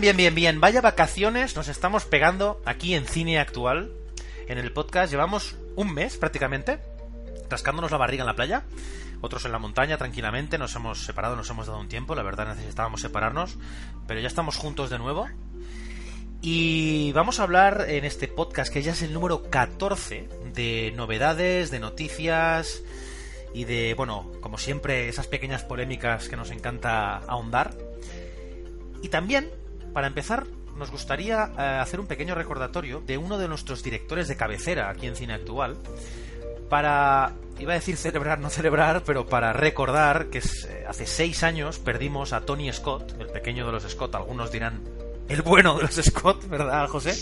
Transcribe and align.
bien, 0.00 0.16
bien, 0.16 0.34
bien. 0.34 0.60
Vaya 0.60 0.82
vacaciones 0.82 1.56
nos 1.56 1.68
estamos 1.68 2.04
pegando 2.04 2.60
aquí 2.66 2.94
en 2.94 3.06
Cine 3.06 3.38
Actual. 3.38 3.92
En 4.46 4.58
el 4.58 4.70
podcast 4.70 5.10
llevamos 5.10 5.56
un 5.74 5.94
mes 5.94 6.18
prácticamente, 6.18 6.80
rascándonos 7.48 7.90
la 7.90 7.96
barriga 7.96 8.22
en 8.22 8.26
la 8.26 8.36
playa. 8.36 8.64
Otros 9.22 9.46
en 9.46 9.52
la 9.52 9.58
montaña, 9.58 9.96
tranquilamente. 9.96 10.58
Nos 10.58 10.74
hemos 10.74 11.04
separado, 11.04 11.34
nos 11.34 11.48
hemos 11.48 11.66
dado 11.66 11.80
un 11.80 11.88
tiempo. 11.88 12.14
La 12.14 12.22
verdad 12.22 12.48
necesitábamos 12.48 13.00
separarnos. 13.00 13.56
Pero 14.06 14.20
ya 14.20 14.26
estamos 14.26 14.56
juntos 14.56 14.90
de 14.90 14.98
nuevo. 14.98 15.28
Y 16.42 17.12
vamos 17.12 17.40
a 17.40 17.44
hablar 17.44 17.86
en 17.88 18.04
este 18.04 18.28
podcast, 18.28 18.70
que 18.70 18.82
ya 18.82 18.92
es 18.92 19.00
el 19.00 19.14
número 19.14 19.50
14, 19.50 20.28
de 20.52 20.92
novedades, 20.94 21.70
de 21.70 21.80
noticias 21.80 22.82
y 23.54 23.64
de, 23.64 23.94
bueno, 23.94 24.30
como 24.42 24.58
siempre, 24.58 25.08
esas 25.08 25.26
pequeñas 25.26 25.64
polémicas 25.64 26.28
que 26.28 26.36
nos 26.36 26.50
encanta 26.50 27.16
ahondar. 27.18 27.74
Y 29.02 29.08
también, 29.08 29.50
para 29.96 30.08
empezar, 30.08 30.44
nos 30.76 30.90
gustaría 30.90 31.50
eh, 31.58 31.62
hacer 31.80 32.00
un 32.00 32.06
pequeño 32.06 32.34
recordatorio 32.34 33.00
de 33.00 33.16
uno 33.16 33.38
de 33.38 33.48
nuestros 33.48 33.82
directores 33.82 34.28
de 34.28 34.36
cabecera 34.36 34.90
aquí 34.90 35.06
en 35.06 35.16
Cine 35.16 35.32
Actual, 35.32 35.78
para, 36.68 37.32
iba 37.58 37.72
a 37.72 37.76
decir 37.76 37.96
celebrar, 37.96 38.38
no 38.40 38.50
celebrar, 38.50 39.02
pero 39.06 39.26
para 39.26 39.54
recordar 39.54 40.26
que 40.26 40.36
es, 40.38 40.64
eh, 40.66 40.84
hace 40.86 41.06
seis 41.06 41.42
años 41.42 41.78
perdimos 41.78 42.34
a 42.34 42.42
Tony 42.42 42.70
Scott, 42.74 43.14
el 43.18 43.28
pequeño 43.28 43.64
de 43.64 43.72
los 43.72 43.84
Scott, 43.84 44.14
algunos 44.16 44.52
dirán 44.52 44.82
el 45.30 45.40
bueno 45.40 45.76
de 45.78 45.84
los 45.84 45.94
Scott, 45.94 46.46
¿verdad, 46.46 46.86
José? 46.88 47.14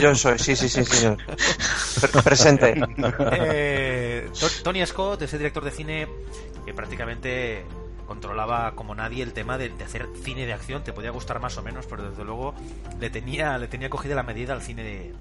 Yo 0.00 0.14
soy, 0.14 0.38
sí, 0.38 0.56
sí, 0.56 0.70
sí, 0.70 0.84
señor. 0.86 1.18
Pre- 2.00 2.22
presente. 2.22 2.74
Eh, 3.32 4.30
To- 4.40 4.62
Tony 4.64 4.86
Scott, 4.86 5.20
ese 5.20 5.36
director 5.36 5.62
de 5.62 5.70
cine 5.72 6.08
que 6.64 6.72
prácticamente 6.72 7.64
controlaba 8.08 8.72
como 8.74 8.96
nadie 8.96 9.22
el 9.22 9.32
tema 9.34 9.58
de, 9.58 9.68
de 9.68 9.84
hacer 9.84 10.08
cine 10.24 10.46
de 10.46 10.54
acción. 10.54 10.82
Te 10.82 10.92
podía 10.92 11.10
gustar 11.10 11.40
más 11.40 11.56
o 11.58 11.62
menos, 11.62 11.86
pero 11.86 12.10
desde 12.10 12.24
luego 12.24 12.54
le 12.98 13.10
tenía, 13.10 13.56
le 13.58 13.68
tenía 13.68 13.88
cogida 13.90 14.16
la 14.16 14.24
medida 14.24 14.54
al 14.54 14.62
cine 14.62 14.82
de, 14.82 15.14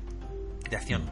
de 0.70 0.76
acción. 0.76 1.04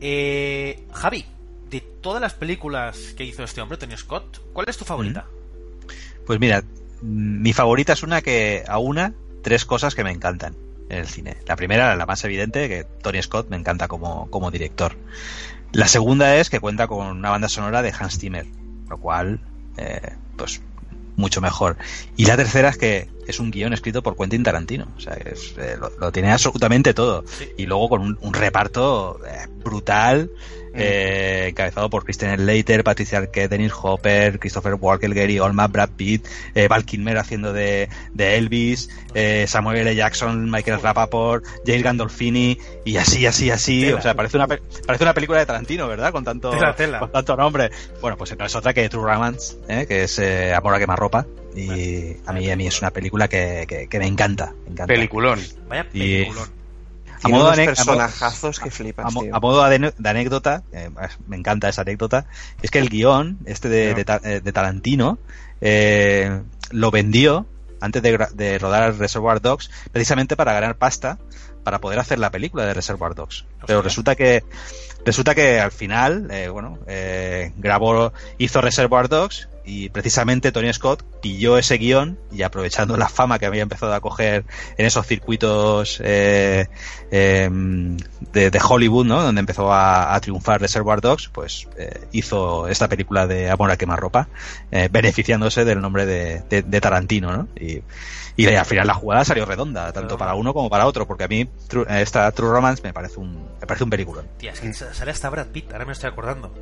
Eh, 0.00 0.84
Javi, 0.92 1.24
de 1.70 1.80
todas 1.80 2.20
las 2.20 2.34
películas 2.34 3.14
que 3.16 3.24
hizo 3.24 3.44
este 3.44 3.60
hombre, 3.60 3.78
Tony 3.78 3.96
Scott, 3.96 4.42
¿cuál 4.52 4.68
es 4.68 4.76
tu 4.76 4.84
favorita? 4.84 5.26
Pues 6.26 6.40
mira, 6.40 6.62
mi 7.00 7.52
favorita 7.52 7.92
es 7.92 8.02
una 8.02 8.20
que 8.20 8.64
a 8.66 8.78
una, 8.78 9.14
tres 9.42 9.64
cosas 9.64 9.94
que 9.94 10.04
me 10.04 10.10
encantan 10.10 10.56
en 10.88 10.98
el 10.98 11.06
cine. 11.06 11.36
La 11.46 11.56
primera, 11.56 11.94
la 11.94 12.06
más 12.06 12.24
evidente, 12.24 12.68
que 12.68 12.84
Tony 12.84 13.22
Scott 13.22 13.48
me 13.48 13.56
encanta 13.56 13.88
como, 13.88 14.28
como 14.30 14.50
director. 14.50 14.96
La 15.72 15.86
segunda 15.86 16.36
es 16.36 16.50
que 16.50 16.60
cuenta 16.60 16.88
con 16.88 17.06
una 17.06 17.30
banda 17.30 17.48
sonora 17.48 17.82
de 17.82 17.92
Hans 17.98 18.18
Zimmer, 18.18 18.46
lo 18.88 18.98
cual, 18.98 19.40
eh, 19.76 20.14
pues, 20.36 20.62
mucho 21.18 21.40
mejor. 21.42 21.76
Y 22.16 22.24
la 22.24 22.36
tercera 22.36 22.70
es 22.70 22.78
que 22.78 23.08
es 23.26 23.40
un 23.40 23.50
guion 23.50 23.74
escrito 23.74 24.02
por 24.02 24.16
Quentin 24.16 24.42
Tarantino. 24.42 24.86
O 24.96 25.00
sea, 25.00 25.14
es, 25.14 25.54
eh, 25.58 25.76
lo, 25.78 25.90
lo 25.98 26.12
tiene 26.12 26.32
absolutamente 26.32 26.94
todo. 26.94 27.24
Sí. 27.26 27.50
Y 27.58 27.66
luego 27.66 27.90
con 27.90 28.00
un, 28.00 28.18
un 28.22 28.32
reparto 28.32 29.20
eh, 29.26 29.46
brutal, 29.62 30.30
eh, 30.74 31.46
encabezado 31.48 31.90
por 31.90 32.04
Christian 32.04 32.36
Slater, 32.36 32.84
Patricia 32.84 33.18
Arquette, 33.18 33.48
Dennis 33.50 33.72
Hopper, 33.82 34.38
Christopher 34.38 34.74
Walken, 34.74 35.12
Gary 35.14 35.38
Oldman, 35.38 35.70
Brad 35.72 35.90
Pitt, 35.96 36.26
eh, 36.54 36.68
Val 36.68 36.84
Kilmer 36.84 37.18
haciendo 37.18 37.52
de, 37.52 37.88
de 38.14 38.36
Elvis, 38.36 38.88
eh, 39.14 39.46
Samuel 39.48 39.78
L. 39.78 39.94
Jackson, 39.94 40.50
Michael 40.50 40.80
Rapaport, 40.80 41.44
James 41.66 41.82
Gandolfini, 41.82 42.58
y 42.84 42.96
así, 42.96 43.26
así, 43.26 43.50
así. 43.50 43.82
Tela. 43.84 43.98
O 43.98 44.02
sea, 44.02 44.14
parece 44.14 44.36
una, 44.36 44.46
parece 44.46 45.04
una 45.04 45.14
película 45.14 45.38
de 45.38 45.46
Tarantino, 45.46 45.88
¿verdad? 45.88 46.12
Con 46.12 46.24
tanto, 46.24 46.50
Tela, 46.50 46.74
tela. 46.74 46.98
con 47.00 47.12
tanto 47.12 47.36
nombre. 47.36 47.70
Bueno, 48.00 48.16
pues 48.16 48.36
no 48.38 48.44
es 48.44 48.54
otra 48.54 48.72
que 48.74 48.88
True 48.88 49.04
Romance, 49.04 49.56
¿eh? 49.68 49.86
que 49.86 50.04
es 50.04 50.18
eh, 50.18 50.54
Amor 50.54 50.74
a 50.74 50.78
quemarropa. 50.78 51.26
Y 51.56 52.16
a 52.26 52.32
mí, 52.32 52.48
a 52.50 52.56
mí 52.56 52.66
es 52.66 52.80
una 52.80 52.90
película 52.92 53.26
que, 53.26 53.64
que, 53.66 53.88
que 53.88 53.98
me 53.98 54.06
encanta. 54.06 54.54
Me 54.66 54.72
encanta. 54.72 54.86
Peliculón. 54.86 55.40
Vaya 55.68 55.86
Y- 55.92 56.26
A 57.22 57.28
modo 57.28 57.44
unos 57.44 57.56
de 57.56 57.62
ane- 57.64 57.72
a 57.72 57.84
modo- 57.84 57.96
personajazos 57.98 58.60
que 58.60 58.70
flipas, 58.70 59.06
a, 59.06 59.10
mo- 59.10 59.22
tío. 59.22 59.34
a 59.36 59.40
modo 59.40 59.68
de, 59.68 59.92
anécdota, 60.08 60.62
eh, 60.72 60.90
me 61.26 61.36
encanta 61.36 61.68
esa 61.68 61.82
anécdota, 61.82 62.26
es 62.62 62.70
que 62.70 62.78
el 62.78 62.88
guion 62.88 63.38
este 63.46 63.68
de, 63.68 63.94
de 63.94 64.04
Ta- 64.04 64.20
eh, 64.24 64.40
de 64.42 64.52
Tarantino 64.52 65.18
eh, 65.60 66.42
lo 66.70 66.90
vendió 66.90 67.46
antes 67.80 68.02
de, 68.02 68.58
rodar 68.58 68.96
Reservoir 68.96 69.40
Dogs 69.40 69.70
precisamente 69.92 70.36
para 70.36 70.52
ganar 70.52 70.76
pasta 70.76 71.18
para 71.64 71.80
poder 71.80 71.98
hacer 71.98 72.18
la 72.18 72.30
película 72.30 72.64
de 72.64 72.74
Reservoir 72.74 73.14
Dogs. 73.14 73.44
Pero 73.66 73.82
resulta 73.82 74.16
que 74.16 74.42
resulta 75.04 75.34
que 75.34 75.60
al 75.60 75.70
final, 75.70 76.28
eh, 76.30 76.48
bueno, 76.48 76.78
eh, 76.86 77.52
grabó, 77.56 78.12
hizo 78.38 78.60
Reservoir 78.60 79.08
Dogs 79.08 79.48
y 79.68 79.90
precisamente 79.90 80.50
Tony 80.50 80.72
Scott 80.72 81.02
pilló 81.20 81.58
ese 81.58 81.76
guion 81.76 82.18
y 82.32 82.42
aprovechando 82.42 82.96
la 82.96 83.08
fama 83.08 83.38
que 83.38 83.44
había 83.44 83.62
empezado 83.62 83.92
a 83.92 84.00
coger 84.00 84.44
en 84.78 84.86
esos 84.86 85.06
circuitos 85.06 86.00
eh, 86.02 86.68
eh, 87.10 87.50
de, 88.32 88.50
de 88.50 88.60
Hollywood, 88.66 89.04
¿no? 89.04 89.22
Donde 89.22 89.40
empezó 89.40 89.70
a, 89.72 90.14
a 90.14 90.20
triunfar 90.20 90.60
Reservoir 90.60 91.00
Dogs, 91.02 91.28
pues 91.28 91.68
eh, 91.76 92.06
hizo 92.12 92.66
esta 92.68 92.88
película 92.88 93.26
de 93.26 93.50
Amor 93.50 93.70
a 93.70 93.76
quemarropa, 93.76 94.28
eh, 94.70 94.88
beneficiándose 94.90 95.64
del 95.64 95.80
nombre 95.80 96.06
de, 96.06 96.42
de- 96.48 96.62
de 96.62 96.80
Tarantino, 96.80 97.36
¿no? 97.36 97.48
Y, 97.60 97.82
y 98.36 98.46
al 98.46 98.64
final 98.64 98.86
la 98.86 98.94
jugada 98.94 99.24
salió 99.24 99.44
redonda, 99.44 99.92
tanto 99.92 100.16
para 100.16 100.34
uno 100.34 100.54
como 100.54 100.70
para 100.70 100.86
otro, 100.86 101.06
porque 101.06 101.24
a 101.24 101.28
mí 101.28 101.48
True- 101.68 101.86
esta 102.00 102.30
True 102.32 102.50
Romance 102.50 102.82
me 102.82 102.92
parece 102.94 103.18
un, 103.20 103.48
me 103.60 103.66
parece 103.66 103.84
un 103.84 103.90
película. 103.90 104.22
Tía, 104.38 104.52
es 104.52 104.60
que 104.60 104.72
sale 104.72 105.10
hasta 105.10 105.28
Brad 105.28 105.48
Pitt, 105.48 105.72
ahora 105.72 105.84
me 105.84 105.92
estoy 105.92 106.08
acordando. 106.08 106.54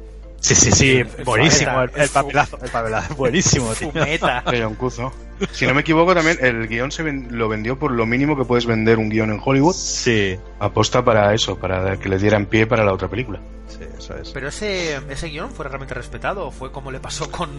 Sí, 0.46 0.54
sí, 0.54 0.70
sí, 0.70 1.02
buenísimo, 1.24 1.82
el, 1.82 2.08
papelazo, 2.08 2.58
el 2.62 2.70
papelazo, 2.70 3.14
buenísimo, 3.16 3.72
tío. 3.74 3.90
Fumeta. 3.90 4.44
Cuzo. 4.78 5.12
Si 5.50 5.66
no 5.66 5.74
me 5.74 5.80
equivoco, 5.80 6.14
también 6.14 6.38
el 6.40 6.68
guion 6.68 6.92
se 6.92 7.02
ven- 7.02 7.26
lo 7.32 7.48
vendió 7.48 7.78
por 7.78 7.90
lo 7.90 8.06
mínimo 8.06 8.36
que 8.36 8.44
puedes 8.44 8.64
vender 8.64 8.98
un 8.98 9.08
guion 9.08 9.30
en 9.32 9.40
Hollywood. 9.44 9.74
Sí, 9.74 10.36
Aposta 10.60 11.04
para 11.04 11.34
eso, 11.34 11.58
para 11.58 11.96
que 11.96 12.08
le 12.08 12.18
dieran 12.18 12.46
pie 12.46 12.66
para 12.66 12.84
la 12.84 12.92
otra 12.92 13.08
película. 13.08 13.40
Sí, 13.68 13.78
eso 13.98 14.16
es. 14.16 14.30
Pero 14.30 14.48
ese, 14.48 14.96
ese 15.08 15.28
guion 15.28 15.50
fue 15.50 15.66
realmente 15.68 15.94
respetado 15.94 16.46
o 16.46 16.50
fue 16.50 16.70
como 16.72 16.90
le 16.90 17.00
pasó 17.00 17.30
con, 17.30 17.50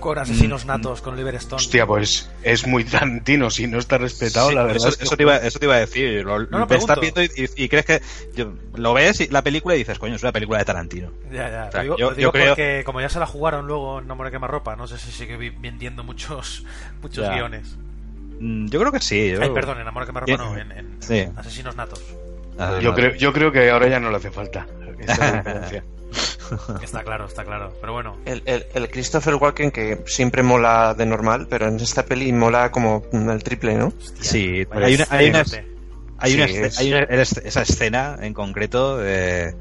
con 0.00 0.18
Asesinos 0.18 0.66
Natos, 0.66 1.00
con 1.00 1.14
Oliver 1.14 1.34
Stone. 1.36 1.60
Hostia, 1.62 1.86
pues 1.86 2.30
es 2.42 2.66
muy 2.66 2.84
Tarantino, 2.84 3.50
si 3.50 3.66
no 3.66 3.78
está 3.78 3.98
respetado, 3.98 4.48
Sí, 4.50 4.54
la 4.54 4.62
verdad. 4.62 4.76
eso, 4.76 4.88
es 4.88 4.96
que- 4.96 5.04
eso 5.04 5.16
te 5.16 5.22
iba, 5.22 5.36
eso 5.36 5.58
te 5.58 5.66
iba 5.66 5.74
a 5.76 5.78
decir. 5.80 6.24
Lo, 6.24 6.40
No, 6.40 6.58
no, 6.60 6.66
ves 6.66 6.80
estás 6.80 6.98
pregunto. 6.98 7.20
viendo 7.20 7.34
y, 7.36 7.44
y- 7.60 7.64
y 7.64 7.68
crees 7.68 7.84
que 7.86 8.02
yo- 8.34 8.52
lo 8.74 8.92
ves 8.94 9.20
y 9.20 9.28
la 9.28 9.42
película 9.42 9.74
y 9.74 9.78
dices, 9.78 9.98
coño, 9.98 10.14
es 10.16 10.22
una 10.22 10.32
película 10.32 10.58
de 10.58 10.64
Tarantino. 10.64 11.10
Ya, 11.32 11.50
ya. 11.50 11.64
O 11.68 11.72
sea, 11.72 11.82
lo 11.82 11.82
digo, 11.82 11.96
yo- 11.98 12.10
lo 12.10 12.16
digo 12.16 12.28
yo 12.28 12.32
creo- 12.32 12.48
porque 12.48 12.82
como 12.84 13.00
ya 13.00 13.08
se 13.08 13.18
la 13.18 13.26
jugaron 13.26 13.66
luego 13.66 14.00
en 14.00 14.06
Nombre 14.06 14.30
Quema 14.30 14.46
Ropa, 14.46 14.76
no 14.76 14.86
sé 14.86 14.98
si 14.98 15.10
sigue 15.10 15.36
vendiendo 15.36 16.04
muchos, 16.04 16.64
muchos 17.02 17.24
Ya. 17.24 17.32
guiones. 17.34 17.76
Mm, 18.40 18.66
Yo 18.68 18.80
creo 18.80 18.90
que 18.92 19.00
sí. 19.00 19.30
yo- 19.30 19.40
Ay, 19.42 19.50
perdón, 19.50 19.80
en 19.80 19.86
Amor 19.86 20.06
Quema 20.06 20.20
Ropa 20.20 20.36
no, 20.36 20.56
en, 20.58 20.72
en 20.72 20.96
Sí. 21.00 21.24
Asesinos 21.36 21.76
Natos. 21.76 22.02
Ah, 22.58 22.78
yo, 22.80 22.94
creo, 22.94 23.14
yo 23.14 23.32
creo 23.32 23.50
que 23.50 23.70
ahora 23.70 23.88
ya 23.88 23.98
no 24.00 24.10
le 24.10 24.16
hace 24.16 24.30
falta. 24.30 24.66
Esa 24.98 25.30
referencia. 25.42 25.84
Está 26.82 27.02
claro, 27.02 27.24
está 27.26 27.42
claro. 27.44 27.72
Pero 27.80 27.92
bueno, 27.94 28.16
El, 28.26 28.42
el, 28.44 28.66
el 28.74 28.90
Christopher 28.90 29.34
Walken 29.36 29.70
que 29.72 30.02
siempre 30.06 30.42
mola 30.42 30.94
de 30.94 31.06
normal, 31.06 31.46
pero 31.48 31.66
en 31.66 31.76
esta 31.80 32.04
peli 32.04 32.32
mola 32.32 32.70
como 32.70 33.02
el 33.12 33.42
triple, 33.42 33.74
¿no? 33.74 33.92
Sí, 34.20 34.64
hay 34.70 34.94
una, 34.94 35.06
hay 35.10 35.30
una, 35.30 35.44
hay 36.18 36.34
una, 36.34 36.46
Sí, 36.46 36.54
esce- 36.54 36.64
es- 36.66 36.78
hay 36.78 36.92
una- 36.92 37.02
esa 37.04 37.62
escena 37.62 38.16
en 38.20 38.34
concreto 38.34 38.98
de 38.98 39.56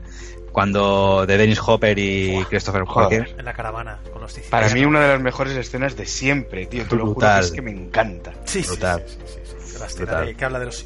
cuando 0.51 1.25
de 1.25 1.37
Dennis 1.37 1.59
Hopper 1.65 1.97
y 1.97 2.43
Christopher. 2.49 2.83
Walken. 2.83 3.27
en 3.39 3.45
la 3.45 3.53
caravana 3.53 3.99
con 4.11 4.21
los 4.21 4.31
sicilianos. 4.31 4.51
Para 4.51 4.73
mí 4.75 4.85
una 4.85 5.01
de 5.01 5.07
las 5.07 5.21
mejores 5.21 5.55
escenas 5.57 5.95
de 5.95 6.05
siempre, 6.05 6.67
tío. 6.67 6.83
Te 6.85 6.95
lo 6.95 7.03
juro 7.07 7.13
que 7.15 7.25
Brutal. 7.25 7.43
es 7.45 7.51
que 7.51 7.61
me 7.63 7.71
encanta. 7.71 8.33
Sí, 8.45 8.61
sí, 8.61 8.67
brutal. 8.69 9.03
sí, 9.07 9.15
sí, 9.25 9.33
sí, 9.45 9.55
sí. 9.71 9.79
La 9.79 9.85
escena 9.87 10.05
Brutal. 10.05 10.25
de- 10.27 10.35
que 10.35 10.45
habla 10.45 10.59
de 10.59 10.65
los 10.65 10.85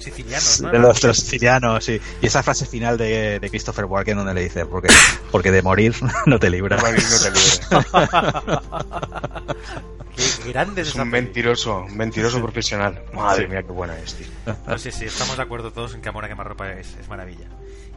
sicilianos, 0.00 0.60
¿no? 0.60 0.70
De 0.70 0.78
los, 0.78 1.00
de 1.00 1.08
los 1.08 1.18
sicilianos, 1.18 1.84
sí. 1.84 2.00
Y 2.20 2.26
esa 2.26 2.42
frase 2.42 2.66
final 2.66 2.96
de, 2.98 3.38
de 3.40 3.50
Christopher 3.50 3.84
Walken 3.84 4.16
donde 4.16 4.34
le 4.34 4.42
dice, 4.42 4.66
porque, 4.66 4.88
porque 5.30 5.50
de 5.50 5.62
morir 5.62 5.94
no 6.26 6.38
te 6.38 6.50
libras. 6.50 6.82
Morir 6.82 7.02
no 7.10 7.18
te 7.18 7.30
libre. 7.30 7.50
Qué 10.42 10.50
grande 10.50 10.82
es 10.82 10.88
Es 10.88 10.94
esa 10.94 11.02
un 11.02 11.10
mentiroso, 11.10 11.78
un 11.80 11.96
mentiroso 11.96 12.42
profesional. 12.42 13.02
Madre 13.14 13.48
mía, 13.48 13.62
qué 13.62 13.72
buena 13.72 13.98
es, 13.98 14.14
tío. 14.14 14.26
No, 14.66 14.78
sí, 14.78 14.90
sí, 14.92 15.06
estamos 15.06 15.36
de 15.36 15.42
acuerdo 15.42 15.72
todos 15.72 15.94
en 15.94 16.02
que 16.02 16.08
Amor 16.08 16.24
a 16.24 16.28
quemarropa 16.28 16.70
es, 16.72 16.94
es 17.00 17.08
maravilla. 17.08 17.48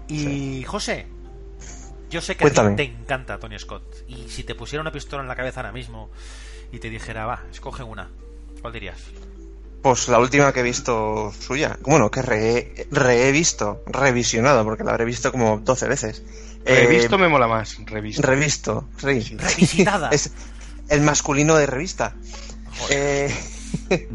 Y 0.08 0.64
José, 0.64 1.08
yo 2.10 2.22
sé 2.22 2.38
que 2.38 2.46
a 2.46 2.50
ti 2.50 2.76
te 2.76 2.84
encanta 2.84 3.40
Tony 3.40 3.58
Scott. 3.58 3.84
Y 4.08 4.30
si 4.30 4.44
te 4.44 4.56
pusiera 4.56 4.82
una 4.82 4.92
pistola 4.92 5.24
en 5.24 5.28
la 5.28 5.36
cabeza 5.36 5.62
ahora 5.62 5.72
mismo 5.72 6.12
y 6.72 6.80
te 6.80 6.90
dijera, 6.90 7.26
va, 7.26 7.44
escoge 7.52 7.84
una, 7.84 8.10
¿cuál 8.62 8.72
dirías? 8.72 9.00
Pues 9.84 10.08
la 10.08 10.18
última 10.18 10.54
que 10.54 10.62
he 10.62 10.64
visto 10.64 11.34
suya. 11.38 11.78
Bueno, 11.82 12.10
que 12.10 12.22
re, 12.22 12.88
re 12.90 13.28
he 13.28 13.32
visto, 13.34 13.84
revisionado, 13.86 14.64
porque 14.64 14.86
la 14.86 14.92
habré 14.92 15.04
visto 15.04 15.30
como 15.30 15.60
12 15.60 15.88
veces. 15.90 16.24
Eh, 16.66 16.86
Revisto 16.88 17.18
me 17.18 17.28
mola 17.28 17.48
más. 17.48 17.78
Revisto. 17.86 18.22
Revisto, 18.22 18.88
sí. 18.98 19.36
Revisitada. 19.38 20.10
es 20.12 20.32
el 20.88 21.02
masculino 21.02 21.58
de 21.58 21.66
revista. 21.66 22.16
Eh, 22.90 23.30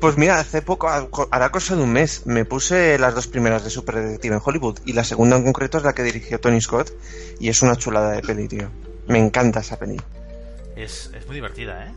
pues 0.00 0.18
mira, 0.18 0.38
hace 0.38 0.60
poco, 0.60 0.90
hará 1.30 1.50
cosa 1.50 1.74
de 1.74 1.82
un 1.82 1.92
mes, 1.92 2.26
me 2.26 2.44
puse 2.44 2.98
las 2.98 3.14
dos 3.14 3.26
primeras 3.26 3.64
de 3.64 3.70
Super 3.70 3.96
Detective 3.96 4.34
en 4.34 4.42
Hollywood 4.44 4.80
y 4.84 4.92
la 4.92 5.04
segunda 5.04 5.36
en 5.36 5.44
concreto 5.44 5.78
es 5.78 5.84
la 5.84 5.94
que 5.94 6.02
dirigió 6.02 6.38
Tony 6.38 6.60
Scott 6.60 6.92
y 7.40 7.48
es 7.48 7.62
una 7.62 7.76
chulada 7.76 8.12
de 8.12 8.20
peli, 8.20 8.46
tío. 8.46 8.68
Me 9.08 9.18
encanta 9.18 9.60
esa 9.60 9.78
peli. 9.78 9.98
Es, 10.76 11.10
es 11.14 11.26
muy 11.26 11.36
divertida, 11.36 11.86
¿eh? 11.86 11.92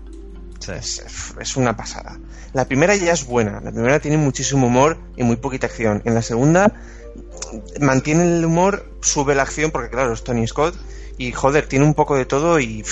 Es, 0.69 1.34
es 1.40 1.58
una 1.58 1.75
pasada. 1.78 2.19
La 2.54 2.66
primera 2.66 2.96
ya 2.96 3.14
es 3.14 3.25
buena, 3.25 3.62
la 3.62 3.72
primera 3.72 4.00
tiene 4.00 4.18
muchísimo 4.18 4.68
humor 4.68 4.98
y 5.16 5.24
muy 5.24 5.38
poquita 5.38 5.68
acción. 5.68 6.02
En 6.06 6.14
la 6.14 6.22
segunda 6.22 6.74
mantiene 7.80 8.24
el 8.24 8.46
humor, 8.46 8.92
sube 9.02 9.36
la 9.36 9.44
acción 9.44 9.72
porque 9.72 9.90
claro, 9.90 10.14
es 10.14 10.24
Tony 10.24 10.48
Scott 10.48 10.75
y 11.18 11.31
joder, 11.31 11.68
tiene 11.68 11.86
un 11.86 11.94
poco 11.94 12.16
de 12.16 12.25
todo 12.25 12.60
y 12.60 12.84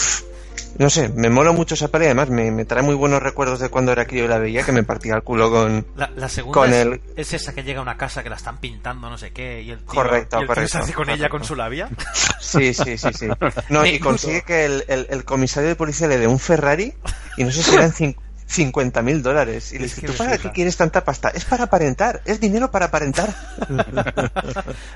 no 0.78 0.90
sé, 0.90 1.10
me 1.10 1.30
mola 1.30 1.52
mucho 1.52 1.75
esa 1.75 1.88
peli, 1.88 2.06
además 2.06 2.30
me, 2.30 2.52
me 2.52 2.66
trae 2.66 2.84
muy 2.84 2.96
buenos 2.96 3.22
recuerdos 3.24 3.60
de 3.60 3.69
cuando 3.69 3.92
era 3.92 4.06
crío 4.06 4.25
y 4.25 4.28
la 4.28 4.38
veía 4.40 4.63
que 4.63 4.72
me 4.72 4.84
partía 4.84 5.16
el 5.16 5.24
culo 5.24 5.50
con... 5.50 5.86
La, 5.96 6.10
la 6.16 6.28
segunda 6.30 6.60
Con 6.60 6.69
es, 6.74 6.75
el- 6.86 7.02
es 7.16 7.34
esa 7.34 7.54
que 7.54 7.63
llega 7.63 7.80
a 7.80 7.81
una 7.84 7.98
casa 7.98 8.24
que 8.24 8.30
la 8.30 8.36
están 8.36 8.57
pintando, 8.60 9.10
no 9.10 9.18
sé 9.18 9.31
qué, 9.31 9.62
y 9.62 9.72
el 9.72 9.80
tío, 9.80 9.86
Correcto, 9.88 10.38
y 10.38 10.40
el 10.42 10.46
tío 10.46 10.48
correcto, 10.48 10.72
se 10.72 10.78
hace 10.80 10.94
con 10.94 11.10
ella 11.10 11.30
con 11.30 11.44
su 11.44 11.56
labia. 11.56 11.90
Sí, 12.46 12.74
sí, 12.74 12.98
sí, 12.98 13.10
sí. 13.13 13.28
No, 13.69 13.86
y 13.86 14.00
consigue 14.00 14.44
que 14.44 14.66
el, 14.66 14.86
el- 14.88 15.07
el 15.10 15.25
comisario 15.25 15.68
de 15.68 15.75
policía 15.75 16.07
le 16.07 16.18
dé 16.19 16.28
un 16.28 16.40
Ferrari 16.40 16.94
y 17.38 17.44
no 17.44 17.51
sé 17.51 17.63
si 17.63 17.74
eran 17.75 17.92
cin- 17.92 18.16
50 18.48 19.01
mil 19.01 19.24
dólares. 19.24 19.74
Y 19.74 19.80
le 19.80 19.86
Es 19.86 19.96
dice, 19.96 20.01
que 20.06 20.13
¿tú 20.13 20.18
para 20.18 20.38
qué 20.38 20.51
quieres 20.51 20.78
tanta 20.78 21.04
pasta? 21.04 21.30
Es 21.30 21.44
para 21.44 21.63
aparentar, 21.66 22.22
es 22.25 22.40
dinero 22.40 22.69
para 22.72 22.86
aparentar. 22.86 23.34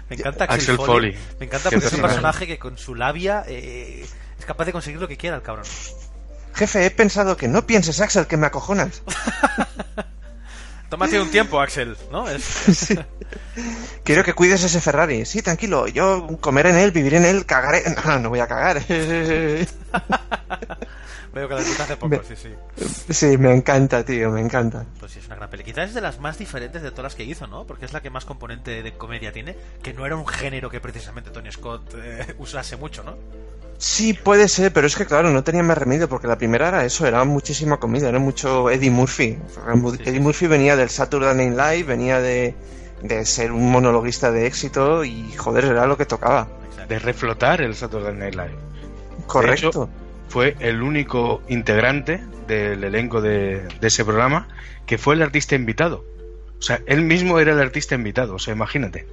Me 0.10 0.16
encanta 0.16 0.46
Axel, 0.46 0.56
Axel 0.60 0.76
Foley. 0.78 0.86
Foley. 1.14 1.18
Me 1.40 1.46
encanta 1.48 1.70
porque 1.70 1.86
es 1.88 1.94
un 1.94 2.02
personaje. 2.02 2.02
personaje 2.14 2.48
que 2.48 2.60
con 2.60 2.78
su 2.78 2.96
labia 2.96 3.44
eh, 3.48 4.06
es 4.40 4.46
capaz 4.46 4.66
de 4.66 4.72
conseguir 4.72 5.00
lo 5.00 5.08
que 5.08 5.18
quiera 5.18 5.36
el 5.36 5.42
cabrón. 5.42 5.66
Jefe, 6.56 6.86
he 6.86 6.92
pensado 6.92 7.38
que 7.38 7.48
no 7.48 7.66
pienses, 7.66 8.02
Axel, 8.02 8.28
que 8.28 8.38
me 8.38 8.48
acojonas. 8.48 9.04
Tómate 10.90 11.22
un 11.22 11.30
tiempo, 11.30 11.62
Axel, 11.62 11.96
¿no? 12.12 12.26
Quiero 14.04 14.24
que 14.24 14.34
cuides 14.34 14.64
ese 14.64 14.82
Ferrari. 14.82 15.24
Sí, 15.24 15.44
tranquilo, 15.44 15.88
yo 15.88 16.40
comeré 16.42 16.72
en 16.72 16.78
él, 16.78 16.92
viviré 16.92 17.18
en 17.18 17.26
él, 17.26 17.46
cagaré. 17.46 17.84
No, 18.06 18.18
no 18.18 18.30
voy 18.30 18.40
a 18.40 18.48
cagar. 18.48 18.82
Veo 21.32 21.48
que 21.48 21.54
la 21.54 21.60
hace 21.62 21.96
poco, 21.96 22.20
sí, 22.28 22.36
sí. 22.36 22.50
Sí, 23.14 23.38
me 23.38 23.54
encanta, 23.54 24.04
tío, 24.04 24.32
me 24.32 24.42
encanta. 24.42 24.84
Pues 25.00 25.12
sí, 25.12 25.20
es 25.20 25.28
una 25.28 25.36
gran 25.36 25.52
peli. 25.52 25.64
Quizás 25.64 25.90
es 25.90 25.94
de 25.94 26.02
las 26.02 26.20
más 26.20 26.40
diferentes 26.40 26.82
de 26.82 26.90
todas 26.90 27.04
las 27.04 27.16
que 27.16 27.24
hizo, 27.24 27.46
¿no? 27.46 27.68
Porque 27.68 27.86
es 27.86 27.94
la 27.94 28.02
que 28.02 28.10
más 28.10 28.26
componente 28.26 28.82
de 28.82 28.94
comedia 28.98 29.32
tiene, 29.32 29.56
que 29.84 29.94
no 29.94 30.08
era 30.08 30.16
un 30.16 30.26
género 30.26 30.72
que 30.72 30.80
precisamente 30.80 31.30
Tony 31.30 31.52
Scott 31.52 31.94
eh, 31.98 32.34
usase 32.40 32.78
mucho, 32.78 33.04
¿no? 33.04 33.16
Sí, 33.80 34.12
puede 34.12 34.50
ser, 34.50 34.74
pero 34.74 34.88
es 34.88 34.96
que 34.98 35.06
claro, 35.06 35.32
no 35.32 35.42
tenía 35.42 35.64
más 35.64 35.78
remedio 35.78 36.10
porque 36.10 36.28
la 36.28 36.38
primera 36.38 36.68
era 36.68 36.84
eso, 36.84 37.08
era 37.08 37.24
muchísima 37.24 37.78
comida, 37.78 38.10
era 38.10 38.20
mucho 38.20 38.70
Eddie 38.70 38.92
Murphy. 38.92 39.38
Eddie 40.06 40.20
Murphy 40.20 40.48
venía 40.48 40.76
del 40.76 40.90
Saturday 40.90 41.34
Night 41.34 41.58
Live, 41.58 41.84
venía 41.84 42.20
de, 42.20 42.54
de 43.02 43.26
ser 43.26 43.54
un 43.54 43.72
monologuista 43.72 44.34
de 44.34 44.48
éxito 44.48 45.06
y 45.06 45.32
joder, 45.32 45.64
era 45.64 45.88
lo 45.88 45.96
que 45.98 46.06
tocaba. 46.06 46.50
De 46.90 47.00
reflotar 47.00 47.62
el 47.62 47.74
Saturday 47.74 48.14
Night 48.14 48.36
Live. 48.36 48.56
Correcto. 49.28 49.70
hecho, 49.70 49.90
Fue 50.28 50.58
el 50.60 50.82
único 50.82 51.42
integrante 51.48 52.20
del 52.48 52.84
elenco 52.84 53.22
de, 53.22 53.66
de 53.80 53.88
ese 53.88 54.04
programa 54.04 54.50
que 54.86 54.98
fue 54.98 55.16
el 55.16 55.22
artista 55.22 55.56
invitado. 55.56 56.04
O 56.60 56.62
sea, 56.62 56.82
él 56.86 57.04
mismo 57.04 57.40
era 57.40 57.54
el 57.54 57.60
artista 57.62 57.96
invitado, 57.96 58.36
o 58.36 58.40
sea, 58.40 58.54
imagínate. 58.54 59.08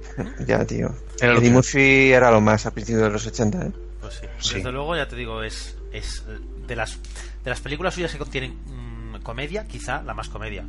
Ya, 0.45 0.65
tío. 0.65 0.93
Eddie 1.21 1.51
Murphy 1.51 2.11
era 2.11 2.31
lo 2.31 2.41
más 2.41 2.65
a 2.65 2.71
principios 2.71 3.03
de 3.03 3.09
los 3.11 3.25
80, 3.25 3.67
¿eh? 3.67 3.71
Pues 4.07 4.19
sí. 4.19 4.27
Sí. 4.49 4.55
Desde 4.55 4.71
luego, 4.71 4.95
ya 4.95 5.07
te 5.07 5.15
digo, 5.15 5.43
es, 5.43 5.77
es 5.91 6.23
de 6.67 6.75
las 6.75 6.99
de 7.43 7.49
las 7.49 7.61
películas 7.61 7.93
suyas 7.93 8.11
que 8.11 8.17
contienen 8.17 8.55
mm, 8.65 9.21
comedia, 9.23 9.65
quizá 9.67 10.01
la 10.03 10.13
más 10.13 10.27
comedia. 10.29 10.65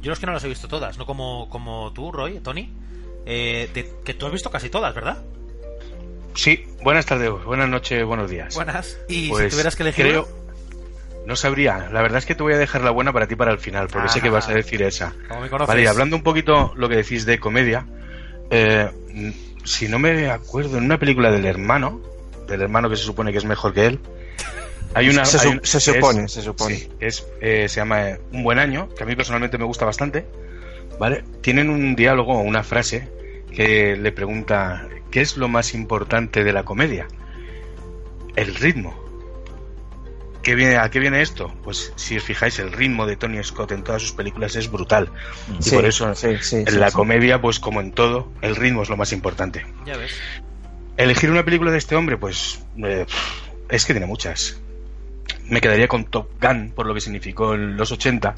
Yo 0.00 0.10
los 0.10 0.18
que 0.18 0.26
no 0.26 0.32
las 0.32 0.42
he 0.44 0.48
visto 0.48 0.66
todas, 0.68 0.98
no 0.98 1.06
como, 1.06 1.48
como 1.50 1.92
tú, 1.92 2.10
Roy, 2.10 2.40
Tony, 2.40 2.70
eh, 3.26 3.70
de- 3.74 3.92
que 4.04 4.14
tú 4.14 4.26
has 4.26 4.32
visto 4.32 4.50
casi 4.50 4.68
todas, 4.70 4.94
¿verdad? 4.94 5.22
Sí, 6.34 6.64
buenas 6.82 7.04
tardes, 7.06 7.30
buenas 7.44 7.68
noches, 7.68 8.04
buenos 8.04 8.30
días. 8.30 8.54
Buenas. 8.54 8.98
Y 9.08 9.28
Pues 9.28 9.44
si 9.44 9.50
tuvieras 9.50 9.76
que 9.76 9.82
elegir 9.82 10.06
creo, 10.06 10.28
no 11.26 11.36
sabría. 11.36 11.90
La 11.92 12.00
verdad 12.02 12.18
es 12.18 12.26
que 12.26 12.34
te 12.34 12.42
voy 12.42 12.54
a 12.54 12.58
dejar 12.58 12.80
la 12.82 12.90
buena 12.90 13.12
para 13.12 13.26
ti 13.28 13.36
para 13.36 13.52
el 13.52 13.58
final, 13.58 13.88
porque 13.88 14.08
sé 14.08 14.20
que 14.22 14.30
vas 14.30 14.48
a 14.48 14.52
decir 14.54 14.82
esa. 14.82 15.14
como 15.28 15.42
me 15.42 15.50
conoces, 15.50 15.68
Vale, 15.68 15.82
y 15.82 15.86
hablando 15.86 16.16
un 16.16 16.22
poquito 16.22 16.72
lo 16.76 16.88
que 16.88 16.96
decís 16.96 17.26
de 17.26 17.38
comedia, 17.38 17.86
eh, 18.50 18.90
si 19.64 19.88
no 19.88 19.98
me 19.98 20.30
acuerdo, 20.30 20.78
en 20.78 20.84
una 20.84 20.98
película 20.98 21.30
del 21.30 21.44
hermano, 21.44 22.00
del 22.46 22.62
hermano 22.62 22.88
que 22.90 22.96
se 22.96 23.04
supone 23.04 23.32
que 23.32 23.38
es 23.38 23.44
mejor 23.44 23.72
que 23.74 23.86
él, 23.86 24.00
hay 24.94 25.08
una... 25.08 25.24
Se 25.24 25.38
hay 25.40 25.54
un- 25.54 25.60
se 25.64 25.80
supone, 25.80 26.28
se 26.28 26.42
supone. 26.42 26.76
sí, 26.76 26.88
es, 27.00 27.26
eh, 27.40 27.66
se 27.68 27.76
llama 27.80 28.10
eh, 28.10 28.20
Un 28.32 28.42
buen 28.44 28.58
año, 28.58 28.88
que 28.96 29.04
a 29.04 29.06
mí 29.06 29.16
personalmente 29.16 29.56
me 29.58 29.64
gusta 29.64 29.84
bastante, 29.86 30.26
¿vale? 30.98 31.24
Tienen 31.40 31.70
un 31.70 31.94
diálogo, 31.96 32.38
una 32.40 32.62
frase, 32.62 33.08
que 33.54 33.96
le 33.96 34.12
pregunta, 34.12 34.88
¿qué 35.10 35.20
es 35.22 35.36
lo 35.36 35.48
más 35.48 35.74
importante 35.74 36.44
de 36.44 36.52
la 36.52 36.64
comedia? 36.64 37.06
El 38.36 38.54
ritmo. 38.54 39.00
¿Qué 40.42 40.56
viene, 40.56 40.76
¿A 40.76 40.90
qué 40.90 40.98
viene 40.98 41.22
esto? 41.22 41.52
Pues 41.62 41.92
si 41.94 42.16
os 42.16 42.24
fijáis, 42.24 42.58
el 42.58 42.72
ritmo 42.72 43.06
de 43.06 43.14
Tony 43.16 43.42
Scott 43.44 43.70
en 43.72 43.84
todas 43.84 44.02
sus 44.02 44.12
películas 44.12 44.56
es 44.56 44.68
brutal. 44.70 45.08
Y 45.58 45.62
Sí, 45.62 45.74
por 45.76 45.84
eso 45.84 46.12
sí, 46.16 46.36
sí, 46.40 46.56
en 46.56 46.66
sí, 46.66 46.76
la 46.78 46.90
sí. 46.90 46.96
comedia, 46.96 47.40
pues 47.40 47.60
como 47.60 47.80
en 47.80 47.92
todo, 47.92 48.32
el 48.40 48.56
ritmo 48.56 48.82
es 48.82 48.88
lo 48.88 48.96
más 48.96 49.12
importante. 49.12 49.64
ya 49.86 49.96
ves. 49.96 50.12
Elegir 50.96 51.30
una 51.30 51.44
película 51.44 51.70
de 51.70 51.78
este 51.78 51.96
hombre, 51.96 52.16
pues 52.16 52.64
eh, 52.84 53.06
es 53.68 53.84
que 53.84 53.92
tiene 53.92 54.06
muchas. 54.06 54.60
Me 55.48 55.60
quedaría 55.60 55.88
con 55.88 56.04
Top 56.04 56.28
Gun 56.40 56.72
por 56.74 56.86
lo 56.86 56.94
que 56.94 57.00
significó 57.00 57.54
en 57.54 57.76
los 57.76 57.90
80, 57.90 58.34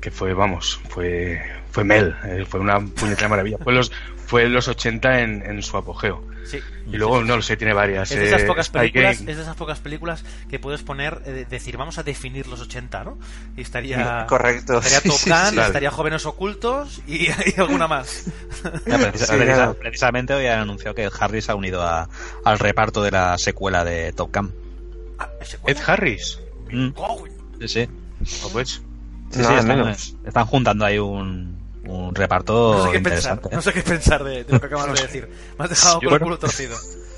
que 0.00 0.10
fue, 0.10 0.32
vamos, 0.34 0.80
fue 0.88 1.40
fue 1.70 1.84
Mel, 1.84 2.16
eh, 2.24 2.44
fue 2.48 2.60
una 2.60 2.80
puñetera 2.80 3.28
maravilla. 3.28 3.58
Fue 3.58 3.72
los 3.72 3.92
fue 4.28 4.44
en 4.44 4.52
los 4.52 4.68
80 4.68 5.20
en, 5.22 5.42
en 5.42 5.62
su 5.62 5.74
apogeo. 5.78 6.22
Sí. 6.44 6.60
Y 6.86 6.96
luego, 6.98 7.22
no 7.24 7.36
lo 7.36 7.42
sé, 7.42 7.56
tiene 7.56 7.72
varias. 7.72 8.10
Es 8.10 8.18
de 8.18 8.26
esas 8.26 8.42
eh, 8.42 8.46
pocas 8.46 8.68
películas, 8.68 9.20
es 9.20 9.24
de 9.26 9.32
esas 9.32 9.56
pocas 9.56 9.78
películas 9.80 10.22
que 10.50 10.58
puedes 10.58 10.82
poner, 10.82 11.22
eh, 11.24 11.46
decir, 11.48 11.78
vamos 11.78 11.96
a 11.98 12.02
definir 12.02 12.46
los 12.46 12.60
80, 12.60 13.04
¿no? 13.04 13.18
Y 13.56 13.62
estaría, 13.62 14.26
Correcto. 14.28 14.78
estaría 14.82 15.00
Sí, 15.00 15.08
Top 15.08 15.18
sí, 15.18 15.30
Gun, 15.30 15.50
sí. 15.54 15.60
estaría 15.60 15.90
Jóvenes 15.90 16.26
Ocultos 16.26 17.00
y, 17.06 17.26
y 17.28 17.54
alguna 17.56 17.88
más. 17.88 18.26
Ya, 18.86 18.98
precisa- 18.98 19.26
Sí, 19.26 19.32
precisa- 19.32 19.54
claro. 19.54 19.74
precisamente 19.78 20.34
hoy 20.34 20.46
han 20.46 20.60
anunciado 20.60 20.94
que 20.94 21.08
Harris 21.18 21.46
se 21.46 21.52
ha 21.52 21.54
unido 21.54 21.82
a- 21.82 22.08
al 22.44 22.58
reparto 22.58 23.02
de 23.02 23.10
la 23.10 23.36
secuela 23.38 23.82
de 23.84 24.12
Top 24.12 24.34
Gun. 24.34 24.54
Ah, 25.18 25.28
¿ese 25.40 25.58
Ed? 25.66 25.78
Harris. 25.86 26.38
Mm, 26.70 26.88
sí, 27.60 27.68
sí. 27.68 27.88
Oh, 28.44 28.50
pues, 28.50 28.82
Sí, 29.30 29.36
sí, 29.36 29.40
Nada 29.42 29.60
están, 29.60 29.78
menos. 29.78 30.16
están 30.24 30.46
juntando 30.46 30.84
ahí 30.86 30.98
un, 30.98 31.57
un 31.88 32.14
reparto 32.14 32.74
no 32.78 32.84
sé 32.86 32.92
qué 32.92 33.00
pensar, 33.00 33.32
interesante. 33.34 33.48
¿eh? 33.48 33.56
no 33.56 33.62
sé 33.62 33.72
qué 33.72 33.82
pensar 33.82 34.24
de, 34.24 34.44
de 34.44 34.52
lo 34.52 34.60
que 34.60 34.66
acabas 34.66 34.94
de 34.94 35.02
decir. 35.02 35.28
Me 35.58 35.64
has 35.64 35.70
dejado 35.70 36.00
Yo- 36.00 36.08
con 36.10 36.14
el 36.18 36.22
culo 36.22 36.38
torcido. 36.38 36.76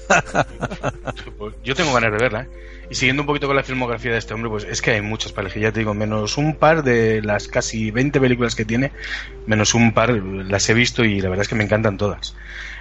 yo 1.65 1.75
tengo 1.75 1.93
ganas 1.93 2.13
de 2.13 2.19
verla. 2.19 2.43
¿eh? 2.43 2.49
Y 2.91 2.95
siguiendo 2.97 3.23
un 3.23 3.27
poquito 3.27 3.47
con 3.47 3.55
la 3.55 3.63
filmografía 3.63 4.11
de 4.11 4.19
este 4.19 4.35
hombre, 4.35 4.51
pues 4.51 4.65
es 4.65 4.83
que 4.83 4.91
hay 4.91 5.01
muchas 5.01 5.33
elegir, 5.37 5.63
ya 5.63 5.71
te 5.73 5.79
digo, 5.79 5.95
menos 5.95 6.37
un 6.39 6.57
par 6.57 6.83
de 6.83 7.23
las 7.23 7.47
casi 7.47 7.93
20 7.93 8.19
películas 8.21 8.57
que 8.57 8.65
tiene, 8.65 8.91
menos 9.47 9.75
un 9.75 9.93
par 9.93 10.11
las 10.11 10.69
he 10.69 10.75
visto 10.75 11.05
y 11.05 11.21
la 11.21 11.29
verdad 11.29 11.43
es 11.43 11.49
que 11.49 11.55
me 11.55 11.63
encantan 11.63 11.97
todas. 11.99 12.35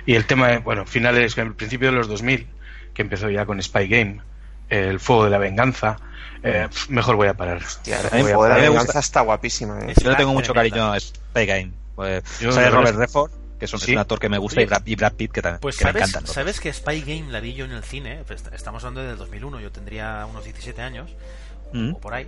Y 0.08 0.16
el 0.16 0.26
tema, 0.26 0.58
bueno, 0.60 0.88
finales, 0.88 1.38
al 1.38 1.54
principio 1.54 1.90
de 1.92 1.98
los 1.98 2.08
2000, 2.08 2.48
que 2.96 3.04
empezó 3.04 3.30
ya 3.30 3.46
con 3.46 3.62
Spy 3.62 3.88
Game, 3.88 4.22
El 4.70 5.00
Fuego 5.00 5.26
de 5.26 5.30
la 5.30 5.38
Venganza, 5.38 5.98
eh, 6.44 6.68
mejor 6.90 7.16
voy 7.16 7.28
a 7.28 7.34
parar. 7.34 7.58
Hostia, 7.58 8.00
A 8.12 8.16
me 8.16 8.24
venganza 8.24 8.70
gusta- 8.84 9.00
está 9.00 9.22
guapísima, 9.22 9.80
¿eh? 9.82 9.94
Yo 10.02 10.10
le 10.10 10.16
tengo 10.16 10.34
mucho 10.34 10.54
cariño 10.54 10.92
a 10.94 11.00
Spy 11.00 11.46
Game. 11.46 11.72
Pues, 11.96 12.24
Yo, 12.40 12.52
sale 12.52 12.70
Robert 12.70 12.96
Redford, 12.98 13.32
que 13.60 13.66
es 13.66 13.74
un, 13.74 13.80
Sí. 13.80 13.92
es 13.92 13.96
un 13.96 13.98
actor 14.00 14.20
que 14.20 14.30
me 14.30 14.38
gusta, 14.38 14.60
Oye, 14.60 14.64
y, 14.66 14.68
Brad, 14.68 14.82
y 14.86 14.96
Brad 14.96 15.14
Pitt, 15.14 15.32
que, 15.32 15.42
también 15.42 15.60
Pues 15.60 15.78
que 15.78 15.84
me 15.86 15.92
encantan. 15.92 16.26
sabes 16.28 16.60
que 16.62 16.72
Spy 16.72 17.02
Game 17.02 17.32
la 17.32 17.40
vi 17.42 17.54
yo 17.54 17.66
en 17.66 17.72
el 17.72 17.84
cine, 17.84 18.24
pues, 18.26 18.44
estamos 18.54 18.84
hablando 18.84 19.02
del 19.08 19.18
2001, 19.18 19.60
yo 19.60 19.72
tendría 19.72 20.26
unos 20.30 20.44
17 20.46 20.82
años. 20.82 21.12
Mm. 21.72 21.94
o 21.94 22.00
por 22.00 22.16
ahí. 22.16 22.28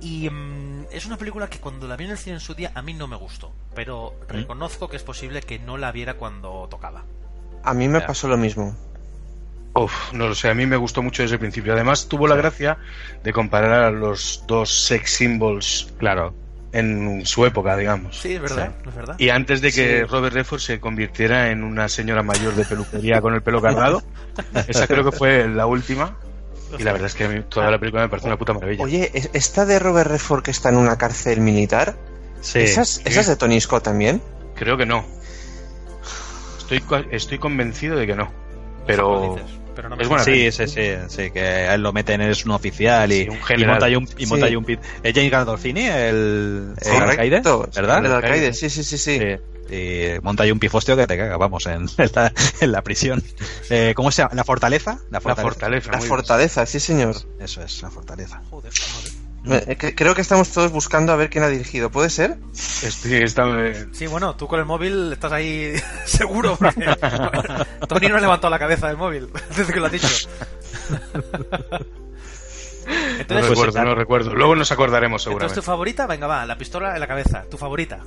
Y 0.00 0.30
mm, 0.30 0.86
es 0.90 1.04
una 1.06 1.16
película 1.18 1.48
que 1.48 1.58
cuando 1.58 1.86
la 1.86 1.96
vi 1.96 2.04
en 2.06 2.12
el 2.12 2.18
cine 2.18 2.34
en 2.36 2.40
su 2.40 2.54
día 2.54 2.72
a 2.74 2.80
mí 2.82 2.94
no 2.94 3.06
me 3.06 3.16
gustó, 3.16 3.52
pero 3.74 4.14
reconozco 4.28 4.88
que 4.88 4.96
es 4.96 5.02
posible 5.02 5.42
que 5.42 5.58
no 5.58 5.76
la 5.76 5.92
viera 5.92 6.14
cuando 6.14 6.66
tocaba. 6.70 7.04
A 7.62 7.74
mí 7.74 7.88
me 7.88 8.00
pasó 8.00 8.26
lo 8.28 8.36
mismo. 8.38 8.74
Uf, 9.76 10.12
no 10.12 10.28
lo 10.28 10.34
sé, 10.34 10.48
a 10.48 10.54
mí 10.54 10.66
me 10.66 10.76
gustó 10.76 11.02
mucho 11.02 11.22
desde 11.22 11.34
el 11.34 11.40
principio. 11.40 11.72
Además, 11.72 12.06
tuvo 12.08 12.28
la 12.28 12.36
gracia 12.36 12.78
de 13.24 13.32
comparar 13.32 13.82
a 13.82 13.90
los 13.90 14.44
dos 14.46 14.86
sex 14.86 15.10
symbols 15.16 15.92
Claro. 15.98 16.32
en 16.72 17.26
su 17.26 17.44
época, 17.44 17.76
digamos. 17.76 18.20
Sí, 18.20 18.34
es 18.34 18.40
verdad, 18.40 18.72
es 18.86 18.94
verdad. 18.94 19.16
Y 19.18 19.30
antes 19.30 19.60
de 19.60 19.72
que 19.72 19.98
Sí. 19.98 20.04
Robert 20.04 20.34
Redford 20.34 20.60
se 20.60 20.78
convirtiera 20.80 21.50
en 21.50 21.64
una 21.64 21.88
señora 21.88 22.22
mayor 22.22 22.54
de 22.54 22.64
peluquería 22.64 23.20
con 23.20 23.34
el 23.34 23.42
pelo 23.42 23.60
cargado, 23.60 24.02
esa 24.68 24.86
creo 24.86 25.04
que 25.04 25.16
fue 25.16 25.48
la 25.48 25.66
última. 25.66 26.16
Y 26.78 26.82
la 26.82 26.92
verdad 26.92 27.06
es 27.06 27.14
que 27.14 27.24
a 27.24 27.28
mí 27.28 27.40
toda 27.48 27.70
la 27.70 27.78
película 27.78 28.02
me 28.02 28.08
parece 28.08 28.26
una 28.28 28.36
puta 28.38 28.52
maravilla. 28.52 28.82
Oye, 28.82 29.10
¿es- 29.14 29.30
¿esta 29.32 29.64
de 29.66 29.78
Robert 29.78 30.10
Redford 30.10 30.42
que 30.42 30.50
está 30.52 30.68
en 30.70 30.76
una 30.76 30.98
cárcel 30.98 31.40
militar? 31.40 31.96
Sí. 32.40 32.60
¿Esa 32.60 32.82
es, 32.82 33.00
esa 33.04 33.20
es 33.20 33.26
de 33.28 33.36
Tony 33.36 33.60
Scott 33.60 33.84
también? 33.84 34.20
Creo 34.56 34.76
que 34.76 34.86
no. 34.86 35.04
Estoy, 36.58 36.82
estoy 37.10 37.38
convencido 37.38 37.96
de 37.96 38.06
que 38.06 38.14
no. 38.16 38.30
Pero 38.86 39.36
pero 39.74 39.88
no 39.88 39.96
me 39.96 40.02
es 40.04 40.08
buena 40.08 40.24
Sí, 40.24 40.50
sí, 40.52 40.66
sí, 40.68 40.90
sí, 41.08 41.30
que 41.30 41.66
él 41.66 41.82
lo 41.82 41.92
meten, 41.92 42.20
es 42.22 42.44
un 42.44 42.52
oficial 42.52 43.10
y, 43.12 43.24
Sí, 43.24 43.28
un 43.30 43.36
y 43.36 43.42
general. 43.42 43.70
monta 43.72 43.86
ahí 43.86 43.96
un, 43.96 44.08
y 44.18 44.26
monta 44.26 44.46
Sí. 44.46 44.50
ahí 44.50 44.56
un 44.56 44.64
pit. 44.64 44.80
¿Es 45.02 45.14
James 45.14 45.30
Gandolfini, 45.30 45.86
el, 45.86 46.74
el 46.80 46.92
alcaide? 47.02 47.42
¿Verdad? 47.74 48.04
El 48.06 48.12
alcaide, 48.12 48.52
sí, 48.52 48.70
sí, 48.70 48.84
sí, 48.84 48.98
sí. 48.98 49.18
Sí. 49.18 49.74
Y 49.74 50.20
monta 50.20 50.42
ahí 50.42 50.50
un 50.50 50.58
pifostio 50.58 50.94
que 50.94 51.06
te 51.06 51.16
caga, 51.16 51.36
vamos, 51.38 51.64
en, 51.66 51.86
en 51.98 52.10
la, 52.14 52.32
en 52.60 52.72
la 52.72 52.82
prisión. 52.82 53.22
Eh, 53.70 53.92
¿Cómo 53.96 54.10
se 54.10 54.22
llama? 54.22 54.34
¿La 54.34 54.44
fortaleza? 54.44 54.98
La 55.10 55.20
fortaleza. 55.20 55.90
La 55.90 56.00
fortaleza, 56.00 56.66
sí, 56.66 56.80
señor. 56.80 57.16
Eso 57.40 57.62
es, 57.62 57.80
la 57.82 57.90
fortaleza. 57.90 58.42
Joder, 58.50 58.72
madre. 58.94 59.23
Eh, 59.46 59.76
que- 59.76 59.94
Creo 59.94 60.14
que 60.14 60.22
estamos 60.22 60.50
todos 60.52 60.72
buscando 60.72 61.12
a 61.12 61.16
ver 61.16 61.28
quién 61.28 61.44
ha 61.44 61.48
dirigido. 61.48 61.90
¿Puede 61.90 62.08
ser? 62.10 62.36
Estoy- 62.54 63.22
está- 63.22 63.44
eh, 63.66 63.86
Sí, 63.92 64.06
bueno, 64.06 64.34
tú 64.36 64.46
con 64.48 64.58
el 64.58 64.64
móvil 64.66 65.12
estás 65.12 65.32
ahí 65.32 65.74
seguro. 66.06 66.56
Porque 66.56 66.84
Tony 67.88 68.08
no 68.08 68.16
ha 68.16 68.20
levantado 68.20 68.50
la 68.50 68.58
cabeza 68.58 68.88
del 68.88 68.96
móvil 68.96 69.28
desde 69.56 69.72
que 69.72 69.80
lo 69.80 69.86
has 69.86 69.92
dicho. 69.92 70.08
no 72.86 72.90
Entonces, 73.18 73.48
recuerdo, 73.50 73.84
no 73.84 73.94
recuerdo. 73.94 74.34
Luego 74.34 74.54
nos 74.56 74.70
acordaremos 74.72 75.22
entonces, 75.26 75.48
tu 75.54 75.60
seguramente. 75.62 75.62
favorita, 75.66 76.06
venga, 76.06 76.26
va, 76.26 76.46
la 76.46 76.58
pistola 76.58 76.94
en 76.94 77.00
la 77.00 77.06
cabeza. 77.06 77.44
Tu 77.50 77.56
favorita. 77.56 78.00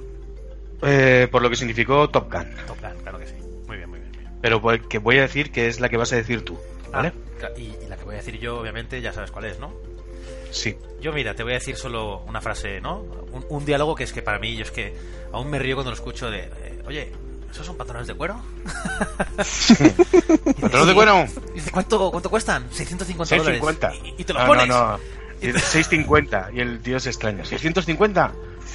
Eh, 0.84 1.28
por 1.32 1.42
lo 1.42 1.50
que 1.50 1.56
significó 1.56 2.10
Top 2.10 2.32
Gun. 2.32 2.46
Top 2.68 2.80
Gun, 2.82 3.02
claro 3.02 3.20
que 3.20 3.26
sí. 3.28 3.34
Muy 3.68 3.78
bien, 3.78 3.90
muy 3.90 4.00
bien. 4.00 4.12
muy 4.12 4.20
bien. 4.20 4.32
Pero 4.42 4.62
que 4.90 5.00
voy 5.00 5.18
a 5.18 5.22
decir 5.22 5.52
que 5.52 5.68
es 5.68 5.80
la 5.80 5.90
que 5.90 5.98
vas 5.98 6.14
a 6.14 6.16
decir 6.18 6.44
tú. 6.46 6.58
¿Vale? 6.92 7.14
Ah, 7.44 7.48
y, 7.58 7.62
y 7.84 7.88
la 7.90 7.98
que 7.98 8.04
voy 8.06 8.14
a 8.16 8.18
decir 8.18 8.40
yo, 8.40 8.60
obviamente, 8.60 9.02
ya 9.02 9.12
sabes 9.14 9.32
cuál 9.32 9.46
es, 9.46 9.60
¿no? 9.60 9.74
Sí. 10.52 10.78
Yo, 11.02 11.14
mira, 11.14 11.36
te 11.36 11.44
voy 11.44 11.54
a 11.54 11.56
decir 11.56 11.76
solo 11.76 12.20
una 12.28 12.42
frase, 12.42 12.82
¿no? 12.82 13.00
Un, 13.32 13.46
un 13.50 13.66
diálogo 13.66 13.96
que 13.96 14.04
es 14.04 14.14
que 14.14 14.22
para 14.22 14.40
mí, 14.40 14.56
yo 14.56 14.64
es 14.64 14.72
que 14.72 14.96
aún 15.32 15.50
me 15.50 15.60
río 15.60 15.76
cuando 15.76 15.92
lo 15.92 15.96
escucho 15.96 16.32
de, 16.32 16.40
eh, 16.40 16.84
oye, 16.86 17.12
¿esos 17.52 17.66
son 17.66 17.78
pantalones 17.78 18.08
de 18.08 18.16
cuero? 18.16 18.42
¿Pantalones 20.62 20.88
de 20.88 20.94
cuero? 20.94 21.26
Y 21.52 21.56
dice, 21.56 21.72
¿cuánto, 21.72 22.12
¿cuánto 22.12 22.30
cuestan? 22.30 22.68
650 22.72 23.36
dólares. 23.36 23.62
650. 23.62 24.08
Y, 24.08 24.22
y 24.22 24.24
te 24.24 24.34
lo 24.34 24.40
no, 24.40 24.48
pones. 24.48 24.68
No, 24.68 24.92
no. 24.94 25.00
650. 25.42 26.50
Y 26.54 26.60
el 26.60 26.80
tío 26.80 27.00
se 27.00 27.10
extraña. 27.10 27.44
¿650 27.44 28.32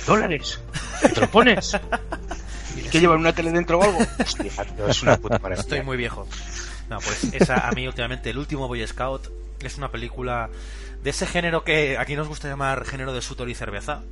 dólares? 0.07 0.61
¿Y 1.05 1.09
te 1.13 1.21
lo 1.21 1.31
pones? 1.31 1.77
¿Y 2.77 2.83
¿Qué 2.89 3.01
llevan 3.01 3.19
una 3.19 3.35
tele 3.35 3.51
dentro 3.51 3.79
o 3.79 3.83
algo? 3.83 3.99
Hostia, 4.19 4.51
es 4.89 5.03
una 5.03 5.17
puta 5.17 5.39
maravilla. 5.39 5.63
Estoy 5.63 5.83
muy 5.83 5.97
viejo. 5.97 6.27
No, 6.89 6.99
pues 6.99 7.25
esa 7.33 7.69
a 7.69 7.73
mí 7.73 7.87
últimamente, 7.87 8.31
el 8.31 8.39
último 8.39 8.69
Boy 8.69 8.87
Scout, 8.87 9.29
es 9.69 9.79
una 9.79 9.91
película 9.91 10.51
de 11.03 11.11
ese 11.11 11.27
género 11.27 11.65
que 11.65 11.99
aquí 11.99 12.15
nos 12.17 12.29
gusta 12.29 12.49
llamar 12.49 12.85
género 12.85 13.13
de 13.13 13.23
sudor 13.23 13.49
y 13.51 13.55
cerveza. 13.55 14.03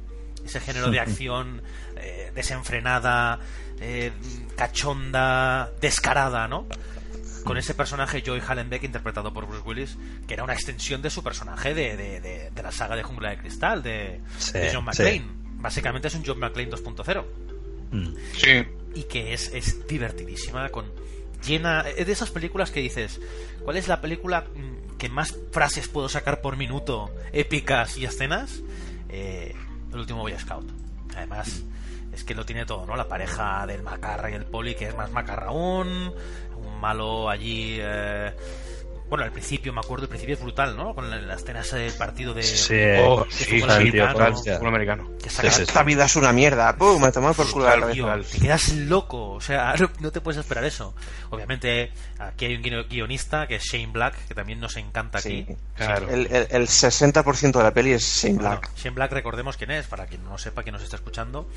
Ese 0.45 0.59
género 0.61 0.91
de 0.91 0.99
acción 1.01 1.63
eh, 1.97 2.33
desenfrenada, 2.35 3.39
eh, 3.81 4.11
cachonda, 4.57 5.71
descarada, 5.81 6.49
¿no? 6.49 6.67
Con 7.45 7.57
ese 7.59 7.75
personaje 7.75 8.23
Joey 8.25 8.41
Hallenbeck 8.47 8.83
interpretado 8.85 9.33
por 9.33 9.47
Bruce 9.47 9.63
Willis, 9.67 9.99
que 10.27 10.35
era 10.35 10.45
una 10.45 10.53
extensión 10.55 11.03
de 11.03 11.11
su 11.11 11.23
personaje 11.23 11.75
de, 11.75 11.97
de- 11.97 12.21
de- 12.21 12.51
de 12.51 12.63
la 12.63 12.73
saga 12.73 12.97
de 12.97 13.03
Jungla 13.03 13.31
de 13.31 13.39
Cristal, 13.39 13.83
de, 13.83 14.21
Sí, 14.39 14.53
de 14.53 14.71
John 14.73 14.81
sí. 14.93 15.03
McClane. 15.03 15.25
Básicamente 15.57 16.09
es 16.09 16.15
un 16.15 16.25
John 16.27 16.39
McClane 16.39 16.71
2.0 16.71 17.25
Mm. 17.93 18.15
Sí. 18.37 18.65
y 18.95 19.03
que 19.05 19.33
es, 19.35 19.49
es 19.53 19.87
divertidísima, 19.89 20.69
con 20.69 20.87
llena 21.45 21.81
es 21.97 22.07
de 22.07 22.13
esas 22.13 22.31
películas 22.31 22.71
que 22.71 22.81
dices, 22.81 23.21
¿cuál 23.65 23.77
es 23.77 23.89
la 23.89 24.01
película 24.01 24.43
mm, 24.55 24.97
que 24.97 25.09
más 25.09 25.37
frases 25.53 25.89
puedo 25.89 26.09
sacar 26.09 26.41
por 26.41 26.57
minuto, 26.57 27.11
épicas 27.33 27.97
y 27.99 28.05
escenas? 28.05 28.63
Eh, 29.09 29.55
el 29.93 29.99
último 29.99 30.21
Boy 30.21 30.39
Scout. 30.39 30.69
Además, 31.17 31.63
es 32.13 32.25
que 32.25 32.35
lo 32.35 32.45
tiene 32.45 32.67
todo, 32.67 32.87
¿no? 32.87 32.97
La 32.97 33.09
pareja 33.09 33.67
del 33.67 33.83
Macarra 33.83 34.31
y 34.31 34.35
el 34.35 34.45
Poli, 34.45 34.75
que 34.75 34.89
es 34.89 34.97
más 34.97 35.11
Macarra 35.11 35.49
aún, 35.49 36.13
un 36.57 36.81
malo 36.81 37.29
allí... 37.29 37.79
eh, 37.81 38.33
bueno, 39.11 39.25
al 39.25 39.33
principio, 39.33 39.73
me 39.73 39.81
acuerdo, 39.81 40.05
el 40.05 40.09
principio 40.09 40.37
es 40.37 40.41
brutal, 40.41 40.75
¿no? 40.77 40.95
Con 40.95 41.11
la, 41.11 41.21
la 41.21 41.35
escena 41.35 41.61
esa 41.61 41.77
del 41.77 41.93
partido 41.93 42.33
de... 42.33 42.43
Sí, 42.43 42.75
Oh, 43.05 43.25
de 43.25 43.31
sí, 43.31 43.45
fútbol 43.45 43.71
sí, 43.71 43.77
americano, 43.77 45.11
que 45.23 45.29
saca- 45.29 45.51
Sí, 45.51 45.57
sí, 45.57 45.63
Esta 45.65 45.83
vida 45.83 46.05
es 46.07 46.17
una 46.17 46.33
mierda. 46.33 46.75
¡Pum! 46.77 47.03
Me 47.03 47.11
tomado 47.13 47.35
por 47.35 47.51
culo 47.51 47.65
la 47.67 47.73
cabeza. 47.73 47.93
Tío, 47.93 48.05
Total. 48.07 48.25
te 48.25 48.39
quedas 48.39 48.73
loco, 48.75 49.31
o 49.33 49.41
sea, 49.41 49.75
no, 49.79 49.91
no 50.01 50.11
te 50.13 50.21
puedes 50.21 50.39
esperar 50.41 50.65
eso. 50.65 50.95
Obviamente, 51.31 51.93
aquí 52.19 52.45
hay 52.47 52.55
un 52.57 52.63
guio- 52.63 52.87
guionista 52.89 53.47
que 53.47 53.57
es 53.57 53.65
Shane 53.65 53.89
Black, 53.93 54.15
que 54.29 54.35
también 54.35 54.61
nos 54.61 54.77
encanta 54.77 55.19
aquí. 55.19 55.45
Sí. 55.49 55.57
Claro. 55.77 56.09
El, 56.09 56.27
el, 56.33 56.47
el 56.51 56.67
60% 56.69 57.53
de 57.59 57.63
la 57.63 57.75
peli 57.75 57.93
es 57.93 58.03
Shane 58.03 58.35
Bueno, 58.35 58.51
Black. 58.51 58.71
Shane 58.77 58.95
Black, 58.95 59.13
recordemos 59.13 59.57
quién 59.57 59.73
es, 59.73 59.87
para 59.87 60.07
quien 60.07 60.25
no 60.25 60.39
sepa, 60.39 60.63
quien 60.63 60.73
nos 60.75 60.83
está 60.83 60.97
escuchando, 60.97 61.49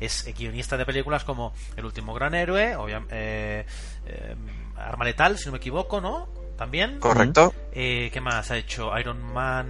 es 0.00 0.26
guionista 0.36 0.76
de 0.76 0.84
películas 0.84 1.24
como 1.24 1.54
El 1.76 1.84
último 1.86 2.12
gran 2.12 2.34
héroe, 2.34 2.76
obvia- 2.76 3.04
eh, 3.10 3.64
eh, 4.06 4.34
Arma 4.76 5.04
letal, 5.04 5.38
si 5.38 5.46
no 5.46 5.52
me 5.52 5.58
equivoco, 5.58 6.00
¿no? 6.00 6.28
También. 6.58 6.98
¿Correcto? 6.98 7.54
Eh, 7.72 8.10
¿Qué 8.12 8.20
más 8.20 8.50
ha 8.50 8.56
hecho? 8.58 8.90
Iron 8.98 9.22
Man. 9.32 9.66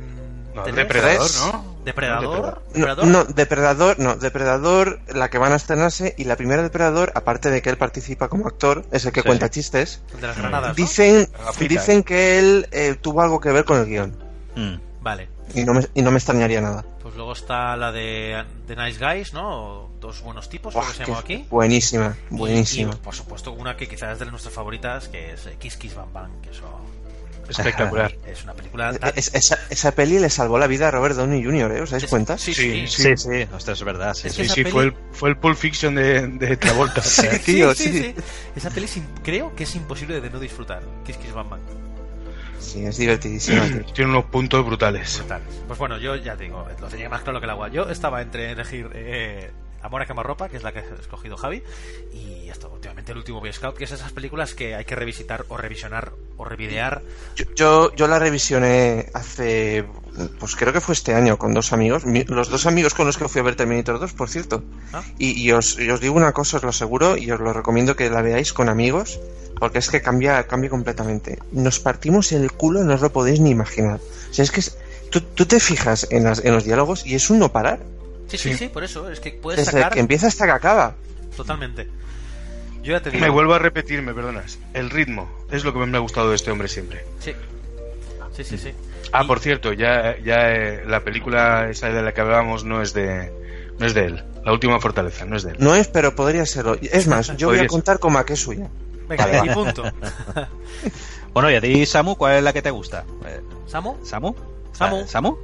No, 0.54 0.62
3, 0.64 0.74
Depredador. 0.74 1.30
¿no? 1.52 1.76
Depredador. 1.84 2.62
No, 2.74 2.74
Depredador. 2.74 3.06
no, 3.06 3.24
Depredador, 3.24 3.98
no, 4.00 4.16
Depredador, 4.16 5.00
la 5.14 5.28
que 5.30 5.38
van 5.38 5.52
a 5.52 5.56
estrenarse, 5.56 6.14
y 6.18 6.24
la 6.24 6.34
primera 6.36 6.62
Depredador, 6.62 7.12
aparte 7.14 7.50
de 7.50 7.62
que 7.62 7.70
él 7.70 7.76
participa 7.76 8.28
como 8.28 8.46
actor, 8.48 8.84
es 8.90 9.04
el 9.04 9.12
que 9.12 9.20
Sí. 9.20 9.26
cuenta 9.26 9.50
chistes, 9.50 10.02
El 10.14 10.22
de 10.22 10.26
las 10.26 10.36
granadas. 10.38 10.68
¿no? 10.70 10.74
dicen, 10.74 11.28
Gafita, 11.44 11.68
dicen 11.74 12.02
que 12.02 12.38
él 12.38 12.66
eh, 12.72 12.96
tuvo 13.00 13.20
algo 13.22 13.38
que 13.40 13.52
ver 13.52 13.64
con 13.64 13.78
el 13.78 13.86
guion, 13.86 14.16
Mm. 14.56 14.74
Vale. 15.02 15.28
y 15.54 15.62
no 15.64 15.74
me, 15.74 15.86
y 15.94 16.02
no 16.02 16.10
me 16.10 16.16
extrañaría 16.16 16.60
nada. 16.60 16.84
Luego 17.18 17.32
está 17.32 17.76
la 17.76 17.90
de 17.90 18.44
The 18.68 18.76
Nice 18.76 19.04
Guys, 19.04 19.32
¿no? 19.32 19.90
Dos 20.00 20.20
buenos 20.22 20.48
tipos, 20.48 20.72
creo 20.72 20.86
que 20.86 20.94
se 20.94 21.04
llama 21.04 21.18
aquí. 21.18 21.44
Buenísima, 21.50 22.16
buenísima. 22.30 22.92
Y, 22.94 22.96
por 22.98 23.12
supuesto, 23.12 23.50
una 23.50 23.76
que 23.76 23.88
quizás 23.88 24.12
es 24.12 24.18
de 24.20 24.26
nuestras 24.26 24.54
favoritas, 24.54 25.08
que 25.08 25.32
es 25.32 25.40
Kiss 25.58 25.76
Kiss 25.76 25.96
Bang 25.96 26.12
Bang, 26.12 26.30
que 26.40 26.50
eso 26.50 26.62
Espectacular. 27.48 28.14
es 28.26 28.44
una 28.44 28.52
película 28.52 28.92
tan... 28.96 29.12
Es- 29.16 29.34
esa, 29.34 29.58
esa 29.68 29.90
peli 29.96 30.20
le 30.20 30.30
salvó 30.30 30.60
la 30.60 30.68
vida 30.68 30.86
a 30.86 30.90
Robert 30.92 31.16
Downey 31.16 31.42
Jr., 31.42 31.72
¿eh? 31.72 31.80
¿Os 31.82 31.90
dais 31.90 32.04
es- 32.04 32.08
cuenta? 32.10 32.38
Sí, 32.38 32.54
Sí, 32.54 32.86
sí. 32.86 33.02
Sí, 33.02 33.16
sí, 33.16 33.48
ostras, 33.52 33.78
es 33.78 33.84
verdad. 33.84 34.14
Sí, 34.14 34.28
Es 34.28 34.36
que 34.36 34.44
fue 34.44 34.62
peli- 34.62 34.78
el, 34.78 34.94
fue 35.10 35.28
el 35.30 35.36
Pulp 35.38 35.56
Fiction 35.56 35.96
de, 35.96 36.24
de 36.28 36.56
Travolta. 36.56 37.02
Sí, 37.02 37.26
tío, 37.44 37.74
sí. 37.74 38.14
Esa 38.54 38.70
peli 38.70 38.86
creo 39.24 39.56
que 39.56 39.64
es 39.64 39.74
imposible 39.74 40.20
de 40.20 40.30
no 40.30 40.38
disfrutar. 40.38 40.82
Kiss 41.04 41.16
Kiss 41.16 41.32
Bang 41.32 41.48
Bang. 41.50 41.62
Sí, 42.60 42.84
es 42.84 42.96
divertidísima. 42.96 43.62
tío. 43.66 43.84
Tiene 43.94 44.10
unos 44.10 44.24
puntos 44.26 44.64
brutales. 44.64 45.18
Brutal. 45.18 45.42
Pues 45.66 45.78
bueno, 45.78 45.98
yo 45.98 46.16
ya 46.16 46.36
digo, 46.36 46.66
lo 46.80 46.86
tenía 46.88 47.08
más 47.08 47.22
claro 47.22 47.40
que 47.40 47.44
el 47.44 47.50
agua. 47.50 47.68
Yo 47.68 47.88
estaba 47.88 48.20
entre 48.22 48.52
elegir 48.52 48.90
eh, 48.94 49.50
Amor 49.80 50.02
a 50.02 50.06
quemarropa, 50.06 50.48
que 50.48 50.56
es 50.56 50.64
la 50.64 50.72
que 50.72 50.80
ha 50.80 50.82
escogido 51.00 51.36
Javi, 51.36 51.62
y 52.12 52.48
esto, 52.48 52.68
últimamente 52.68 53.12
el 53.12 53.18
último 53.18 53.38
Boy 53.38 53.52
Scout, 53.52 53.76
que 53.76 53.84
es 53.84 53.92
esas 53.92 54.10
películas 54.10 54.52
que 54.54 54.74
hay 54.74 54.84
que 54.84 54.96
revisitar 54.96 55.44
o 55.48 55.56
revisionar 55.56 56.10
o 56.36 56.44
revidear. 56.44 57.00
Yo, 57.36 57.44
yo, 57.54 57.94
yo 57.94 58.08
la 58.08 58.18
revisioné 58.18 59.06
hace, 59.14 59.84
pues 60.40 60.56
creo 60.56 60.72
que 60.72 60.80
fue 60.80 60.94
este 60.94 61.14
año 61.14 61.38
con 61.38 61.54
dos 61.54 61.72
amigos, 61.72 62.04
mi- 62.04 62.24
los 62.24 62.48
dos 62.48 62.66
amigos 62.66 62.92
con 62.94 63.06
los 63.06 63.16
que 63.16 63.28
fui 63.28 63.40
a 63.40 63.44
ver 63.44 63.54
Terminator 63.54 64.00
2, 64.00 64.12
por 64.14 64.28
cierto. 64.28 64.64
Ah. 64.92 65.04
Y, 65.16 65.40
y 65.40 65.52
os, 65.52 65.78
y 65.78 65.88
os 65.88 66.00
digo 66.00 66.16
una 66.16 66.32
cosa, 66.32 66.56
os 66.56 66.64
lo 66.64 66.70
aseguro, 66.70 67.16
y 67.16 67.30
os 67.30 67.38
lo 67.38 67.52
recomiendo 67.52 67.94
que 67.94 68.10
la 68.10 68.20
veáis 68.20 68.52
con 68.52 68.68
amigos, 68.68 69.20
porque 69.58 69.78
es 69.78 69.88
que 69.90 70.00
cambia, 70.02 70.46
cambia 70.46 70.70
completamente. 70.70 71.38
Nos 71.52 71.80
partimos 71.80 72.32
el 72.32 72.52
culo, 72.52 72.82
no 72.84 72.94
os 72.94 73.00
lo 73.00 73.12
podéis 73.12 73.40
ni 73.40 73.50
imaginar. 73.50 74.00
O 74.30 74.34
sea, 74.34 74.42
es 74.44 74.50
que 74.50 74.60
es- 74.60 74.76
tú, 75.10 75.20
tú 75.20 75.46
te 75.46 75.60
fijas 75.60 76.06
en, 76.10 76.24
las, 76.24 76.44
en 76.44 76.52
los 76.54 76.64
diálogos 76.64 77.04
y 77.06 77.14
es 77.14 77.28
un 77.30 77.38
no 77.38 77.50
parar. 77.50 77.80
Sí, 78.28 78.36
sí, 78.38 78.50
sí, 78.52 78.58
Sí. 78.58 78.68
por 78.68 78.84
eso, 78.84 79.10
es 79.10 79.20
que 79.20 79.30
puedes 79.32 79.58
Desde 79.60 79.72
sacar 79.72 79.92
que 79.94 80.00
empieza 80.00 80.26
hasta 80.26 80.44
que 80.46 80.52
acaba. 80.52 80.94
totalmente. 81.36 81.88
Yo 82.82 82.92
ya 82.92 83.00
te 83.02 83.10
digo. 83.10 83.22
Me 83.24 83.30
vuelvo 83.30 83.54
a 83.54 83.58
repetir, 83.58 84.02
me 84.02 84.14
perdonas. 84.14 84.58
El 84.74 84.90
ritmo 84.90 85.28
es 85.50 85.64
lo 85.64 85.72
que 85.72 85.78
me 85.80 85.96
ha 85.96 86.00
gustado 86.00 86.30
de 86.30 86.36
este 86.36 86.50
hombre 86.50 86.68
siempre. 86.68 87.04
Sí. 87.20 87.32
Sí, 88.36 88.44
sí, 88.44 88.58
sí. 88.58 88.72
Ah, 89.12 89.22
Y- 89.24 89.26
por 89.26 89.40
cierto, 89.40 89.72
ya, 89.72 90.16
ya 90.24 90.52
eh, 90.52 90.84
la 90.86 91.00
película 91.00 91.68
esa 91.70 91.88
de 91.88 92.02
la 92.02 92.12
que 92.14 92.20
hablábamos 92.20 92.64
no 92.64 92.82
es 92.82 92.92
de 92.92 93.32
no 93.78 93.86
es 93.86 93.94
de 93.94 94.04
él. 94.06 94.24
La 94.44 94.52
última 94.52 94.78
fortaleza, 94.80 95.24
no 95.24 95.36
es 95.36 95.42
de 95.42 95.52
él. 95.52 95.56
No 95.60 95.74
es, 95.74 95.88
pero 95.88 96.14
podría 96.14 96.44
serlo. 96.46 96.76
Es 96.80 97.06
más, 97.06 97.36
yo 97.36 97.48
voy 97.48 97.56
a 97.56 97.60
ser. 97.60 97.68
contar 97.68 97.98
como 97.98 98.18
a 98.18 98.24
que 98.26 98.34
es 98.34 98.40
suya. 98.40 98.68
Venga, 99.08 99.26
Vale, 99.26 99.40
y 99.44 99.48
va. 99.48 99.54
punto. 99.54 99.82
Bueno, 101.32 101.50
y 101.50 101.54
a 101.54 101.60
ti, 101.60 101.86
Samu, 101.86 102.16
¿cuál 102.16 102.36
es 102.36 102.42
la 102.42 102.52
que 102.52 102.62
te 102.62 102.70
gusta? 102.70 103.04
Eh, 103.24 103.40
¿Samu? 103.66 103.96
¿Samu? 104.02 104.34
Samu. 104.72 105.06
¿Samu? 105.06 105.36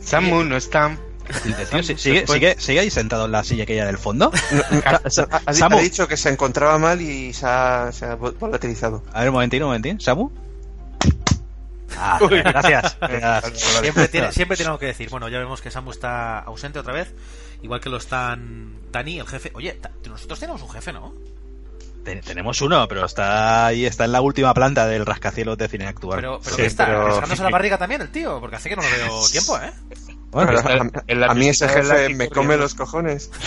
Samu 0.00 0.44
no 0.44 0.56
está. 0.56 0.96
Tío 1.42 1.82
sigue, 1.82 2.26
sigue, 2.26 2.56
sigue 2.58 2.80
ahí 2.80 2.90
sentado 2.90 3.24
en 3.26 3.32
la 3.32 3.42
silla 3.44 3.64
aquella 3.64 3.84
del 3.86 3.98
fondo. 3.98 4.30
Ha, 4.86 5.10
Samu. 5.52 5.76
ha 5.76 5.80
dicho 5.80 6.06
que 6.08 6.16
se 6.16 6.30
encontraba 6.30 6.78
mal 6.78 7.00
y 7.00 7.32
se 7.32 7.44
ha, 7.46 7.90
se 7.92 8.06
ha 8.06 8.16
vol- 8.16 8.38
volatilizado. 8.38 9.02
A 9.12 9.20
ver, 9.20 9.28
un 9.30 9.34
momentín, 9.34 9.62
un 9.62 9.68
momentín. 9.68 10.00
¿Samu? 10.00 10.30
Ah, 11.98 12.18
gracias. 12.20 12.96
gracias. 13.00 13.60
Siempre 13.80 14.08
tiene, 14.08 14.32
siempre 14.32 14.56
tiene 14.56 14.68
algo 14.68 14.78
que 14.78 14.86
decir. 14.86 15.08
Bueno, 15.10 15.28
ya 15.28 15.38
vemos 15.38 15.60
que 15.60 15.70
Samu 15.70 15.90
está 15.90 16.38
ausente 16.40 16.78
otra 16.78 16.92
vez. 16.94 17.12
Igual 17.62 17.80
que 17.80 17.88
lo 17.90 17.96
están 17.96 18.76
Dani, 18.92 19.18
el 19.18 19.26
jefe. 19.26 19.50
Oye, 19.54 19.78
nosotros 20.08 20.38
tenemos 20.38 20.62
un 20.62 20.70
jefe, 20.70 20.92
¿no? 20.92 21.12
Ten- 22.06 22.20
tenemos 22.20 22.60
uno, 22.62 22.86
pero 22.86 23.04
está 23.04 23.66
ahí, 23.66 23.84
está 23.84 24.04
en 24.04 24.12
la 24.12 24.20
última 24.20 24.54
planta 24.54 24.86
del 24.86 25.04
rascacielos 25.04 25.58
de 25.58 25.66
cine 25.68 25.86
actual. 25.88 26.20
Pero, 26.20 26.40
pero 26.40 26.54
Sí, 26.56 26.62
¿qué 26.62 26.66
está? 26.68 26.86
pero- 26.86 27.06
¿Rascándose 27.08 27.42
la 27.42 27.50
barriga 27.50 27.78
también 27.78 28.00
el 28.00 28.10
tío? 28.12 28.38
Porque 28.38 28.54
hace 28.56 28.68
que 28.68 28.76
no 28.76 28.82
lo 28.82 28.88
veo 28.88 29.28
tiempo, 29.32 29.58
¿eh? 29.58 29.72
Bueno, 30.30 30.52
Pero 31.06 31.26
a, 31.26 31.30
a 31.30 31.34
mí 31.34 31.48
ese 31.48 31.68
jefe 31.68 31.82
que 31.82 32.14
me 32.14 32.28
corriendo. 32.28 32.34
come 32.34 32.56
los 32.56 32.74
cojones. 32.74 33.30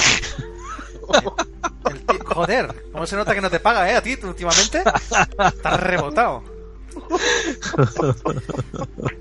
El 1.90 2.06
tío- 2.06 2.26
joder, 2.26 2.84
¿cómo 2.92 3.08
se 3.08 3.16
nota 3.16 3.34
que 3.34 3.42
no 3.42 3.50
te 3.50 3.60
paga, 3.62 3.90
eh? 3.90 3.96
A 3.96 4.02
ti 4.04 4.18
últimamente. 4.22 4.84
Estás 4.84 5.80
rebotado. 5.80 6.44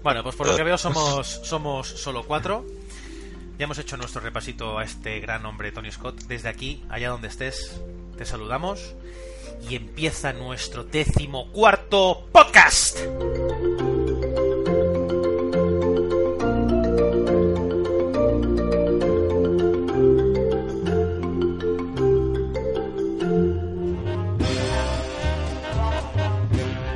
Bueno, 0.02 0.22
pues 0.22 0.36
por 0.36 0.46
lo 0.46 0.56
que 0.56 0.62
veo 0.62 0.78
somos, 0.78 1.26
somos 1.44 1.86
solo 1.88 2.24
cuatro. 2.26 2.64
Ya 3.58 3.64
hemos 3.64 3.78
hecho 3.78 3.96
nuestro 3.96 4.20
repasito 4.20 4.78
a 4.78 4.84
este 4.84 5.20
gran 5.20 5.44
hombre 5.46 5.72
Tony 5.72 5.90
Scott. 5.90 6.22
Desde 6.24 6.48
aquí, 6.48 6.84
allá 6.88 7.10
donde 7.10 7.28
estés, 7.28 7.80
te 8.18 8.26
saludamos. 8.26 8.94
Y 9.68 9.76
empieza 9.76 10.32
nuestro 10.32 10.84
décimo 10.84 11.50
cuarto 11.52 12.28
podcast. 12.32 12.98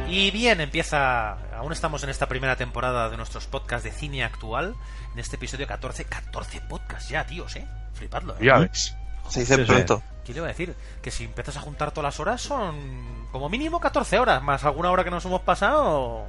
Y 0.08 0.30
bien, 0.30 0.60
empieza. 0.60 1.32
Aún 1.56 1.72
estamos 1.72 2.04
en 2.04 2.10
esta 2.10 2.28
primera 2.28 2.56
temporada 2.56 3.08
de 3.10 3.16
nuestros 3.16 3.46
podcasts 3.46 3.84
de 3.84 3.92
cine 3.92 4.24
actual. 4.24 4.74
En 5.14 5.18
este 5.18 5.36
episodio 5.36 5.66
14. 5.66 6.04
14 6.04 6.60
podcasts 6.68 7.08
ya, 7.08 7.26
tíos, 7.26 7.56
¿eh? 7.56 7.66
Flipadlo, 7.94 8.34
¿eh? 8.34 8.44
Ya 8.44 8.58
ves. 8.58 8.94
Se 9.28 9.40
dice 9.40 9.56
Sí, 9.56 9.62
sí. 9.62 9.66
pronto. 9.66 10.02
¿Qué 10.24 10.32
le 10.32 10.38
iba 10.38 10.46
a 10.46 10.50
decir? 10.50 10.74
Que 11.02 11.10
si 11.10 11.24
empiezas 11.24 11.56
a 11.56 11.60
juntar 11.60 11.90
todas 11.90 12.04
las 12.04 12.20
horas 12.20 12.40
son 12.40 13.26
como 13.32 13.48
mínimo 13.48 13.80
14 13.80 14.18
horas, 14.18 14.42
más 14.42 14.62
alguna 14.64 14.90
hora 14.90 15.02
que 15.04 15.10
nos 15.10 15.24
hemos 15.24 15.40
pasado. 15.40 16.24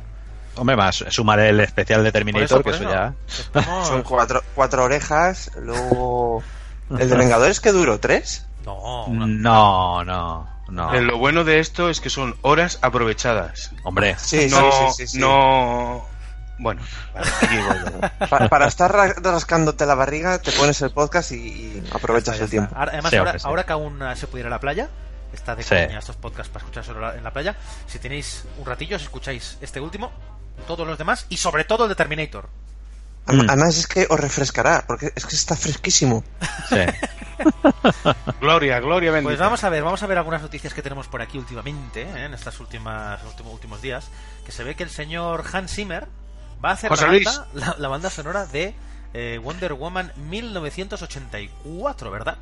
Hombre, 0.55 0.75
más 0.75 1.03
sumaré 1.09 1.49
el 1.49 1.59
especial 1.59 2.03
de 2.03 2.11
Terminator, 2.11 2.41
Por 2.43 2.45
eso, 2.45 2.57
que 2.57 2.63
por 2.63 2.73
eso 2.73 2.83
eso. 2.83 2.91
ya. 2.91 3.13
Estamos- 3.59 3.87
Son 3.87 4.03
cuatro, 4.03 4.41
cuatro 4.55 4.83
orejas, 4.83 5.51
luego... 5.59 6.43
¿El 6.91 7.09
de 7.09 7.15
Vengadores 7.17 7.59
que 7.59 7.71
duró? 7.71 7.99
¿Tres? 7.99 8.45
No, 8.65 9.05
una- 9.05 9.25
No, 9.27 10.03
no, 10.03 10.47
no. 10.69 10.93
Eh, 10.93 11.01
Lo 11.01 11.17
bueno 11.17 11.43
de 11.43 11.59
esto 11.59 11.89
es 11.89 11.99
que 12.01 12.09
son 12.09 12.35
horas 12.41 12.77
aprovechadas. 12.81 13.71
Hombre, 13.83 14.15
Sí, 14.19 14.47
no, 14.49 14.57
sí, 14.71 14.77
sí, 14.89 14.93
sí, 14.95 15.07
sí. 15.07 15.19
no. 15.19 16.05
Bueno, 16.63 16.81
vale, 17.13 17.27
aquí 17.41 17.57
voy. 17.57 18.09
Pa- 18.29 18.47
para 18.49 18.67
estar 18.67 18.91
ra- 18.91 19.13
rascándote 19.21 19.85
la 19.85 19.95
barriga, 19.95 20.39
te 20.39 20.51
pones 20.53 20.81
el 20.81 20.91
podcast 20.91 21.31
y, 21.33 21.35
y 21.35 21.83
aprovechas 21.91 22.37
Ya 22.37 22.39
el 22.39 22.45
está. 22.45 22.51
tiempo. 22.51 22.75
Ahora- 22.75 22.91
además, 22.93 23.09
Sí, 23.11 23.17
ahora, 23.17 23.29
hombre, 23.31 23.39
sí. 23.39 23.47
ahora 23.47 23.63
que 23.65 23.73
aún 23.73 23.99
se 24.15 24.27
puede 24.27 24.41
ir 24.41 24.47
a 24.47 24.49
la 24.49 24.59
playa, 24.59 24.89
está 25.33 25.55
de 25.55 25.63
Sí. 25.63 25.69
coña 25.69 25.99
estos 25.99 26.15
podcasts 26.15 26.51
para 26.51 26.63
escuchárselo 26.65 27.13
en 27.13 27.23
la 27.23 27.31
playa. 27.31 27.55
Si 27.87 27.99
tenéis 27.99 28.45
un 28.57 28.65
ratillo, 28.65 28.97
si 28.97 29.05
escucháis 29.05 29.57
este 29.61 29.79
último, 29.79 30.11
todos 30.67 30.87
los 30.87 30.97
demás 30.97 31.25
y 31.29 31.37
sobre 31.37 31.63
todo 31.65 31.83
el 31.83 31.89
de 31.89 31.95
Terminator. 31.95 32.47
Mm. 33.25 33.49
Además 33.49 33.77
es 33.77 33.87
que 33.87 34.05
os 34.09 34.19
refrescará, 34.19 34.83
porque 34.85 35.11
es 35.15 35.25
que 35.25 35.35
está 35.35 35.55
fresquísimo. 35.55 36.23
sí. 36.69 36.75
Gloria, 38.39 38.79
gloria 38.79 39.11
bendita. 39.11 39.29
Pues 39.29 39.39
vamos 39.39 39.63
a 39.63 39.69
ver, 39.69 39.83
vamos 39.83 40.01
a 40.03 40.07
ver 40.07 40.17
algunas 40.17 40.41
noticias 40.41 40.73
que 40.73 40.81
tenemos 40.81 41.07
por 41.07 41.21
aquí 41.21 41.37
últimamente, 41.37 42.03
¿eh? 42.03 42.25
en 42.25 42.33
estos 42.33 42.59
últimas, 42.59 43.21
últimos, 43.23 43.53
últimos 43.53 43.81
días, 43.81 44.05
que 44.45 44.51
se 44.51 44.63
ve 44.63 44.75
que 44.75 44.83
el 44.83 44.89
señor 44.89 45.43
Hans 45.51 45.71
Zimmer 45.73 46.07
va 46.63 46.69
a 46.71 46.73
hacer 46.73 46.89
la 46.91 46.95
banda, 47.33 47.47
la, 47.53 47.75
la 47.79 47.87
banda 47.87 48.09
sonora 48.09 48.45
de 48.45 48.73
eh, 49.13 49.39
Wonder 49.43 49.73
Woman 49.73 50.11
1984, 50.29 52.11
¿verdad? 52.11 52.37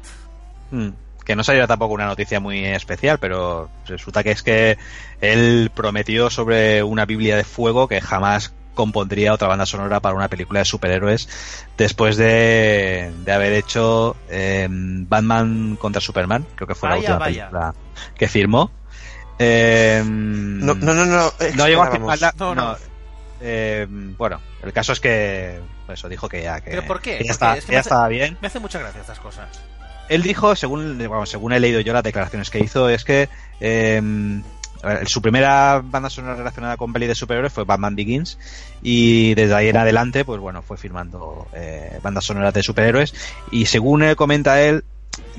Mm, 0.71 0.89
Que 1.25 1.35
no 1.35 1.43
saliera 1.43 1.67
tampoco 1.67 1.93
una 1.93 2.05
noticia 2.05 2.39
muy 2.39 2.65
especial, 2.65 3.17
pero 3.19 3.69
resulta 3.87 4.23
que 4.23 4.31
es 4.31 4.41
que 4.43 4.77
él 5.21 5.71
prometió 5.73 6.29
sobre 6.29 6.81
una 6.83 7.05
Biblia 7.05 7.35
de 7.37 7.43
fuego 7.43 7.87
que 7.87 8.01
jamás 8.01 8.53
compondría 8.73 9.33
otra 9.33 9.49
banda 9.49 9.65
sonora 9.65 9.99
para 9.99 10.15
una 10.15 10.29
película 10.29 10.59
de 10.61 10.65
superhéroes 10.65 11.27
después 11.77 12.15
de, 12.15 13.11
de 13.25 13.31
haber 13.33 13.51
hecho 13.53 14.15
eh, 14.29 14.67
Batman 14.71 15.75
contra 15.75 15.99
Superman, 15.99 16.45
creo 16.55 16.67
que 16.69 16.75
fue 16.75 16.87
la 16.89 16.95
última 16.95 17.17
vaya. 17.17 17.49
película 17.49 17.75
que 18.15 18.27
firmó. 18.29 18.71
Eh, 19.39 20.01
No, 20.05 20.73
no, 20.75 20.93
no. 20.93 21.05
No, 21.05 21.31
no 21.55 21.67
llegó 21.67 21.81
a 21.83 21.91
firmarla. 21.91 22.33
No, 22.37 22.55
no. 22.55 22.77
Eh, 23.41 23.87
bueno, 23.89 24.39
el 24.63 24.71
caso 24.73 24.93
es 24.93 24.99
que 24.99 25.59
eso 25.91 26.07
dijo 26.09 26.29
que 26.29 26.43
ya 26.43 26.61
que, 26.61 26.71
¿Pero 26.71 26.85
por 26.85 27.01
qué? 27.01 27.17
que 27.17 27.23
ya, 27.25 27.31
está- 27.31 27.57
es 27.57 27.65
que 27.65 27.73
ya 27.73 27.79
hace- 27.79 27.89
estaba 27.89 28.07
bien. 28.07 28.37
Me 28.41 28.47
hace 28.47 28.59
mucha 28.59 28.79
gracia 28.79 29.01
estas 29.01 29.19
cosas. 29.19 29.47
Él 30.09 30.21
dijo, 30.23 30.55
según, 30.55 30.97
bueno, 30.97 31.25
según 31.25 31.53
he 31.53 31.59
leído 31.59 31.79
yo 31.79 31.93
las 31.93 32.03
declaraciones 32.03 32.49
que 32.49 32.59
hizo, 32.59 32.89
es 32.89 33.03
que 33.05 33.29
eh, 33.61 34.01
ver, 34.83 35.07
su 35.07 35.21
primera 35.21 35.81
banda 35.83 36.09
sonora 36.09 36.35
relacionada 36.35 36.75
con 36.77 36.91
peli 36.91 37.07
de 37.07 37.15
superhéroes 37.15 37.53
fue 37.53 37.63
Batman 37.63 37.95
Begins 37.95 38.37
y 38.81 39.33
desde 39.35 39.55
ahí 39.55 39.69
en 39.69 39.77
adelante, 39.77 40.25
pues 40.25 40.39
bueno, 40.41 40.61
fue 40.63 40.77
firmando 40.77 41.47
eh, 41.53 41.99
bandas 42.03 42.25
sonoras 42.25 42.53
de 42.53 42.61
superhéroes 42.63 43.13
y 43.51 43.65
según 43.67 44.03
eh, 44.03 44.15
comenta 44.15 44.61
él, 44.61 44.83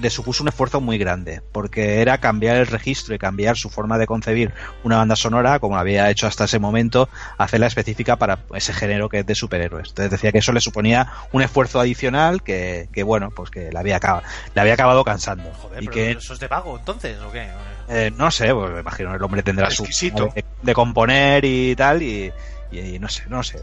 le 0.00 0.10
supuso 0.10 0.42
un 0.42 0.48
esfuerzo 0.48 0.80
muy 0.80 0.98
grande, 0.98 1.42
porque 1.52 2.00
era 2.00 2.18
cambiar 2.18 2.56
el 2.56 2.66
registro 2.66 3.14
y 3.14 3.18
cambiar 3.18 3.56
su 3.56 3.70
forma 3.70 3.98
de 3.98 4.06
concebir 4.06 4.52
una 4.84 4.96
banda 4.96 5.16
sonora, 5.16 5.58
como 5.58 5.76
había 5.76 6.10
hecho 6.10 6.26
hasta 6.26 6.44
ese 6.44 6.58
momento, 6.58 7.08
hacerla 7.38 7.66
específica 7.66 8.16
para 8.16 8.40
ese 8.54 8.72
género 8.72 9.08
que 9.08 9.20
es 9.20 9.26
de 9.26 9.34
superhéroes. 9.34 9.90
Entonces 9.90 10.10
decía 10.10 10.32
que 10.32 10.38
eso 10.38 10.52
le 10.52 10.60
suponía 10.60 11.12
un 11.32 11.42
esfuerzo 11.42 11.80
adicional 11.80 12.42
que, 12.42 12.88
que 12.92 13.02
bueno, 13.02 13.30
pues 13.30 13.50
que 13.50 13.70
le 13.70 13.78
había, 13.78 13.96
acabado, 13.96 14.24
le 14.54 14.60
había 14.60 14.74
acabado 14.74 15.04
cansando. 15.04 15.50
Joder, 15.54 15.82
y 15.82 15.86
pero 15.86 15.92
que, 15.92 16.10
¿eso 16.12 16.34
es 16.34 16.40
de 16.40 16.48
vago 16.48 16.78
entonces 16.78 17.18
o 17.20 17.30
qué? 17.30 17.46
eh, 17.88 18.10
no 18.16 18.30
sé, 18.30 18.54
pues 18.54 18.70
me 18.70 18.80
imagino 18.80 19.14
el 19.14 19.22
hombre 19.22 19.42
tendrá 19.42 19.70
su 19.70 19.84
de, 19.84 20.44
de 20.62 20.74
componer 20.74 21.44
y 21.44 21.76
tal, 21.76 22.02
y, 22.02 22.32
y- 22.72 22.96
y 22.96 22.98
no 22.98 23.08
sé, 23.08 23.24
no 23.28 23.42
sé. 23.42 23.62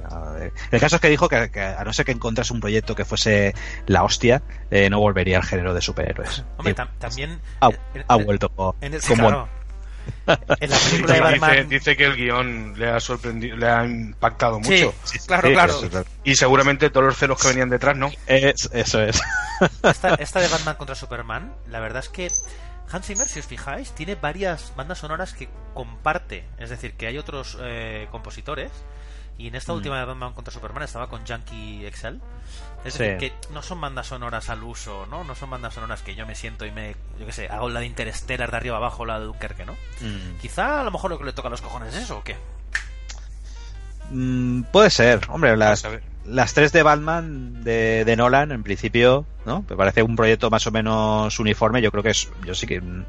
El 0.72 0.80
caso 0.80 0.96
es 0.98 1.02
que 1.02 1.10
dijo 1.10 1.28
que, 1.28 1.50
que 1.52 1.62
a 1.62 1.84
no 1.84 1.92
ser 1.94 2.06
que 2.06 2.12
encontrase 2.12 2.54
un 2.54 2.60
proyecto 2.60 2.96
que 2.96 3.06
fuese 3.06 3.54
la 3.88 4.04
hostia, 4.04 4.42
eh, 4.72 4.90
no 4.90 5.00
volvería 5.00 5.38
al 5.38 5.44
género 5.44 5.74
de 5.74 5.82
superhéroes. 5.82 6.44
Hombre, 6.58 6.72
Y 6.72 6.76
tam- 6.76 6.90
también... 7.00 7.40
ha, 7.62 7.68
en- 7.94 8.06
ha 8.08 8.16
en- 8.16 8.26
vuelto 8.26 8.76
En 8.82 8.94
el, 8.94 9.02
claro. 9.02 9.50
En 10.60 10.70
la 10.72 10.78
película 10.78 11.14
de 11.14 11.20
Dice, 11.20 11.40
Batman... 11.40 11.70
dice 11.70 11.96
que 11.98 12.06
el 12.06 12.16
guion 12.16 12.74
le 12.80 12.90
ha 12.90 13.00
sorprendido, 13.00 13.56
le 13.58 13.68
ha 13.70 13.86
impactado 13.86 14.60
Sí, 14.64 14.84
mucho. 14.86 14.94
claro, 15.28 15.48
Sí, 15.48 15.54
claro. 15.54 15.74
eso 15.86 16.06
Y 16.24 16.36
seguramente 16.36 16.90
todos 16.90 17.06
los 17.06 17.18
celos 17.18 17.40
que 17.40 17.50
venían 17.50 17.70
detrás, 17.70 17.96
¿no? 17.96 18.10
es- 18.26 18.70
eso 18.74 19.04
es. 19.04 19.22
Esta, 19.84 20.16
esta 20.20 20.40
de 20.40 20.48
Batman 20.48 20.76
contra 20.78 20.96
Superman, 20.96 21.54
la 21.68 21.80
verdad 21.80 22.00
es 22.04 22.10
que 22.10 22.32
Hans 22.92 23.06
Zimmer, 23.06 23.28
si 23.28 23.40
os 23.40 23.46
fijáis, 23.46 23.92
tiene 23.92 24.16
varias 24.16 24.74
bandas 24.76 24.98
sonoras 24.98 25.34
que 25.34 25.48
comparte. 25.76 26.44
Es 26.58 26.72
decir, 26.72 26.94
que 26.94 27.06
hay 27.06 27.20
otros 27.20 27.58
eh, 27.62 28.08
compositores. 28.10 28.72
Y 29.40 29.48
en 29.48 29.56
esta 29.56 29.72
Mm. 29.74 29.78
última 29.78 29.98
de 30.00 30.06
Batman 30.06 30.34
contra 30.34 30.54
Superman 30.54 30.84
estaba 30.84 31.08
con 31.10 31.26
Yankee 31.26 31.86
Excel. 31.88 32.22
Es 32.86 32.94
Sí. 32.94 33.00
decir, 33.04 33.18
que 33.18 33.34
no 33.54 33.62
son 33.64 33.82
bandas 33.82 34.06
sonoras 34.08 34.50
al 34.50 34.62
uso, 34.64 35.06
¿no? 35.10 35.24
No 35.24 35.34
son 35.34 35.50
bandas 35.50 35.74
sonoras 35.74 36.02
que 36.02 36.14
yo 36.14 36.28
me 36.28 36.36
siento 36.36 36.66
y 36.66 36.72
me, 36.72 36.96
yo 37.20 37.26
qué 37.26 37.32
sé, 37.32 37.48
hago 37.48 37.70
la 37.70 37.80
de 37.80 37.86
Interstellar 37.88 38.52
de 38.52 38.58
arriba 38.58 38.78
abajo, 38.78 39.06
la 39.06 39.18
de 39.20 39.26
Dunkerque, 39.26 39.66
¿no? 39.66 39.74
Mm. 40.02 40.38
Quizá 40.42 40.82
a 40.82 40.84
lo 40.84 40.92
mejor 40.92 41.10
lo 41.10 41.18
que 41.18 41.24
le 41.26 41.34
toca 41.34 41.48
a 41.48 41.52
los 41.52 41.62
cojones 41.62 41.96
es 41.96 42.04
eso, 42.04 42.18
¿o 42.20 42.24
qué? 42.24 42.36
Mm, 44.12 44.64
puede 44.72 44.90
ser, 44.90 45.22
hombre, 45.30 45.56
las, 45.56 45.84
Vamos 45.84 45.86
a 45.86 45.90
ver. 45.90 46.04
Las 46.30 46.54
tres 46.54 46.72
de 46.72 46.84
Batman 46.84 47.64
de, 47.64 48.06
de 48.06 48.16
Nolan, 48.16 48.52
en 48.52 48.64
principio, 48.64 49.26
¿no? 49.46 49.66
Me 49.70 49.76
parece 49.76 50.04
un 50.04 50.16
proyecto 50.16 50.50
más 50.50 50.66
o 50.68 50.72
menos 50.72 51.40
uniforme. 51.40 51.82
Yo 51.82 51.92
creo 51.92 52.04
que 52.04 52.12
es, 52.12 52.30
yo 52.46 52.54
sí 52.56 52.68
que 52.68 52.80
mm, 52.82 53.06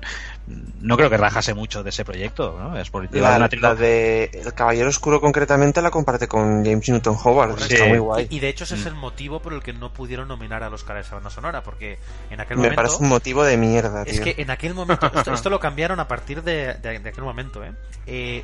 no 0.81 0.97
creo 0.97 1.11
que 1.11 1.17
rajase 1.17 1.55
mucho 1.55 1.83
de 1.83 1.91
ese 1.91 2.05
proyecto, 2.05 2.57
¿no? 2.59 2.79
Es 2.79 2.91
por 2.91 3.05
La, 3.15 3.37
una 3.37 3.49
la 3.61 3.75
de 3.75 4.25
El 4.33 4.53
Caballero 4.55 4.89
Oscuro 4.89 5.21
concretamente 5.21 5.81
la 5.83 5.91
comparte 5.91 6.29
con 6.29 6.65
James 6.65 6.89
Newton 6.89 7.17
Howard. 7.23 7.59
Sí. 7.61 7.75
Está 7.75 7.87
muy 7.87 7.99
guay. 7.99 8.27
Y 8.31 8.41
de 8.41 8.49
hecho 8.49 8.65
ese 8.65 8.75
es 8.77 8.85
Mm. 8.85 8.89
el 8.89 8.95
motivo 8.95 9.41
por 9.41 9.53
el 9.53 9.63
que 9.63 9.73
no 9.73 9.93
pudieron 9.93 10.27
nominar 10.29 10.63
a 10.63 10.71
los 10.71 10.83
caras 10.85 11.07
esa 11.07 11.17
banda 11.17 11.31
sonora, 11.31 11.63
porque 11.63 11.99
en 12.31 12.41
aquel 12.41 12.57
Me 12.57 12.63
momento... 12.65 12.77
parece 12.77 12.97
un 13.03 13.09
motivo 13.09 13.45
de 13.45 13.57
mierda, 13.57 14.05
tío. 14.05 14.15
Es 14.15 14.21
que 14.21 14.35
en 14.39 14.51
aquel 14.51 14.75
momento, 14.75 15.07
esto, 15.15 15.33
esto 15.35 15.51
lo 15.51 15.61
cambiaron 15.61 16.01
a 16.01 16.09
partir 16.09 16.43
de, 16.43 16.75
de- 16.75 16.99
de 16.99 17.09
aquel 17.09 17.25
momento, 17.25 17.63
¿eh? 17.65 17.73
Eh, 18.07 18.43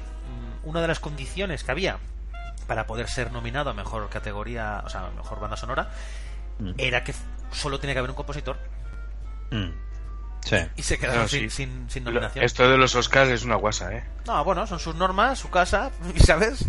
mm, 0.64 0.68
Una 0.68 0.80
de 0.80 0.88
las 0.88 1.00
condiciones 1.00 1.64
que 1.64 1.70
había 1.70 1.98
para 2.66 2.86
poder 2.86 3.08
ser 3.08 3.32
nominado 3.32 3.70
a 3.70 3.74
mejor 3.74 4.08
categoría, 4.08 4.82
o 4.84 4.88
sea, 4.88 5.10
mejor 5.16 5.40
banda 5.40 5.56
sonora, 5.56 5.90
Mm. 6.58 6.72
era 6.78 7.04
que 7.04 7.14
solo 7.52 7.78
tenía 7.78 7.94
que 7.94 7.98
haber 7.98 8.10
un 8.10 8.16
compositor 8.16 8.56
Mm. 9.50 9.70
Sí. 10.44 10.56
y 10.76 10.82
se 10.82 10.98
quedaron 10.98 11.22
No, 11.22 11.28
sin, 11.28 11.50
sí. 11.50 11.68
sin, 11.88 12.04
nominación. 12.04 12.44
Esto 12.44 12.68
de 12.68 12.78
los 12.78 12.94
Oscars 12.94 13.30
es 13.30 13.44
una 13.44 13.56
guasa, 13.56 13.92
¿eh? 13.92 14.04
No, 14.26 14.42
bueno, 14.44 14.66
son 14.66 14.78
sus 14.78 14.94
normas, 14.94 15.38
su 15.38 15.50
casa, 15.50 15.90
y 16.14 16.20
¿sabes? 16.24 16.64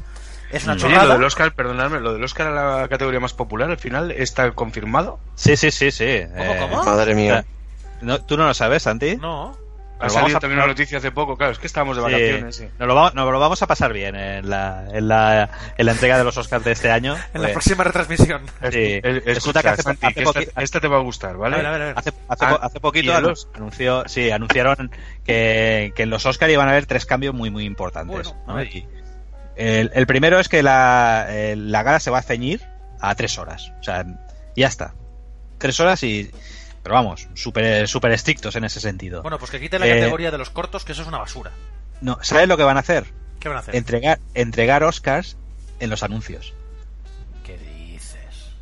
Es 0.51 0.63
una 0.63 0.73
Mm. 0.73 0.77
Oye, 0.77 0.81
chorrada. 0.81 1.05
lo 1.05 1.13
del 1.13 1.23
Oscar, 1.25 1.53
perdonadme, 1.53 1.99
lo 1.99 2.13
del 2.13 2.23
Oscar 2.23 2.47
a 2.47 2.79
la 2.81 2.87
categoría 2.87 3.19
más 3.19 3.33
popular, 3.33 3.69
al 3.69 3.77
final 3.77 4.11
está 4.11 4.49
confirmado. 4.51 5.19
Sí, 5.35 5.55
sí, 5.57 5.71
sí, 5.71 5.91
sí. 5.91 6.23
¿Cómo, 6.35 6.43
Eh, 6.43 6.57
cómo? 6.69 6.83
Madre 6.83 7.15
mía. 7.15 7.45
no, 8.01 8.19
¿Tú 8.21 8.37
no 8.37 8.45
lo 8.47 8.53
sabes, 8.53 8.83
Santi? 8.83 9.15
No. 9.17 9.57
Ha 9.99 10.09
salido 10.09 10.21
vamos 10.23 10.35
a- 10.35 10.39
también 10.39 10.59
una 10.59 10.67
noticia 10.67 10.97
hace 10.99 11.11
poco, 11.11 11.35
claro, 11.37 11.53
es 11.53 11.59
que 11.59 11.67
estábamos 11.67 11.95
de 11.97 12.03
vacaciones. 12.03 12.55
sí. 12.55 12.67
Nos, 12.77 12.87
lo 12.87 12.93
vamos, 12.95 13.15
nos 13.15 13.31
lo 13.31 13.39
vamos 13.39 13.61
a 13.61 13.67
pasar 13.67 13.93
bien 13.93 14.15
en 14.15 14.49
la, 14.49 14.85
en 14.91 15.07
la, 15.07 15.49
en 15.77 15.85
la 15.85 15.91
entrega 15.91 16.17
de 16.17 16.23
los 16.23 16.37
Oscars 16.37 16.63
de 16.63 16.71
este 16.73 16.91
año. 16.91 17.15
En 17.33 17.41
la 17.41 17.47
Pues, 17.47 17.51
próxima 17.53 17.83
retransmisión. 17.83 18.41
sí. 18.71 19.01
Escucha, 19.25 19.61
que 19.61 19.69
hace, 19.69 19.81
Santi, 19.81 20.05
hace 20.05 20.13
que 20.15 20.23
esta, 20.43 20.61
esta 20.61 20.79
te 20.79 20.87
va 20.87 20.97
a 20.97 21.01
gustar, 21.01 21.35
¿vale? 21.37 21.55
A 21.55 21.57
ver, 21.57 21.65
a 21.65 21.71
ver, 21.71 21.81
a 21.81 21.85
ver. 21.85 21.93
hace- 21.97 22.09
hace 22.27 22.45
Ah, 22.45 22.49
po- 22.57 22.63
hace 22.63 22.79
poquito 22.79 23.07
¿y 23.11 23.15
el 23.15 23.23
anu- 23.23 23.31
Os- 23.31 23.47
anunció, 23.55 24.03
sí, 24.07 24.29
anunciaron 24.29 24.91
que, 25.23 25.93
que 25.95 26.03
en 26.03 26.09
los 26.09 26.25
Oscars 26.25 26.51
iban 26.51 26.67
a 26.67 26.71
haber 26.71 26.85
tres 26.85 27.05
cambios 27.05 27.33
muy, 27.33 27.49
muy 27.49 27.65
importantes. 27.65 28.31
Bueno, 28.33 28.43
¿no? 28.47 28.61
Y 28.63 28.85
el, 29.55 29.91
el 29.95 30.05
primero 30.07 30.39
es 30.39 30.47
que 30.49 30.61
la, 30.61 31.25
eh, 31.29 31.55
la 31.57 31.81
gala 31.83 31.99
se 31.99 32.11
va 32.11 32.19
a 32.19 32.23
ceñir 32.23 32.61
a 33.01 33.15
tres 33.15 33.37
horas. 33.39 33.71
O 33.79 33.83
sea, 33.83 34.05
ya 34.55 34.67
está. 34.67 34.93
Tres 35.57 35.79
horas 35.79 36.03
y... 36.03 36.29
Pero 36.87 36.95
vamos, 36.95 37.27
súper 37.33 37.85
súper 37.89 38.13
estrictos 38.13 38.55
en 38.55 38.63
ese 38.63 38.79
sentido. 38.79 39.21
Bueno, 39.21 39.37
pues 39.37 39.51
que 39.51 39.59
quite 39.59 39.77
la 39.77 39.87
Eh, 39.87 39.99
categoría 39.99 40.31
de 40.31 40.37
los 40.37 40.49
cortos, 40.49 40.85
que 40.85 40.93
eso 40.93 41.01
es 41.01 41.07
una 41.09 41.17
basura. 41.17 41.51
No, 41.99 42.17
¿Sabes 42.21 42.47
lo 42.47 42.55
que 42.55 42.63
van 42.63 42.77
a 42.77 42.79
hacer? 42.79 43.03
¿Qué 43.41 43.49
van 43.49 43.57
a 43.57 43.59
hacer? 43.59 43.75
Entregar, 43.75 44.19
entregar 44.35 44.83
Oscars 44.85 45.35
en 45.81 45.89
los 45.89 46.01
anuncios. 46.01 46.53
¿Qué 47.43 47.57
dices? 47.57 48.15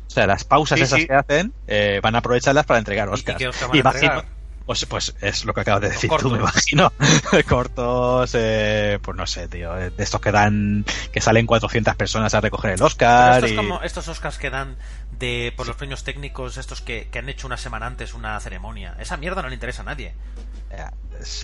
O 0.08 0.10
sea, 0.10 0.26
las 0.26 0.42
pausas 0.42 0.76
Sí, 0.80 0.84
esas 0.86 0.98
sí. 0.98 1.06
que 1.06 1.14
hacen 1.14 1.52
van 1.68 2.00
van 2.02 2.14
a 2.16 2.18
aprovecharlas 2.18 2.66
para 2.66 2.80
entregar 2.80 3.06
¿Y- 3.06 3.10
y 3.12 3.14
Oscars. 3.14 3.38
qué 3.38 3.46
Oscar 3.46 3.68
van 3.68 3.76
a 3.76 3.80
Imagino- 3.80 4.12
entregar? 4.14 4.36
Pues, 4.66 4.84
pues 4.86 5.14
es 5.20 5.44
lo 5.44 5.54
que 5.54 5.60
acabas 5.60 5.82
de 5.82 5.90
decir 5.90 6.10
cortos. 6.10 6.28
tú, 6.28 6.34
me 6.36 6.40
imagino. 6.42 6.92
Cortos, 7.48 8.32
eh, 8.34 8.98
pues 9.00 9.16
no 9.16 9.24
sé, 9.24 9.46
tío. 9.46 9.72
De 9.74 9.92
estos 9.98 10.20
que 10.20 10.32
dan, 10.32 10.84
que 11.12 11.20
salen 11.20 11.46
400 11.46 11.94
personas 11.94 12.34
a 12.34 12.40
recoger 12.40 12.72
el 12.72 12.82
Oscar. 12.82 13.34
esto 13.34 13.46
es 13.46 13.52
y- 13.52 13.54
como 13.56 13.80
estos 13.82 14.08
Oscars 14.08 14.38
que 14.38 14.50
dan 14.50 14.76
de 15.18 15.52
por 15.56 15.66
los 15.66 15.76
premios 15.76 16.04
técnicos, 16.04 16.56
estos 16.58 16.80
que, 16.80 17.08
que 17.10 17.18
han 17.18 17.28
hecho 17.28 17.46
una 17.46 17.56
semana 17.56 17.86
antes 17.86 18.14
una 18.14 18.38
ceremonia. 18.40 18.96
Esa 18.98 19.16
mierda 19.16 19.42
no 19.42 19.48
le 19.48 19.54
interesa 19.54 19.82
a 19.82 19.86
nadie. 19.86 20.14
Eh, 20.70 20.84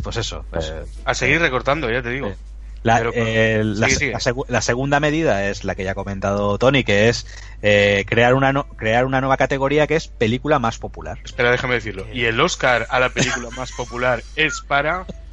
Pues 0.02 0.16
eso. 0.16 0.44
eh, 0.52 0.84
A 1.04 1.14
seguir 1.14 1.40
recortando, 1.40 1.90
ya 1.90 2.02
te 2.02 2.10
digo. 2.10 2.28
Eh, 2.28 2.36
La, 2.82 2.98
Pero, 2.98 3.12
eh, 3.14 3.62
la, 3.64 3.86
sigue, 3.86 3.98
sigue. 3.98 4.12
la 4.12 4.18
segu- 4.18 4.44
la 4.48 4.60
segunda 4.60 4.98
medida 4.98 5.48
es 5.48 5.62
la 5.62 5.76
que 5.76 5.84
ya 5.84 5.92
ha 5.92 5.94
comentado 5.94 6.58
Tony, 6.58 6.82
que 6.82 7.08
es 7.08 7.26
eh, 7.62 8.04
crear, 8.08 8.34
una 8.34 8.52
no- 8.52 8.64
crear 8.64 9.04
una 9.04 9.20
nueva 9.20 9.36
categoría 9.36 9.86
que 9.86 9.94
es 9.94 10.08
película 10.08 10.58
más 10.58 10.78
popular. 10.78 11.18
Espera, 11.24 11.52
déjame 11.52 11.74
decirlo. 11.74 12.04
Y 12.12 12.24
el 12.24 12.40
Oscar 12.40 12.88
a 12.90 12.98
la 12.98 13.10
película 13.10 13.50
más 13.56 13.70
popular 13.70 14.22
es 14.34 14.60
para 14.66 15.06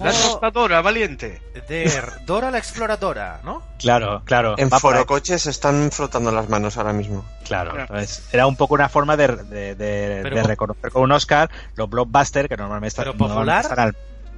La 0.00 0.12
Tostadora 0.12 0.82
Valiente. 0.82 1.40
De 1.68 1.90
Dora 2.26 2.50
la 2.50 2.58
Exploradora, 2.58 3.40
¿no? 3.44 3.62
Claro, 3.78 4.22
claro. 4.26 4.54
En. 4.58 4.70
Forocoches 4.70 5.46
están 5.46 5.90
frotando 5.90 6.30
las 6.32 6.50
manos 6.50 6.76
ahora 6.76 6.92
mismo. 6.92 7.24
Claro, 7.46 7.70
Claro. 7.70 7.86
entonces 7.94 8.28
era 8.32 8.46
un 8.46 8.56
poco 8.56 8.74
una 8.74 8.90
forma 8.90 9.16
de, 9.16 9.28
de, 9.28 9.74
de- 9.74 10.20
Pero 10.22 10.36
de 10.36 10.42
po- 10.42 10.48
reconocer 10.48 10.90
con 10.90 11.02
un 11.04 11.12
Oscar 11.12 11.50
los 11.76 11.88
blockbusters 11.88 12.48
que 12.48 12.56
normalmente, 12.58 12.88
están- 12.88 13.06
normalmente 13.06 13.34
popular, 13.34 13.60
están 13.62 13.78
al- 13.78 13.96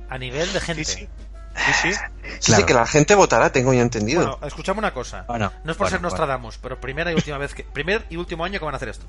A 0.09 0.19
nivel 0.19 0.53
de 0.53 0.61
gente. 0.61 0.85
Sí, 0.85 0.99
sí. 1.01 1.09
Sí, 1.57 1.73
sí. 1.83 1.93
Sí, 1.93 1.99
Claro. 2.47 2.61
sí, 2.61 2.67
que 2.67 2.75
la 2.75 2.87
gente 2.87 3.15
votará, 3.15 3.51
tengo 3.51 3.73
ya 3.73 3.81
entendido. 3.83 4.23
Bueno, 4.23 4.47
escuchame 4.47 4.79
una 4.81 4.93
cosa. 4.93 5.25
Bueno, 5.29 5.53
no 5.65 5.73
es 5.73 5.77
por 5.77 5.85
bueno, 5.87 5.91
ser 5.91 5.99
bueno. 6.01 6.09
Nostradamus, 6.11 6.59
pero 6.59 6.81
primera 6.81 7.11
y 7.13 7.15
última 7.15 7.39
vez 7.39 7.55
que. 7.55 7.63
Primer 7.65 8.05
y 8.11 8.17
último 8.17 8.45
año 8.45 8.59
que 8.59 8.65
van 8.65 8.75
a 8.75 8.77
hacer 8.77 8.89
esto. 8.91 9.07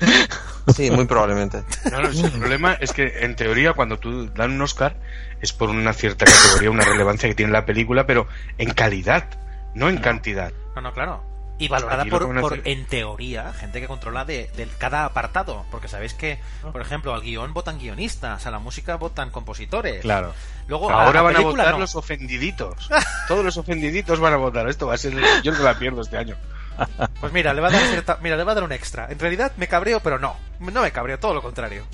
Sí, 0.74 0.90
muy 0.90 1.04
probablemente. 1.04 1.62
No, 1.92 1.98
el 2.00 2.30
problema 2.32 2.72
es 2.80 2.94
que 2.94 3.18
en 3.24 3.36
teoría 3.36 3.74
cuando 3.74 3.98
tú 3.98 4.30
dan 4.30 4.52
un 4.52 4.62
Oscar 4.62 4.96
es 5.42 5.52
por 5.52 5.68
una 5.68 5.92
cierta 5.92 6.24
categoría, 6.24 6.70
una 6.70 6.84
relevancia 6.84 7.28
que 7.28 7.34
tiene 7.34 7.52
la 7.52 7.66
película, 7.66 8.06
pero 8.06 8.26
en 8.56 8.72
calidad, 8.72 9.28
no 9.74 9.90
en 9.90 9.98
cantidad. 9.98 10.52
No, 10.74 10.80
no, 10.80 10.94
claro. 10.94 11.22
Y 11.56 11.68
valorada 11.68 12.04
por, 12.06 12.60
en 12.64 12.84
teoría, 12.86 13.52
gente 13.52 13.80
que 13.80 13.86
controla 13.86 14.24
de, 14.24 14.50
de 14.56 14.66
cada 14.78 15.04
apartado. 15.04 15.64
Porque 15.70 15.86
sabéis 15.86 16.12
que, 16.12 16.40
por 16.72 16.80
ejemplo, 16.80 17.14
al 17.14 17.20
guion 17.22 17.54
votan 17.54 17.78
guionistas, 17.78 18.46
a 18.46 18.50
la 18.50 18.58
música 18.58 18.96
votan 18.96 19.30
compositores. 19.30 20.02
Claro. 20.02 20.34
Luego, 20.66 20.90
Ahora 20.90 21.20
a 21.20 21.22
van 21.22 21.36
a 21.36 21.40
votar 21.40 21.72
no. 21.72 21.78
los 21.78 21.94
ofendiditos. 21.94 22.88
Todos 23.28 23.44
los 23.44 23.56
ofendiditos 23.56 24.18
van 24.18 24.32
a 24.32 24.36
votar. 24.36 24.68
Esto 24.68 24.88
va 24.88 24.94
a 24.94 24.98
ser. 24.98 25.14
Yo 25.42 25.52
no 25.52 25.60
la 25.60 25.78
pierdo 25.78 26.02
este 26.02 26.16
año. 26.16 26.36
Pues 27.20 27.32
mira, 27.32 27.54
le 27.54 27.60
va 27.60 27.68
a 27.68 27.70
dar 27.70 27.82
cierta- 27.82 28.18
mira, 28.22 28.36
le 28.36 28.44
va 28.44 28.52
a 28.52 28.54
dar 28.56 28.64
un 28.64 28.72
extra. 28.72 29.06
En 29.10 29.18
realidad 29.18 29.52
me 29.56 29.68
cabreo, 29.68 30.00
pero 30.00 30.18
no. 30.18 30.36
No 30.60 30.82
me 30.82 30.90
cabreo, 30.92 31.18
todo 31.18 31.34
lo 31.34 31.42
contrario. 31.42 31.84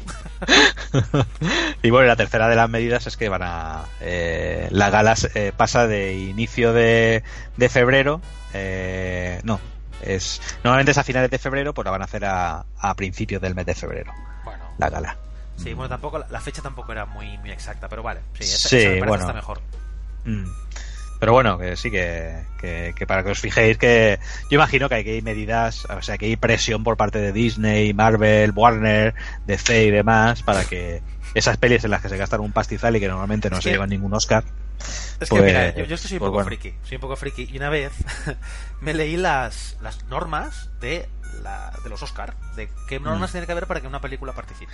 y 1.83 1.91
bueno, 1.91 2.07
la 2.07 2.17
tercera 2.17 2.49
de 2.49 2.57
las 2.57 2.69
medidas 2.69 3.07
es 3.07 3.17
que 3.17 3.29
van 3.29 3.43
a. 3.43 3.85
eh, 4.01 4.69
la 4.71 4.91
gala 4.91 5.15
eh, 5.35 5.53
pasa 5.57 5.87
de 5.87 6.15
inicio 6.15 6.73
de, 6.73 7.23
de 7.57 7.69
febrero. 7.69 8.21
eh, 8.55 9.41
no, 9.45 9.61
es 10.03 10.41
normalmente 10.65 10.93
es 10.93 10.99
a 10.99 11.05
finales 11.05 11.31
de 11.31 11.39
febrero, 11.39 11.75
pues 11.75 11.85
la 11.85 11.91
van 11.91 12.03
a 12.03 12.07
hacer 12.07 12.25
a, 12.25 12.65
a 12.79 12.95
principios 12.95 13.43
del 13.43 13.55
mes 13.55 13.67
de 13.67 13.75
febrero. 13.75 14.13
Bueno, 14.45 14.65
La 14.79 14.89
gala. 14.89 15.17
sí, 15.57 15.75
bueno, 15.75 15.89
tampoco 15.91 16.19
la, 16.31 16.41
fecha 16.41 16.63
tampoco 16.63 16.93
era 16.93 17.05
muy, 17.07 17.37
muy 17.39 17.51
exacta, 17.51 17.89
pero 17.89 18.03
vale. 18.03 18.21
Sí, 18.35 18.45
esa, 18.45 18.69
Sí, 18.69 18.77
esa 18.79 18.89
me 18.89 18.97
parece 19.01 19.09
bueno. 19.09 19.25
hasta 19.25 19.35
mejor. 19.35 19.61
Mm. 20.25 20.45
Pero 21.21 21.33
bueno, 21.33 21.59
que 21.59 21.77
sí 21.77 21.91
que, 21.91 22.35
que, 22.59 22.93
que 22.97 23.07
para 23.07 23.23
que 23.23 23.31
os 23.31 23.39
fijéis 23.39 23.77
que 23.79 24.19
yo 24.51 24.57
imagino 24.57 24.89
que 24.89 24.97
hay 24.97 25.05
que 25.05 25.15
ir 25.17 25.23
medidas, 25.23 25.85
o 25.85 26.03
sea, 26.03 26.17
que 26.19 26.27
hay 26.27 26.37
presión 26.37 26.83
por 26.83 26.97
parte 26.97 27.19
de 27.21 27.33
Disney, 27.33 27.93
Marvel, 27.95 28.53
Warner, 28.55 29.15
DC 29.47 29.85
y 29.85 29.91
demás 29.91 30.43
para 30.43 30.65
que 30.65 31.03
esas 31.35 31.59
pelis 31.59 31.85
en 31.85 31.91
las 31.91 32.01
que 32.03 32.09
se 32.09 32.17
gastan 32.17 32.41
un 32.41 32.53
pastizal 32.53 32.97
y 32.97 33.01
que 33.01 33.07
normalmente 33.09 33.51
no 33.51 33.59
Es 33.59 33.63
se 33.65 33.69
que- 33.69 33.75
llevan 33.75 33.91
ningún 33.91 34.13
Oscar. 34.15 34.43
Es 35.21 35.29
que 35.29 35.37
Pues- 35.37 35.43
mira, 35.45 35.75
yo, 35.75 35.85
yo 35.85 35.97
que 35.97 35.97
soy 35.99 36.15
un 36.15 36.19
pues 36.21 36.29
poco 36.29 36.31
bueno. 36.33 36.47
friki, 36.47 36.75
soy 36.85 36.95
un 36.97 37.01
poco 37.03 37.17
friki. 37.17 37.49
Y 37.53 37.57
una 37.59 37.69
vez 37.69 37.93
me 38.81 38.95
leí 38.95 39.19
las, 39.19 39.77
las 39.83 40.03
normas 40.07 40.71
de, 40.81 41.07
la, 41.43 41.71
de 41.85 41.91
los 41.91 42.03
Oscar, 42.03 42.35
de 42.57 42.71
qué 42.89 42.99
normas 42.99 43.29
Mm. 43.29 43.33
tiene 43.33 43.47
que 43.47 43.53
haber 43.53 43.67
para 43.67 43.83
que 43.83 43.87
una 43.87 44.01
película 44.01 44.33
participe. 44.33 44.73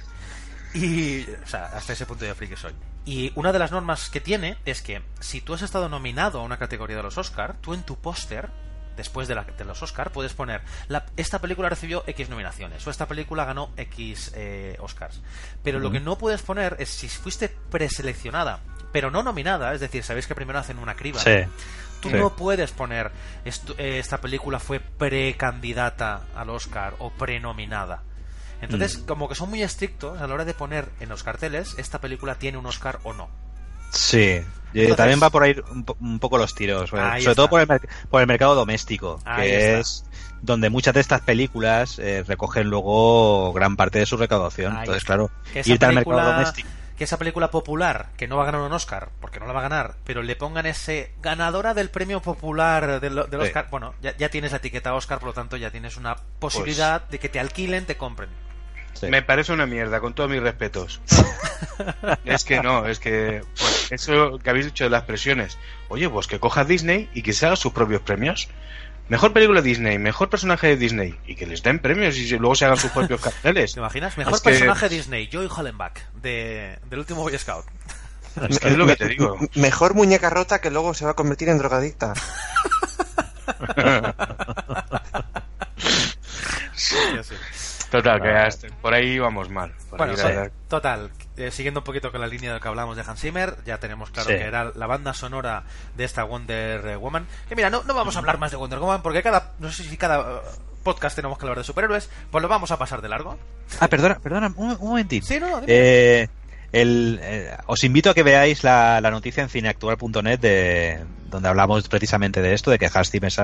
Y, 0.77 1.27
o 1.43 1.47
sea, 1.47 1.67
hasta 1.67 1.93
ese 1.93 2.07
punto 2.07 2.25
de 2.25 2.35
friki 2.35 2.57
soy. 2.57 2.73
Y 3.05 3.33
una 3.35 3.53
de 3.53 3.59
las 3.59 3.71
normas 3.73 4.11
que 4.11 4.21
tiene 4.21 4.57
es 4.65 4.83
que 4.83 5.03
si 5.21 5.41
tú 5.41 5.55
has 5.55 5.63
estado 5.63 5.89
nominado 5.89 6.41
a 6.41 6.43
una 6.43 6.59
categoría 6.59 6.97
de 6.97 7.03
los 7.03 7.17
Oscar, 7.19 7.55
tú 7.61 7.73
en 7.75 7.83
tu 7.83 7.97
póster, 7.97 8.51
después 8.97 9.29
de, 9.29 9.35
la- 9.37 9.45
de 9.45 9.65
los 9.65 9.81
Oscar, 9.83 10.11
puedes 10.11 10.33
poner, 10.35 10.63
la, 10.89 11.07
esta 11.17 11.39
película 11.41 11.69
recibió 11.69 12.03
X 12.07 12.29
nominaciones, 12.29 12.85
o 12.87 12.91
esta 12.91 13.07
película 13.07 13.45
ganó 13.45 13.71
X 13.77 14.33
eh, 14.35 14.77
Oscars. 14.81 15.21
Pero 15.63 15.79
lo 15.79 15.91
que 15.91 16.01
no 16.01 16.19
puedes 16.19 16.43
poner 16.43 16.77
es 16.81 16.89
si 16.91 17.09
fuiste 17.09 17.49
preseleccionada, 17.49 18.61
pero 18.93 19.11
no 19.11 19.23
nominada, 19.23 19.73
es 19.75 19.81
decir, 19.81 20.03
sabéis 20.03 20.27
que 20.27 20.35
primero 20.35 20.59
hacen 20.59 20.79
una 20.79 20.97
criba. 20.97 21.21
Sí. 21.21 21.31
Tú 22.01 22.11
Sí. 22.11 22.17
no 22.17 22.35
puedes 22.37 22.73
poner 22.73 23.11
esto- 23.45 23.75
eh, 23.79 23.99
esta 23.99 24.21
película 24.21 24.59
fue 24.59 24.81
precandidata 24.81 26.27
al 26.35 26.51
Oscar 26.51 26.95
o 26.99 27.11
prenominada. 27.11 28.03
Entonces, 28.63 28.99
Mm. 28.99 29.05
como 29.07 29.29
que 29.29 29.35
son 29.35 29.51
muy 29.51 29.63
estrictos 29.63 30.21
a 30.21 30.27
la 30.27 30.35
hora 30.35 30.45
de 30.45 30.55
poner 30.55 30.89
en 31.01 31.09
los 31.09 31.23
carteles 31.23 31.75
esta 31.79 32.01
película 32.01 32.37
tiene 32.37 32.59
un 32.59 32.67
Oscar 32.67 32.99
o 33.05 33.13
no. 33.13 33.29
Sí, 33.91 34.41
Entonces- 34.75 34.97
también 34.97 35.21
va 35.23 35.31
por 35.31 35.43
ahí 35.43 35.57
un, 35.71 35.85
po- 35.85 35.97
un 36.01 36.19
poco 36.19 36.39
los 36.39 36.55
tiros, 36.55 36.91
sobre 36.91 37.19
está. 37.19 37.35
todo 37.35 37.49
por 37.49 37.61
el, 37.61 37.69
por 38.11 38.21
el 38.21 38.27
mercado 38.27 38.55
doméstico, 38.55 39.21
Ahí 39.25 39.49
que 39.49 39.57
está. 39.77 39.79
es 39.81 40.05
donde 40.43 40.71
muchas 40.71 40.93
de 40.95 41.01
estas 41.01 41.21
películas 41.23 41.99
eh, 41.99 42.23
recogen 42.27 42.69
luego 42.69 43.53
gran 43.53 43.77
parte 43.77 43.99
de 44.01 44.07
su 44.07 44.17
recaudación. 44.17 44.73
Ahí 44.75 44.81
Entonces, 44.81 45.03
está. 45.03 45.15
claro, 45.15 45.31
irte 45.65 45.87
al 45.87 45.95
mercado 45.95 46.21
doméstico. 46.33 46.69
que 46.99 47.05
esa 47.05 47.19
película 47.19 47.51
popular, 47.51 48.09
que 48.17 48.27
no 48.27 48.37
va 48.39 48.43
a 48.45 48.47
ganar 48.47 48.63
un 48.63 48.73
Oscar, 48.73 49.11
porque 49.21 49.39
no 49.39 49.47
la 49.47 49.53
va 49.53 49.61
a 49.61 49.63
ganar, 49.65 49.97
pero 50.05 50.23
le 50.23 50.35
pongan 50.35 50.65
ese 50.67 51.13
ganadora 51.23 51.75
del 51.75 51.91
premio 51.91 52.21
popular 52.23 53.01
del, 53.01 53.15
del 53.17 53.29
Sí. 53.31 53.37
Oscar, 53.49 53.69
bueno, 53.71 53.95
ya, 54.03 54.17
ya 54.17 54.31
tienes 54.31 54.51
la 54.53 54.59
etiqueta 54.59 54.95
Oscar, 54.95 55.19
por 55.19 55.29
lo 55.29 55.33
tanto 55.35 55.57
ya 55.59 55.71
tienes 55.71 55.97
una 55.99 56.17
posibilidad 56.39 57.07
de 57.09 57.19
que 57.19 57.29
te 57.29 57.39
alquilen, 57.39 57.85
te 57.87 57.97
compren. 57.99 58.31
Sí. 58.99 59.07
Me 59.09 59.23
parece 59.23 59.53
una 59.53 59.67
mierda, 59.67 60.01
con 60.01 60.15
todos 60.15 60.31
mis 60.31 60.41
respetos. 60.41 61.01
es 62.25 62.45
que 62.45 62.61
no, 62.63 62.87
es 62.87 62.99
que 62.99 63.43
pues, 63.59 63.93
eso 63.93 64.39
que 64.39 64.51
habéis 64.51 64.67
dicho 64.67 64.85
de 64.85 64.91
las 64.91 65.03
presiones. 65.05 65.59
Oye, 65.89 66.09
pues 66.09 66.27
que 66.27 66.41
coja 66.41 66.65
Disney 66.65 67.11
y 67.15 67.23
que 67.23 67.33
se 67.33 67.47
haga 67.47 67.57
sus 67.57 67.73
propios 67.73 68.01
premios. 68.01 68.49
Mejor 69.09 69.33
película 69.33 69.63
Disney, 69.63 69.99
mejor 69.99 70.31
personaje 70.31 70.67
de 70.67 70.77
Disney 70.77 71.15
y 71.27 71.37
que 71.37 71.47
les 71.47 71.63
den 71.63 71.79
premios 71.79 72.17
y 72.17 72.29
luego 72.39 72.57
se 72.57 72.65
hagan 72.65 72.77
sus 72.77 72.91
propios 72.91 73.21
carteles. 73.23 73.75
¿Te 73.75 73.81
imaginas? 73.81 74.17
Mejor 74.19 74.35
Es 74.35 74.41
que- 74.41 74.51
personaje 74.51 74.89
Disney, 74.89 75.29
Joey 75.33 75.49
Hollenbach, 75.55 75.99
de, 76.15 76.79
del 76.91 76.99
último 76.99 77.23
Boy 77.23 77.39
Scout. 77.39 77.67
Es 78.49 78.59
que 78.59 78.69
es 78.69 78.77
lo 78.77 78.87
que 78.87 78.97
te 78.97 79.07
digo. 79.09 79.39
Mejor 79.55 79.95
muñeca 79.95 80.29
rota 80.31 80.61
que 80.61 80.71
luego 80.71 80.93
se 80.95 81.05
va 81.05 81.13
a 81.13 81.15
convertir 81.15 81.49
en 81.49 81.59
drogadicta. 81.59 82.15
Total, 87.91 88.21
que 88.21 88.29
hasta- 88.31 88.69
por 88.83 88.93
ahí 88.95 89.19
vamos 89.19 89.49
mal. 89.51 89.73
Por 89.91 89.99
Bueno, 89.99 90.13
ahí 90.15 90.19
sí, 90.19 90.25
la- 90.35 90.51
total, 90.69 91.11
eh, 91.37 91.51
siguiendo 91.51 91.81
un 91.81 91.85
poquito 91.85 92.11
con 92.11 92.21
la 92.21 92.27
línea 92.27 92.51
de 92.51 92.57
lo 92.57 92.61
que 92.61 92.69
hablamos 92.69 92.97
de 92.97 93.03
Hans 93.07 93.21
Zimmer, 93.21 93.57
ya 93.65 93.79
tenemos 93.79 94.11
claro 94.11 94.29
Sí. 94.31 94.37
que 94.37 94.43
era 94.45 94.73
la 94.75 94.87
banda 94.87 95.15
sonora 95.15 95.63
de 95.97 96.05
esta 96.05 96.25
Wonder 96.25 96.99
Woman. 96.99 97.27
Que 97.49 97.55
mira, 97.57 97.71
no, 97.71 97.83
no 97.85 97.95
vamos 97.95 98.17
a 98.17 98.19
hablar 98.19 98.39
más 98.39 98.51
de 98.51 98.57
Wonder 98.57 98.79
Woman 98.81 99.03
porque 99.03 99.23
cada, 99.23 99.53
no 99.59 99.71
sé 99.71 99.85
si 99.85 99.97
cada 99.97 100.21
eh, 100.21 100.41
podcast 100.83 101.17
tenemos 101.17 101.39
que 101.39 101.45
hablar 101.45 101.59
de 101.59 101.65
superhéroes, 101.65 102.11
pues 102.31 102.43
lo 102.43 102.49
vamos 102.49 102.71
a 102.71 102.79
pasar 102.79 103.03
de 103.03 103.09
largo. 103.09 103.39
Ah, 103.81 103.89
perdona, 103.89 104.19
perdona, 104.19 104.53
un, 104.57 104.71
un 104.79 104.89
momentín. 104.89 105.23
Sí, 105.23 105.39
no, 105.41 105.49
no, 105.51 105.61
dime. 105.61 105.73
Eh, 105.73 106.29
el, 106.73 107.19
eh, 107.23 107.57
os 107.67 107.83
invito 107.85 108.11
a 108.11 108.15
que 108.15 108.23
veáis 108.23 108.63
la, 108.65 109.01
la 109.01 109.11
noticia 109.11 109.43
en 109.43 109.49
cineactual.net 109.49 110.39
de 110.41 111.05
donde 111.37 111.49
hablamos 111.49 111.89
precisamente 111.89 112.41
de 112.43 112.55
esto, 112.55 112.71
de 112.71 112.79
que 112.79 112.89
Hans 112.93 113.11
Zimmer 113.11 113.31
se 113.31 113.43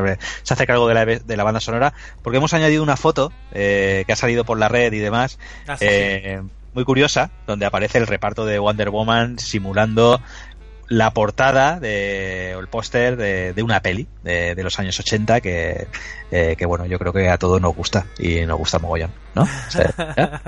hace 0.50 0.66
cargo 0.66 0.88
de 0.88 0.94
la, 0.94 1.04
de 1.04 1.36
la 1.36 1.44
banda 1.44 1.60
sonora, 1.60 1.92
porque 2.22 2.38
hemos 2.38 2.54
añadido 2.54 2.82
una 2.82 2.96
foto 2.96 3.32
eh, 3.52 4.04
que 4.06 4.12
ha 4.12 4.16
salido 4.16 4.44
por 4.44 4.58
la 4.58 4.68
red 4.68 4.92
y 4.92 4.98
demás, 4.98 5.38
Ah, 5.68 5.76
eh, 5.80 6.42
muy 6.74 6.84
curiosa, 6.84 7.30
donde 7.46 7.66
aparece 7.66 7.98
el 7.98 8.06
reparto 8.06 8.46
de 8.46 8.58
Wonder 8.58 8.90
Woman 8.90 9.38
simulando 9.38 10.20
la 10.88 11.12
portada 11.12 11.80
de, 11.80 12.54
o 12.56 12.60
el 12.60 12.68
póster 12.68 13.16
de, 13.16 13.52
de 13.52 13.62
una 13.62 13.80
peli 13.80 14.08
de, 14.22 14.54
de 14.54 14.62
los 14.62 14.78
años 14.78 14.98
80 14.98 15.40
que, 15.40 15.86
eh, 16.30 16.54
que, 16.56 16.66
bueno, 16.66 16.86
yo 16.86 16.98
creo 16.98 17.12
que 17.12 17.28
a 17.28 17.38
todos 17.38 17.60
nos 17.60 17.74
gusta 17.74 18.06
y 18.18 18.40
nos 18.46 18.58
gusta 18.58 18.78
mogollón, 18.78 19.10
¿no? 19.34 19.42
O 19.42 19.70
sea, 19.70 19.94
¿ya? 20.16 20.40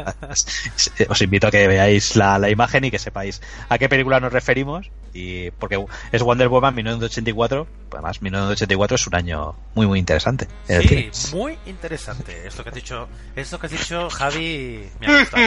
Os 1.08 1.22
invito 1.22 1.46
a 1.48 1.50
que 1.50 1.66
veáis 1.66 2.16
la, 2.16 2.38
la 2.38 2.50
imagen 2.50 2.84
y 2.84 2.90
que 2.90 2.98
sepáis 2.98 3.40
a 3.68 3.78
qué 3.78 3.88
película 3.88 4.20
nos 4.20 4.32
referimos 4.32 4.90
y 5.12 5.50
porque 5.52 5.84
es 6.12 6.22
Wonder 6.22 6.48
Woman 6.48 6.74
1984, 6.74 7.66
además 7.92 8.20
1984 8.20 8.94
es 8.96 9.06
un 9.06 9.14
año 9.14 9.54
muy 9.74 9.86
muy 9.86 9.98
interesante. 9.98 10.48
Sí, 10.66 10.88
cine. 10.88 11.10
muy 11.32 11.58
interesante. 11.66 12.46
Esto 12.46 12.62
que 12.62 12.70
has 12.70 12.74
dicho, 12.74 13.08
esto 13.36 13.58
que 13.58 13.66
has 13.66 13.72
dicho, 13.72 14.10
Javi, 14.10 14.88
me 15.00 15.06
ha 15.06 15.20
gustado. 15.20 15.44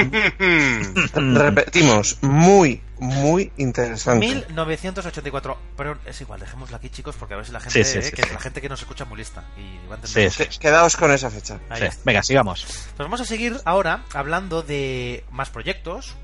Repetimos, 1.43 2.17
muy, 2.21 2.81
muy 2.99 3.51
interesante. 3.57 4.25
1984. 4.25 5.57
Pero 5.75 5.97
es 6.05 6.21
igual, 6.21 6.39
dejémoslo 6.39 6.77
aquí, 6.77 6.89
chicos, 6.89 7.15
porque 7.17 7.33
a 7.33 7.37
ver 7.37 7.45
si 7.45 7.51
la 7.51 7.59
gente, 7.59 7.83
Sí, 7.83 7.91
sí, 7.91 7.99
eh, 7.99 8.01
sí, 8.01 8.11
que 8.11 8.21
la 8.21 8.39
gente 8.39 8.61
que 8.61 8.69
nos 8.69 8.79
escucha 8.81 9.03
es 9.03 9.09
muy 9.09 9.17
lista 9.17 9.43
y 9.57 9.87
va 9.87 9.95
a 9.95 9.97
entender. 9.97 10.49
Quedaos 10.59 10.95
con 10.95 11.11
esa 11.11 11.29
fecha. 11.29 11.59
Venga, 12.03 12.23
sigamos. 12.23 12.65
Pues 12.65 12.97
vamos 12.97 13.19
a 13.19 13.23
seguir 13.27 13.59
ahora 13.65 14.03
hablando 14.13 14.63
de 14.63 15.23
más 15.31 15.49
proyectos. 15.49 16.15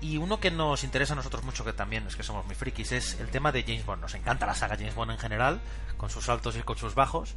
Y 0.00 0.16
uno 0.16 0.40
que 0.40 0.50
nos 0.50 0.82
interesa 0.82 1.12
a 1.12 1.16
nosotros 1.16 1.44
mucho, 1.44 1.62
que 1.62 1.74
también 1.74 2.06
es 2.06 2.16
que 2.16 2.22
somos 2.22 2.46
muy 2.46 2.54
frikis, 2.54 2.92
es 2.92 3.20
el 3.20 3.28
tema 3.28 3.52
de 3.52 3.62
James 3.62 3.84
Bond. 3.84 4.00
Nos 4.00 4.14
encanta 4.14 4.46
la 4.46 4.54
saga 4.54 4.76
James 4.76 4.94
Bond 4.94 5.10
en 5.10 5.18
general, 5.18 5.60
con 5.98 6.08
sus 6.08 6.30
altos 6.30 6.56
y 6.56 6.62
con 6.62 6.78
sus 6.78 6.94
bajos. 6.94 7.34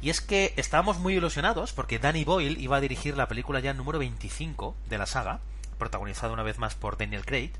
Y 0.00 0.08
es 0.08 0.22
que 0.22 0.54
estábamos 0.56 0.98
muy 0.98 1.14
ilusionados 1.14 1.74
porque 1.74 1.98
Danny 1.98 2.24
Boyle 2.24 2.58
iba 2.58 2.78
a 2.78 2.80
dirigir 2.80 3.16
la 3.18 3.28
película 3.28 3.60
ya 3.60 3.74
número 3.74 3.98
25 3.98 4.74
de 4.88 4.98
la 4.98 5.04
saga, 5.04 5.40
protagonizada 5.78 6.32
una 6.32 6.42
vez 6.42 6.58
más 6.58 6.74
por 6.74 6.96
Daniel 6.96 7.26
Craig. 7.26 7.52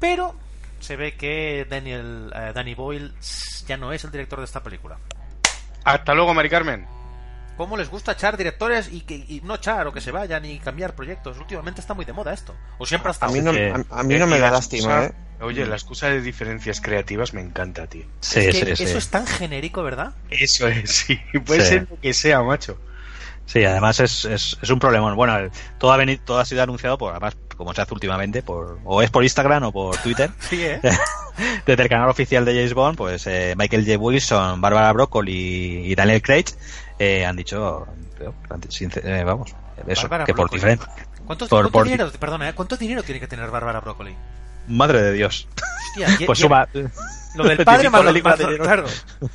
Pero 0.00 0.34
se 0.80 0.96
ve 0.96 1.14
que 1.14 1.64
Daniel, 1.70 2.32
eh, 2.34 2.52
Danny 2.52 2.74
Boyle 2.74 3.12
ya 3.66 3.76
no 3.76 3.92
es 3.92 4.02
el 4.02 4.10
director 4.10 4.40
de 4.40 4.46
esta 4.46 4.64
película. 4.64 4.98
Hasta 5.84 6.12
luego, 6.14 6.34
Mari 6.34 6.50
Carmen. 6.50 6.99
¿Cómo 7.60 7.76
les 7.76 7.90
gusta 7.90 8.12
echar 8.12 8.38
directores 8.38 8.88
y, 8.90 9.02
que, 9.02 9.16
y 9.16 9.42
no 9.44 9.56
echar 9.56 9.86
o 9.86 9.92
que 9.92 10.00
se 10.00 10.10
vayan 10.10 10.42
y 10.46 10.58
cambiar 10.60 10.94
proyectos? 10.94 11.36
Últimamente 11.36 11.82
está 11.82 11.92
muy 11.92 12.06
de 12.06 12.14
moda 12.14 12.32
esto. 12.32 12.54
¿O 12.78 12.86
siempre 12.86 13.12
ha 13.12 13.26
A 13.26 13.28
mí 13.28 13.42
no, 13.42 13.52
Eh, 13.52 13.70
a, 13.90 14.00
a 14.00 14.02
mí 14.02 14.14
no 14.14 14.26
me 14.26 14.38
da 14.38 14.50
lástima, 14.50 15.04
¿eh? 15.04 15.12
Oye, 15.42 15.66
la 15.66 15.74
excusa 15.74 16.08
de 16.08 16.22
diferencias 16.22 16.80
creativas 16.80 17.34
me 17.34 17.42
encanta, 17.42 17.86
tío. 17.86 18.06
Sí, 18.20 18.40
Es 18.40 18.46
que 18.46 18.64
sí, 18.76 18.84
Eso 18.84 18.92
sí. 18.92 18.96
es 18.96 19.08
tan 19.10 19.26
genérico, 19.26 19.82
¿verdad? 19.82 20.14
Eso 20.30 20.68
es, 20.68 20.90
sí. 21.06 21.20
Puede 21.44 21.60
Sí. 21.60 21.68
ser 21.68 21.86
lo 21.90 22.00
que 22.00 22.14
sea, 22.14 22.42
macho. 22.42 22.78
Sí, 23.44 23.62
además 23.62 24.00
es, 24.00 24.24
es, 24.24 24.56
es 24.62 24.70
un 24.70 24.78
problemón. 24.78 25.14
Bueno, 25.14 25.36
el- 25.36 25.50
todo 25.76 25.92
ha 25.92 25.98
venido, 25.98 26.22
todo 26.24 26.38
ha 26.38 26.46
sido 26.46 26.62
anunciado 26.62 26.96
por, 26.96 27.10
además, 27.10 27.36
como 27.58 27.74
se 27.74 27.82
hace 27.82 27.92
últimamente, 27.92 28.42
por, 28.42 28.78
o 28.86 29.02
es 29.02 29.10
por 29.10 29.22
Instagram 29.22 29.64
o 29.64 29.70
por 29.72 29.98
Twitter. 29.98 30.30
Sí, 30.48 30.64
¿eh? 30.64 30.80
Desde 31.66 31.82
el 31.82 31.88
canal 31.90 32.08
oficial 32.08 32.46
de 32.46 32.54
James 32.54 32.72
Bond, 32.72 32.96
pues 32.96 33.26
eh, 33.26 33.54
Michael 33.56 33.84
J. 33.84 33.98
Wilson, 33.98 34.62
Barbara 34.62 34.90
Broccoli 34.94 35.82
y 35.90 35.94
Daniel 35.94 36.22
Craig 36.22 36.46
eh, 37.00 37.24
han 37.26 37.34
dicho, 37.36 37.86
eh, 38.20 38.30
eh, 39.04 39.24
vamos, 39.24 39.54
eso, 39.86 40.02
Bárbara 40.02 40.24
que 40.26 40.34
por 40.34 40.50
Broccoli. 40.50 40.58
diferente. 40.60 40.84
¿Cuánto, 41.26 41.46
Por- 41.48 41.62
cuánto 41.62 41.70
por- 41.72 41.84
dinero, 41.84 42.10
perdona, 42.18 42.48
¿eh? 42.48 42.54
¿cuánto 42.54 42.76
dinero 42.76 43.02
tiene 43.02 43.18
que 43.20 43.26
tener 43.26 43.50
Bárbara 43.50 43.80
Broccoli? 43.80 44.14
Madre 44.68 45.00
de 45.02 45.12
Dios. 45.12 45.48
Hostia, 45.96 46.08
Pues 46.26 46.38
y- 46.38 46.42
suma. 46.42 46.68
Lo 47.36 47.44
del 47.44 47.64
padre 47.64 47.88
más 47.90 48.02
lo- 48.04 48.08
película 48.10 48.36
más 48.36 48.46
de 48.50 48.58
claro. 48.58 48.84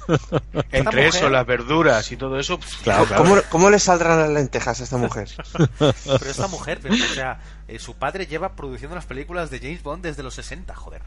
Entre 0.71 1.07
eso, 1.07 1.17
mujer- 1.19 1.31
las 1.31 1.45
verduras 1.45 2.11
y 2.11 2.17
todo 2.17 2.37
eso, 2.39 2.59
pff, 2.59 2.81
Claro, 2.83 3.05
claro. 3.05 3.23
¿Cómo, 3.23 3.37
cómo 3.49 3.69
le 3.69 3.79
saldrán 3.79 4.19
las 4.19 4.29
lentejas 4.29 4.81
a 4.81 4.83
esta 4.83 4.97
mujer? 4.97 5.29
Pero 5.79 6.29
esta 6.29 6.47
mujer, 6.47 6.79
pero, 6.81 6.93
o 6.93 6.97
sea, 7.15 7.39
eh, 7.67 7.79
su 7.79 7.95
padre 7.95 8.27
lleva 8.27 8.55
produciendo 8.55 8.95
las 8.95 9.05
películas 9.05 9.49
de 9.49 9.59
James 9.59 9.81
Bond 9.81 10.03
desde 10.03 10.23
los 10.23 10.33
60, 10.35 10.75
joder. 10.75 11.01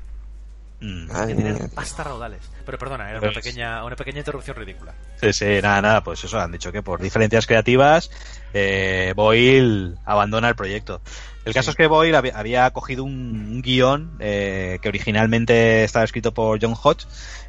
Mm. 0.81 1.09
Madre 1.09 1.35
Que 1.35 1.43
tienen 1.43 1.71
pasta 1.71 2.05
raudales. 2.05 2.41
Pero 2.65 2.79
perdona, 2.79 3.11
era 3.11 3.19
una 3.19 3.33
Pues- 3.33 3.45
pequeña, 3.45 3.85
una 3.85 3.97
pequeña 3.97 4.19
interrupción 4.19 4.57
ridícula. 4.57 4.95
Sí, 5.21 5.33
sí, 5.33 5.45
nada, 5.63 5.83
nada, 5.83 6.05
pues 6.05 6.23
eso, 6.23 6.39
han 6.39 6.53
dicho 6.53 6.71
que 6.71 6.83
por 6.83 7.01
diferencias 7.01 7.47
creativas 7.47 8.11
eh, 8.55 9.13
Boyle 9.17 9.95
abandona 10.05 10.49
el 10.49 10.55
proyecto. 10.55 11.01
El 11.45 11.55
caso 11.55 11.71
es 11.71 11.77
que 11.77 11.87
Boyle 11.87 12.15
había, 12.15 12.37
había 12.39 12.71
cogido 12.71 13.05
un, 13.05 13.13
un 13.51 13.63
guion 13.63 14.13
eh, 14.21 14.79
que 14.83 14.89
originalmente 14.89 15.83
estaba 15.83 16.05
escrito 16.05 16.33
por 16.35 16.61
John 16.63 16.75
Hodge. 16.81 17.07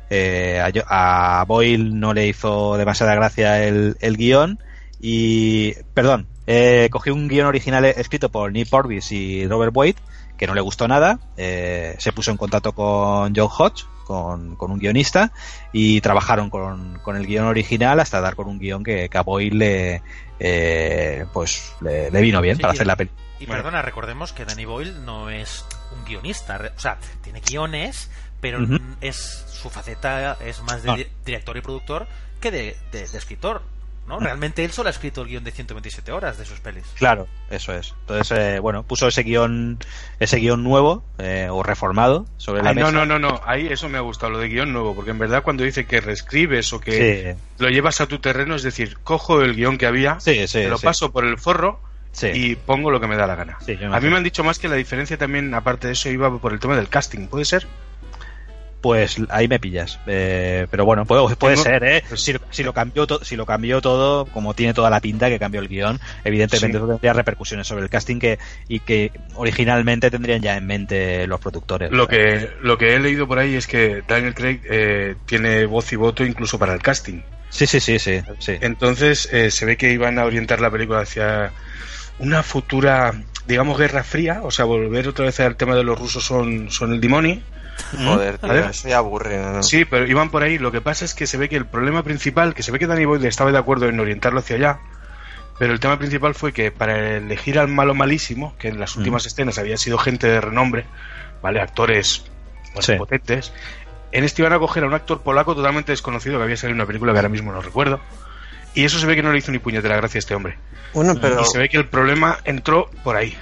Eh, 0.09 0.59
a, 0.87 1.43
Boyle 1.47 1.99
no 1.99 2.13
le 2.13 2.27
hizo 2.27 2.77
demasiada 2.77 3.13
gracia 3.13 3.63
el, 3.67 3.95
el 3.99 4.17
guion 4.17 4.57
y, 4.99 5.73
perdón, 5.93 6.27
eh, 6.47 6.87
cogió 6.91 7.13
un 7.13 7.27
guion 7.27 7.45
original 7.45 7.85
escrito 7.85 8.29
por 8.29 8.51
Neil 8.51 8.67
Purvis 8.67 9.11
y 9.11 9.45
Robert 9.47 9.75
Wade 9.75 9.95
que 10.39 10.47
no 10.47 10.55
le 10.55 10.61
gustó 10.61 10.87
nada, 10.87 11.19
eh, 11.37 11.95
se 11.99 12.11
puso 12.13 12.31
en 12.31 12.37
contacto 12.37 12.71
con 12.71 13.35
John 13.35 13.49
Hodge, 13.55 13.83
con, 14.05 14.55
con 14.55 14.71
un 14.71 14.79
guionista, 14.79 15.31
y 15.73 16.01
trabajaron 16.01 16.49
con, 16.49 16.97
con 17.03 17.15
el 17.17 17.27
guion 17.27 17.45
original 17.45 17.99
hasta 17.99 18.21
dar 18.21 18.35
con 18.35 18.47
un 18.47 18.57
guion 18.57 18.83
que, 18.83 19.09
que 19.09 19.17
a 19.17 19.21
Boyle 19.21 19.53
le, 19.57 20.01
eh, 20.39 21.25
pues, 21.33 21.75
le, 21.81 22.09
le 22.09 22.21
vino 22.21 22.41
bien 22.41 22.55
Sí, 22.55 22.61
para 22.61 22.73
y- 22.73 22.77
hacer 22.77 22.87
la 22.87 22.95
película. 22.95 23.21
Y 23.39 23.45
Bueno. 23.45 23.63
perdona, 23.63 23.81
recordemos 23.81 24.33
que 24.33 24.45
Danny 24.45 24.65
Boyle 24.65 25.05
no 25.05 25.29
es 25.29 25.63
un 25.95 26.03
guionista. 26.05 26.59
O 26.75 26.79
sea, 26.79 26.97
tiene 27.21 27.39
guiones, 27.41 28.09
pero 28.41 28.59
es 29.01 29.45
su 29.47 29.69
faceta 29.69 30.37
es 30.45 30.61
más 30.63 30.81
de 30.83 30.87
No. 30.87 30.95
di- 30.97 31.07
director 31.25 31.55
y 31.57 31.61
productor 31.61 32.07
que 32.41 32.51
de, 32.51 32.77
de- 32.91 33.07
de 33.07 33.17
escritor. 33.17 33.61
¿No? 34.09 34.19
Realmente 34.19 34.65
él 34.65 34.71
solo 34.71 34.87
ha 34.87 34.91
escrito 34.91 35.21
el 35.21 35.29
guion 35.29 35.43
de 35.45 35.51
127 35.51 36.11
horas 36.11 36.37
de 36.37 36.43
sus 36.43 36.59
pelis. 36.59 36.83
Claro, 36.97 37.27
eso 37.49 37.73
es. 37.73 37.93
Entonces, 38.01 38.37
eh, 38.37 38.59
bueno, 38.59 38.83
puso 38.83 39.07
ese 39.07 39.23
guion, 39.23 39.77
ese 40.19 40.37
guion 40.37 40.63
nuevo 40.63 41.03
eh, 41.19 41.47
o 41.49 41.63
reformado 41.63 42.25
sobre 42.35 42.61
la 42.63 42.71
Ay, 42.71 42.75
no, 42.75 42.87
mesa. 42.87 42.91
no, 42.91 43.05
no, 43.05 43.19
no. 43.19 43.41
Ahí 43.45 43.67
eso 43.67 43.87
me 43.87 43.97
ha 43.97 44.01
gustado, 44.01 44.31
lo 44.33 44.39
de 44.39 44.49
guion 44.49 44.73
nuevo, 44.73 44.93
porque 44.95 45.11
en 45.11 45.19
verdad 45.19 45.43
cuando 45.43 45.63
dice 45.63 45.85
que 45.85 46.01
reescribes 46.01 46.73
o 46.73 46.81
que 46.81 47.35
Sí, 47.37 47.41
lo 47.63 47.69
llevas 47.69 48.01
a 48.01 48.07
tu 48.07 48.19
terreno, 48.19 48.55
es 48.55 48.63
decir, 48.63 48.97
cojo 49.03 49.41
el 49.41 49.55
guion 49.55 49.77
que 49.77 49.85
había, 49.85 50.19
sí, 50.19 50.45
sí. 50.47 50.59
te 50.59 50.67
lo 50.67 50.77
sí. 50.77 50.85
paso 50.85 51.11
por 51.13 51.23
el 51.23 51.37
forro 51.37 51.79
Sí. 52.11 52.27
y 52.33 52.55
pongo 52.55 52.89
lo 52.89 52.99
que 52.99 53.05
me 53.05 53.15
da 53.15 53.27
la 53.27 53.35
gana. 53.35 53.59
A 53.93 53.99
mí 53.99 54.09
me 54.09 54.17
han 54.17 54.23
dicho 54.23 54.43
más 54.43 54.57
que 54.57 54.67
la 54.67 54.75
diferencia 54.75 55.15
también, 55.15 55.53
aparte 55.53 55.85
de 55.87 55.93
eso, 55.93 56.09
iba 56.09 56.35
por 56.39 56.51
el 56.53 56.59
tema 56.59 56.75
del 56.75 56.89
casting, 56.89 57.27
¿puede 57.27 57.45
ser? 57.45 57.67
Pues 58.81 59.17
ahí 59.29 59.49
me 59.49 59.59
pillas. 59.59 59.99
Eh, 60.07 60.65
pero 60.71 60.85
bueno, 60.85 61.05
puede, 61.05 61.35
puede 61.35 61.57
ser, 61.57 61.83
¿eh? 61.83 62.03
pues- 62.07 62.21
Si, 62.21 62.33
si 62.49 62.63
lo 62.63 62.73
cambió 62.73 63.05
si 63.23 63.35
lo 63.35 63.45
cambió 63.45 63.81
todo, 63.81 64.25
como 64.27 64.53
tiene 64.53 64.73
toda 64.73 64.89
la 64.89 65.01
pinta 65.01 65.27
que 65.27 65.37
cambió 65.37 65.59
el 65.59 65.67
guion, 65.67 65.99
evidentemente 66.23 66.77
Sí. 66.79 66.85
tendría 66.87 67.11
repercusiones 67.13 67.67
sobre 67.67 67.83
el 67.83 67.89
casting 67.89 68.19
que 68.19 68.39
y 68.69 68.79
que 68.79 69.11
originalmente 69.35 70.09
tendrían 70.09 70.41
ya 70.41 70.55
en 70.55 70.65
mente 70.65 71.27
los 71.27 71.41
productores. 71.41 71.91
Lo 71.91 72.07
que, 72.07 72.49
lo 72.61 72.77
que 72.77 72.93
he 72.95 72.99
leído 72.99 73.27
por 73.27 73.39
ahí 73.39 73.55
es 73.55 73.67
que 73.67 74.01
Daniel 74.07 74.33
Craig 74.33 74.61
eh, 74.69 75.15
tiene 75.25 75.65
voz 75.65 75.91
y 75.91 75.97
voto 75.97 76.23
incluso 76.23 76.57
para 76.57 76.73
el 76.73 76.81
casting. 76.81 77.21
Sí, 77.49 77.65
sí, 77.67 77.79
sí, 77.81 77.99
sí. 77.99 78.21
sí. 78.37 78.53
Entonces 78.61 79.27
eh, 79.33 79.51
se 79.51 79.65
ve 79.65 79.75
que 79.75 79.91
iban 79.91 80.19
a 80.19 80.25
orientar 80.25 80.61
la 80.61 80.69
película 80.71 81.01
hacia 81.01 81.51
una 82.19 82.43
futura, 82.43 83.13
digamos, 83.45 83.77
guerra 83.77 84.03
fría, 84.03 84.41
o 84.43 84.51
sea, 84.51 84.65
volver 84.65 85.07
otra 85.07 85.25
vez 85.25 85.39
al 85.39 85.55
tema 85.55 85.75
de 85.75 85.83
los 85.83 85.99
rusos 85.99 86.23
son, 86.23 86.69
son 86.69 86.93
el 86.93 87.01
demonio. 87.01 87.39
Joder, 88.05 88.37
tío, 88.37 88.49
ver. 88.49 88.65
eso 88.69 88.87
ya 88.89 88.97
aburre, 88.97 89.37
¿no? 89.41 89.63
Sí, 89.63 89.85
pero 89.85 90.05
iban 90.07 90.29
por 90.29 90.43
ahí. 90.43 90.57
Lo 90.57 90.71
que 90.71 90.81
pasa 90.81 91.05
es 91.05 91.13
que 91.13 91.27
se 91.27 91.37
ve 91.37 91.49
que 91.49 91.55
el 91.55 91.65
problema 91.65 92.03
principal, 92.03 92.53
que 92.53 92.63
se 92.63 92.71
ve 92.71 92.79
que 92.79 92.87
Danny 92.87 93.05
Boyle 93.05 93.25
estaba 93.27 93.51
de 93.51 93.57
acuerdo 93.57 93.87
en 93.87 93.99
orientarlo 93.99 94.39
hacia 94.39 94.55
allá, 94.57 94.79
pero 95.57 95.73
el 95.73 95.79
tema 95.79 95.97
principal 95.97 96.35
fue 96.35 96.53
que 96.53 96.71
para 96.71 97.17
elegir 97.17 97.59
al 97.59 97.67
malo 97.67 97.93
malísimo, 97.93 98.55
que 98.57 98.69
en 98.69 98.79
las 98.79 98.95
últimas 98.95 99.25
escenas 99.25 99.57
había 99.57 99.77
sido 99.77 99.97
gente 99.97 100.27
de 100.27 100.39
renombre, 100.41 100.85
¿vale? 101.41 101.59
Actores 101.61 102.25
bueno, 102.73 102.81
Sí. 102.81 102.93
potentes. 102.93 103.51
En 104.11 104.23
este 104.23 104.41
iban 104.41 104.53
a 104.53 104.59
coger 104.59 104.83
a 104.83 104.87
un 104.87 104.93
actor 104.93 105.21
polaco 105.21 105.55
totalmente 105.55 105.91
desconocido 105.91 106.37
que 106.37 106.43
había 106.43 106.57
salido 106.57 106.75
en 106.75 106.79
una 106.81 106.87
película 106.87 107.11
que 107.13 107.19
ahora 107.19 107.29
mismo 107.29 107.51
no 107.51 107.61
recuerdo. 107.61 107.99
Y 108.73 108.85
eso 108.85 108.99
se 108.99 109.05
ve 109.05 109.15
que 109.15 109.23
no 109.23 109.31
le 109.31 109.39
hizo 109.39 109.51
ni 109.51 109.59
puñetera 109.59 109.95
gracia 109.97 110.17
a 110.17 110.19
este 110.19 110.35
hombre. 110.35 110.57
Bueno, 110.93 111.15
pero, 111.19 111.41
Y 111.41 111.45
se 111.45 111.57
ve 111.57 111.69
que 111.69 111.77
el 111.77 111.87
problema 111.87 112.37
entró 112.45 112.89
por 113.03 113.15
ahí. 113.15 113.37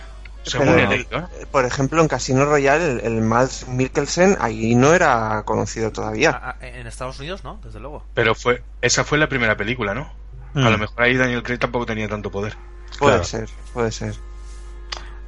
Según 0.49 0.75
leído, 0.89 1.19
¿eh? 1.19 1.45
por 1.51 1.65
ejemplo, 1.65 2.01
en 2.01 2.07
Casino 2.07 2.45
Royale, 2.45 2.91
el, 2.91 2.99
el 3.01 3.21
Mads 3.21 3.67
Mikkelsen 3.67 4.37
ahí 4.39 4.75
no 4.75 4.93
era 4.93 5.43
conocido 5.45 5.91
todavía. 5.91 6.31
A- 6.31 6.51
a- 6.51 6.67
en 6.67 6.87
Estados 6.87 7.19
Unidos, 7.19 7.43
¿no? 7.43 7.59
Desde 7.63 7.79
luego. 7.79 8.05
Pero 8.13 8.35
fue, 8.35 8.63
esa 8.81 9.03
fue 9.03 9.17
la 9.17 9.27
primera 9.29 9.55
película, 9.57 9.93
¿no? 9.93 10.11
Mm. 10.53 10.65
A 10.65 10.69
lo 10.69 10.77
mejor 10.77 11.01
ahí 11.03 11.15
Daniel 11.15 11.43
Craig 11.43 11.59
tampoco 11.59 11.85
tenía 11.85 12.07
tanto 12.07 12.31
poder. 12.31 12.55
puede 12.99 13.13
claro. 13.13 13.23
ser, 13.23 13.49
puede 13.73 13.91
ser. 13.91 14.13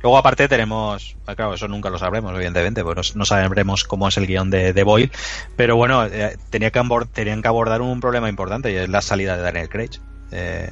Luego 0.01 0.17
aparte 0.17 0.47
tenemos, 0.47 1.17
ah, 1.27 1.35
claro, 1.35 1.53
eso 1.55 1.67
nunca 1.67 1.89
lo 1.89 1.99
sabremos, 1.99 2.33
evidentemente, 2.33 2.83
pues 2.83 3.17
no, 3.17 3.25
sabremos 3.25 3.83
cómo 3.83 4.07
es 4.07 4.15
el 4.17 4.27
guion 4.27 4.49
de, 4.49 4.71
de 4.71 4.83
Boyle, 4.83 5.11
pero 5.57 5.75
bueno, 5.75 6.05
eh, 6.05 6.37
tenía 6.49 6.71
que 6.71 6.81
tenían 7.11 7.41
que 7.41 7.47
abordar 7.49 7.81
un 7.81 7.99
problema 7.99 8.29
importante 8.29 8.71
y 8.71 8.75
es 8.77 8.87
la 8.87 9.01
salida 9.01 9.35
de 9.35 9.43
Daniel 9.43 9.67
Craig. 9.67 9.89
Eh, 10.31 10.71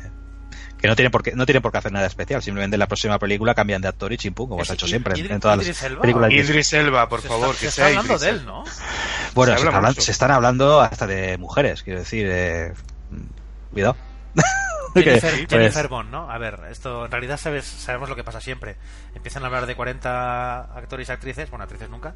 que 0.80 0.88
no 0.88 0.96
tienen 0.96 1.12
por 1.12 1.24
qué 1.24 1.34
no 1.36 1.46
tienen 1.46 1.62
por 1.62 1.72
qué 1.72 1.80
hacer 1.80 1.92
nada 1.92 2.06
especial 2.08 2.42
simplemente 2.44 2.76
en 2.76 2.80
la 2.80 2.88
próxima 2.88 3.18
película 3.20 3.56
cambian 3.56 3.82
de 3.82 3.88
actor 3.88 4.12
y 4.14 4.18
chimpum 4.18 4.48
como 4.50 4.64
se 4.64 4.74
ha 4.74 4.76
hecho 4.76 4.88
siempre 4.88 5.14
en- 5.20 5.40
todas 5.40 5.58
Idris 5.58 5.82
las 5.82 5.84
Elba 5.92 6.02
películas 6.02 6.32
Idris 6.32 6.74
Elba, 6.74 7.10
por 7.10 7.22
Se 7.22 7.28
favor, 7.28 7.50
está, 7.50 7.60
que 7.60 7.66
se 7.68 7.72
sea 7.72 7.90
está 7.90 8.00
hablando 8.00 8.14
Idris 8.16 8.22
de 8.22 8.30
él. 8.42 8.46
¿no? 8.46 8.64
bueno 9.34 9.54
se 9.54 9.58
se, 9.60 9.68
habla 9.68 9.70
está 9.70 9.78
hablan- 9.78 9.90
mucho. 9.92 10.02
se 10.02 10.12
están 10.12 10.32
hablando 10.32 10.82
hasta 10.82 11.08
de 11.08 11.38
mujeres 11.38 11.84
quiero 11.84 12.00
decir 12.00 12.28
eh, 12.30 12.74
cuidado 13.72 13.96
Jennifer, 14.94 15.32
Que, 15.32 15.38
pues, 15.48 15.50
Jennifer 15.50 15.88
Bond, 15.90 16.10
¿no? 16.10 16.32
A 16.32 16.38
ver, 16.40 16.60
esto 16.72 17.06
en 17.06 17.12
realidad 17.12 17.38
sabes, 17.38 17.66
sabemos 17.66 18.10
lo 18.10 18.16
que 18.16 18.24
pasa 18.24 18.42
siempre. 18.42 18.78
Empiezan 19.14 19.44
a 19.44 19.46
hablar 19.48 19.68
de 19.68 19.76
40 19.76 20.62
actores 20.76 21.10
y 21.10 21.12
actrices, 21.12 21.50
bueno, 21.52 21.64
actrices 21.64 21.88
nunca, 21.90 22.16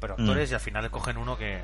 pero 0.00 0.16
Mm. 0.16 0.22
actores 0.22 0.50
y 0.50 0.54
al 0.54 0.60
final 0.60 0.90
cogen 0.90 1.16
uno 1.16 1.36
que 1.38 1.60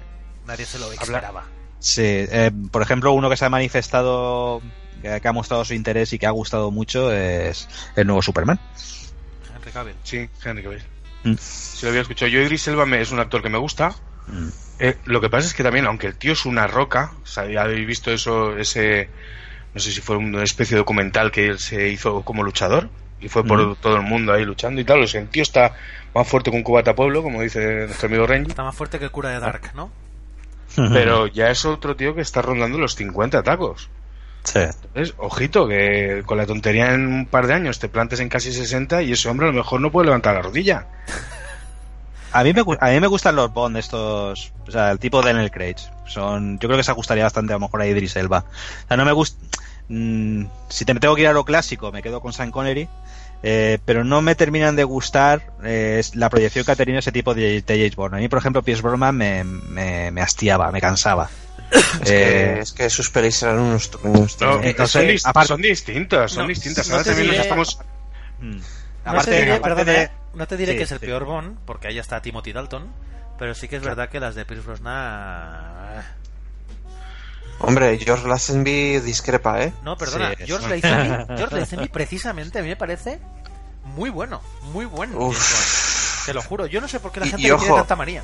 nadie 0.47 0.65
se 0.65 0.79
lo 0.79 0.93
esperaba. 0.93 1.45
Sí, 1.81 2.03
eh, 2.05 2.53
por 2.71 2.83
ejemplo, 2.83 3.11
uno 3.13 3.29
que 3.31 3.37
se 3.37 3.47
ha 3.47 3.49
manifestado, 3.49 4.63
que, 5.05 5.21
que 5.21 5.29
ha 5.29 5.33
mostrado 5.33 5.65
su 5.65 5.75
interés 5.75 6.13
y 6.13 6.19
que 6.19 6.27
ha 6.27 6.31
gustado 6.31 6.71
mucho 6.71 7.13
es 7.13 7.69
el 7.97 8.07
nuevo 8.07 8.23
Superman. 8.23 8.59
Henry 9.55 9.71
Cavill. 9.73 9.95
Sí, 10.03 10.29
Henry 10.45 10.63
Cavill. 10.63 10.83
Mm. 11.25 11.35
Si 11.39 11.85
lo 11.87 11.91
había 11.91 12.03
escuchado. 12.03 12.29
Yo, 12.31 12.41
Idris 12.41 12.67
Elba 12.69 12.87
me- 12.87 13.01
es 13.01 13.13
un 13.13 13.21
actor 13.21 13.43
que 13.43 13.49
me 13.51 13.59
gusta. 13.59 13.95
Mm. 14.27 14.49
Eh, 14.81 14.97
lo 15.05 15.21
que 15.21 15.29
pasa 15.31 15.47
es 15.47 15.55
que 15.55 15.63
también, 15.63 15.87
aunque 15.87 16.07
el 16.07 16.17
tío 16.17 16.33
es 16.33 16.45
una 16.47 16.67
roca, 16.67 17.13
o 17.23 17.27
sea, 17.27 17.47
ya 17.49 17.63
habéis 17.63 17.87
visto 17.87 18.11
eso, 18.11 18.57
ese, 18.57 19.09
no 19.75 19.81
sé 19.81 19.93
si 19.93 20.01
fue 20.01 20.17
una 20.17 20.43
especie 20.43 20.75
de 20.75 20.79
documental 20.81 21.31
que 21.31 21.47
él 21.49 21.59
se 21.59 21.89
hizo 21.89 22.23
como 22.23 22.43
luchador 22.43 22.89
y 23.21 23.29
fue 23.29 23.45
por 23.45 23.59
Mm. 23.65 23.77
todo 23.77 23.97
el 23.97 24.03
mundo 24.03 24.33
ahí 24.33 24.45
luchando 24.45 24.81
y 24.81 24.85
tal. 24.85 25.03
O 25.03 25.07
sea, 25.07 25.21
el 25.21 25.29
tío 25.29 25.43
está 25.43 25.75
más 26.15 26.27
fuerte 26.27 26.51
que 26.51 26.57
un 26.57 26.63
cubata 26.63 26.95
pueblo, 26.95 27.23
como 27.23 27.41
dice 27.43 27.87
nuestro 27.87 28.09
amigo 28.09 28.27
Renji. 28.27 28.51
Está 28.51 28.65
más 28.65 28.75
fuerte 28.75 28.99
que 28.99 29.05
el 29.07 29.11
cura 29.11 29.31
de 29.31 29.41
Dark, 29.41 29.71
¿no? 29.75 29.91
Pero 30.77 31.29
ya 31.29 31.51
es 31.51 31.65
otro 31.65 31.95
tío 31.95 32.15
que 32.17 32.21
está 32.21 32.43
rondando 32.43 32.79
los 32.79 32.97
50 32.97 33.43
tacos. 33.45 33.89
Sí. 34.45 34.61
Entonces, 34.61 35.15
ojito, 35.19 35.67
que 35.67 36.23
con 36.27 36.39
la 36.39 36.47
tontería 36.47 36.95
en 36.95 37.07
un 37.07 37.27
par 37.27 37.47
de 37.47 37.55
años 37.55 37.79
te 37.79 37.89
plantes 37.89 38.21
en 38.21 38.29
casi 38.29 38.53
60 38.53 39.03
y 39.03 39.13
ese 39.13 39.29
hombre 39.29 39.47
a 39.47 39.51
lo 39.51 39.57
mejor 39.57 39.81
no 39.81 39.91
puede 39.91 40.07
levantar 40.07 40.35
la 40.35 40.43
rodilla. 40.43 40.87
A 42.35 42.43
mí, 42.43 42.53
me, 42.53 42.63
a 42.81 42.91
mí 42.91 42.99
me 42.99 43.07
gustan 43.07 43.37
los 43.37 43.55
Bond 43.55 43.77
estos, 43.77 44.53
o 44.67 44.71
sea, 44.73 44.91
el 44.91 44.99
tipo 44.99 45.23
de 45.23 45.33
Daniel 45.33 45.53
Craig. 45.53 45.77
Son, 46.05 46.59
yo 46.59 46.69
creo 46.69 46.77
que 46.77 46.83
se 46.83 46.91
ajustaría 46.91 47.23
bastante 47.23 47.53
a 47.53 47.57
lo 47.57 47.61
mejor 47.61 47.81
a 47.81 47.87
Idris 47.87 48.17
Elba. 48.17 48.45
O 48.85 48.89
sea, 48.89 48.97
no 48.97 49.05
me 49.05 49.13
gusta. 49.13 49.39
si 49.89 50.85
te 50.85 50.95
tengo 50.97 51.15
que 51.15 51.23
ir 51.23 51.29
a 51.29 51.33
lo 51.33 51.45
clásico, 51.45 51.93
me 51.93 52.03
quedo 52.03 52.21
con 52.21 52.33
Sean 52.33 52.51
Connery. 52.51 52.89
Eh, 53.47 53.79
pero 53.85 54.05
no 54.05 54.23
me 54.23 54.35
terminan 54.35 54.75
de 54.75 54.85
gustar 54.85 55.43
eh, 55.63 56.03
la 56.15 56.31
proyección 56.31 56.65
que 56.65 56.73
ha 56.73 56.77
tenido 56.77 56.99
ese 56.99 57.13
tipo 57.13 57.35
de, 57.35 57.61
de 57.61 57.77
James 57.77 57.95
Bond. 57.95 58.15
A 58.15 58.19
mí, 58.19 58.29
por 58.29 58.39
ejemplo, 58.39 58.63
Pierce 58.63 58.83
Brosnan 58.83 59.15
me, 59.17 59.45
me, 59.45 60.11
me 60.11 60.23
hastiaba, 60.23 60.73
me 60.73 60.81
cansaba. 60.81 61.29
Es, 61.71 62.11
Eh, 62.11 62.53
que, 62.55 62.61
es 62.61 62.73
que 62.73 62.91
sus 62.91 63.11
pelis 63.11 63.43
eran 63.43 63.59
unos 63.59 63.91
truños. 63.91 64.37
tío. 64.37 64.47
No, 64.47 64.63
entonces, 64.63 65.23
son, 65.23 65.31
aparte- 65.31 65.49
son 65.49 65.61
distintas, 65.63 66.33
son 66.33 66.43
No, 66.45 66.49
distintas. 66.49 66.91
Ahora 66.91 67.03
te 67.05 67.11
también 67.11 67.27
nos 67.29 67.37
diré- 67.37 67.43
estamos... 67.43 67.79
mm, 68.41 68.51
No 68.51 68.61
aparte, 69.11 69.31
te 69.31 69.39
diré, 69.41 69.53
aparte 69.55 69.75
perdona, 69.85 69.99
de- 69.99 70.05
¿eh? 70.05 70.11
no 70.35 70.47
te 70.47 70.57
diré 70.57 70.73
Sí, 70.73 70.79
que 70.79 70.85
es 70.85 70.93
el 70.93 70.99
sí. 71.01 71.07
peor 71.07 71.25
Bond, 71.25 71.59
porque 71.67 71.89
ahí 71.89 71.99
está 71.99 72.23
Timothy 72.23 72.53
Dalton, 72.53 72.87
pero 73.39 73.55
sí 73.55 73.69
que 73.69 73.77
es 73.77 73.83
verdad 73.83 74.09
que 74.09 74.21
las 74.21 74.35
de 74.35 74.45
Pierce 74.47 74.65
Brosnan... 74.67 76.03
Hombre, 77.61 77.99
George 77.99 78.27
Lazenby 78.29 79.01
discrepa, 79.01 79.63
¿eh? 79.63 79.73
No, 79.83 79.97
perdona, 79.97 80.31
Sí, 80.37 80.45
George. 80.47 80.69
Lazenby, 80.69 81.35
George 81.39 81.57
Lazenby 81.57 81.89
precisamente 81.89 82.59
a 82.59 82.63
mí 82.63 82.69
me 82.69 82.77
parece 82.77 83.21
muy 83.85 84.11
bueno, 84.11 84.41
muy 84.73 84.85
bueno. 84.85 85.19
Uf. 85.19 86.25
Te 86.27 86.33
lo 86.35 86.43
juro, 86.43 86.67
yo 86.67 86.81
no 86.81 86.89
sé 86.89 87.01
por 87.01 87.13
qué 87.13 87.21
la 87.21 87.27
gente 87.27 87.43
y 87.47 87.51
tiene 87.51 87.75
tanta 87.75 87.97
manía. 87.97 88.23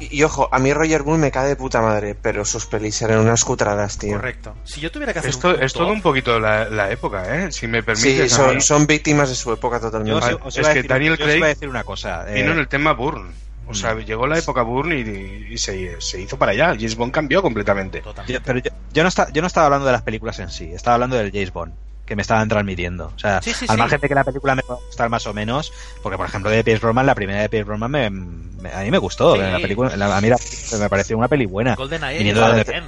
Y, 0.00 0.18
y 0.18 0.22
ojo, 0.24 0.48
a 0.50 0.58
mí 0.58 0.72
Roger 0.72 1.04
Moore 1.04 1.20
me 1.20 1.30
cae 1.30 1.48
de 1.48 1.54
puta 1.56 1.80
madre, 1.82 2.14
pero 2.20 2.44
sus 2.46 2.64
pelis 2.66 3.00
eran 3.02 3.18
unas 3.18 3.44
cutradas, 3.44 3.98
tío. 3.98 4.16
Correcto. 4.16 4.54
Si 4.64 4.80
yo 4.80 4.90
tuviera 4.90 5.12
que 5.12 5.18
hacer 5.20 5.30
Esto, 5.30 5.50
un 5.54 5.62
es 5.62 5.72
todo 5.74 5.88
un 5.88 6.00
poquito 6.00 6.40
la, 6.40 6.64
la 6.70 6.90
época, 6.90 7.44
¿eh? 7.44 7.52
Si 7.52 7.66
me 7.66 7.80
Sí, 7.80 7.84
permites. 7.84 8.38
a 8.38 8.58
son, 8.60 8.86
víctimas 8.86 9.28
de 9.28 9.34
su 9.34 9.52
época 9.52 9.76
Yo 9.76 9.82
totalmente. 9.82 10.14
os, 10.18 10.20
Vale, 10.24 10.38
os 10.42 10.56
es 10.56 10.66
que 10.66 10.74
decir, 10.74 10.88
Daniel 10.90 11.16
yo 11.18 11.24
os 11.26 11.30
iba 11.30 11.34
a 11.34 11.38
Craig 11.40 11.54
decir 11.54 11.68
una 11.68 11.84
cosa. 11.84 12.24
eh, 12.28 12.34
Vino 12.34 12.52
en 12.52 12.58
el 12.58 12.68
tema 12.68 12.94
Bourne. 12.94 13.30
O 13.68 13.74
sea, 13.74 13.94
llegó 13.98 14.26
la 14.26 14.38
época 14.38 14.62
Bourne 14.62 14.98
y, 15.00 15.52
y 15.54 15.58
se, 15.58 16.00
se 16.00 16.20
hizo 16.20 16.36
para 16.36 16.52
allá. 16.52 16.66
James 16.74 16.96
Bond 16.96 17.12
cambió 17.12 17.40
completamente. 17.42 18.02
Yo- 18.26 18.38
pero 18.44 18.58
yo, 18.58 18.70
yo 18.92 19.02
no 19.02 19.08
está, 19.08 19.30
yo 19.32 19.40
no 19.40 19.46
estaba 19.46 19.66
hablando 19.66 19.86
de 19.86 19.92
las 19.92 20.02
películas 20.02 20.38
en 20.40 20.50
sí, 20.50 20.70
estaba 20.72 20.94
hablando 20.94 21.16
del 21.16 21.30
James 21.32 21.52
Bond, 21.52 21.72
que 22.04 22.14
me 22.16 22.22
estaban 22.22 22.48
transmitiendo. 22.48 23.12
O 23.14 23.18
sea, 23.18 23.40
Sí, 23.40 23.54
sí, 23.54 23.64
al 23.68 23.76
sí. 23.76 23.80
margen 23.80 24.00
de 24.00 24.08
que 24.08 24.14
la 24.14 24.24
película 24.24 24.54
me 24.56 24.62
pueda 24.62 24.80
gustar 24.86 25.08
más 25.08 25.26
o 25.26 25.32
menos, 25.32 25.72
porque 26.02 26.18
por 26.18 26.26
ejemplo 26.26 26.50
de 26.50 26.62
Pierce 26.64 26.82
Brosnan, 26.84 27.06
la 27.06 27.14
primera 27.14 27.40
de 27.40 27.48
Pierce 27.48 27.66
Brosnan 27.66 27.90
me, 27.90 28.10
me- 28.10 28.72
a 28.72 28.80
mí 28.82 28.90
me 28.90 28.98
gustó. 28.98 29.34
Sí. 29.36 29.40
La 29.40 29.58
película, 29.58 29.96
la- 29.96 30.16
a 30.16 30.20
mí 30.20 30.28
la- 30.28 30.38
me 30.78 30.88
pareció 30.90 31.16
una 31.16 31.28
peli 31.28 31.46
buena. 31.46 31.74
Golden 31.76 32.04
Age 32.04 32.32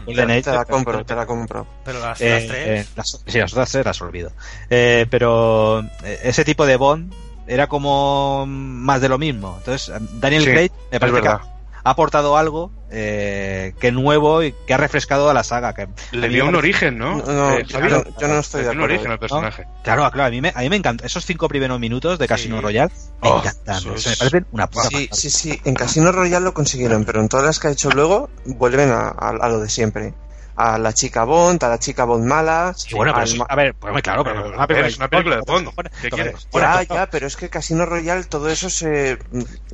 Golden 0.04 0.30
Age, 0.30 0.42
te 0.42 0.50
la 0.52 0.64
compro, 0.66 0.92
pero- 0.92 1.06
te 1.06 1.14
la 1.14 1.24
compro. 1.26 1.66
pero 1.84 2.00
las, 2.00 2.20
eh, 2.20 2.30
las 2.30 2.46
tres... 2.46 2.66
eh, 2.66 2.86
las- 2.96 3.22
sí, 3.26 3.38
las 3.38 3.52
otras 3.52 3.70
tres 3.72 3.86
las 3.86 4.02
olvido. 4.02 4.32
Eh, 4.68 5.06
pero 5.08 5.80
eh, 6.02 6.20
ese 6.24 6.44
tipo 6.44 6.66
de 6.66 6.76
Bond 6.76 7.14
era 7.46 7.66
como 7.68 8.44
más 8.46 9.00
de 9.00 9.08
lo 9.08 9.18
mismo. 9.18 9.54
Entonces, 9.58 9.92
Daniel 10.20 10.44
Sí, 10.44 10.50
Craig 10.50 10.70
me 10.92 11.00
parece 11.00 11.20
que 11.20 11.28
ha 11.28 11.40
ha 11.86 11.90
aportado 11.90 12.38
algo 12.38 12.70
eh, 12.90 13.74
que 13.78 13.92
nuevo 13.92 14.42
y 14.42 14.54
que 14.66 14.72
ha 14.72 14.78
refrescado 14.78 15.28
a 15.28 15.34
la 15.34 15.44
saga. 15.44 15.74
Que 15.74 15.86
Le 16.12 16.30
dio 16.30 16.44
un 16.46 16.52
parece- 16.52 16.58
origen, 16.58 16.96
¿no? 16.96 17.16
No, 17.18 17.24
no, 17.32 17.50
Eh, 17.58 17.64
yo, 17.66 17.78
no- 17.80 18.04
yo 18.18 18.26
no 18.28 18.38
estoy 18.38 18.62
le 18.62 18.68
de 18.68 18.70
dio 18.72 18.78
un 18.78 18.84
acuerdo. 18.84 18.84
origen 18.84 19.10
al 19.12 19.18
personaje. 19.18 19.66
Claro, 19.82 20.10
claro, 20.10 20.28
a 20.28 20.30
mí 20.30 20.40
me, 20.40 20.50
a 20.54 20.60
mí 20.60 20.70
me 20.70 20.76
encanta. 20.76 21.04
Esos 21.04 21.26
cinco 21.26 21.46
primeros 21.46 21.78
minutos 21.78 22.18
de 22.18 22.26
Casino 22.26 22.56
Sí. 22.56 22.62
Royale 22.62 22.90
me 23.22 23.28
Oh, 23.28 23.38
encantan. 23.40 23.76
eso 23.76 23.92
o 23.92 23.98
sea, 23.98 24.12
me 24.12 24.16
parecen 24.16 24.46
una 24.52 24.66
puta 24.70 24.88
Sí, 24.88 25.08
pasada. 25.08 25.20
sí, 25.20 25.28
sí. 25.30 25.60
En 25.66 25.74
Casino 25.74 26.10
Royale 26.10 26.42
lo 26.46 26.54
consiguieron, 26.54 27.04
pero 27.04 27.20
en 27.20 27.28
todas 27.28 27.44
las 27.44 27.60
que 27.60 27.68
ha 27.68 27.70
hecho 27.72 27.90
luego 27.90 28.30
vuelven 28.46 28.90
a, 28.90 29.08
a- 29.08 29.36
a 29.42 29.48
lo 29.50 29.58
de 29.60 29.68
siempre. 29.68 30.14
A 30.56 30.78
la 30.78 30.92
chica 30.92 31.24
Bond, 31.24 31.62
a 31.64 31.68
la 31.68 31.78
chica 31.78 32.04
Bond 32.04 32.24
mala. 32.26 32.72
Sí, 32.76 32.94
bueno, 32.94 33.12
pero 33.12 33.22
al 33.22 33.28
eso- 33.28 33.36
ma- 33.38 33.46
a 33.48 33.56
ver, 33.56 33.74
pues 33.74 34.02
claro, 34.02 34.22
pero, 34.22 34.52
Pero, 34.52 34.66
ver, 34.68 34.84
es 34.86 34.96
una 34.98 35.08
película 35.08 35.36
de 35.36 35.42
Bond. 35.44 35.70
¿Qué 36.00 36.10
quieres? 36.10 36.46
ya, 36.52 36.82
ya, 36.82 37.06
pero 37.10 37.26
es 37.26 37.36
que 37.36 37.48
Casino 37.48 37.84
Royale 37.86 38.24
todo 38.24 38.48
eso 38.48 38.70
se. 38.70 39.18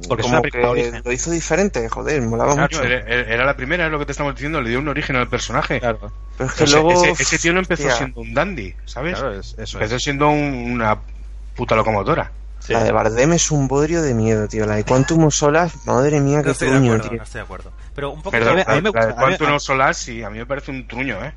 Porque 0.09 0.23
es 0.23 0.27
como 0.27 0.29
una 0.29 0.41
película 0.41 0.63
que 0.65 0.69
origen. 0.71 1.03
lo 1.05 1.13
hizo 1.13 1.31
diferente, 1.31 1.87
joder, 1.91 2.23
molaba 2.23 2.55
Claro, 2.55 2.69
mucho. 2.79 2.83
era, 2.83 2.99
era 3.25 3.45
la 3.45 3.57
primera, 3.57 3.85
es 3.87 3.93
lo 3.93 3.99
que 3.99 4.07
te 4.07 4.13
estamos 4.13 4.35
diciendo, 4.35 4.63
le 4.63 4.71
dio 4.71 4.79
un 4.79 4.89
origen 4.89 5.17
al 5.17 5.29
personaje. 5.29 5.81
Claro, 5.81 6.13
Pero 6.39 6.49
es 6.49 6.57
que 6.57 6.65
O 6.65 6.67
sea, 6.67 6.81
luego. 6.81 7.05
ese, 7.05 7.23
ese 7.23 7.39
tío 7.39 7.53
no 7.53 7.61
empezó 7.61 7.83
hostia, 7.83 7.97
siendo 7.99 8.21
un 8.23 8.33
dandy, 8.33 8.75
¿sabes? 8.87 9.19
claro, 9.19 9.39
es- 9.39 9.55
eso 9.59 9.77
empezó 9.79 9.97
es. 9.97 10.03
siendo 10.03 10.29
un- 10.31 10.71
una 10.73 10.99
puta 11.55 11.77
locomotora. 11.77 12.33
Sí. 12.71 12.75
La 12.75 12.85
de 12.85 12.93
Bardem 12.93 13.33
es 13.33 13.51
un 13.51 13.67
bodrio 13.67 14.01
de 14.01 14.15
miedo, 14.15 14.47
tío. 14.47 14.65
La 14.65 14.77
de 14.77 14.85
Quantum 14.85 15.25
of 15.25 15.35
Solace, 15.35 15.77
madre 15.87 16.21
mía, 16.21 16.37
No 16.39 16.43
qué 16.45 16.49
de 16.51 16.55
truño, 16.55 16.93
acuerdo, 16.93 17.09
tío. 17.09 17.19
no 17.19 17.25
estoy 17.25 17.39
de 17.41 17.45
acuerdo. 17.45 17.73
Pero 17.97 18.11
un 18.11 18.19
poco... 18.23 18.31
Perdón, 18.31 18.51
a 18.51 18.55
mí 18.55 18.63
me- 18.67 18.73
a 18.73 18.75
mí 18.77 18.83
me 18.83 18.83
la- 18.83 18.83
la 18.83 18.83
de 18.83 18.91
gusta- 18.91 19.01
a 19.03 19.07
mí- 19.09 19.15
Quantum 19.37 19.47
a- 19.49 19.57
of 19.57 19.63
Solace, 19.63 20.05
sí, 20.05 20.23
a 20.23 20.31
mí 20.31 20.39
me 20.39 20.47
parece 20.47 20.71
un 20.71 20.87
truño, 20.87 21.25
¿eh? 21.25 21.33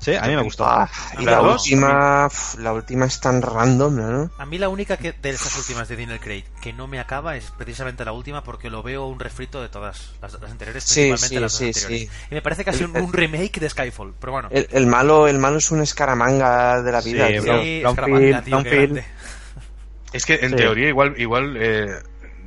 Sí, 0.00 0.14
a 0.14 0.22
mí 0.22 0.36
me 0.36 0.42
gustó. 0.42 0.64
Ah, 0.64 0.88
y 1.18 1.24
La 1.24 1.32
la 1.32 1.36
dos 1.38 1.62
última, 1.64 2.28
la 2.58 2.72
última 2.72 3.06
es 3.06 3.18
tan 3.20 3.42
random, 3.42 3.96
¿no? 3.96 4.30
A 4.38 4.46
mí 4.46 4.56
la 4.56 4.68
única 4.68 4.96
que 4.96 5.12
de 5.12 5.30
esas 5.30 5.56
últimas 5.58 5.88
de 5.88 5.96
Daniel 5.96 6.20
Craig 6.20 6.44
que 6.62 6.72
no 6.72 6.86
me 6.86 7.00
acaba 7.00 7.36
es 7.36 7.50
precisamente 7.58 8.04
la 8.04 8.12
última 8.12 8.44
porque 8.44 8.70
lo 8.70 8.84
veo 8.84 9.06
un 9.06 9.18
refrito 9.18 9.60
de 9.60 9.68
todas 9.68 10.12
las, 10.22 10.34
las 10.40 10.50
anteriores, 10.52 10.84
Sí, 10.84 11.10
principalmente 11.10 11.28
sí, 11.28 11.34
las 11.34 11.50
dos 11.52 11.58
sí, 11.58 11.64
anteriores. 11.66 12.00
sí. 12.00 12.10
Y 12.30 12.34
me 12.36 12.42
parece 12.42 12.64
casi 12.64 12.84
un, 12.84 12.96
un 12.96 13.12
remake 13.12 13.58
de 13.58 13.68
Skyfall, 13.68 14.14
pero 14.20 14.32
bueno. 14.34 14.48
El, 14.52 14.68
el 14.70 14.86
malo, 14.86 15.26
el 15.26 15.38
malo 15.40 15.58
es 15.58 15.68
un 15.72 15.82
escaramanga 15.82 16.80
de 16.80 16.92
la 16.92 17.00
vida, 17.00 17.26
Sí, 17.26 17.32
tío. 17.40 17.60
sí, 17.60 17.80
Brownfield, 17.82 18.44
Brownfield. 18.48 19.02
Es 20.12 20.24
que 20.26 20.34
en 20.42 20.50
Sí. 20.50 20.56
teoría 20.56 20.88
igual, 20.88 21.14
igual 21.18 21.56
eh, 21.58 21.88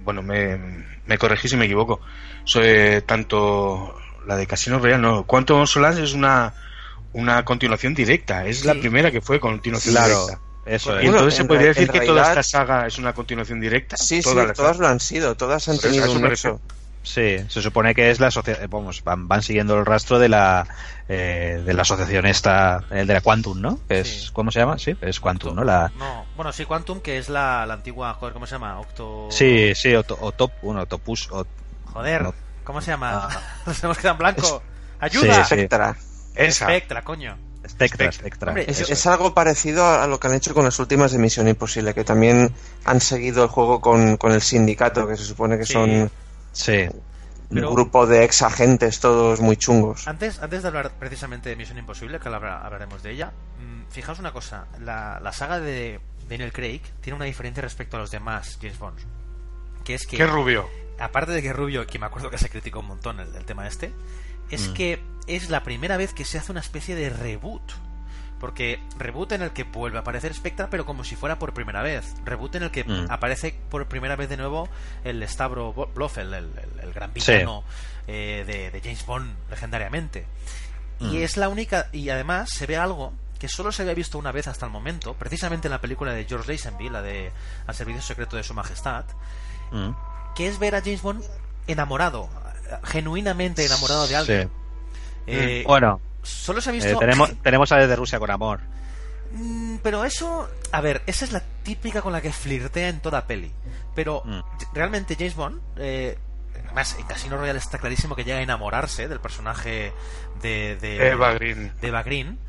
bueno, 0.04 0.22
me, 0.22 0.58
me 1.06 1.18
corregí 1.18 1.48
si 1.48 1.58
me 1.58 1.66
equivoco. 1.66 2.02
So, 2.44 2.62
eh, 2.64 3.02
tanto 3.06 3.96
la 4.26 4.36
de 4.36 4.48
Casino 4.48 4.80
Royale, 4.80 5.02
no, 5.02 5.24
Quantum 5.26 5.62
of 5.62 5.70
Solace 5.70 6.04
es 6.04 6.14
una, 6.14 6.54
una 7.14 7.44
continuación 7.46 7.94
directa, 7.94 8.46
es 8.46 8.66
la 8.66 8.74
primera 8.76 9.12
que 9.12 9.22
fue 9.22 9.40
continuación 9.40 9.94
Claro, 9.96 10.26
directa. 10.26 10.42
eso 10.66 10.92
Y 10.94 10.96
es. 10.96 11.02
Bueno, 11.04 11.18
entonces 11.18 11.38
se 11.38 11.46
podría 11.46 11.68
decir 11.68 11.90
en 11.94 12.00
que 12.00 12.06
toda 12.06 12.28
esta 12.30 12.44
saga 12.44 12.88
es 12.88 12.98
una 12.98 13.14
continuación 13.14 13.60
directa. 13.60 13.98
Sí, 13.98 14.22
sí, 14.22 14.24
Toda 14.24 14.54
todas 14.54 14.78
saga. 14.78 14.88
lo 14.88 14.92
han 14.94 15.00
sido, 15.00 15.36
todas 15.36 15.68
han 15.70 15.78
tenido 15.80 16.06
eso 16.06 16.54
un. 16.54 16.62
Sí, 17.04 17.38
se 17.50 17.62
supone 17.64 17.96
que 17.96 18.12
es 18.12 18.20
la 18.20 18.28
asociación, 18.28 18.70
vamos, 18.70 19.04
van, 19.04 19.28
van 19.28 19.42
siguiendo 19.42 19.78
el 19.80 19.86
rastro 19.86 20.20
de 20.20 20.30
la 20.30 20.68
eh, 21.10 21.62
de 21.66 21.74
la 21.74 21.82
asociación 21.82 22.28
esta, 22.28 22.84
el 22.92 23.08
de 23.08 23.14
la 23.16 23.22
Quantum, 23.22 23.60
¿no? 23.60 23.80
Que 23.88 24.06
Sí. 24.06 24.26
es, 24.26 24.32
¿Cómo 24.32 24.52
se 24.52 24.60
llama? 24.60 24.78
Sí, 24.78 24.96
es 25.02 25.20
Quantum, 25.20 25.56
¿no? 25.56 25.64
La, 25.64 25.92
No, 25.98 26.26
bueno, 26.36 26.52
sí, 26.54 26.64
Quantum, 26.66 27.00
que 27.02 27.18
es 27.18 27.28
la, 27.28 27.66
la 27.66 27.74
antigua, 27.74 28.14
joder, 28.14 28.34
¿cómo 28.34 28.46
se 28.46 28.54
llama? 28.54 28.80
Octo... 28.80 29.28
sí, 29.32 29.74
sí, 29.74 29.96
o, 29.96 30.04
to- 30.04 30.18
o 30.22 30.32
top, 30.32 30.52
bueno, 30.62 30.86
Topus, 30.86 31.28
o, 31.32 31.46
Joder, 31.92 32.22
No. 32.22 32.34
¿cómo 32.64 32.80
se 32.82 32.92
llama? 32.92 33.28
Ah. 33.30 33.42
Nos 33.66 33.84
hemos 33.84 33.98
quedado 33.98 34.14
en 34.14 34.20
blanco. 34.20 34.62
¡Ayuda! 35.00 35.34
Sí, 35.34 35.42
sí. 35.50 35.56
Spectra. 35.56 35.96
Esa. 36.36 36.66
Spectra, 36.66 37.02
coño. 37.02 37.36
Spectra, 37.68 38.12
Spectra. 38.12 38.50
Hombre, 38.52 38.66
Es, 38.68 39.06
algo 39.08 39.34
parecido 39.34 39.86
a 39.86 40.08
lo 40.08 40.20
que 40.20 40.28
han 40.28 40.34
hecho 40.34 40.54
con 40.54 40.66
las 40.66 40.80
últimas 40.80 41.12
de 41.12 41.18
Misión 41.20 41.48
Imposible, 41.48 41.94
que 41.94 42.04
también 42.04 42.52
han 42.86 43.02
seguido 43.02 43.44
el 43.44 43.50
juego 43.50 43.82
con, 43.82 44.18
con 44.18 44.32
el 44.32 44.42
sindicato, 44.42 45.08
que 45.08 45.16
se 45.18 45.26
supone 45.26 45.58
que 45.60 45.66
Sí. 45.66 45.74
son 45.74 46.10
Sí, 46.52 46.88
Pero- 47.50 47.70
un 47.70 47.76
grupo 47.76 48.08
de 48.08 48.24
ex 48.24 48.42
agentes 48.42 49.00
todos 49.00 49.40
muy 49.42 49.58
chungos. 49.58 50.08
Antes, 50.08 50.40
antes 50.40 50.62
de 50.62 50.68
hablar 50.68 50.92
precisamente 51.00 51.50
de 51.50 51.56
Misión 51.56 51.78
Imposible, 51.78 52.20
que 52.20 52.30
habla- 52.30 52.62
hablaremos 52.66 53.04
de 53.04 53.12
ella, 53.12 53.32
mm, 53.60 53.92
fijaos 53.92 54.20
una 54.20 54.32
cosa, 54.32 54.68
la, 54.80 55.20
la 55.20 55.32
saga 55.34 55.60
de 55.60 56.00
Daniel 56.30 56.54
Craig 56.54 56.82
tiene 57.02 57.16
una 57.18 57.26
diferencia 57.26 57.62
respecto 57.62 57.98
a 57.98 58.00
los 58.00 58.12
demás 58.12 58.58
James 58.62 58.80
Bond, 58.80 59.00
que 59.84 59.96
es 59.96 60.06
que, 60.08 60.18
Qué 60.18 60.26
rubio. 60.28 60.68
aparte 61.00 61.32
de 61.34 61.42
que 61.42 61.52
Rubio, 61.52 61.86
que 61.88 62.00
me 62.00 62.06
acuerdo 62.06 62.30
que 62.30 62.38
se 62.38 62.50
criticó 62.50 62.80
un 62.80 62.88
montón 62.88 63.20
el, 63.20 63.36
el 63.36 63.44
tema 63.46 63.68
este, 63.68 63.92
es 64.50 64.70
Mm. 64.70 64.74
que 64.74 65.04
es 65.28 65.50
la 65.50 65.64
primera 65.64 65.98
vez 65.98 66.14
que 66.14 66.24
se 66.26 66.38
hace 66.38 66.52
una 66.52 66.62
especie 66.62 66.96
de 66.96 67.10
reboot 67.10 67.62
Porque 68.42 68.82
reboot 68.98 69.32
en 69.32 69.44
el 69.44 69.52
que 69.52 69.64
vuelve 69.64 69.98
a 70.00 70.02
aparecer 70.02 70.34
Spectra, 70.34 70.70
pero 70.70 70.86
como 70.86 71.04
si 71.06 71.16
fuera 71.16 71.38
por 71.40 71.54
primera 71.54 71.82
vez. 71.82 72.14
Reboot 72.26 72.56
en 72.56 72.64
el 72.64 72.72
que 72.72 72.84
Mm. 72.84 73.06
aparece 73.10 73.56
por 73.70 73.86
primera 73.88 74.16
vez 74.18 74.28
de 74.30 74.36
nuevo 74.36 74.68
el 75.06 75.26
Stavro 75.30 75.72
Blofeld, 75.94 76.34
el, 76.34 76.46
el- 76.58 76.80
el 76.82 76.92
gran 76.94 77.12
Sí. 77.16 77.32
villano 77.32 77.64
eh, 78.08 78.44
de, 78.46 78.72
de 78.72 78.82
James 78.82 79.06
Bond 79.06 79.32
legendariamente. 79.50 80.26
Y 81.00 81.06
Mm. 81.20 81.24
es 81.24 81.38
la 81.38 81.48
única. 81.50 81.88
Y 81.94 82.10
además 82.10 82.50
se 82.50 82.66
ve 82.66 82.76
algo 82.78 83.14
que 83.40 83.48
solo 83.48 83.72
se 83.72 83.84
había 83.84 83.94
visto 83.94 84.18
una 84.18 84.32
vez 84.32 84.48
hasta 84.48 84.66
el 84.66 84.72
momento, 84.72 85.14
precisamente 85.14 85.68
en 85.68 85.72
la 85.72 85.80
película 85.82 86.12
de 86.12 86.26
George 86.26 86.52
Lazenby, 86.52 86.90
la 86.90 87.02
de 87.04 87.32
Al 87.68 87.76
Servicio 87.76 88.02
Secreto 88.02 88.36
de 88.38 88.44
Su 88.44 88.54
Majestad, 88.56 89.06
Mm. 89.72 89.92
que 90.36 90.48
es 90.48 90.58
ver 90.60 90.76
a 90.76 90.82
James 90.82 91.02
Bond 91.04 91.24
enamorado, 91.68 92.28
genuinamente 92.84 93.66
enamorado 93.66 94.08
de 94.08 94.16
alguien. 94.16 94.48
Sí. 94.48 94.54
Eh, 95.28 95.64
Bueno, 95.68 96.02
Solo 96.24 96.62
se 96.62 96.70
ha 96.70 96.74
eh, 96.74 96.76
visto. 96.78 96.98
tenemos, 97.00 97.32
tenemos 97.42 97.72
a 97.72 97.78
desde 97.78 97.96
Rusia 97.96 98.20
con 98.20 98.30
amor. 98.32 98.60
Mm, 99.32 99.78
Pero 99.84 100.04
eso, 100.06 100.50
a 100.72 100.82
ver, 100.82 101.02
esa 101.08 101.26
es 101.26 101.32
la 101.32 101.42
típica 101.64 102.02
con 102.02 102.12
la 102.14 102.22
que 102.22 102.32
flirtea 102.34 102.90
en 102.90 103.00
toda 103.00 103.28
peli. 103.28 103.52
Pero 103.96 104.22
Mm. 104.26 104.42
realmente 104.74 105.16
James 105.16 105.36
Bond, 105.36 105.62
eh, 105.78 106.18
además 106.66 106.96
en 107.00 107.06
Casino 107.06 107.38
Royale 107.38 107.60
está 107.60 107.78
clarísimo 107.78 108.16
que 108.16 108.24
llega 108.24 108.40
a 108.40 108.42
enamorarse 108.42 109.08
del 109.08 109.20
personaje 109.20 109.94
de, 110.42 110.76
de 110.78 111.10
Eva 111.10 111.34
Green. 111.34 111.72
de 111.82 111.88
Eva 111.88 112.04
Green, 112.04 112.40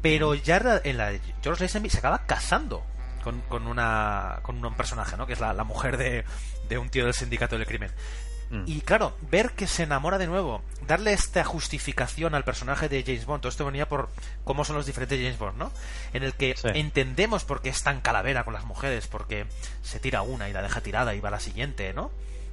pero 0.00 0.34
ya 0.34 0.56
en 0.58 0.64
la- 0.66 0.80
en 0.84 0.96
la 0.96 1.08
de 1.10 1.20
George 1.42 1.62
Lazenby 1.64 1.90
se 1.90 1.98
acaba 1.98 2.24
casando 2.26 2.82
con, 3.22 3.40
con 3.42 3.66
una 3.66 4.40
con 4.42 4.64
un 4.64 4.74
personaje, 4.74 5.16
¿no? 5.16 5.26
Que 5.26 5.34
es 5.34 5.40
la, 5.40 5.52
la 5.52 5.64
mujer 5.64 5.96
de, 5.96 6.24
de 6.68 6.78
un 6.78 6.88
tío 6.88 7.04
del 7.04 7.14
sindicato 7.14 7.56
del 7.56 7.66
crimen. 7.66 7.90
Mm. 8.52 8.64
Y 8.66 8.80
claro, 8.82 9.16
ver 9.30 9.52
que 9.52 9.66
se 9.66 9.82
enamora 9.84 10.18
de 10.18 10.26
nuevo, 10.26 10.60
darle 10.86 11.12
esta 11.14 11.42
justificación 11.42 12.34
al 12.34 12.44
personaje 12.44 12.88
de 12.88 13.02
James 13.02 13.24
Bond, 13.26 13.40
todo 13.40 13.48
esto 13.48 13.64
venía 13.64 13.88
por 13.88 14.10
cómo 14.44 14.64
son 14.64 14.76
los 14.76 14.84
diferentes 14.86 15.18
James 15.18 15.38
Bond, 15.38 15.56
¿no? 15.58 15.72
En 16.12 16.22
el 16.22 16.34
que 16.34 16.54
Sí. 16.56 16.68
entendemos 16.74 17.44
por 17.44 17.62
qué 17.62 17.70
es 17.70 17.82
tan 17.82 18.00
calavera 18.02 18.44
con 18.44 18.52
las 18.52 18.64
mujeres, 18.66 19.06
porque 19.08 19.46
se 19.82 19.98
tira 20.00 20.22
una 20.22 20.48
y 20.48 20.52
la 20.52 20.60
deja 20.62 20.82
tirada 20.82 21.14
y 21.14 21.20
va 21.20 21.28
a 21.28 21.32
la 21.32 21.40
siguiente, 21.40 21.92
¿no? 21.94 22.10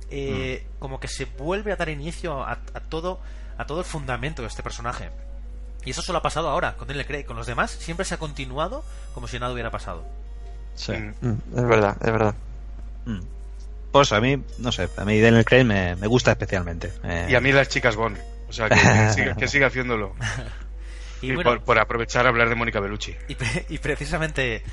Eh, 0.10 0.64
Mm. 0.66 0.80
Como 0.80 1.00
que 1.00 1.08
se 1.10 1.26
vuelve 1.26 1.72
a 1.72 1.76
dar 1.76 1.90
inicio 1.90 2.42
a, 2.44 2.54
a 2.54 2.80
todo 2.80 3.20
a 3.58 3.66
todo 3.66 3.80
el 3.80 3.86
fundamento 3.86 4.42
de 4.42 4.48
este 4.48 4.64
personaje. 4.64 5.10
Y 5.84 5.90
eso 5.92 6.02
solo 6.02 6.20
ha 6.20 6.22
pasado 6.22 6.50
ahora, 6.50 6.78
con 6.78 6.88
Daniel 6.88 7.06
Craig. 7.06 7.26
Con 7.26 7.36
los 7.36 7.46
demás 7.46 7.72
siempre 7.72 8.06
se 8.06 8.14
ha 8.16 8.18
continuado 8.18 8.86
como 9.14 9.28
si 9.28 9.38
nada 9.38 9.52
hubiera 9.52 9.70
pasado. 9.70 10.06
Sí. 10.76 10.94
Mm, 10.94 11.34
Es 11.58 11.68
verdad, 11.68 11.98
es 12.00 12.12
verdad. 12.12 12.36
Mm. 13.06 13.20
Pues 13.92 14.12
a 14.12 14.22
mí, 14.22 14.42
no 14.60 14.72
sé, 14.72 14.88
a 14.98 15.06
mí 15.06 15.20
Daniel 15.20 15.46
Craig 15.46 15.64
me, 15.64 15.96
me 15.96 16.08
gusta 16.08 16.32
especialmente. 16.32 16.92
Eh, 17.04 17.28
Y 17.30 17.36
a 17.36 17.42
mí 17.42 17.52
las 17.52 17.70
chicas 17.70 17.96
Bond. 17.96 18.18
O 18.48 18.54
sea, 18.54 18.70
que, 18.70 18.76
que 18.76 19.10
siga, 19.14 19.36
que 19.36 19.48
siga 19.48 19.68
haciéndolo. 19.68 20.16
Y, 21.22 21.32
Y 21.32 21.36
bueno, 21.36 21.50
por, 21.50 21.64
por 21.64 21.80
aprovechar 21.80 22.26
a 22.26 22.30
hablar 22.30 22.48
de 22.48 22.56
Mónica 22.56 22.80
Bellucci. 22.80 23.14
y, 23.28 23.36
pre- 23.36 23.66
y 23.68 23.78
precisamente 23.80 24.64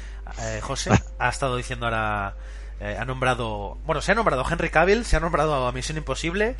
eh, 0.40 0.60
José 0.62 0.90
ha 1.18 1.28
estado 1.28 1.56
diciendo 1.56 1.86
ahora. 1.86 2.36
eh, 2.78 2.96
ha 3.00 3.04
nombrado. 3.04 3.78
Bueno, 3.84 4.00
se 4.00 4.12
ha 4.12 4.14
nombrado 4.14 4.46
a 4.46 4.48
Henry 4.52 4.70
Cavill, 4.70 5.04
se 5.04 5.16
ha 5.16 5.20
nombrado 5.20 5.66
a 5.66 5.72
Misión 5.72 5.98
Imposible. 5.98 6.54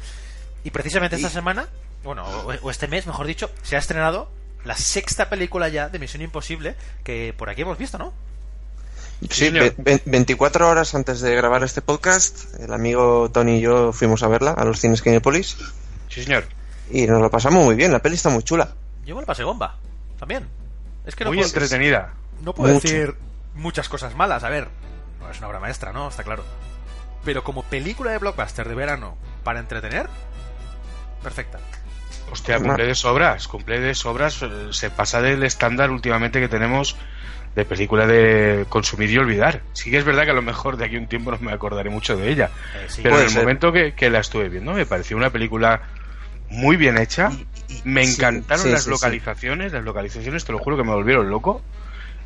Y 0.65 0.71
precisamente 0.73 1.15
esta 1.15 1.29
semana, 1.31 1.69
bueno, 2.03 2.25
o, 2.25 2.53
o 2.63 2.71
este 2.73 2.89
mes, 2.89 3.07
mejor 3.07 3.29
dicho, 3.29 3.49
se 3.63 3.77
ha 3.77 3.79
estrenado 3.79 4.29
la 4.65 4.75
sexta 4.75 5.29
película 5.31 5.69
ya 5.69 5.89
de 5.89 6.01
Misión 6.01 6.21
Imposible 6.23 6.75
que 7.05 7.33
por 7.39 7.49
aquí 7.49 7.63
hemos 7.63 7.79
visto, 7.79 7.97
¿no? 7.97 8.13
Sí, 9.31 9.51
ve- 9.51 10.03
24 10.05 10.69
horas 10.69 10.95
antes 10.95 11.21
de 11.21 11.35
grabar 11.35 11.63
este 11.65 11.81
podcast, 11.83 12.55
el 12.61 12.73
amigo 12.73 13.31
Tony 13.33 13.57
y 13.57 13.61
yo 13.61 13.93
fuimos 13.93 14.23
a 14.23 14.29
verla 14.29 14.51
a 14.53 14.65
los 14.65 14.79
cines 14.81 15.01
Kinepolis 15.03 15.57
Sí, 16.09 16.23
señor. 16.23 16.45
y 16.91 17.07
nos 17.07 17.21
lo 17.23 17.31
pasamos 17.31 17.65
muy 17.65 17.75
bien. 17.75 17.93
La 17.93 18.01
peli 18.01 18.17
está 18.17 18.29
muy 18.29 18.43
chula. 18.43 18.75
Yo 19.05 19.15
me 19.15 19.23
lo 19.23 19.27
pasé 19.27 19.43
bomba. 19.45 19.77
También. 20.19 20.47
Es 21.07 21.15
que 21.17 21.25
no 21.25 21.31
Muy 21.31 21.39
puedo, 21.39 21.49
entretenida. 21.49 22.13
no 22.43 22.55
puedo 22.55 22.75
Mucho. 22.75 22.89
decir 22.89 23.15
muchas 23.55 23.89
cosas 23.89 24.15
malas. 24.15 24.45
A 24.45 24.49
ver, 24.51 24.69
no 25.21 25.31
es 25.31 25.39
una 25.39 25.49
obra 25.49 25.61
maestra, 25.61 25.93
¿no? 25.93 26.09
Está 26.09 26.23
claro. 26.23 26.45
Pero 27.25 27.43
como 27.43 27.63
película 27.63 28.11
de 28.13 28.19
blockbuster 28.19 28.69
de 28.69 28.75
verano 28.75 29.17
para 29.45 29.61
entretener, 29.61 30.09
perfecta. 31.23 31.59
Hostia, 32.31 32.59
cumple 32.59 32.87
de 32.87 32.95
sobras. 32.95 33.47
Cumple 33.49 33.81
de 33.81 33.95
sobras. 33.95 34.43
eh, 34.43 34.49
Se 34.73 34.91
pasa 34.91 35.21
del 35.23 35.43
estándar 35.45 35.91
últimamente 35.91 36.41
que 36.41 36.49
tenemos 36.49 36.97
de 37.57 37.65
película 37.65 38.07
de 38.07 38.67
consumir 38.69 39.11
y 39.11 39.19
olvidar. 39.19 39.63
Sí 39.73 39.91
que 39.91 39.97
es 39.99 40.05
verdad 40.05 40.25
que 40.25 40.31
a 40.31 40.35
lo 40.35 40.43
mejor 40.43 40.77
de 40.77 40.85
aquí 40.85 40.97
a 40.97 40.99
un 41.01 41.09
tiempo 41.09 41.31
no 41.33 41.39
me 41.41 41.53
acordaré 41.53 41.91
mucho 41.91 42.17
de 42.17 42.31
ella. 42.31 42.51
Eh, 42.77 42.87
sí. 42.89 43.01
Pero 43.03 43.17
en 43.17 43.25
el 43.25 43.31
ser. 43.31 43.43
momento 43.43 43.73
que, 43.73 43.95
que 43.95 44.11
la 44.11 44.21
estuve 44.21 44.49
viendo 44.49 44.73
me 44.75 44.87
pareció 44.87 45.17
una 45.17 45.31
película 45.31 45.81
muy 46.51 46.77
bien 46.77 46.99
hecha. 46.99 47.31
Y- 47.33 47.47
y- 47.75 47.81
Me 47.85 48.05
encantaron 48.05 48.63
sí, 48.65 48.71
las 48.71 48.81
sí, 48.83 48.85
sí. 48.85 48.91
localizaciones, 48.91 49.73
las 49.73 49.83
localizaciones, 49.85 50.45
te 50.45 50.53
lo 50.53 50.59
juro 50.59 50.77
que 50.77 50.85
me 50.85 50.93
volvieron 50.93 51.29
loco. 51.31 51.63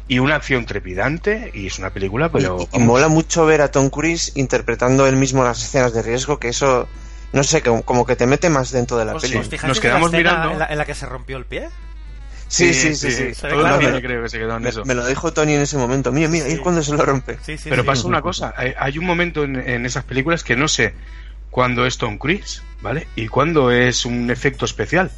Y 0.08 0.18
una 0.18 0.34
acción 0.34 0.66
trepidante, 0.66 1.52
y 1.54 1.68
es 1.68 1.78
una 1.78 1.90
película, 1.90 2.28
pero... 2.32 2.58
y, 2.72 2.78
mola 2.80 3.06
mucho 3.06 3.46
ver 3.46 3.62
a 3.62 3.70
Tom 3.70 3.88
Cruise 3.90 4.32
interpretando 4.34 5.06
él 5.06 5.14
mismo 5.14 5.44
las 5.44 5.62
escenas 5.62 5.92
de 5.94 6.02
riesgo, 6.02 6.40
que 6.40 6.48
eso, 6.48 6.88
no 7.32 7.44
sé, 7.44 7.62
como, 7.62 7.82
como 7.84 8.04
que 8.04 8.16
te 8.16 8.26
mete 8.26 8.50
más 8.50 8.72
dentro 8.72 8.96
de 8.98 9.04
la 9.04 9.14
¿Os, 9.14 9.22
peli. 9.22 9.36
os 9.36 9.48
fijáis 9.48 9.68
Nos 9.68 9.78
en 9.78 9.84
la 9.84 9.88
quedamos 9.88 10.12
escena 10.12 10.30
mirando. 10.32 10.52
En 10.54 10.58
la, 10.58 10.66
en 10.66 10.78
la 10.78 10.84
que 10.84 10.94
se 10.96 11.06
rompió 11.06 11.36
el 11.36 11.44
pie? 11.44 11.68
Sí, 12.50 12.74
sí, 12.74 12.94
sí, 12.96 13.10
sí. 13.12 13.32
Todo 13.40 13.52
el 13.52 13.60
claro, 13.60 13.78
cine 13.80 13.98
¿eh? 13.98 14.02
creo 14.02 14.22
que 14.24 14.28
se 14.28 14.38
quedó 14.38 14.56
en 14.56 14.62
Me, 14.64 14.68
eso. 14.70 14.84
me 14.84 14.94
lo 14.94 15.06
dijo 15.06 15.32
Tony 15.32 15.54
en 15.54 15.60
ese 15.62 15.78
momento. 15.78 16.10
Mira, 16.10 16.28
mira, 16.28 16.46
ahí 16.46 16.52
es 16.54 16.60
cuando 16.60 16.82
se 16.82 16.92
lo 16.92 17.04
rompe. 17.04 17.38
Sí, 17.42 17.56
sí, 17.56 17.70
Pero 17.70 17.82
sí. 17.82 17.86
pasa 17.86 18.06
una 18.08 18.20
cosa, 18.22 18.52
hay, 18.56 18.74
hay 18.76 18.98
un 18.98 19.06
momento 19.06 19.44
en, 19.44 19.56
en 19.56 19.86
esas 19.86 20.02
películas 20.04 20.42
que 20.42 20.56
no 20.56 20.66
sé 20.66 20.92
cuándo 21.50 21.86
es 21.86 21.96
Tom 21.96 22.18
Cruise, 22.18 22.62
¿vale? 22.82 23.06
Y 23.14 23.28
cuándo 23.28 23.70
es 23.70 24.04
un 24.04 24.30
efecto 24.30 24.64
especial. 24.64 25.10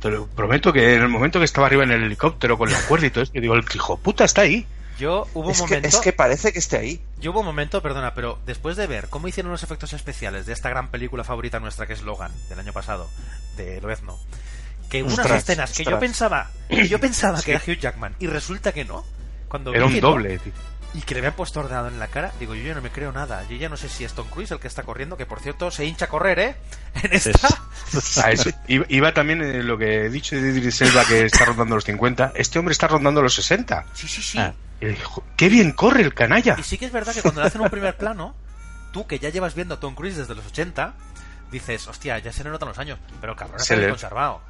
Te 0.00 0.10
lo 0.10 0.26
prometo 0.26 0.72
que 0.72 0.94
en 0.94 1.02
el 1.02 1.08
momento 1.08 1.38
que 1.38 1.44
estaba 1.44 1.66
arriba 1.66 1.84
en 1.84 1.92
el 1.92 2.02
helicóptero 2.04 2.56
con 2.58 2.72
la 2.72 2.80
cuerda 2.86 3.06
y 3.06 3.10
todo 3.10 3.22
eso, 3.24 3.32
yo 3.34 3.40
digo, 3.42 3.54
el 3.54 3.64
hijo 3.74 3.98
puta 3.98 4.24
está 4.24 4.40
ahí. 4.40 4.66
Yo 4.98 5.26
hubo 5.34 5.46
un 5.46 5.50
Es 5.52 5.58
que, 5.58 5.62
momento. 5.64 5.88
es 5.88 5.96
que 5.98 6.12
parece 6.12 6.52
que 6.52 6.58
esté 6.58 6.76
ahí. 6.78 7.00
Yo 7.20 7.30
hubo 7.32 7.40
un 7.40 7.46
momento, 7.46 7.80
perdona, 7.82 8.14
pero 8.14 8.38
después 8.46 8.76
de 8.76 8.86
ver 8.86 9.08
cómo 9.08 9.28
hicieron 9.28 9.50
los 9.52 9.62
efectos 9.62 9.92
especiales 9.92 10.46
de 10.46 10.52
esta 10.52 10.68
gran 10.70 10.88
película 10.90 11.22
favorita 11.24 11.60
nuestra 11.60 11.86
que 11.86 11.92
es 11.94 12.02
Logan, 12.02 12.32
del 12.48 12.58
año 12.58 12.72
pasado, 12.72 13.08
de 13.56 13.80
Loezno, 13.80 14.18
que 14.92 15.02
unas 15.02 15.18
Ostras, 15.20 15.38
escenas 15.42 15.70
que 15.72 15.84
yo 15.84 15.90
ostras. 15.90 16.00
pensaba, 16.00 16.50
que 16.68 16.86
yo 16.88 17.00
pensaba 17.00 17.40
que 17.42 17.52
era 17.52 17.62
Hugh 17.66 17.78
Jackman 17.78 18.14
y 18.18 18.26
resulta 18.26 18.72
que 18.72 18.84
no. 18.84 19.04
Cuando 19.48 19.72
Era 19.74 19.86
un 19.86 19.92
que 19.94 20.00
no, 20.02 20.10
doble, 20.10 20.38
tío. 20.38 20.52
y 20.94 21.00
que 21.00 21.14
le 21.14 21.20
habían 21.20 21.32
puesto 21.34 21.60
ordenado 21.60 21.88
en 21.88 21.98
la 21.98 22.08
cara, 22.08 22.32
digo, 22.38 22.54
yo 22.54 22.62
ya 22.62 22.74
no 22.74 22.82
me 22.82 22.90
creo 22.90 23.10
nada. 23.12 23.42
Yo 23.48 23.56
ya 23.56 23.68
no 23.70 23.76
sé 23.78 23.88
si 23.88 24.04
es 24.04 24.12
Tom 24.12 24.28
Cruise 24.28 24.50
el 24.50 24.60
que 24.60 24.68
está 24.68 24.82
corriendo, 24.82 25.16
que 25.16 25.24
por 25.26 25.40
cierto 25.40 25.70
se 25.70 25.84
hincha 25.86 26.04
a 26.04 26.08
correr, 26.08 26.38
¿eh? 26.38 26.56
En 27.02 27.12
esta. 27.12 27.48
A 28.24 28.30
eso. 28.30 28.50
Iba, 28.68 28.84
iba 28.88 29.12
también 29.14 29.42
en 29.42 29.66
lo 29.66 29.76
que 29.78 30.04
he 30.06 30.08
dicho 30.10 30.36
de 30.36 30.42
Idris 30.50 30.80
Elba 30.82 31.04
que 31.06 31.24
está 31.26 31.44
rondando 31.46 31.74
los 31.74 31.84
50. 31.84 32.32
Este 32.34 32.58
hombre 32.58 32.72
está 32.72 32.86
rondando 32.88 33.20
los 33.22 33.34
60. 33.34 33.86
Sí, 33.94 34.08
sí, 34.08 34.22
sí. 34.22 34.38
Ah. 34.38 34.54
Dijo, 34.80 35.24
¡Qué 35.36 35.48
bien 35.48 35.72
corre 35.72 36.02
el 36.02 36.12
canalla! 36.14 36.56
Y 36.58 36.62
sí 36.62 36.76
que 36.76 36.86
es 36.86 36.92
verdad 36.92 37.14
que 37.14 37.22
cuando 37.22 37.40
le 37.40 37.46
hacen 37.46 37.60
un 37.60 37.70
primer 37.70 37.96
plano, 37.96 38.34
tú 38.92 39.06
que 39.06 39.18
ya 39.18 39.28
llevas 39.28 39.54
viendo 39.54 39.74
a 39.74 39.80
Tom 39.80 39.94
Cruise 39.94 40.16
desde 40.16 40.34
los 40.34 40.44
80, 40.46 40.94
dices, 41.52 41.86
hostia, 41.86 42.18
ya 42.18 42.32
se 42.32 42.42
le 42.44 42.50
notan 42.50 42.68
los 42.68 42.78
años, 42.78 42.98
pero 43.20 43.36
cabrón 43.36 43.60
Se 43.60 43.76
le- 43.76 43.88
conservado. 43.90 44.40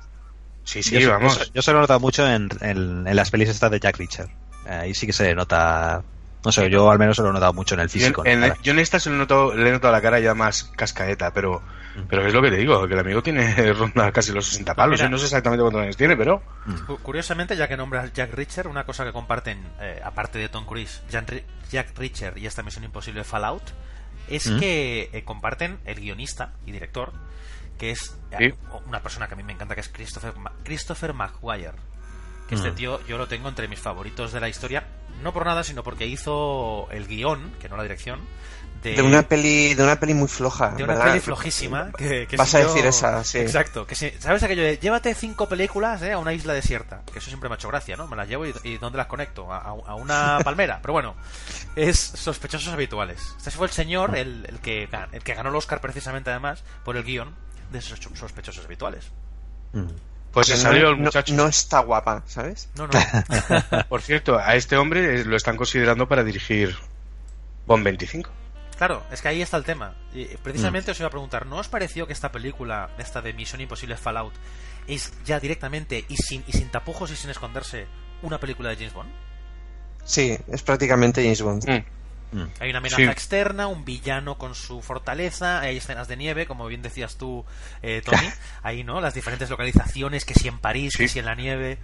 Sí, 0.64 0.82
sí, 0.82 0.98
yo, 1.00 1.10
vamos. 1.10 1.38
Yo, 1.38 1.44
se- 1.44 1.50
yo 1.54 1.62
se 1.62 1.72
lo 1.72 1.78
he 1.78 1.80
notado 1.82 2.00
mucho 2.00 2.26
en, 2.26 2.48
en- 2.60 3.06
en 3.06 3.16
las 3.16 3.30
pelis 3.30 3.48
estas 3.48 3.70
de 3.70 3.80
Jack 3.80 3.96
Reacher. 3.98 4.26
Eh, 4.66 4.70
Ahí 4.70 4.94
sí 4.94 5.06
que 5.06 5.12
se 5.12 5.34
nota. 5.34 6.02
No 6.44 6.50
sé, 6.50 6.68
yo 6.70 6.90
al 6.90 6.98
menos 6.98 7.14
se 7.16 7.22
lo 7.22 7.30
he 7.30 7.32
notado 7.32 7.52
mucho 7.52 7.74
en 7.76 7.82
el 7.82 7.88
Yo 7.88 7.92
físico. 7.92 8.22
en, 8.26 8.52
yo 8.64 8.72
en 8.72 8.78
esta 8.80 8.98
se 8.98 9.10
le 9.10 9.16
noto, 9.16 9.54
le 9.54 9.68
he 9.68 9.72
notado 9.72 9.92
la 9.92 10.00
cara 10.00 10.18
ya 10.18 10.34
más 10.34 10.64
cascaeta, 10.76 11.32
pero, 11.32 11.62
pero 12.08 12.26
es 12.26 12.34
lo 12.34 12.42
que 12.42 12.50
te 12.50 12.56
digo, 12.56 12.84
que 12.88 12.94
el 12.94 12.98
amigo 13.00 13.22
tiene 13.22 13.54
ronda 13.72 14.10
casi 14.10 14.32
los 14.32 14.46
60 14.46 14.74
palos, 14.74 14.98
Mira. 14.98 15.06
y 15.06 15.10
no 15.10 15.18
sé 15.18 15.26
exactamente 15.26 15.62
cuántos 15.62 15.82
años 15.82 15.96
tiene, 15.96 16.16
pero 16.16 16.42
Cu- 16.88 16.98
Curiosamente, 16.98 17.56
ya 17.56 17.68
que 17.68 17.76
nombras 17.76 18.12
Jack 18.12 18.34
Reacher, 18.34 18.66
una 18.66 18.84
cosa 18.84 19.04
que 19.04 19.12
comparten, 19.12 19.64
eh, 19.80 20.00
aparte 20.04 20.40
de 20.40 20.48
Tom 20.48 20.66
Cruise, 20.66 21.02
Jan 21.12 21.26
Ri- 21.28 21.44
Jack 21.70 21.96
Reacher 21.96 22.36
y 22.36 22.46
esta 22.46 22.64
Misión 22.64 22.82
Imposible 22.82 23.22
Fallout, 23.22 23.62
es 24.28 24.48
¿Mm? 24.50 24.58
que 24.58 25.10
eh, 25.12 25.22
comparten 25.24 25.78
el 25.84 26.00
guionista 26.00 26.54
y 26.66 26.72
director, 26.72 27.12
que 27.82 27.90
es 27.90 28.16
eh, 28.30 28.36
Sí. 28.38 28.54
una 28.86 29.02
persona 29.02 29.26
que 29.26 29.34
a 29.34 29.36
mí 29.36 29.42
me 29.42 29.52
encanta, 29.54 29.74
que 29.74 29.80
es 29.80 29.88
Christopher, 29.88 30.36
Ma- 30.36 30.52
Christopher 30.62 31.12
Maguire. 31.14 31.72
Que 32.46 32.54
este 32.54 32.70
Mm. 32.70 32.74
tío 32.76 33.06
yo 33.08 33.18
lo 33.18 33.26
tengo 33.26 33.48
entre 33.48 33.66
mis 33.66 33.80
favoritos 33.80 34.30
de 34.30 34.38
la 34.38 34.48
historia, 34.48 34.86
no 35.20 35.32
por 35.32 35.44
nada, 35.44 35.64
sino 35.64 35.82
porque 35.82 36.06
hizo 36.06 36.86
el 36.92 37.08
guion, 37.08 37.52
que 37.60 37.68
no 37.68 37.76
la 37.76 37.82
dirección, 37.82 38.20
de, 38.84 38.94
De 38.94 39.02
una 39.02 39.22
peli, 39.22 39.74
de 39.74 39.82
una 39.82 39.98
peli 39.98 40.14
muy 40.14 40.28
floja. 40.28 40.70
de 40.70 40.84
una 40.84 40.92
¿verdad? 40.94 41.08
peli 41.10 41.20
flojísima. 41.20 41.90
Que, 41.92 42.26
que 42.28 42.36
Vas 42.36 42.50
si 42.50 42.56
a 42.56 42.60
yo- 42.62 42.68
decir 42.68 42.86
esa, 42.86 43.24
sí. 43.24 43.38
Exacto. 43.38 43.84
Que 43.86 43.94
si- 43.96 44.10
¿Sabes 44.20 44.42
aquello 44.44 44.62
de 44.62 44.78
llévate 44.78 45.12
cinco 45.14 45.48
películas 45.48 46.02
eh, 46.02 46.12
a 46.12 46.18
una 46.18 46.32
isla 46.32 46.52
desierta? 46.52 47.02
Que 47.12 47.18
eso 47.18 47.28
siempre 47.30 47.48
me 47.48 47.54
ha 47.54 47.58
hecho 47.58 47.68
gracia, 47.68 47.96
¿no? 47.96 48.06
Me 48.06 48.14
las 48.16 48.28
llevo 48.28 48.46
y, 48.46 48.54
y 48.64 48.78
¿dónde 48.78 48.98
las 48.98 49.06
conecto? 49.08 49.52
A, 49.52 49.72
una 49.94 50.38
palmera. 50.44 50.78
Pero 50.82 50.92
bueno, 50.94 51.14
es 51.76 51.98
sospechosos 51.98 52.72
habituales. 52.72 53.20
Este 53.38 53.50
fue 53.50 53.66
el 53.66 53.72
señor, 53.72 54.16
el, 54.16 54.46
el 54.48 54.60
que, 54.60 54.88
el 55.12 55.22
que 55.24 55.34
ganó 55.34 55.50
el 55.50 55.56
Oscar 55.56 55.80
precisamente 55.80 56.30
además 56.30 56.62
por 56.84 56.96
el 56.96 57.02
guion 57.04 57.34
de 57.72 57.78
esos 57.78 57.98
sospechosos 58.14 58.64
habituales. 58.64 59.06
Mm. 59.72 59.86
pues 60.32 60.48
se 60.48 60.56
salió 60.56 60.90
el 60.90 60.96
muchacho. 60.96 61.34
No, 61.34 61.44
no 61.44 61.48
está 61.48 61.80
guapa, 61.80 62.22
¿sabes? 62.26 62.68
No, 62.76 62.86
no. 62.86 62.92
Por 63.88 64.02
cierto, 64.02 64.38
a 64.38 64.54
este 64.54 64.76
hombre 64.76 65.20
eh, 65.20 65.24
lo 65.24 65.36
están 65.36 65.56
considerando 65.56 66.06
para 66.06 66.22
dirigir 66.22 66.76
Bond 67.66 67.84
25. 67.84 68.30
Claro, 68.76 69.02
es 69.10 69.22
que 69.22 69.28
ahí 69.28 69.42
está 69.42 69.56
el 69.56 69.64
tema. 69.64 69.94
Y 70.12 70.24
precisamente 70.38 70.90
os 70.90 70.98
iba 70.98 71.06
a 71.06 71.10
preguntar, 71.10 71.46
¿no 71.46 71.56
os 71.56 71.68
pareció 71.68 72.06
que 72.06 72.12
esta 72.12 72.32
película, 72.32 72.90
esta 72.98 73.22
de 73.22 73.32
Misión 73.32 73.60
Imposible 73.60 73.96
Fallout, 73.96 74.34
es 74.86 75.12
ya 75.24 75.38
directamente 75.38 76.04
y 76.08 76.16
sin, 76.16 76.42
y 76.46 76.52
sin 76.52 76.70
tapujos 76.70 77.10
y 77.10 77.16
sin 77.16 77.30
esconderse 77.30 77.86
una 78.22 78.38
película 78.38 78.70
de 78.70 78.76
James 78.76 78.94
Bond. 78.94 79.10
Sí, 80.04 80.36
es 80.48 80.62
prácticamente 80.62 81.22
James 81.22 81.42
Bond. 81.42 81.68
Mm. 81.68 81.84
Hay 82.60 82.70
una 82.70 82.78
amenaza 82.78 82.96
Sí. 82.96 83.02
externa, 83.04 83.66
un 83.66 83.84
villano 83.84 84.38
con 84.38 84.54
su 84.54 84.80
fortaleza, 84.80 85.60
hay 85.60 85.76
escenas 85.76 86.08
de 86.08 86.16
nieve, 86.16 86.46
como 86.46 86.66
bien 86.66 86.80
decías 86.82 87.16
tú, 87.16 87.44
eh, 87.82 88.00
Tony. 88.04 88.16
Ahí, 88.62 88.84
¿no? 88.84 89.00
Las 89.00 89.14
diferentes 89.14 89.50
localizaciones, 89.50 90.24
que 90.24 90.34
si 90.34 90.48
en 90.48 90.58
París, 90.58 90.94
que 90.96 91.08
Sí. 91.08 91.14
si 91.14 91.18
en 91.18 91.26
la 91.26 91.34
nieve. 91.34 91.78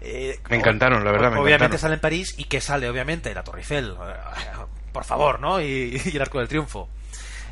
Eh, 0.00 0.38
Me 0.50 0.56
encantaron, 0.56 1.04
la 1.04 1.12
verdad, 1.12 1.30
me 1.30 1.36
Obviamente 1.38 1.54
encantaron. 1.76 1.80
sale 1.80 1.94
en 1.94 2.00
París 2.00 2.34
y 2.36 2.44
que 2.44 2.60
sale, 2.60 2.88
obviamente, 2.88 3.34
la 3.34 3.42
Torre 3.44 3.60
Eiffel. 3.60 3.90
eh, 4.00 4.14
Por 4.92 5.04
favor, 5.04 5.40
¿no? 5.40 5.60
Y, 5.60 6.00
y 6.12 6.16
el 6.16 6.22
Arco 6.22 6.38
del 6.38 6.48
Triunfo. 6.48 6.88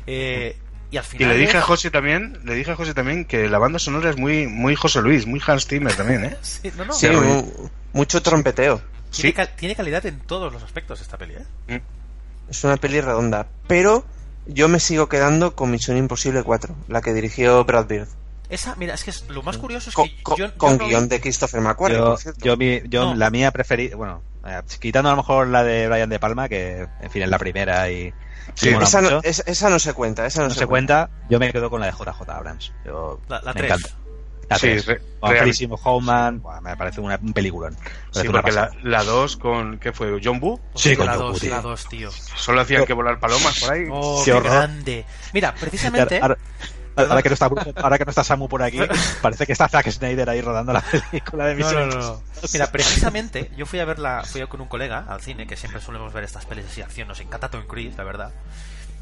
Eh, 0.07 0.57
y 0.91 0.97
al 0.97 1.03
Y 1.03 1.07
final. 1.07 1.29
le 1.29 1.37
dije 1.37 1.57
a 1.57 1.61
José 1.61 1.89
también, 1.91 2.39
le 2.45 2.53
dije 2.55 2.71
a 2.71 2.75
José 2.75 2.93
también 2.93 3.25
que 3.25 3.47
la 3.49 3.57
banda 3.57 3.79
sonora 3.79 4.09
es 4.11 4.17
muy, 4.17 4.47
muy 4.47 4.75
José 4.75 5.01
Luis, 5.01 5.25
muy 5.25 5.41
Hans 5.45 5.65
Zimmer 5.67 5.93
también, 5.95 6.25
¿eh? 6.25 6.37
Sí, 6.41 6.71
no, 6.77 6.85
no. 6.85 6.93
Sí, 6.93 7.07
mucho 7.93 8.21
trompeteo. 8.21 8.77
Tiene, 9.11 9.29
Sí. 9.29 9.33
cal- 9.33 9.55
tiene 9.55 9.75
calidad 9.75 10.05
en 10.05 10.19
todos 10.21 10.51
los 10.53 10.61
aspectos 10.63 10.99
esta 11.01 11.17
peli, 11.17 11.35
¿eh? 11.67 11.81
Es 12.49 12.63
una 12.63 12.77
peli 12.77 13.01
redonda. 13.01 13.47
Pero 13.67 14.05
yo 14.45 14.67
me 14.67 14.79
sigo 14.79 15.07
quedando 15.09 15.55
con 15.55 15.71
Misión 15.71 15.97
Imposible 15.97 16.43
4, 16.43 16.75
la 16.87 17.01
que 17.01 17.13
dirigió 17.13 17.63
Brad 17.65 17.85
Bird. 17.87 18.07
Esa, 18.49 18.75
mira, 18.75 18.93
es 18.93 19.03
que 19.03 19.09
es- 19.09 19.27
lo 19.29 19.41
más 19.41 19.57
curioso 19.57 19.89
es 19.89 19.95
Con, 19.95 20.07
que 20.07 20.21
con- 20.21 20.37
yo, 20.37 20.45
yo 20.47 20.57
con 20.57 20.77
no- 20.77 20.85
guion 20.87 21.07
de 21.09 21.19
Christopher 21.21 21.61
McQuarrie, 21.61 21.97
Yo, 21.97 22.05
por 22.05 22.19
cierto. 22.19 22.45
yo, 22.45 22.57
mi- 22.57 22.81
yo 22.89 23.05
No. 23.05 23.15
la 23.15 23.29
mía 23.31 23.51
preferida, 23.51 23.95
bueno, 23.95 24.21
eh, 24.45 24.61
quitando 24.79 25.09
a 25.09 25.13
lo 25.13 25.17
mejor 25.17 25.47
la 25.47 25.63
de 25.63 25.87
Brian 25.87 26.09
De 26.09 26.19
Palma, 26.19 26.49
que 26.49 26.87
en 27.01 27.09
fin 27.09 27.23
es 27.23 27.29
la 27.29 27.39
primera 27.39 27.89
y, 27.89 28.13
Sí, 28.55 28.69
y 28.69 28.73
mola 28.73 28.85
esa, 28.85 29.01
no, 29.01 29.21
esa 29.23 29.69
no 29.69 29.79
se 29.79 29.93
cuenta, 29.93 30.25
esa 30.27 30.41
no, 30.41 30.49
no 30.49 30.53
se 30.53 30.67
cuenta, 30.67 31.09
yo 31.29 31.39
me 31.39 31.51
quedo 31.51 31.69
con 31.69 31.79
la 31.79 31.87
de 31.87 31.93
JJ 31.93 32.29
Abrams. 32.29 32.73
Yo, 32.85 33.21
La, 33.29 33.41
la 33.41 33.53
me 33.53 33.61
tres. 33.61 33.71
encanta. 33.71 33.97
La 34.49 34.57
Sí, 34.57 34.67
3. 34.67 34.85
re- 34.85 35.01
Con 35.19 35.79
Hoffman, 35.83 36.43
me 36.61 36.75
parece 36.77 36.99
una- 37.01 37.19
un 37.21 37.33
peliculón. 37.33 37.75
Sí, 38.11 38.27
porque 38.27 38.51
la, 38.51 38.69
la 38.83 39.03
2 39.03 39.37
con, 39.37 39.79
¿qué 39.79 39.91
fue? 39.93 40.19
¿John 40.23 40.39
Boo? 40.39 40.59
Sí, 40.75 40.95
con 40.95 41.05
la 41.05 41.13
John 41.13 41.21
2, 41.21 41.33
Gooding. 41.35 41.49
la 41.51 41.61
2, 41.61 41.87
tío. 41.87 42.11
Solo 42.11 42.61
hacían 42.61 42.85
que 42.85 42.93
volar 42.93 43.19
palomas 43.19 43.59
por 43.59 43.71
ahí. 43.73 43.85
Oh, 43.89 44.21
Qué 44.23 44.31
qué 44.31 44.37
horror. 44.37 44.51
grande. 44.51 45.05
Mira, 45.33 45.55
precisamente. 45.55 46.19
Ahora, 46.21 46.37
ahora 46.95 47.21
que 47.23 47.29
no 47.29 47.33
está, 47.33 47.45
ahora 47.77 47.97
que 47.97 48.05
no 48.05 48.09
está 48.09 48.23
Samu 48.23 48.47
por 48.49 48.61
aquí, 48.61 48.79
parece 49.21 49.45
que 49.45 49.53
está 49.53 49.67
Zack 49.69 49.89
Snyder 49.89 50.29
ahí 50.29 50.41
rodando 50.41 50.73
la 50.73 50.81
película 50.81 51.45
de 51.45 51.55
Misión 51.55 51.89
no, 51.89 51.95
no, 51.95 52.01
no. 52.01 52.21
Mira, 52.51 52.71
precisamente, 52.71 53.49
yo 53.57 53.65
fui 53.65 53.79
a 53.79 53.85
verla, 53.85 54.23
fui 54.25 54.41
a 54.41 54.47
con 54.47 54.61
un 54.61 54.67
colega 54.67 55.05
al 55.07 55.21
cine, 55.21 55.47
que 55.47 55.55
siempre 55.55 55.81
solemos 55.81 56.11
ver 56.13 56.25
estas 56.25 56.45
pelis 56.45 56.65
así 56.65 56.81
de 56.81 56.83
acción, 56.85 57.07
nos 57.07 57.19
encanta 57.21 57.49
Tom 57.49 57.65
Cruise, 57.65 57.95
la 57.97 58.03
verdad. 58.03 58.31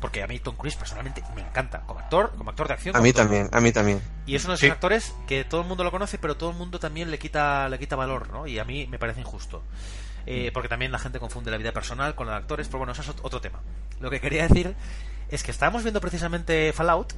Porque 0.01 0.21
a 0.23 0.27
mí 0.27 0.39
Tom 0.39 0.55
Cruise 0.57 0.75
personalmente 0.75 1.23
me 1.35 1.41
encanta, 1.41 1.81
como 1.85 1.99
actor, 2.01 2.33
como 2.37 2.49
actor 2.49 2.67
de 2.67 2.73
acción. 2.73 2.95
A 2.97 2.99
mí 3.01 3.13
también, 3.13 3.47
a 3.53 3.61
mí 3.61 3.71
también. 3.71 4.01
Y 4.25 4.35
es 4.35 4.43
uno 4.43 4.53
de 4.53 4.55
esos 4.55 4.65
Sí. 4.67 4.71
actores 4.71 5.13
que 5.27 5.43
todo 5.45 5.61
el 5.61 5.67
mundo 5.67 5.83
lo 5.83 5.91
conoce, 5.91 6.17
pero 6.17 6.35
todo 6.35 6.49
el 6.49 6.57
mundo 6.57 6.79
también 6.79 7.09
le 7.11 7.19
quita, 7.19 7.69
le 7.69 7.77
quita 7.79 7.95
valor, 7.95 8.29
¿no? 8.31 8.47
Y 8.47 8.57
a 8.59 8.65
mí 8.65 8.87
me 8.87 8.97
parece 8.99 9.21
injusto. 9.21 9.63
Eh, 10.25 10.51
porque 10.53 10.67
también 10.69 10.91
la 10.91 10.99
gente 10.99 11.19
confunde 11.19 11.49
la 11.51 11.57
vida 11.57 11.71
personal 11.71 12.13
con 12.15 12.27
la 12.27 12.33
de 12.33 12.39
actores, 12.39 12.67
pero 12.67 12.79
bueno, 12.79 12.91
eso 12.93 13.01
es 13.03 13.09
ot- 13.09 13.19
otro 13.21 13.39
tema. 13.41 13.59
Lo 13.99 14.09
que 14.09 14.19
quería 14.19 14.47
decir 14.47 14.75
es 15.29 15.43
que 15.43 15.51
estábamos 15.51 15.83
viendo 15.83 16.01
precisamente 16.01 16.73
Fallout 16.73 17.13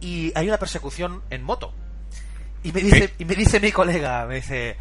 y 0.00 0.32
hay 0.34 0.48
una 0.48 0.58
persecución 0.58 1.22
en 1.30 1.42
moto. 1.44 1.72
Y 2.62 2.72
me 2.72 2.80
dice, 2.80 3.08
Sí. 3.08 3.14
y 3.20 3.24
me 3.24 3.34
dice 3.34 3.60
mi 3.60 3.72
colega, 3.72 4.24
me 4.26 4.36
dice, 4.36 4.76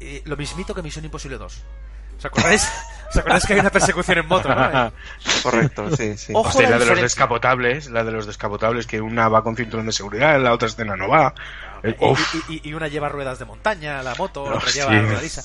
eh, 0.00 0.22
lo 0.24 0.36
mismito 0.36 0.74
que 0.74 0.82
Misión 0.82 1.04
Imposible 1.04 1.36
2. 1.38 1.62
¿Os 2.18 2.24
acordáis? 2.24 2.68
¿Os 3.10 3.16
acordáis 3.16 3.46
que 3.46 3.52
hay 3.54 3.60
una 3.60 3.70
persecución 3.70 4.18
en 4.18 4.26
moto, 4.26 4.48
no? 4.54 4.92
Correcto, 5.42 5.96
sí, 5.96 6.16
sí. 6.16 6.32
Ojo 6.34 6.60
la 6.62 6.70
la 6.70 6.78
de 6.78 6.86
los 6.86 7.00
descapotables, 7.00 7.88
la 7.90 8.04
de 8.04 8.10
los 8.12 8.26
descapotables, 8.26 8.86
que 8.86 9.00
una 9.00 9.28
va 9.28 9.42
con 9.42 9.54
cinturón 9.56 9.86
de 9.86 9.92
seguridad, 9.92 10.40
la 10.40 10.52
otra 10.52 10.68
escena 10.68 10.96
no 10.96 11.08
va. 11.08 11.34
Eh. 11.82 11.96
Y, 12.48 12.54
y- 12.54 12.68
y 12.70 12.74
una 12.74 12.88
lleva 12.88 13.08
ruedas 13.08 13.38
de 13.38 13.44
montaña, 13.44 14.02
la 14.02 14.14
moto, 14.16 14.48
la 14.50 14.56
otra 14.56 14.70
lleva 14.70 14.90
ruedadiza. 15.00 15.42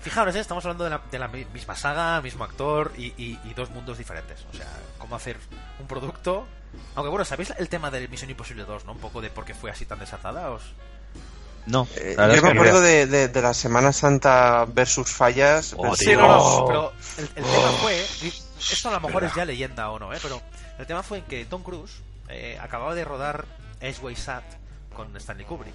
Fijaros, 0.00 0.34
¿eh? 0.34 0.40
estamos 0.40 0.64
hablando 0.64 0.84
de 0.84 0.90
la, 0.90 1.00
de 1.10 1.18
la 1.18 1.28
mi- 1.28 1.44
misma 1.52 1.76
saga, 1.76 2.20
mismo 2.22 2.42
actor 2.44 2.92
y, 2.96 3.06
y- 3.16 3.38
y 3.44 3.54
dos 3.54 3.70
mundos 3.70 3.98
diferentes. 3.98 4.44
O 4.52 4.56
sea, 4.56 4.66
cómo 4.98 5.14
hacer 5.14 5.36
un 5.78 5.86
producto. 5.86 6.46
Aunque 6.96 7.10
bueno, 7.10 7.24
¿sabéis 7.24 7.52
el 7.58 7.68
tema 7.68 7.90
de 7.90 8.08
Misión 8.08 8.30
Imposible 8.30 8.64
2, 8.64 8.84
no? 8.86 8.92
Un 8.92 8.98
poco 8.98 9.20
de 9.20 9.30
por 9.30 9.44
qué 9.44 9.54
fue 9.54 9.70
así 9.70 9.84
tan 9.84 9.98
desatada. 10.00 10.50
¿Os... 10.50 10.62
No, 11.66 11.86
Eh, 11.96 12.16
yo 12.16 12.42
me 12.42 12.50
acuerdo 12.50 12.74
no. 12.74 12.80
de, 12.80 13.06
de, 13.06 13.28
de 13.28 13.42
la 13.42 13.54
Semana 13.54 13.92
Santa 13.92 14.64
versus 14.66 15.10
fallas. 15.10 15.74
Oh, 15.76 15.82
versus- 15.82 15.98
tío. 16.00 16.20
no, 16.20 16.28
no, 16.28 16.38
Oh. 16.42 16.66
pero 16.66 16.92
el, 17.18 17.24
el 17.36 17.44
tema 17.44 17.68
fue. 17.80 18.04
Esto 18.58 18.88
a 18.88 18.92
lo 18.92 19.00
mejor 19.00 19.24
es 19.24 19.34
ya 19.34 19.44
leyenda 19.44 19.90
o 19.90 19.98
no, 19.98 20.12
¿eh? 20.12 20.18
Pero 20.22 20.40
el 20.78 20.86
tema 20.86 21.02
fue 21.02 21.18
en 21.18 21.24
que 21.24 21.44
Tom 21.44 21.62
Cruise 21.62 21.92
eh, 22.28 22.58
acababa 22.60 22.94
de 22.94 23.04
rodar 23.04 23.44
Edgeway 23.80 24.16
Sat 24.16 24.44
con 24.94 25.16
Stanley 25.16 25.46
Kubrick. 25.46 25.74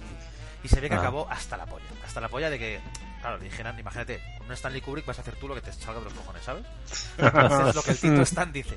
Y 0.62 0.68
se 0.68 0.80
ve 0.80 0.88
que 0.88 0.96
Ah. 0.96 1.00
acabó 1.00 1.26
hasta 1.30 1.56
la 1.56 1.66
polla. 1.66 1.84
Hasta 2.04 2.20
la 2.20 2.28
polla 2.28 2.50
de 2.50 2.58
que, 2.58 2.80
claro, 3.20 3.38
le 3.38 3.44
dijeran, 3.44 3.78
imagínate, 3.78 4.20
con 4.38 4.46
un 4.48 4.52
Stanley 4.52 4.80
Kubrick 4.80 5.06
vas 5.06 5.18
a 5.18 5.22
hacer 5.22 5.36
tú 5.36 5.46
lo 5.48 5.54
que 5.54 5.60
te 5.60 5.72
salga 5.72 6.00
de 6.00 6.04
los 6.06 6.14
cojones, 6.14 6.42
¿sabes? 6.44 6.64
Haces 7.18 7.74
lo 7.76 7.82
que 7.82 7.90
el 7.92 7.98
Tito 7.98 8.22
Stan 8.22 8.52
dice. 8.52 8.76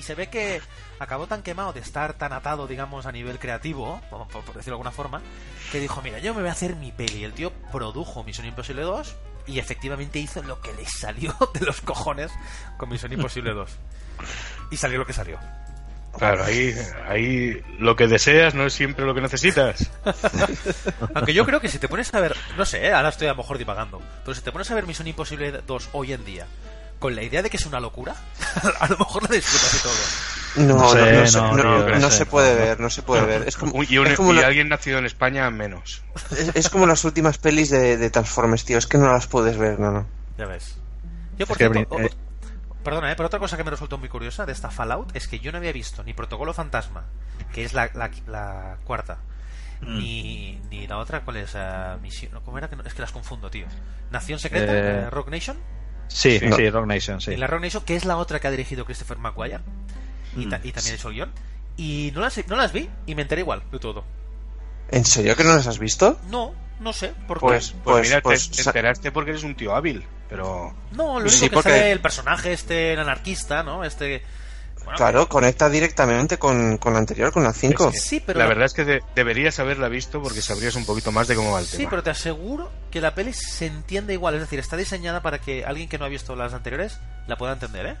Y 0.00 0.02
se 0.02 0.14
ve 0.14 0.28
que 0.28 0.62
acabó 0.98 1.26
tan 1.26 1.42
quemado 1.42 1.74
de 1.74 1.80
estar 1.80 2.14
tan 2.14 2.32
atado, 2.32 2.66
digamos, 2.66 3.04
a 3.04 3.12
nivel 3.12 3.38
creativo, 3.38 4.00
por, 4.08 4.26
decirlo 4.30 4.62
de 4.62 4.70
alguna 4.70 4.92
forma, 4.92 5.20
que 5.70 5.78
dijo, 5.78 6.00
mira, 6.00 6.18
yo 6.20 6.32
me 6.32 6.40
voy 6.40 6.48
a 6.48 6.52
hacer 6.52 6.74
mi 6.74 6.90
peli. 6.90 7.22
El 7.22 7.34
tío 7.34 7.52
produjo 7.70 8.24
Misión 8.24 8.46
Imposible 8.46 8.80
2 8.80 9.14
y 9.46 9.58
efectivamente 9.58 10.18
hizo 10.18 10.42
lo 10.42 10.58
que 10.62 10.72
le 10.72 10.86
salió 10.86 11.36
de 11.52 11.66
los 11.66 11.82
cojones 11.82 12.32
con 12.78 12.88
Misión 12.88 13.12
Imposible 13.12 13.52
2. 13.52 13.70
Y 14.70 14.78
salió 14.78 14.96
lo 14.96 15.04
que 15.04 15.12
salió. 15.12 15.38
Claro, 16.16 16.44
ahí, 16.44 16.74
ahí 17.06 17.62
lo 17.78 17.94
que 17.94 18.06
deseas 18.08 18.54
no 18.54 18.64
es 18.64 18.72
siempre 18.72 19.04
lo 19.04 19.14
que 19.14 19.20
necesitas. 19.20 19.90
Aunque 21.14 21.34
yo 21.34 21.44
creo 21.44 21.60
que 21.60 21.68
si 21.68 21.78
te 21.78 21.88
pones 21.88 22.14
a 22.14 22.20
ver, 22.20 22.34
no 22.56 22.64
sé, 22.64 22.86
¿eh? 22.86 22.92
ahora 22.94 23.10
estoy 23.10 23.26
a 23.26 23.32
lo 23.32 23.36
mejor 23.36 23.58
divagando, 23.58 24.00
pero 24.24 24.34
si 24.34 24.40
te 24.40 24.50
pones 24.50 24.70
a 24.70 24.74
ver 24.74 24.86
Misión 24.86 25.08
Imposible 25.08 25.60
2 25.66 25.90
hoy 25.92 26.14
en 26.14 26.24
día, 26.24 26.46
con 27.00 27.16
la 27.16 27.22
idea 27.24 27.42
de 27.42 27.50
que 27.50 27.56
es 27.56 27.66
una 27.66 27.80
locura, 27.80 28.14
a 28.80 28.86
lo 28.86 28.96
mejor 28.98 29.28
la 29.28 29.34
disfrutas 29.34 29.74
y 29.74 29.82
todo. 29.82 30.66
No, 30.66 30.74
No 30.74 30.80
no, 30.82 30.88
sé, 30.90 31.12
no, 31.12 31.26
se- 31.26 31.38
no, 31.38 31.52
no- 31.56 31.62
tío, 31.62 31.88
no 31.94 31.98
no 31.98 32.10
se 32.10 32.18
sé. 32.18 32.26
puede 32.26 32.54
ver, 32.54 32.78
no 32.80 32.90
se 32.90 33.02
puede 33.02 33.24
ver. 33.24 33.48
Es 33.48 33.56
como, 33.56 33.82
Y, 33.82 33.98
un- 33.98 34.06
es 34.06 34.16
como 34.16 34.32
y 34.32 34.36
la- 34.36 34.46
alguien 34.46 34.68
nacido 34.68 34.98
en 34.98 35.06
España 35.06 35.50
menos. 35.50 36.02
es- 36.30 36.54
es 36.54 36.68
como 36.70 36.86
las 36.86 37.04
últimas 37.04 37.38
pelis 37.38 37.70
de, 37.70 37.96
de 37.96 38.10
Transformers, 38.10 38.64
tío. 38.64 38.78
Es 38.78 38.86
que 38.86 38.98
no 38.98 39.12
las 39.12 39.26
puedes 39.26 39.56
ver, 39.58 39.78
no, 39.80 39.90
no. 39.90 40.06
Ya 40.38 40.46
ves. 40.46 40.76
Yo, 41.38 41.46
por 41.46 41.56
que, 41.56 41.68
cierto, 41.70 41.98
eh, 42.00 42.10
perdona, 42.84 43.10
¿eh? 43.12 43.14
pero 43.16 43.26
otra 43.28 43.38
cosa 43.38 43.56
que 43.56 43.64
me 43.64 43.70
resultó 43.70 43.96
muy 43.98 44.08
curiosa 44.08 44.44
de 44.44 44.52
esta 44.52 44.70
Fallout 44.70 45.14
es 45.16 45.26
que 45.28 45.38
yo 45.40 45.52
no 45.52 45.58
había 45.58 45.72
visto 45.72 46.02
ni 46.04 46.12
Protocolo 46.14 46.52
Fantasma, 46.52 47.04
que 47.54 47.64
es 47.64 47.72
la, 47.72 47.88
la, 47.94 48.10
la 48.26 48.76
cuarta, 48.84 49.18
Mm. 49.82 49.98
ni, 49.98 50.60
ni 50.68 50.86
la 50.86 50.98
otra, 50.98 51.20
¿cuál 51.22 51.38
es? 51.38 51.52
Eh, 51.54 51.96
misión, 52.02 52.32
¿Cómo 52.44 52.58
era? 52.58 52.68
Que 52.68 52.76
no- 52.76 52.82
es 52.82 52.92
que 52.92 53.00
las 53.00 53.12
confundo, 53.12 53.48
tío. 53.50 53.64
Nación 54.10 54.38
Secreta, 54.38 54.72
Eh, 54.74 55.04
eh, 55.06 55.10
Rock 55.10 55.28
Nation, 55.30 55.56
Sí, 56.12 56.38
Sí. 56.40 56.52
sí, 56.52 56.70
Rock 56.70 56.86
Nation, 56.86 57.20
sí. 57.20 57.30
y 57.32 57.36
la 57.36 57.46
Rock 57.46 57.62
Nation, 57.62 57.84
que 57.84 57.94
es 57.96 58.04
la 58.04 58.16
otra 58.16 58.40
que 58.40 58.48
ha 58.48 58.50
dirigido 58.50 58.84
Christopher 58.84 59.16
McGuire, 59.18 59.60
y, 60.36 60.46
ta- 60.46 60.58
Mm. 60.58 60.66
y 60.66 60.72
también 60.72 60.92
ha 60.94 60.96
hecho 60.96 61.08
el 61.08 61.14
guion. 61.14 61.32
Y 61.76 62.10
no 62.14 62.20
las, 62.20 62.46
no 62.48 62.56
las 62.56 62.72
vi 62.72 62.90
y 63.06 63.14
me 63.14 63.22
enteré 63.22 63.40
igual 63.42 63.62
de 63.70 63.78
todo. 63.78 64.04
¿En 64.90 65.04
serio 65.04 65.36
que 65.36 65.44
no 65.44 65.54
las 65.54 65.66
has 65.68 65.78
visto? 65.78 66.18
No, 66.30 66.52
no 66.80 66.92
sé, 66.92 67.12
por 67.28 67.38
qué. 67.38 67.46
Pues, 67.46 67.70
Pues, 67.70 67.82
pues, 67.84 68.02
mira, 68.08 68.16
te- 68.16 68.22
pues, 68.22 68.50
te, 68.50 68.62
enteraste 68.62 69.12
porque 69.12 69.30
eres 69.30 69.44
un 69.44 69.54
tío 69.54 69.74
hábil, 69.74 70.04
pero... 70.28 70.74
No, 70.92 71.04
lo 71.20 71.26
único 71.26 71.28
Sí, 71.30 71.48
que 71.48 71.54
porque- 71.54 71.70
sale 71.70 71.92
el 71.92 72.00
personaje 72.00 72.52
este, 72.52 72.92
el 72.94 72.98
anarquista, 72.98 73.62
¿no? 73.62 73.84
Este... 73.84 74.22
bueno, 74.84 74.96
claro, 74.96 75.28
conecta 75.28 75.68
directamente 75.68 76.38
con, 76.38 76.78
con 76.78 76.92
la 76.94 76.98
anterior, 76.98 77.32
con 77.32 77.42
la 77.44 77.52
5. 77.52 77.88
Es 77.88 77.92
que 77.94 77.98
Sí, 78.00 78.22
pero 78.24 78.38
la 78.38 78.44
la- 78.44 78.48
verdad 78.48 78.66
es 78.66 78.72
que 78.74 78.84
de- 78.84 79.02
deberías 79.14 79.58
haberla 79.58 79.88
visto 79.88 80.22
porque 80.22 80.42
sabrías 80.42 80.74
un 80.74 80.84
poquito 80.86 81.12
más 81.12 81.28
de 81.28 81.36
cómo 81.36 81.52
va 81.52 81.60
el 81.60 81.66
Sí, 81.66 81.78
tema. 81.78 81.90
pero 81.90 82.02
te 82.02 82.10
aseguro 82.10 82.70
que 82.90 83.00
la 83.00 83.14
peli 83.14 83.32
se 83.32 83.66
entiende 83.66 84.12
igual. 84.14 84.34
Es 84.34 84.40
decir, 84.40 84.58
está 84.58 84.76
diseñada 84.76 85.22
para 85.22 85.38
que 85.40 85.64
alguien 85.64 85.88
que 85.88 85.98
no 85.98 86.04
ha 86.04 86.08
visto 86.08 86.34
las 86.36 86.52
anteriores 86.54 86.98
la 87.26 87.36
pueda 87.36 87.52
entender, 87.52 87.86
¿eh? 87.86 87.96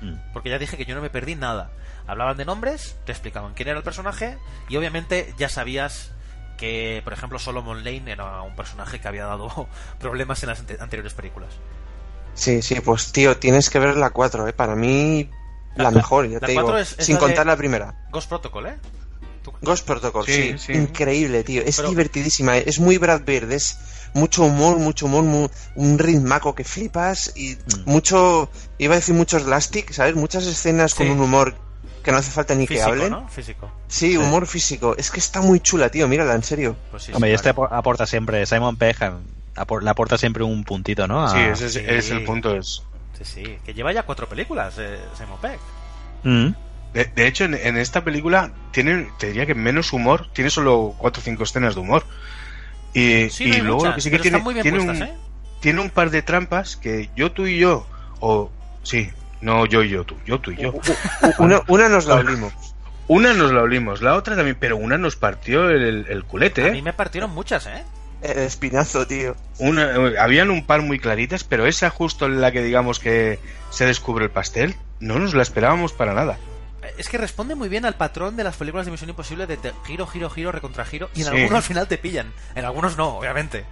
Mm. 0.00 0.14
Porque 0.32 0.50
ya 0.50 0.58
dije 0.58 0.76
que 0.76 0.84
yo 0.84 0.94
no 0.94 1.02
me 1.02 1.10
perdí 1.10 1.34
nada. 1.34 1.70
Hablaban 2.06 2.36
de 2.36 2.44
nombres, 2.44 2.96
te 3.04 3.12
explicaban 3.12 3.52
quién 3.54 3.68
era 3.68 3.78
el 3.78 3.84
personaje 3.84 4.38
y 4.68 4.76
obviamente 4.76 5.34
ya 5.38 5.48
sabías 5.48 6.10
que, 6.56 7.02
por 7.04 7.12
ejemplo, 7.12 7.38
Solomon 7.38 7.84
Lane 7.84 8.10
era 8.10 8.42
un 8.42 8.56
personaje 8.56 9.00
que 9.00 9.06
había 9.08 9.26
dado 9.26 9.68
problemas 10.00 10.42
en 10.42 10.48
las 10.48 10.60
ante- 10.60 10.78
anteriores 10.80 11.12
películas. 11.14 11.50
Sí, 12.34 12.62
sí, 12.62 12.80
pues 12.80 13.10
tío, 13.12 13.36
tienes 13.36 13.68
que 13.70 13.78
ver 13.80 13.96
la 13.96 14.10
4, 14.10 14.46
¿eh? 14.48 14.52
Para 14.52 14.76
mí, 14.76 15.28
la, 15.82 15.90
mejor, 15.90 16.26
ya 16.28 16.34
la 16.40 16.46
te 16.46 16.52
digo. 16.52 16.62
4 16.62 16.78
es- 16.80 16.94
es 16.98 17.06
sin 17.06 17.14
la 17.14 17.20
contar 17.20 17.46
la 17.46 17.56
primera. 17.56 17.94
Ghost 18.10 18.28
Protocol, 18.28 18.66
¿eh? 18.66 18.76
Ghost 19.62 19.86
Protocol, 19.86 20.26
Sí, 20.26 20.52
sí, 20.52 20.58
sí. 20.58 20.72
increíble, 20.74 21.42
tío. 21.42 21.62
Es 21.64 21.76
Pero- 21.76 21.88
divertidísima, 21.88 22.58
¿eh? 22.58 22.64
es 22.66 22.78
muy 22.80 22.98
Brad 22.98 23.22
Bird, 23.22 23.50
es 23.52 23.78
mucho 24.14 24.44
humor, 24.44 24.78
mucho 24.78 25.06
humor, 25.06 25.22
mu- 25.24 25.48
un 25.74 25.98
ritmaco 25.98 26.54
que 26.54 26.64
flipas 26.64 27.32
y 27.36 27.54
Mm. 27.54 27.90
mucho, 27.90 28.50
iba 28.78 28.94
a 28.94 28.96
decir 28.98 29.14
mucho 29.14 29.38
slastic, 29.40 29.92
¿sabes? 29.92 30.14
Muchas 30.16 30.46
escenas 30.46 30.94
con 30.94 31.08
un 31.10 31.20
humor 31.20 31.54
que 32.04 32.12
no 32.12 32.18
hace 32.18 32.30
falta 32.30 32.54
ni 32.54 32.66
Físico, 32.66 32.86
que 32.86 32.90
hablen. 32.92 33.10
¿no? 33.10 33.28
Físico. 33.28 33.70
Sí, 33.88 34.16
humor 34.16 34.46
físico. 34.46 34.94
Es 34.98 35.10
que 35.10 35.18
está 35.20 35.40
muy 35.40 35.60
chula, 35.60 35.90
tío, 35.90 36.06
mírala, 36.08 36.34
en 36.34 36.42
serio. 36.42 36.76
Pues 36.90 37.04
sí, 37.04 37.12
Hombre, 37.14 37.32
este 37.34 37.48
aporta 37.50 38.06
siempre, 38.06 38.44
Simon 38.46 38.76
Pegg 38.76 38.96
apor- 39.56 39.82
le 39.82 39.90
aporta 39.90 40.16
siempre 40.18 40.42
un 40.44 40.62
puntito, 40.64 41.06
¿no? 41.08 41.24
A- 41.24 41.30
Sí, 41.30 41.38
ese 41.38 41.66
es, 41.66 41.72
sí. 41.72 41.80
es 41.86 42.10
el 42.10 42.24
punto. 42.24 42.54
Es... 42.54 42.82
Sí, 43.18 43.24
sí. 43.24 43.58
Que 43.64 43.74
lleva 43.74 43.92
ya 43.92 44.04
cuatro 44.04 44.28
películas, 44.28 44.76
eh, 44.78 44.98
Simon 45.16 45.40
Pegg. 45.40 45.58
Mm. 46.22 46.54
De, 46.94 47.04
de 47.04 47.26
hecho, 47.26 47.44
en, 47.44 47.54
en 47.54 47.76
esta 47.76 48.02
película 48.04 48.52
tiene, 48.72 49.08
te 49.18 49.28
diría 49.28 49.44
que 49.46 49.54
menos 49.54 49.92
humor, 49.92 50.28
tiene 50.32 50.50
solo 50.50 50.94
cuatro 50.96 51.20
o 51.20 51.24
cinco 51.24 51.42
escenas 51.42 51.74
de 51.74 51.80
humor. 51.80 52.04
Y, 52.94 53.28
Sí, 53.30 53.44
y 53.44 53.48
no 53.48 53.54
hay 53.54 53.60
luego 53.60 53.76
muchas, 53.78 53.90
lo 53.90 53.94
que 53.96 54.00
sí 54.00 54.10
que 54.10 54.18
tiene, 54.18 54.38
están 54.38 54.44
muy 54.44 54.54
bien 54.54 54.62
tiene 54.62 54.78
puestas, 54.78 54.96
un, 54.96 55.02
¿eh? 55.02 55.18
tiene 55.60 55.80
un 55.80 55.90
par 55.90 56.10
de 56.10 56.22
trampas 56.22 56.76
que 56.76 57.10
yo, 57.14 57.32
tú 57.32 57.46
y 57.46 57.58
yo, 57.58 57.86
o 58.20 58.50
sí, 58.82 59.10
no 59.40 59.66
yo 59.66 59.82
y 59.82 59.90
yo, 59.90 60.04
tú, 60.04 60.16
yo, 60.24 60.40
tú 60.40 60.52
y 60.52 60.56
yo. 60.56 60.72
Una, 61.38 61.60
una 61.68 61.88
nos 61.88 62.06
la 62.06 62.14
olimos. 62.16 62.52
Una 63.08 63.32
nos 63.34 63.52
la 63.52 63.62
olimos, 63.62 64.02
la 64.02 64.14
otra 64.14 64.36
también, 64.36 64.56
pero 64.60 64.76
una 64.76 64.98
nos 64.98 65.16
partió 65.16 65.70
el, 65.70 66.06
el 66.08 66.24
culete, 66.24 66.62
A 66.62 66.68
¿eh? 66.68 66.72
mí 66.72 66.82
me 66.82 66.92
partieron 66.92 67.30
muchas, 67.30 67.66
¿eh? 67.66 67.84
El 68.22 68.38
espinazo, 68.38 69.06
tío. 69.06 69.36
Una, 69.58 69.92
habían 70.20 70.50
un 70.50 70.64
par 70.66 70.82
muy 70.82 70.98
claritas, 70.98 71.44
pero 71.44 71.66
esa 71.66 71.88
justo 71.90 72.26
en 72.26 72.40
la 72.40 72.50
que 72.52 72.62
digamos 72.62 72.98
que 72.98 73.38
se 73.70 73.86
descubre 73.86 74.24
el 74.24 74.30
pastel, 74.30 74.74
no 75.00 75.18
nos 75.18 75.34
la 75.34 75.42
esperábamos 75.42 75.92
para 75.92 76.14
nada. 76.14 76.36
Es 76.96 77.08
que 77.08 77.18
responde 77.18 77.54
muy 77.54 77.68
bien 77.68 77.84
al 77.84 77.94
patrón 77.94 78.34
de 78.36 78.42
las 78.44 78.56
películas 78.56 78.86
de 78.86 78.92
Misión 78.92 79.10
Imposible 79.10 79.46
de 79.46 79.56
te- 79.56 79.72
giro, 79.86 80.06
giro, 80.06 80.30
giro, 80.30 80.50
recontra 80.50 80.84
giro. 80.84 81.10
Y 81.14 81.20
en 81.20 81.26
Sí. 81.26 81.30
algunos 81.32 81.54
al 81.54 81.62
final 81.62 81.86
te 81.86 81.98
pillan. 81.98 82.32
En 82.56 82.64
algunos 82.64 82.96
no, 82.96 83.18
obviamente. 83.18 83.64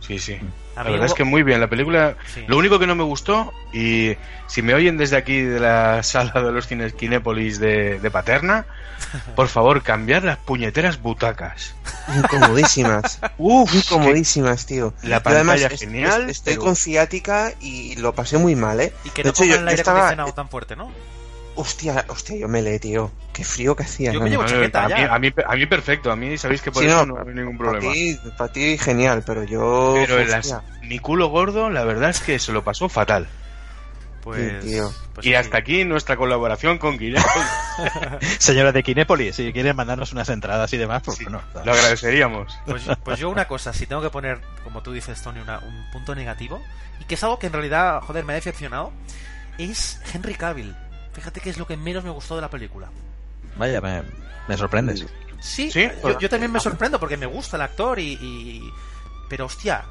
Sí, 0.00 0.18
sí. 0.18 0.38
La 0.76 0.84
verdad 0.84 1.06
es 1.06 1.14
que 1.14 1.24
muy 1.24 1.42
bien. 1.42 1.60
La 1.60 1.66
película, 1.68 2.14
Sí. 2.32 2.44
lo 2.46 2.56
único 2.56 2.78
que 2.78 2.86
no 2.86 2.94
me 2.94 3.02
gustó, 3.02 3.52
y 3.72 4.16
si 4.46 4.62
me 4.62 4.74
oyen 4.74 4.96
desde 4.96 5.16
aquí 5.16 5.40
de 5.42 5.58
la 5.60 6.02
sala 6.02 6.32
de 6.40 6.52
los 6.52 6.66
cines 6.66 6.92
Kinépolis 6.94 7.58
de, 7.58 7.98
de 7.98 8.10
Paterna, 8.10 8.64
por 9.36 9.48
favor, 9.48 9.82
cambiar 9.82 10.22
las 10.24 10.38
puñeteras 10.38 11.02
butacas. 11.02 11.74
Incomodísimas. 12.16 13.18
Uf, 13.38 13.74
Incomodísimas, 13.74 14.66
tío. 14.66 14.94
La 15.02 15.18
Yo 15.22 15.22
además 15.30 15.56
pantalla 15.60 15.74
es- 15.74 15.80
genial, 15.80 16.22
es- 16.24 16.30
estoy 16.38 16.54
pero- 16.54 16.64
con 16.64 16.76
ciática 16.76 17.52
y 17.60 17.96
lo 17.96 18.14
pasé 18.14 18.38
muy 18.38 18.54
mal, 18.54 18.80
¿eh? 18.80 18.92
Y 19.04 19.10
que 19.10 19.22
de 19.22 19.28
no 19.28 19.30
hecho, 19.30 19.44
yo, 19.44 19.54
el 19.56 19.62
yo 19.62 19.68
aire 19.68 19.80
estaba... 19.80 20.14
tan 20.32 20.48
fuerte, 20.48 20.76
¿no? 20.76 20.90
Hostia, 21.60 22.04
hostia, 22.06 22.36
yo 22.36 22.46
me 22.46 22.62
leí, 22.62 22.78
tío. 22.78 23.10
Qué 23.32 23.42
frío 23.44 23.74
que 23.74 23.82
hacía. 23.82 24.12
Yo 24.12 24.20
¿no? 24.20 24.24
me 24.26 24.30
llevo 24.30 24.42
a, 24.42 24.46
mí, 24.46 24.52
chaqueta 24.52 24.84
a, 24.84 24.88
mí, 24.88 24.94
ya. 24.94 25.12
a, 25.14 25.18
mí, 25.18 25.32
a 25.44 25.56
mí 25.56 25.66
perfecto. 25.66 26.12
A 26.12 26.14
mí 26.16 26.38
sabéis 26.38 26.62
que 26.62 26.70
por 26.70 26.82
Sí, 26.84 26.88
eso 26.88 27.04
no, 27.04 27.16
no, 27.16 27.28
hay 27.28 27.34
ningún 27.34 27.58
Para 27.58 27.72
problema. 27.72 27.92
ti, 27.92 28.18
para 28.36 28.52
ti 28.52 28.78
genial, 28.78 29.24
pero 29.26 29.42
yo... 29.42 29.94
Pero 29.96 30.20
en 30.20 30.30
las, 30.30 30.54
mi 30.82 31.00
culo 31.00 31.26
gordo, 31.30 31.68
la 31.68 31.82
verdad 31.82 32.10
es 32.10 32.20
que 32.20 32.38
se 32.38 32.52
lo 32.52 32.62
pasó 32.62 32.88
fatal. 32.88 33.26
Pues. 34.22 34.62
Sí, 34.62 34.70
tío. 34.70 34.92
pues 35.14 35.26
y 35.26 35.30
sí. 35.30 35.34
hasta 35.34 35.58
aquí 35.58 35.84
nuestra 35.84 36.16
colaboración 36.16 36.78
con 36.78 36.96
Guillermo. 36.96 37.26
Señores 38.38 38.72
de 38.74 38.82
Kinépolis, 38.84 39.34
si 39.36 39.52
quieren 39.52 39.74
mandarnos 39.74 40.12
unas 40.12 40.28
entradas 40.28 40.72
y 40.72 40.76
demás, 40.76 41.02
pues 41.04 41.18
Sí, 41.18 41.24
bueno. 41.24 41.40
lo 41.64 41.72
agradeceríamos. 41.72 42.56
Pues, 42.66 42.82
pues 43.04 43.18
yo 43.18 43.30
una 43.30 43.48
cosa, 43.48 43.72
si 43.72 43.86
tengo 43.86 44.02
que 44.02 44.10
poner, 44.10 44.38
como 44.62 44.82
tú 44.82 44.92
dices, 44.92 45.20
Tony, 45.22 45.40
una- 45.40 45.58
un 45.58 45.90
punto 45.92 46.14
negativo, 46.14 46.62
y 47.00 47.04
que 47.04 47.14
es 47.16 47.22
algo 47.24 47.38
que 47.40 47.46
en 47.48 47.52
realidad, 47.52 48.00
joder, 48.02 48.24
me 48.24 48.32
ha 48.34 48.36
decepcionado, 48.36 48.92
es 49.56 50.00
Henry 50.12 50.34
Cavill. 50.34 50.76
Fíjate 51.18 51.40
que 51.40 51.50
es 51.50 51.58
lo 51.58 51.66
que 51.66 51.76
menos 51.76 52.04
me 52.04 52.10
gustó 52.10 52.36
de 52.36 52.42
la 52.42 52.50
película. 52.50 52.88
Vaya, 53.56 53.80
me, 53.80 54.02
me 54.46 54.56
sorprendes. 54.56 55.04
Sí, 55.40 55.70
Sí, 55.70 55.88
yo, 56.02 56.18
yo 56.18 56.28
también 56.28 56.50
me 56.50 56.58
sorprendo 56.60 56.98
porque 56.98 57.16
me 57.16 57.26
gusta 57.26 57.56
el 57.56 57.62
actor 57.62 57.98
y, 57.98 58.12
y- 58.14 58.72
Pero 59.28 59.46
hostia, 59.46 59.84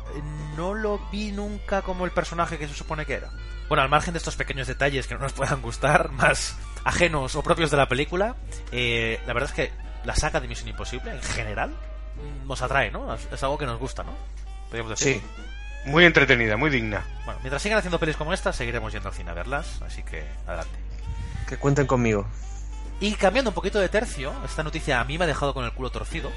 no 0.58 0.74
lo 0.74 1.00
vi 1.12 1.32
nunca 1.32 1.82
como 1.82 2.06
el 2.06 2.12
personaje 2.12 2.58
que 2.58 2.68
se 2.68 2.74
supone 2.74 3.06
que 3.06 3.14
era. 3.16 3.30
Bueno, 3.70 3.84
al 3.84 3.90
margen 3.90 4.14
de 4.14 4.18
estos 4.20 4.36
pequeños 4.36 4.68
detalles 4.68 5.08
que 5.08 5.14
no 5.16 5.20
nos 5.22 5.34
puedan 5.34 5.62
gustar, 5.62 6.10
más 6.12 6.56
ajenos 6.84 7.36
o 7.36 7.44
propios 7.44 7.70
de 7.72 7.78
la 7.78 7.88
película, 7.88 8.36
eh, 8.72 9.20
la 9.28 9.34
verdad 9.34 9.50
es 9.50 9.56
que 9.56 9.72
la 10.06 10.16
saga 10.16 10.40
de 10.40 10.48
Misión 10.48 10.70
Imposible, 10.70 11.12
en 11.12 11.22
general, 11.22 11.70
mm, 11.72 12.48
nos 12.48 12.62
atrae, 12.62 12.92
¿no? 12.92 13.14
Es, 13.14 13.28
es 13.32 13.44
algo 13.44 13.58
que 13.58 13.66
nos 13.66 13.78
gusta, 13.80 14.04
¿no? 14.04 14.14
Podríamos 14.70 14.98
decir. 14.98 15.22
Sí. 15.22 15.90
Muy 15.90 16.04
entretenida, 16.06 16.58
muy 16.58 16.70
digna. 16.70 17.06
Bueno, 17.26 17.40
mientras 17.42 17.62
sigan 17.62 17.78
haciendo 17.78 18.00
pelis 18.00 18.18
como 18.18 18.34
esta, 18.34 18.52
seguiremos 18.52 18.92
yendo 18.92 19.08
al 19.10 19.16
cine 19.16 19.32
a 19.32 19.34
verlas, 19.34 19.82
así 19.82 20.04
que 20.04 20.26
adelante. 20.46 20.78
Que 21.48 21.58
cuenten 21.58 21.88
conmigo. 21.88 22.26
Y 23.00 23.14
cambiando 23.14 23.52
un 23.52 23.56
poquito 23.56 23.80
de 23.80 23.90
tercio, 23.90 24.34
esta 24.44 24.64
noticia 24.64 25.00
a 25.00 25.06
mí 25.06 25.18
me 25.18 25.26
ha 25.26 25.28
dejado 25.28 25.54
con 25.54 25.66
el 25.66 25.72
culo 25.72 25.92
torcido. 25.92 26.32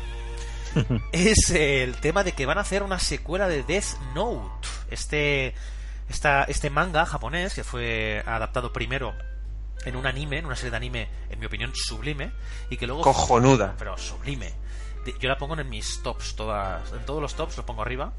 es 1.13 1.51
el 1.51 1.97
tema 1.97 2.23
de 2.23 2.33
que 2.33 2.47
van 2.47 2.59
a 2.59 2.63
hacer 2.63 2.83
una 2.83 2.99
secuela 2.99 3.49
de 3.49 3.63
Death 3.63 3.99
Note. 4.15 4.69
Este, 4.91 5.55
esta, 6.09 6.45
este 6.45 6.71
manga 6.71 7.07
japonés 7.07 7.55
que 7.55 7.65
fue 7.65 8.23
adaptado 8.27 8.73
primero 8.73 9.15
en 9.85 9.97
un 9.97 10.07
anime, 10.07 10.39
en 10.39 10.47
una 10.47 10.57
serie 10.57 10.71
de 10.71 10.77
anime, 10.77 11.09
en 11.31 11.39
mi 11.39 11.47
opinión, 11.47 11.73
sublime, 11.75 12.33
y 12.69 12.77
que 12.77 12.87
luego. 12.87 13.03
Cojonuda. 13.03 13.75
Pero 13.79 13.97
sublime. 13.97 14.53
Yo 15.19 15.29
la 15.29 15.39
pongo 15.39 15.59
en 15.59 15.69
mis 15.69 16.03
tops, 16.03 16.37
todas, 16.37 16.93
en 16.93 17.05
todos 17.07 17.23
los 17.23 17.35
tops 17.35 17.57
lo 17.57 17.65
pongo 17.65 17.83
arriba. 17.83 18.13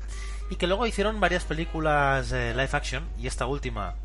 Y 0.49 0.55
que 0.55 0.67
luego 0.67 0.87
hicieron 0.87 1.19
varias 1.19 1.45
películas 1.45 2.31
eh, 2.31 2.53
live 2.53 2.69
action, 2.71 3.07
y 3.19 3.27
esta 3.27 3.45
última, 3.45 3.95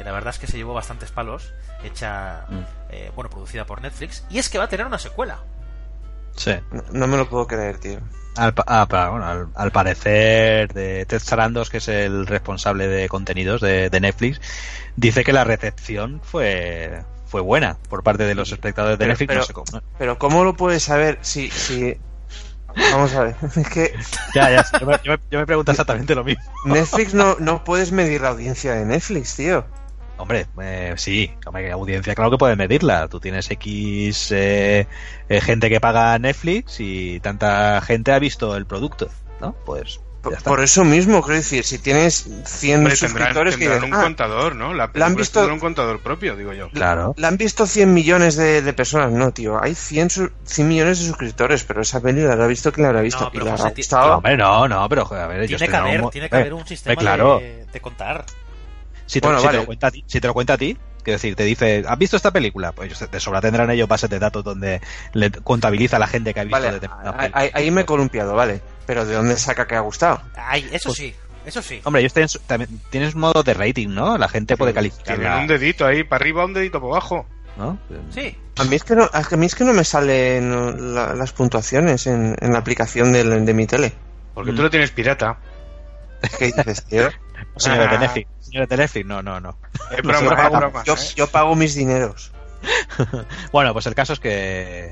que 0.00 0.04
la 0.04 0.12
verdad 0.12 0.30
es 0.32 0.38
que 0.38 0.46
se 0.46 0.56
llevó 0.56 0.72
bastantes 0.72 1.10
palos, 1.10 1.52
hecha, 1.84 2.46
Mm. 2.48 2.60
eh, 2.88 3.12
bueno, 3.14 3.28
producida 3.28 3.66
por 3.66 3.82
Netflix, 3.82 4.24
y 4.30 4.38
es 4.38 4.48
que 4.48 4.56
va 4.56 4.64
a 4.64 4.68
tener 4.68 4.86
una 4.86 4.98
secuela. 4.98 5.40
Sí. 6.36 6.52
No, 6.72 6.82
no 6.92 7.06
me 7.06 7.18
lo 7.18 7.28
puedo 7.28 7.46
creer, 7.46 7.76
tío. 7.76 7.98
Al, 8.36 8.54
pa- 8.54 8.64
ah, 8.66 8.86
pa- 8.88 9.10
bueno, 9.10 9.26
al, 9.26 9.48
al 9.54 9.70
parecer, 9.72 10.72
de 10.72 11.04
Ted 11.04 11.18
Sarandos, 11.18 11.68
que 11.68 11.76
es 11.78 11.88
el 11.88 12.26
responsable 12.26 12.88
de 12.88 13.10
contenidos 13.10 13.60
de, 13.60 13.90
de 13.90 14.00
Netflix, 14.00 14.40
dice 14.96 15.22
que 15.22 15.34
la 15.34 15.44
recepción 15.44 16.22
fue 16.24 17.02
fue 17.26 17.42
buena 17.42 17.76
por 17.90 18.02
parte 18.02 18.24
de 18.24 18.34
los 18.34 18.50
espectadores 18.52 18.98
de 18.98 19.04
Pero- 19.04 19.12
Netflix. 19.12 19.28
pero- 19.28 19.40
no 19.40 19.46
sé 19.46 19.52
cómo, 19.52 19.66
¿no? 19.72 19.82
Pero 19.98 20.18
¿cómo 20.18 20.44
lo 20.44 20.56
puedes 20.56 20.82
saber 20.82 21.18
si... 21.20 21.50
si... 21.50 21.94
Vamos 22.92 23.14
a 23.14 23.24
ver. 23.24 23.36
Es 23.56 23.68
que 23.68 23.94
Ya, 24.34 24.50
ya, 24.50 24.64
yo 24.80 24.86
me, 24.86 24.98
yo 25.04 25.12
me- 25.12 25.18
yo 25.30 25.38
me 25.40 25.46
pregunto 25.46 25.72
exactamente 25.72 26.14
lo 26.14 26.24
mismo. 26.24 26.42
Netflix 26.64 27.12
no, 27.12 27.36
no 27.38 27.64
puedes 27.64 27.92
medir 27.92 28.22
la 28.22 28.28
audiencia 28.30 28.72
de 28.72 28.86
Netflix, 28.86 29.36
tío. 29.36 29.66
Hombre, 30.20 30.46
eh, 30.60 30.94
sí, 30.96 31.30
hombre, 31.46 31.70
audiencia, 31.72 32.14
claro 32.14 32.30
que 32.30 32.38
puedes 32.38 32.56
medirla. 32.56 33.08
Tú 33.08 33.20
tienes 33.20 33.50
X 33.50 34.28
eh, 34.32 34.86
eh, 35.28 35.40
gente 35.40 35.68
que 35.68 35.80
paga 35.80 36.18
Netflix 36.18 36.76
y 36.80 37.20
tanta 37.20 37.80
gente 37.80 38.12
ha 38.12 38.18
visto 38.18 38.56
el 38.56 38.66
producto, 38.66 39.08
¿no? 39.40 39.54
Pues 39.64 40.00
Por, 40.22 40.32
ya 40.32 40.38
está. 40.38 40.50
por 40.50 40.60
eso 40.60 40.84
mismo, 40.84 41.22
quiero 41.22 41.36
decir, 41.36 41.64
si 41.64 41.78
tienes 41.78 42.28
100 42.44 42.80
Hombre, 42.80 42.94
tendrán, 42.94 42.96
suscriptores 42.96 43.56
que 43.56 43.60
tendrán 43.64 43.80
dices, 43.80 43.94
un 43.96 44.00
"Ah, 44.00 44.04
contador, 44.04 44.54
¿no? 44.56 44.74
La 44.74 44.90
¿la 44.92 45.06
han 45.06 45.14
visto? 45.14 45.46
un 45.46 45.58
contador 45.58 46.00
propio, 46.00 46.36
digo 46.36 46.52
yo. 46.52 46.68
Claro. 46.70 47.14
la 47.16 47.28
han 47.28 47.38
visto 47.38 47.64
100 47.66 47.94
millones 47.94 48.36
de, 48.36 48.60
de 48.60 48.72
personas. 48.74 49.10
No, 49.12 49.32
tío, 49.32 49.58
hay 49.62 49.74
100, 49.74 50.10
su- 50.10 50.30
100 50.44 50.68
millones 50.68 50.98
de 51.00 51.06
suscriptores, 51.06 51.64
pero 51.64 51.80
esa 51.80 52.00
peli 52.02 52.20
la 52.20 52.34
habrá 52.34 52.46
visto 52.46 52.70
quien 52.70 52.82
la 52.82 52.90
habrá 52.90 53.00
visto. 53.00 53.24
No, 53.24 53.30
pero 53.32 53.44
y 53.44 53.48
la 53.48 53.52
José, 53.56 53.62
habrá 53.96 54.06
No, 54.06 54.16
hombre, 54.16 54.36
no, 54.36 54.68
no, 54.68 54.88
pero 54.90 55.04
joder, 55.06 55.22
a 55.22 55.26
ver, 55.28 55.46
Tiene 55.46 55.56
que 55.58 55.64
tendrán 55.64 55.86
haber, 55.86 56.02
un 56.02 56.10
tiene 56.10 56.28
que 56.28 56.36
eh, 56.36 56.40
haber 56.40 56.52
un 56.54 56.66
sistema 56.66 56.96
claro. 56.96 57.38
de, 57.38 57.64
de 57.72 57.80
contar. 57.80 58.26
Si 59.10 59.20
te, 59.20 59.26
Bueno, 59.26 59.40
si 59.40 59.42
te 59.42 59.46
vale. 59.48 59.58
lo 59.58 59.66
cuenta 59.66 59.86
a 59.88 59.90
ti, 59.90 60.04
si 60.06 60.20
te 60.20 60.28
lo 60.28 60.34
cuenta 60.34 60.52
a 60.52 60.56
ti, 60.56 60.78
quiero 61.02 61.16
decir, 61.16 61.34
te 61.34 61.42
dice, 61.42 61.82
¿has 61.88 61.98
visto 61.98 62.16
esta 62.16 62.30
película? 62.30 62.70
Pues 62.70 63.10
de 63.10 63.18
sobra 63.20 63.40
tendrán 63.40 63.68
ellos 63.72 63.88
bases 63.88 64.08
de 64.08 64.20
datos 64.20 64.44
donde 64.44 64.80
le 65.14 65.32
contabiliza 65.32 65.96
a 65.96 65.98
la 65.98 66.06
gente 66.06 66.32
que 66.32 66.38
ha 66.38 66.44
visto 66.44 66.56
Vale, 66.60 66.70
determinada 66.70 67.10
ahí, 67.10 67.16
película. 67.18 67.40
ahí- 67.42 67.50
ahí 67.54 67.70
me 67.72 67.80
he 67.80 67.84
columpiado, 67.84 68.34
vale. 68.36 68.60
Pero 68.86 69.04
¿de 69.04 69.14
dónde 69.14 69.36
saca 69.36 69.66
que 69.66 69.74
ha 69.74 69.80
gustado? 69.80 70.22
Ay, 70.36 70.68
eso 70.70 70.90
Pues- 70.90 70.98
sí, 70.98 71.14
eso 71.44 71.60
sí. 71.60 71.80
Hombre, 71.82 72.02
ellos 72.02 72.12
tienen, 72.14 72.28
también, 72.46 72.80
tienes 72.90 73.16
modo 73.16 73.42
de 73.42 73.52
rating, 73.52 73.88
¿no? 73.88 74.16
La 74.16 74.28
gente 74.28 74.56
puede 74.56 74.72
calificar. 74.72 75.16
Tienen 75.18 75.32
un 75.38 75.46
dedito 75.48 75.84
ahí 75.86 76.04
para 76.04 76.22
arriba, 76.22 76.44
un 76.44 76.54
dedito 76.54 76.80
para 76.80 76.92
abajo. 76.92 77.26
¿no? 77.56 77.78
Sí. 78.14 78.38
A 78.58 78.64
mí 78.64 78.76
es 78.76 78.84
que 78.84 78.94
no, 78.94 79.10
a 79.12 79.36
mí 79.36 79.44
es 79.46 79.54
que 79.56 79.64
no 79.64 79.72
me 79.72 79.82
salen 79.84 80.94
la- 80.94 81.14
las 81.16 81.32
puntuaciones 81.32 82.06
en, 82.06 82.36
en 82.40 82.52
la 82.52 82.60
aplicación 82.60 83.12
de 83.12 83.54
mi 83.54 83.66
tele. 83.66 83.92
Porque 84.34 84.52
Mm. 84.52 84.56
tú 84.56 84.62
lo 84.62 84.70
tienes 84.70 84.92
pirata. 84.92 85.36
¿Qué 86.38 86.46
dices, 86.46 86.84
tío? 86.84 87.08
Señores 87.56 87.90
de 87.90 87.96
Ah. 87.96 88.00
Netflix, 88.00 88.28
señores 88.40 88.68
de 88.68 88.76
Netflix, 88.76 89.06
no, 89.06 89.22
no, 89.22 89.40
no. 89.40 89.56
Broma, 90.02 90.36
pago- 90.36 90.82
yo, 90.84 90.94
¿eh? 90.94 90.98
yo 91.16 91.26
pago 91.28 91.54
mis 91.54 91.74
dineros. 91.74 92.32
Bueno, 93.52 93.72
pues 93.72 93.86
el 93.86 93.94
caso 93.94 94.12
es 94.12 94.20
que 94.20 94.30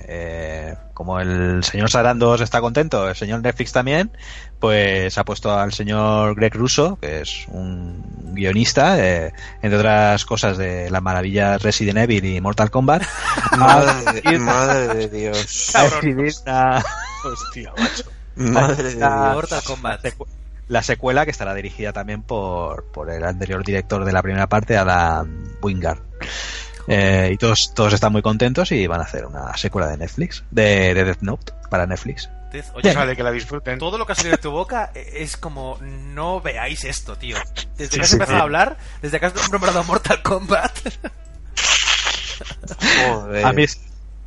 eh, 0.09 0.75
como 0.95 1.21
el 1.21 1.63
señor 1.63 1.91
Sarandos 1.91 2.41
está 2.41 2.61
contento, 2.63 3.07
el 3.09 3.15
señor 3.15 3.43
Netflix 3.43 3.73
también, 3.73 4.11
pues 4.59 5.19
ha 5.19 5.25
puesto 5.25 5.53
al 5.57 5.73
señor 5.75 6.35
Greg 6.35 6.55
Russo, 6.55 6.97
que 7.01 7.21
es 7.21 7.45
un 7.49 8.03
guionista, 8.35 8.99
eh, 8.99 9.33
entre 9.63 9.79
otras 9.79 10.25
cosas 10.25 10.57
de 10.57 10.91
las 10.91 11.03
maravillas 11.03 11.63
Resident 11.63 11.99
Evil 11.99 12.25
y 12.25 12.41
Mortal 12.41 12.71
Kombat, 12.71 13.03
Madre, 13.59 14.23
de- 14.23 14.39
madre 14.39 14.87
de 14.97 15.09
Dios. 15.09 15.73
Hostia, 17.25 17.73
macho. 17.77 18.05
Madre 18.37 18.83
de 18.83 18.95
Dios. 18.95 19.11
Mortal 19.35 19.63
Kombat. 19.65 20.01
La 20.69 20.83
secuela 20.83 21.25
que 21.25 21.31
estará 21.31 21.55
dirigida 21.55 21.93
también 21.93 22.23
por, 22.23 22.85
por 22.93 23.11
el 23.11 23.25
anterior 23.25 23.65
director 23.65 24.05
de 24.05 24.13
la 24.13 24.23
primera 24.23 24.49
parte, 24.49 24.77
Adam 24.77 25.55
Wingard. 25.63 26.01
Eh, 26.87 27.31
y 27.33 27.37
todos, 27.37 27.73
todos 27.75 27.93
están 27.93 28.13
muy 28.13 28.23
contentos 28.23 28.73
y 28.73 28.87
van 28.87 29.01
a 29.01 29.05
hacer 29.05 29.27
una 29.27 29.55
secuela 29.57 29.89
de 29.89 29.99
Netflix, 29.99 30.45
de, 30.51 30.95
de 30.95 31.05
Death 31.05 31.21
Note 31.21 31.53
para 31.71 31.87
Netflix. 31.87 32.31
Oye, 32.73 32.95
Vale, 32.95 33.15
que 33.15 33.23
la 33.23 33.31
disfruten. 33.31 33.79
todo 33.79 33.99
lo 33.99 34.07
que 34.07 34.13
ha 34.13 34.15
salido 34.15 34.37
de 34.37 34.43
tu 34.43 34.51
boca 34.51 34.91
es 34.95 35.37
como 35.37 35.77
no 35.83 36.41
veáis 36.41 36.85
esto, 36.85 37.15
tío. 37.17 37.37
Desde 37.77 37.91
Sí, 37.93 37.97
que 37.99 38.03
has 38.03 38.09
sí, 38.09 38.15
empezado 38.15 38.39
sí. 38.39 38.41
a 38.41 38.45
hablar, 38.45 38.77
desde 39.03 39.21
que 39.21 39.27
has 39.27 39.51
nombrado 39.53 39.85
Mortal 39.85 40.23
Kombat. 40.23 40.73
Joder. 43.11 43.45
A 43.45 43.53
mí, 43.53 43.65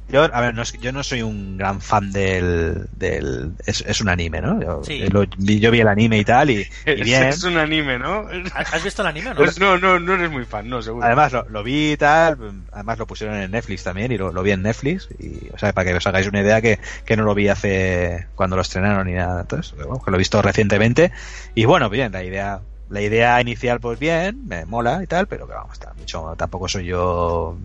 yo, 0.07 0.23
a 0.33 0.41
ver, 0.41 0.53
no 0.53 0.61
es- 0.63 0.73
yo 0.73 0.91
no 0.91 1.03
soy 1.03 1.21
un 1.21 1.57
gran 1.57 1.79
fan 1.81 2.11
del. 2.11 2.87
del 2.91 3.53
es, 3.65 3.81
es 3.87 4.01
un 4.01 4.09
anime, 4.09 4.41
¿no? 4.41 4.61
Yo, 4.61 4.83
Sí. 4.83 4.99
lo 5.09 5.25
vi- 5.37 5.59
yo 5.59 5.71
vi 5.71 5.79
el 5.79 5.87
anime 5.87 6.17
y 6.19 6.25
tal, 6.25 6.49
y, 6.49 6.55
y 6.85 6.91
Es, 6.91 7.01
bien. 7.05 7.23
es 7.23 7.43
un 7.43 7.57
anime, 7.57 7.97
¿no? 7.97 8.27
¿Has 8.53 8.73
has 8.73 8.83
visto 8.83 9.01
el 9.03 9.07
anime 9.07 9.27
o 9.27 9.33
no? 9.33 9.37
Pues 9.37 9.59
no, 9.59 9.77
no, 9.77 9.99
no 9.99 10.13
eres 10.15 10.29
muy 10.29 10.43
fan, 10.45 10.67
no, 10.67 10.81
seguro. 10.81 11.05
Además, 11.05 11.31
lo, 11.31 11.47
lo 11.49 11.63
vi 11.63 11.93
y 11.93 11.97
tal, 11.97 12.37
además 12.73 12.97
lo 12.99 13.07
pusieron 13.07 13.37
en 13.37 13.51
Netflix 13.51 13.83
también, 13.83 14.11
y 14.11 14.17
lo, 14.17 14.33
lo 14.33 14.43
vi 14.43 14.51
en 14.51 14.61
Netflix, 14.63 15.07
y, 15.17 15.49
o 15.53 15.57
sea, 15.57 15.71
para 15.73 15.89
que 15.91 15.95
os 15.97 16.05
hagáis 16.07 16.27
una 16.27 16.41
idea 16.41 16.61
que, 16.61 16.79
que 17.05 17.15
no 17.15 17.23
lo 17.23 17.33
vi 17.33 17.47
hace. 17.47 18.27
cuando 18.35 18.55
lo 18.57 18.61
estrenaron 18.63 19.07
ni 19.07 19.13
nada, 19.13 19.41
entonces, 19.41 19.73
bueno, 19.77 20.01
que 20.03 20.11
lo 20.11 20.17
he 20.17 20.19
visto 20.19 20.41
recientemente, 20.41 21.11
y 21.55 21.65
bueno, 21.65 21.89
bien, 21.89 22.11
la 22.11 22.23
idea 22.23 22.59
la 22.91 23.01
idea 23.01 23.39
inicial, 23.41 23.79
pues 23.79 23.97
bien, 23.99 24.45
me 24.47 24.65
mola 24.65 25.01
y 25.03 25.07
tal, 25.07 25.27
pero 25.27 25.47
que 25.47 25.53
vamos, 25.53 25.73
está 25.73 25.93
mucho, 25.93 26.35
tampoco 26.37 26.67
soy 26.67 26.85
yo. 26.85 27.57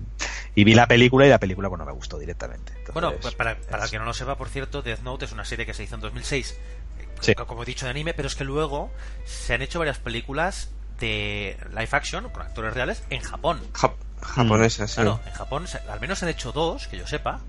Y 0.54 0.64
vi 0.64 0.72
la 0.74 0.86
película 0.86 1.26
y 1.26 1.28
la 1.28 1.38
película, 1.38 1.68
pues 1.68 1.78
no 1.78 1.84
me 1.84 1.92
gustó 1.92 2.18
directamente. 2.18 2.72
Entonces, 2.72 2.94
Bueno, 2.94 3.12
pues 3.20 3.34
para, 3.34 3.56
para 3.58 3.78
es- 3.78 3.84
el 3.84 3.90
que 3.90 3.98
no 3.98 4.04
lo 4.06 4.14
sepa, 4.14 4.36
por 4.38 4.48
cierto, 4.48 4.80
Death 4.82 5.00
Note 5.00 5.24
es 5.26 5.32
una 5.32 5.44
serie 5.44 5.66
que 5.66 5.74
se 5.74 5.82
hizo 5.82 5.96
en 5.96 6.00
2006, 6.00 6.52
eh, 6.98 7.08
Sí. 7.20 7.34
co- 7.34 7.46
como 7.46 7.62
he 7.62 7.66
dicho, 7.66 7.84
de 7.86 7.90
anime, 7.90 8.14
pero 8.14 8.28
es 8.28 8.34
que 8.36 8.44
luego 8.44 8.90
se 9.26 9.52
han 9.54 9.62
hecho 9.62 9.78
varias 9.80 9.98
películas 9.98 10.70
de 11.00 11.58
live 11.70 11.88
action, 11.92 12.30
con 12.30 12.40
actores 12.42 12.72
reales, 12.72 13.02
en 13.10 13.20
Japón. 13.20 13.60
Ja- 13.74 13.92
japonesa, 14.22 14.86
sí. 14.88 14.94
Claro, 14.94 15.20
en 15.26 15.32
Japón 15.34 15.66
al 15.90 16.00
menos 16.00 16.18
se 16.20 16.24
han 16.24 16.30
hecho 16.30 16.52
dos, 16.52 16.86
que 16.88 16.96
yo 16.96 17.06
sepa, 17.06 17.40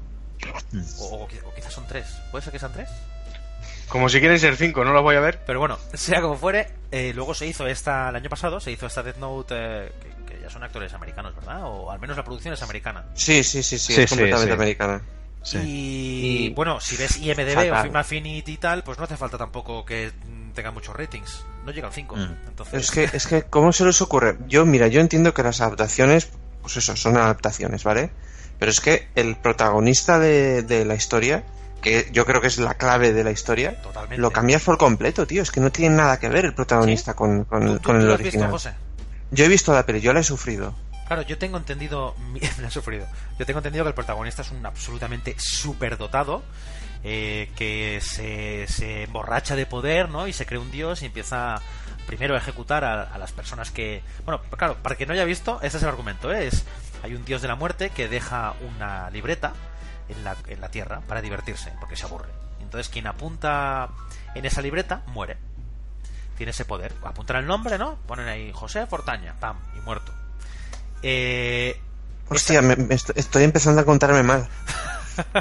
Mm. 0.74 0.82
o, 1.00 1.06
o 1.24 1.28
qui- 1.30 1.42
o 1.46 1.54
quizás 1.56 1.74
son 1.74 1.88
tres. 1.88 2.08
¿Puede 2.32 2.44
ser 2.44 2.52
que 2.52 2.60
sean 2.60 2.74
tres? 2.74 2.90
Como 3.90 4.10
si 4.10 4.20
quieren 4.20 4.40
ser 4.40 4.56
cinco, 4.58 4.84
no 4.84 4.92
lo 4.92 5.02
voy 5.02 5.16
a 5.16 5.20
ver. 5.22 5.40
Pero 5.46 5.60
bueno, 5.60 5.78
sea 5.94 6.22
como 6.22 6.36
fuere, 6.36 6.68
eh, 6.92 7.14
luego 7.16 7.34
se 7.34 7.48
hizo 7.48 7.66
esta, 7.68 8.10
el 8.10 8.16
año 8.18 8.30
pasado, 8.30 8.60
se 8.60 8.72
hizo 8.72 8.86
esta 8.88 9.02
Death 9.04 9.18
Note, 9.18 9.56
eh, 9.58 9.92
que, 10.28 10.34
que 10.36 10.42
ya 10.42 10.50
son 10.50 10.64
actores 10.64 10.94
americanos, 10.94 11.34
¿verdad? 11.36 11.62
O 11.64 11.90
al 11.92 12.00
menos 12.00 12.18
la 12.18 12.24
producción 12.24 12.54
es 12.54 12.62
americana. 12.62 13.06
Sí, 13.14 13.44
sí, 13.44 13.64
sí, 13.64 13.78
sí, 13.80 13.94
Sí, 13.94 14.02
es 14.02 14.10
sí, 14.10 14.16
completamente 14.16 14.52
sí. 14.54 14.56
americana. 14.62 15.02
Sí. 15.44 15.58
Y, 15.60 16.46
Y- 16.48 16.50
bueno, 16.50 16.82
si 16.82 16.98
ves 16.98 17.18
IMDB 17.18 17.54
Fatal. 17.54 17.72
o 17.72 17.82
Film 17.84 17.96
Affinity 17.96 18.52
y 18.54 18.58
tal, 18.58 18.84
pues 18.84 18.98
no 18.98 19.06
hace 19.06 19.16
falta 19.16 19.38
tampoco 19.38 19.86
que 19.86 20.12
tenga 20.54 20.72
muchos 20.72 20.94
ratings. 20.96 21.46
No 21.64 21.72
llega 21.72 21.88
al 21.88 21.94
5. 21.94 22.16
Mm. 22.18 22.36
Entonces, 22.50 22.74
es 22.84 22.92
que, 22.92 23.04
es 23.16 23.28
que, 23.28 23.44
¿cómo 23.44 23.72
se 23.72 23.86
les 23.86 24.02
ocurre? 24.02 24.38
Yo, 24.48 24.66
mira, 24.66 24.88
yo 24.88 25.00
entiendo 25.00 25.34
que 25.34 25.44
las 25.44 25.62
adaptaciones, 25.62 26.30
pues 26.62 26.76
eso, 26.76 26.98
son 26.98 27.16
adaptaciones, 27.16 27.86
¿vale? 27.86 28.10
Pero 28.60 28.72
es 28.72 28.82
que 28.82 29.08
el 29.16 29.38
protagonista 29.38 30.20
de, 30.20 30.64
de 30.64 30.84
la 30.84 30.96
historia, 30.96 31.44
que 31.82 32.10
yo 32.12 32.26
creo 32.26 32.42
que 32.42 32.48
es 32.48 32.58
la 32.58 32.74
clave 32.76 33.14
de 33.14 33.24
la 33.24 33.32
historia, 33.32 33.82
Totalmente. 33.82 34.18
lo 34.22 34.32
cambias 34.32 34.64
por 34.64 34.78
completo, 34.78 35.26
tío. 35.28 35.42
Es 35.44 35.52
que 35.52 35.60
no 35.62 35.72
tiene 35.72 35.96
nada 35.96 36.20
que 36.20 36.30
ver 36.30 36.46
el 36.46 36.54
protagonista 36.54 37.14
con, 37.14 37.44
con, 37.46 37.62
¿Tú- 37.66 37.74
tú- 37.78 37.82
con 37.84 37.96
tú 37.96 38.02
el 38.02 38.08
lo 38.08 38.14
has 38.16 38.22
visto. 38.24 38.48
José? 38.50 38.74
Yo 39.32 39.46
he 39.46 39.48
visto 39.48 39.74
la 39.74 39.86
peli, 39.86 40.02
yo 40.02 40.14
la 40.14 40.22
he 40.22 40.24
sufrido. 40.24 40.74
Claro, 41.08 41.22
yo 41.22 41.38
tengo 41.38 41.58
entendido, 41.58 42.16
me 42.32 42.40
he 42.68 42.72
sufrido. 42.72 43.06
Yo 43.40 43.46
tengo 43.46 43.60
entendido 43.60 43.84
que 43.86 43.90
el 43.90 43.96
protagonista 43.96 44.42
es 44.42 44.52
un 44.52 44.66
absolutamente 44.66 45.36
superdotado, 45.38 46.44
eh, 47.04 47.52
que 47.56 48.00
se, 48.02 48.66
se 48.68 49.04
emborracha 49.04 49.56
de 49.56 49.66
poder, 49.66 50.10
¿no? 50.10 50.28
Y 50.28 50.34
se 50.34 50.46
cree 50.46 50.60
un 50.60 50.72
dios 50.72 51.02
y 51.04 51.06
empieza 51.06 51.62
primero 52.08 52.36
a 52.36 52.38
ejecutar 52.38 52.84
a, 52.84 53.04
a 53.04 53.18
las 53.18 53.32
personas 53.34 53.70
que, 53.72 54.02
bueno, 54.26 54.42
claro, 54.58 54.78
para 54.82 54.96
quien 54.96 55.08
no 55.08 55.14
haya 55.14 55.26
visto, 55.26 55.60
ese 55.62 55.78
es 55.78 55.84
el 55.84 55.90
argumento, 55.90 56.32
¿eh? 56.34 56.48
es 56.48 56.64
hay 57.04 57.14
un 57.14 57.24
dios 57.26 57.42
de 57.42 57.48
la 57.50 57.56
muerte 57.56 57.90
que 57.92 58.08
deja 58.08 58.54
una 58.76 59.10
libreta 59.12 59.54
en 60.10 60.24
la, 60.24 60.36
en 60.48 60.62
la 60.62 60.70
tierra 60.70 61.02
para 61.08 61.22
divertirse, 61.22 61.74
porque 61.80 61.96
se 61.96 62.06
aburre. 62.06 62.30
Entonces 62.62 62.90
quien 62.90 63.08
apunta 63.08 63.90
en 64.36 64.46
esa 64.46 64.62
libreta 64.62 65.02
muere. 65.08 65.38
Tiene 66.38 66.52
ese 66.52 66.66
poder. 66.66 66.94
Apuntan 67.04 67.38
el 67.38 67.46
nombre, 67.48 67.78
¿no? 67.78 67.96
Ponen 68.08 68.28
ahí 68.28 68.52
José 68.54 68.86
Fortaña, 68.86 69.34
pam, 69.40 69.58
y 69.76 69.80
muerto. 69.82 70.12
Eh, 71.02 71.80
Hostia, 72.30 72.62
me- 72.62 72.76
me 72.76 72.94
est- 72.96 73.12
estoy 73.18 73.44
empezando 73.44 73.82
a 73.82 73.86
contarme 73.86 74.22
mal. 74.22 74.48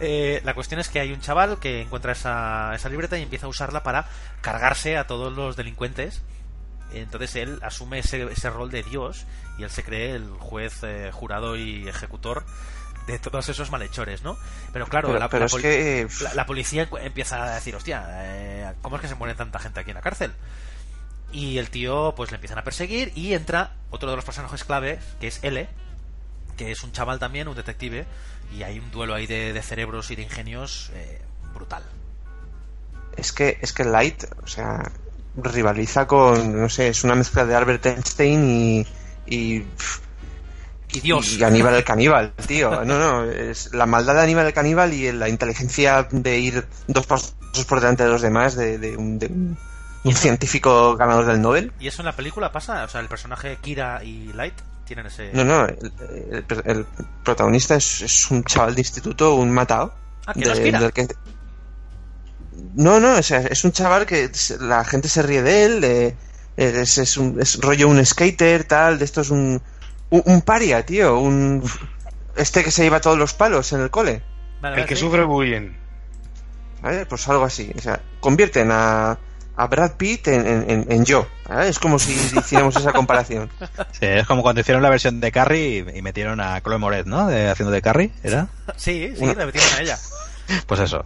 eh, 0.00 0.40
la 0.44 0.54
cuestión 0.54 0.80
es 0.80 0.88
que 0.88 1.00
hay 1.00 1.12
un 1.12 1.20
chaval 1.20 1.58
que 1.58 1.82
encuentra 1.82 2.12
esa, 2.12 2.74
esa 2.74 2.88
libreta 2.88 3.18
y 3.18 3.22
empieza 3.22 3.46
a 3.46 3.48
usarla 3.48 3.82
para 3.82 4.06
cargarse 4.40 4.96
a 4.96 5.06
todos 5.06 5.32
los 5.32 5.56
delincuentes. 5.56 6.22
Entonces 6.92 7.34
él 7.36 7.58
asume 7.62 8.00
ese, 8.00 8.24
ese 8.30 8.50
rol 8.50 8.70
de 8.70 8.82
Dios 8.82 9.24
y 9.58 9.62
él 9.62 9.70
se 9.70 9.82
cree 9.82 10.14
el 10.14 10.28
juez, 10.38 10.82
eh, 10.82 11.10
jurado 11.12 11.56
y 11.56 11.88
ejecutor 11.88 12.44
de 13.06 13.18
todos 13.18 13.48
esos 13.48 13.70
malhechores, 13.70 14.22
¿no? 14.22 14.36
Pero 14.72 14.86
claro, 14.86 15.08
Pero, 15.08 15.18
la, 15.18 15.28
pero 15.28 15.40
la 15.40 15.46
es 15.46 15.52
poli- 15.52 15.62
que... 15.62 16.08
la, 16.22 16.34
la 16.34 16.46
policía 16.46 16.88
empieza 17.00 17.42
a 17.42 17.54
decir, 17.54 17.74
hostia, 17.74 18.06
eh, 18.10 18.72
¿cómo 18.82 18.96
es 18.96 19.02
que 19.02 19.08
se 19.08 19.14
muere 19.14 19.34
tanta 19.34 19.58
gente 19.58 19.80
aquí 19.80 19.90
en 19.90 19.96
la 19.96 20.02
cárcel? 20.02 20.32
Y 21.32 21.58
el 21.58 21.70
tío, 21.70 22.14
pues 22.16 22.30
le 22.30 22.36
empiezan 22.36 22.58
a 22.58 22.64
perseguir 22.64 23.10
y 23.16 23.32
entra 23.34 23.72
otro 23.90 24.10
de 24.10 24.16
los 24.16 24.24
personajes 24.24 24.64
claves, 24.64 25.00
que 25.20 25.28
es 25.28 25.42
L, 25.42 25.68
que 26.56 26.70
es 26.70 26.82
un 26.84 26.92
chaval 26.92 27.18
también, 27.18 27.48
un 27.48 27.56
detective, 27.56 28.04
y 28.54 28.62
hay 28.62 28.78
un 28.78 28.90
duelo 28.90 29.14
ahí 29.14 29.26
de, 29.26 29.52
de 29.52 29.62
cerebros 29.62 30.10
y 30.10 30.16
de 30.16 30.22
ingenios 30.22 30.90
eh, 30.94 31.20
brutal. 31.54 31.82
Es 33.16 33.32
que, 33.32 33.58
es 33.62 33.72
que 33.72 33.84
Light, 33.84 34.24
o 34.42 34.46
sea, 34.46 34.92
rivaliza 35.36 36.06
con, 36.06 36.60
no 36.60 36.68
sé, 36.68 36.88
es 36.88 37.02
una 37.02 37.14
mezcla 37.14 37.44
de 37.46 37.54
Albert 37.54 37.86
Einstein 37.86 38.44
y... 38.44 38.86
y 39.26 39.60
pff, 39.60 40.00
Y 40.92 41.00
Dios. 41.00 41.32
Y 41.38 41.42
Aníbal 41.44 41.74
el 41.74 41.84
caníbal, 41.84 42.32
tío. 42.46 42.84
No, 42.84 42.98
no, 42.98 43.24
es 43.24 43.72
la 43.72 43.86
maldad 43.86 44.14
de 44.14 44.22
Aníbal 44.22 44.46
el 44.46 44.52
caníbal 44.52 44.92
y 44.92 45.10
la 45.12 45.28
inteligencia 45.28 46.06
de 46.10 46.38
ir 46.38 46.66
dos 46.86 47.06
pasos 47.06 47.34
por 47.68 47.80
delante 47.80 48.04
de 48.04 48.10
los 48.10 48.20
demás, 48.22 48.54
de, 48.56 48.78
de 48.78 48.96
un, 48.96 49.18
de 49.18 49.26
un- 49.26 49.58
un 50.04 50.14
científico 50.16 50.96
ganador 50.96 51.26
del 51.26 51.40
Nobel. 51.40 51.72
¿Y 51.78 51.86
eso 51.86 52.02
en 52.02 52.06
la 52.06 52.16
película 52.16 52.50
pasa? 52.50 52.82
O 52.84 52.88
sea, 52.88 53.00
el 53.00 53.08
personaje 53.08 53.56
Kira 53.62 54.02
y 54.02 54.32
Light 54.32 54.54
tienen 54.84 55.06
ese... 55.06 55.30
No, 55.32 55.44
no, 55.44 55.64
el, 55.66 55.92
el- 56.48 56.62
el 56.64 56.86
protagonista 57.24 57.76
es, 57.76 58.02
es 58.02 58.30
un 58.30 58.42
chaval 58.44 58.74
de 58.74 58.80
instituto, 58.80 59.34
un 59.36 59.50
matado. 59.50 59.94
Ah, 60.26 60.34
que 60.34 60.40
no 60.40 60.52
es 60.52 60.60
Kira. 60.60 60.80
del 60.80 60.92
que- 60.92 61.08
No, 62.74 63.00
no, 63.00 63.14
o 63.16 63.22
sea, 63.22 63.40
es 63.40 63.64
un 63.64 63.72
chaval 63.72 64.06
que 64.06 64.30
la 64.60 64.84
gente 64.84 65.08
se 65.08 65.22
ríe 65.22 65.42
de 65.42 65.64
él, 65.64 65.80
de- 65.80 66.16
es, 66.56 66.98
es, 66.98 67.16
un, 67.16 67.40
es 67.40 67.58
rollo 67.60 67.88
un 67.88 68.04
skater, 68.04 68.64
tal, 68.64 68.98
de 68.98 69.04
esto 69.04 69.20
es 69.22 69.30
un, 69.30 69.62
un, 70.12 70.22
un 70.26 70.42
paria, 70.42 70.86
tío, 70.86 71.18
un... 71.18 71.62
Este 72.36 72.62
que 72.64 72.70
se 72.70 72.82
lleva 72.84 73.00
todos 73.00 73.18
los 73.18 73.34
palos 73.34 73.72
en 73.72 73.80
el 73.80 73.90
cole. 73.90 74.22
Vale, 74.60 74.82
El 74.82 74.86
que 74.86 74.94
sí. 74.94 75.00
sufre 75.02 75.24
bullying. 75.24 75.72
¿vale? 76.80 77.06
Pues 77.06 77.28
algo 77.28 77.44
así. 77.44 77.72
O 77.76 77.80
sea, 77.80 78.00
convierten 78.20 78.70
a, 78.72 79.18
a 79.56 79.66
Brad 79.66 79.92
Pitt 79.96 80.28
en, 80.28 80.46
en, 80.46 80.70
en- 80.70 80.92
en 80.92 81.04
yo. 81.04 81.26
¿vale? 81.48 81.68
Es 81.68 81.78
como 81.78 81.98
si 81.98 82.12
hiciéramos 82.38 82.76
esa 82.76 82.92
comparación. 82.92 83.50
Sí, 83.92 84.06
es 84.06 84.26
como 84.26 84.42
cuando 84.42 84.60
hicieron 84.62 84.82
la 84.82 84.88
versión 84.90 85.20
de 85.20 85.30
Carrie 85.32 85.84
y, 85.94 85.98
y 85.98 86.02
metieron 86.02 86.40
a 86.40 86.60
Chloe 86.62 86.78
Moret, 86.78 87.06
¿no? 87.06 87.26
De- 87.26 87.50
haciendo 87.50 87.70
de 87.72 87.82
Carrie, 87.82 88.12
¿era? 88.22 88.48
Sí, 88.76 89.12
sí, 89.16 89.24
Una- 89.24 89.34
le 89.34 89.46
metieron 89.46 89.70
a 89.74 89.80
ella. 89.82 89.98
Pues 90.66 90.80
eso. 90.80 91.04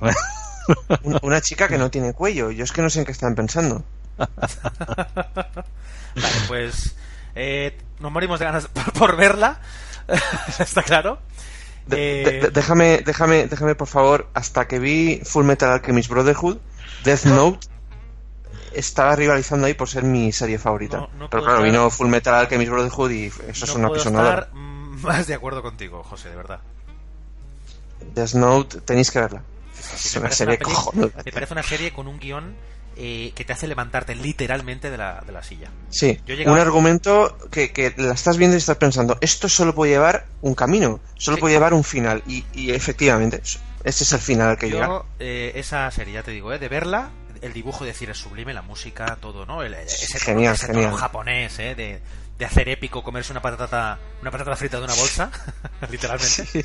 Un- 1.03 1.19
Una 1.23 1.41
chica 1.41 1.69
que 1.69 1.79
no 1.79 1.91
tiene 1.91 2.13
cuello. 2.13 2.51
Yo 2.51 2.65
es 2.65 2.73
que 2.73 2.83
no 2.83 2.91
sé 2.91 3.01
en 3.01 3.05
qué 3.05 3.13
están 3.13 3.35
pensando. 3.35 3.85
Vale, 4.17 4.31
pues 6.49 6.97
eh, 7.37 7.79
nos 8.01 8.11
morimos 8.11 8.39
de 8.41 8.47
ganas 8.47 8.67
por, 8.75 8.93
por 8.93 9.17
verla. 9.17 9.61
Está 10.59 10.83
claro. 10.83 11.19
De- 11.87 12.23
Eh, 12.23 12.41
de- 12.43 12.51
déjame, 12.51 12.99
déjame, 13.07 13.47
déjame, 13.47 13.75
por 13.77 13.87
favor, 13.87 14.29
hasta 14.35 14.67
que 14.67 14.81
vi 14.81 15.21
Full 15.25 15.45
Metal 15.45 15.71
Alchemist 15.71 16.09
Brotherhood, 16.11 16.59
Death 17.05 17.25
Note 17.27 17.69
estaba 18.75 19.15
rivalizando 19.17 19.67
ahí 19.69 19.75
por 19.75 19.89
ser 19.89 20.03
mi 20.03 20.33
serie 20.33 20.59
favorita. 20.59 20.97
No, 20.99 21.09
no 21.17 21.31
Pero 21.31 21.43
claro, 21.45 21.59
estar- 21.59 21.71
vino 21.71 21.89
Full 21.91 22.09
Metal 22.09 22.35
Alchemist 22.35 22.71
Brotherhood 22.73 23.11
y 23.13 23.27
eso 23.27 23.65
es 23.65 23.69
no 23.69 23.75
una 23.77 23.89
puedo 23.89 24.01
pisonadora. 24.03 24.39
estar 24.41 24.55
mm, 24.55 25.01
más 25.03 25.27
de 25.29 25.35
acuerdo 25.35 25.63
contigo, 25.63 26.03
José, 26.03 26.29
de 26.31 26.37
verdad. 26.37 26.61
Death 28.15 28.35
Note, 28.35 28.81
tenéis 28.83 29.11
que 29.11 29.21
verla. 29.21 29.43
Es 29.95 30.17
una 30.17 30.31
serie 30.31 30.59
peli- 30.59 30.65
cojonuda. 30.73 31.11
Me 31.17 31.23
tío. 31.25 31.33
parece 31.33 31.53
una 31.55 31.63
serie 31.63 31.93
con 31.93 32.09
un 32.09 32.19
guion 32.19 32.55
eh, 32.97 33.33
que 33.35 33.45
te 33.45 33.53
hace 33.53 33.67
levantarte 33.67 34.15
literalmente 34.15 34.91
de 34.91 34.97
la, 34.99 35.23
de 35.27 35.33
la 35.33 35.43
silla. 35.43 35.69
Sí, 35.91 36.21
Yo 36.27 36.35
llegaba- 36.35 36.57
un 36.57 36.61
argumento 36.63 37.37
que, 37.51 37.73
que 37.73 37.93
la 37.97 38.15
estás 38.15 38.37
viendo 38.39 38.57
y 38.57 38.59
estás 38.59 38.77
pensando, 38.79 39.19
esto 39.21 39.49
solo 39.49 39.75
puede 39.75 39.93
llevar 39.93 40.27
un 40.43 40.55
camino, 40.55 41.01
solo 41.17 41.37
Sí. 41.37 41.41
puede 41.43 41.55
llevar 41.55 41.75
un 41.75 41.85
final. 41.85 42.23
Y, 42.27 42.45
y 42.55 42.71
efectivamente, 42.73 43.41
ese 43.85 44.05
es 44.05 44.13
el 44.13 44.21
final 44.21 44.49
al 44.51 44.59
que 44.59 44.71
llega. 44.71 44.87
Yo, 44.87 45.07
eh, 45.19 45.53
esa 45.57 45.91
serie, 45.91 46.15
ya 46.15 46.23
te 46.23 46.31
digo, 46.31 46.53
eh, 46.53 46.59
de 46.59 46.69
verla, 46.69 47.11
el 47.43 47.53
dibujo 47.53 47.85
de 47.85 47.93
decir 47.93 48.09
es 48.11 48.17
sublime, 48.19 48.55
la 48.55 48.63
música, 48.63 49.19
todo, 49.21 49.45
¿no? 49.47 49.63
El, 49.63 49.75
ese 49.75 50.19
Genial, 50.19 50.55
tono, 50.55 50.55
ese 50.55 50.67
tono 50.69 50.79
genial. 50.81 50.97
japonés, 50.99 51.59
¿eh? 51.59 51.75
De, 51.75 52.01
de 52.39 52.45
hacer 52.45 52.69
épico, 52.71 53.03
comerse 53.05 53.31
una 53.33 53.43
patata, 53.43 53.99
una 54.23 54.31
patata 54.31 54.57
frita 54.57 54.79
de 54.79 54.85
una 54.85 54.95
bolsa, 54.95 55.31
literalmente. 55.91 56.65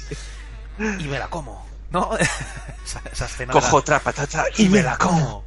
Y 1.00 1.04
me 1.08 1.20
la 1.20 1.28
como, 1.28 1.68
¿no? 1.92 2.18
esa, 2.86 3.02
esa 3.12 3.26
escena 3.26 3.54
la- 3.54 3.60
Cojo 3.60 3.78
otra 3.78 4.00
patata 4.00 4.46
y 4.58 4.70
me 4.70 4.82
la 4.82 4.98
como. 4.98 5.44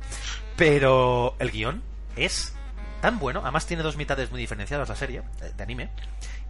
Pero 0.56 1.34
el 1.38 1.50
guion 1.50 1.82
es 2.16 2.54
tan 3.00 3.18
bueno, 3.18 3.40
además 3.42 3.66
tiene 3.66 3.82
dos 3.82 3.96
mitades 3.96 4.30
muy 4.30 4.40
diferenciadas 4.40 4.88
la 4.88 4.96
serie 4.96 5.22
eh, 5.42 5.52
de 5.56 5.62
anime. 5.62 5.90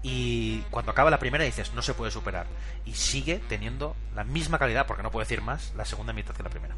Y 0.02 0.58
cuando 0.70 0.92
acaba 0.92 1.10
la 1.10 1.18
primera 1.18 1.44
dices, 1.44 1.72
no 1.74 1.80
se 1.82 1.94
puede 1.94 2.10
superar. 2.10 2.46
Y 2.84 2.92
sigue 2.94 3.40
teniendo 3.48 3.96
la 4.14 4.22
misma 4.24 4.58
calidad, 4.58 4.86
porque 4.86 5.02
no 5.02 5.10
puedo 5.10 5.24
decir 5.24 5.40
más, 5.40 5.72
la 5.76 5.84
segunda 5.86 6.12
mitad 6.12 6.34
que 6.34 6.42
la 6.42 6.50
primera. 6.50 6.74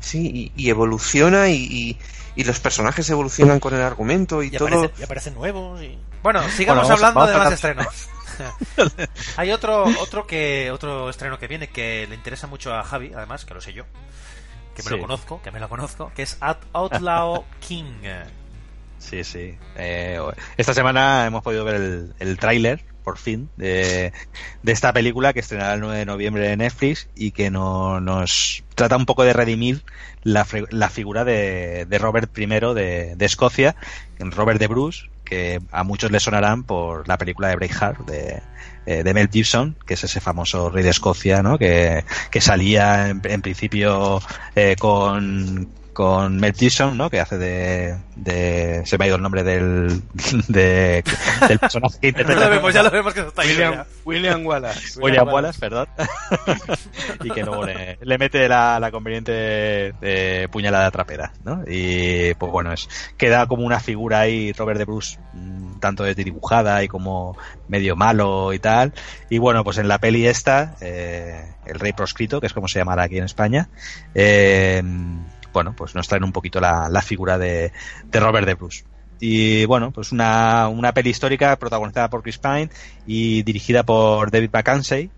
Sí, 0.00 0.52
y, 0.56 0.62
y 0.66 0.68
evoluciona 0.68 1.48
y, 1.48 1.54
y- 1.64 1.98
y 2.36 2.44
los 2.44 2.60
personajes 2.60 3.08
evolucionan 3.08 3.60
con 3.60 3.72
el 3.74 3.80
argumento 3.80 4.42
y, 4.42 4.48
Y, 4.48 4.50
todo. 4.50 4.66
aparecen, 4.68 4.90
y 4.98 5.02
aparecen 5.04 5.34
nuevos. 5.34 5.80
Bueno, 6.22 6.42
sigamos 6.50 6.56
Bueno, 6.58 6.74
vamos- 6.82 6.90
hablando 6.90 7.20
vamos 7.20 7.30
de 7.32 7.38
más 7.38 7.52
estrenos. 7.52 8.08
Hay 9.36 9.50
otro, 9.52 9.84
otro 10.00 10.26
que 10.26 10.70
otro 10.72 11.08
estreno 11.08 11.38
que 11.38 11.48
viene 11.48 11.68
que 11.68 12.06
le 12.08 12.14
interesa 12.16 12.46
mucho 12.46 12.74
a 12.74 12.82
Javi, 12.84 13.12
además, 13.14 13.44
que 13.46 13.54
lo 13.54 13.60
sé 13.62 13.72
yo, 13.72 13.84
que 14.74 14.82
me 14.82 14.88
Sí. 14.90 14.94
lo 14.96 15.00
conozco, 15.02 15.40
que 15.42 15.50
me 15.50 15.60
lo 15.60 15.68
conozco, 15.68 16.12
que 16.14 16.22
es 16.22 16.38
Out- 16.40 16.66
Outlaw 16.72 17.44
King. 17.60 18.02
Sí, 18.98 19.22
sí. 19.24 19.56
Eh, 19.76 20.18
esta 20.56 20.72
semana 20.74 21.26
hemos 21.26 21.42
podido 21.42 21.64
ver 21.64 21.74
el, 21.76 22.14
el 22.18 22.38
tráiler 22.38 22.84
por 23.04 23.18
fin, 23.18 23.50
de, 23.58 24.14
de 24.62 24.72
esta 24.72 24.94
película 24.94 25.34
que 25.34 25.40
estrenará 25.40 25.74
el 25.74 25.80
9 25.80 25.98
de 25.98 26.06
noviembre 26.06 26.50
en 26.50 26.60
Netflix 26.60 27.06
y 27.14 27.32
que 27.32 27.50
no, 27.50 28.00
nos 28.00 28.64
trata 28.74 28.96
un 28.96 29.04
poco 29.04 29.24
de 29.24 29.34
redimir 29.34 29.84
la, 30.22 30.46
la 30.70 30.88
figura 30.88 31.22
de, 31.22 31.84
de 31.86 31.98
Robert 31.98 32.30
I 32.38 32.46
de, 32.46 33.14
de 33.14 33.24
Escocia, 33.26 33.76
Robert 34.18 34.58
de 34.58 34.68
Bruce, 34.68 35.10
que 35.22 35.60
a 35.70 35.84
muchos 35.84 36.10
le 36.12 36.18
sonarán 36.18 36.62
por 36.64 37.06
la 37.06 37.18
película 37.18 37.48
de 37.48 37.56
Braveheart 37.56 37.98
de, 38.06 38.42
eh, 38.86 39.02
de 39.02 39.14
Mel 39.14 39.28
Gibson, 39.30 39.76
que 39.86 39.94
es 39.94 40.04
ese 40.04 40.20
famoso 40.20 40.70
rey 40.70 40.82
de 40.84 40.90
Escocia, 40.90 41.42
¿no? 41.42 41.58
Que, 41.58 42.04
que 42.30 42.40
salía 42.40 43.08
en, 43.08 43.20
en 43.24 43.42
principio 43.42 44.20
eh, 44.54 44.76
con 44.78 45.68
con 45.94 46.36
Mel 46.36 46.52
Gibson, 46.52 46.98
¿no? 46.98 47.08
Que 47.08 47.20
hace 47.20 47.38
de, 47.38 47.96
de 48.16 48.82
se 48.84 48.98
me 48.98 49.04
ha 49.04 49.08
ido 49.08 49.16
el 49.16 49.22
nombre 49.22 49.42
del 49.42 50.02
de, 50.48 51.02
del 51.48 51.58
personaje 51.58 51.98
que 52.00 52.06
Ya 52.12 52.20
interpreta 52.20 52.44
lo 52.44 52.50
vemos, 52.50 52.74
ya 52.74 52.82
lo 52.82 52.90
vemos 52.90 53.14
que 53.14 53.20
está 53.20 53.42
William. 53.46 53.84
William 54.04 54.44
Wallace. 54.44 55.00
William 55.00 55.28
Wallace, 55.28 55.58
perdón. 55.58 55.86
y 57.22 57.30
que 57.30 57.42
luego 57.42 57.64
le, 57.64 57.98
le 58.02 58.18
mete 58.18 58.46
la, 58.48 58.78
la 58.78 58.90
conveniente 58.90 59.94
eh, 60.02 60.48
puñalada 60.50 60.90
trapera, 60.90 61.32
¿no? 61.44 61.62
Y 61.66 62.34
pues 62.34 62.52
bueno, 62.52 62.72
es 62.72 62.88
queda 63.16 63.46
como 63.46 63.64
una 63.64 63.80
figura 63.80 64.20
ahí, 64.20 64.52
Robert 64.52 64.78
de 64.78 64.84
Bruce, 64.84 65.18
mm, 65.32 65.63
tanto 65.84 66.02
de 66.02 66.14
dibujada 66.14 66.82
y 66.82 66.88
como 66.88 67.36
medio 67.68 67.94
malo 67.94 68.54
y 68.54 68.58
tal. 68.58 68.94
Y 69.28 69.36
bueno, 69.36 69.62
pues 69.64 69.76
en 69.76 69.86
la 69.86 69.98
peli 69.98 70.26
esta, 70.26 70.76
eh, 70.80 71.44
El 71.66 71.78
Rey 71.78 71.92
Proscrito, 71.92 72.40
que 72.40 72.46
es 72.46 72.54
como 72.54 72.68
se 72.68 72.78
llamará 72.78 73.02
aquí 73.02 73.18
en 73.18 73.24
España, 73.24 73.68
eh, 74.14 74.82
bueno, 75.52 75.74
pues 75.76 75.94
nos 75.94 76.08
traen 76.08 76.24
un 76.24 76.32
poquito 76.32 76.58
la, 76.58 76.88
la 76.88 77.02
figura 77.02 77.36
de, 77.36 77.70
de 78.06 78.20
Robert 78.20 78.46
de 78.46 78.54
Bruce. 78.54 78.84
Y 79.20 79.66
bueno, 79.66 79.90
pues 79.90 80.10
una, 80.10 80.68
una 80.68 80.92
peli 80.92 81.10
histórica 81.10 81.54
protagonizada 81.56 82.08
por 82.08 82.22
Chris 82.22 82.38
Pine 82.38 82.70
y 83.06 83.42
dirigida 83.42 83.82
por 83.82 84.30
David 84.30 84.50
Mackenzie. 84.52 85.10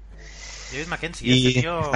David 0.72 0.88
Mackenzie, 0.88 1.28
Y 1.28 1.46
este 1.48 1.60
tío... 1.60 1.90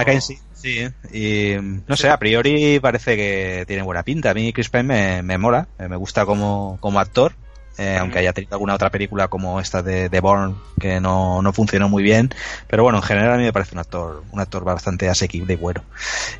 Sí. 0.53 0.87
Y 1.11 1.55
no 1.87 1.97
sé, 1.97 2.09
a 2.09 2.17
priori 2.19 2.79
parece 2.79 3.17
que 3.17 3.65
tiene 3.67 3.81
buena 3.81 4.03
pinta. 4.03 4.29
A 4.29 4.33
mí 4.33 4.53
Chris 4.53 4.69
Pine 4.69 4.83
me, 4.83 5.23
me 5.23 5.37
mola, 5.37 5.67
me 5.77 5.95
gusta 5.95 6.25
como, 6.25 6.77
como 6.79 6.99
actor. 6.99 7.33
Eh, 7.77 7.97
aunque 7.99 8.19
haya 8.19 8.33
tenido 8.33 8.53
alguna 8.55 8.75
otra 8.75 8.89
película 8.89 9.27
como 9.27 9.59
esta 9.59 9.81
de, 9.81 10.09
de 10.09 10.19
Bourne 10.19 10.55
que 10.79 10.99
no, 10.99 11.41
no 11.41 11.53
funcionó 11.53 11.89
muy 11.89 12.03
bien, 12.03 12.33
pero 12.67 12.83
bueno, 12.83 12.97
en 12.99 13.03
general 13.03 13.33
a 13.33 13.37
mí 13.37 13.43
me 13.43 13.53
parece 13.53 13.73
un 13.75 13.79
actor, 13.79 14.23
un 14.31 14.39
actor 14.39 14.63
bastante 14.63 15.09
asequible 15.09 15.53
y 15.53 15.57
bueno. 15.57 15.83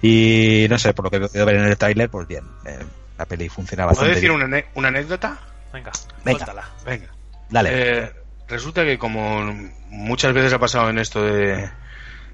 Y 0.01 0.67
no 0.69 0.77
sé, 0.77 0.93
por 0.93 1.05
lo 1.05 1.11
que 1.11 1.17
he 1.17 1.19
podido 1.21 1.45
ver 1.45 1.55
en 1.55 1.65
el 1.65 1.77
tráiler, 1.77 2.09
pues 2.09 2.27
bien, 2.27 2.43
eh, 2.65 2.79
la 3.17 3.25
peli 3.25 3.49
funciona 3.49 3.83
¿Puedo 3.83 3.89
bastante 4.01 4.15
decir 4.15 4.29
bien. 4.31 4.43
una, 4.43 4.63
una 4.75 4.87
anécdota? 4.89 5.39
Venga, 5.73 5.91
Venga. 6.25 6.39
suéltala. 6.45 6.69
Venga. 6.85 7.07
Dale. 7.49 7.69
Eh, 7.73 8.11
resulta 8.47 8.83
que 8.83 8.97
como 8.97 9.53
muchas 9.89 10.33
veces 10.33 10.53
ha 10.53 10.59
pasado 10.59 10.89
en 10.89 10.99
esto 10.99 11.23
de, 11.23 11.69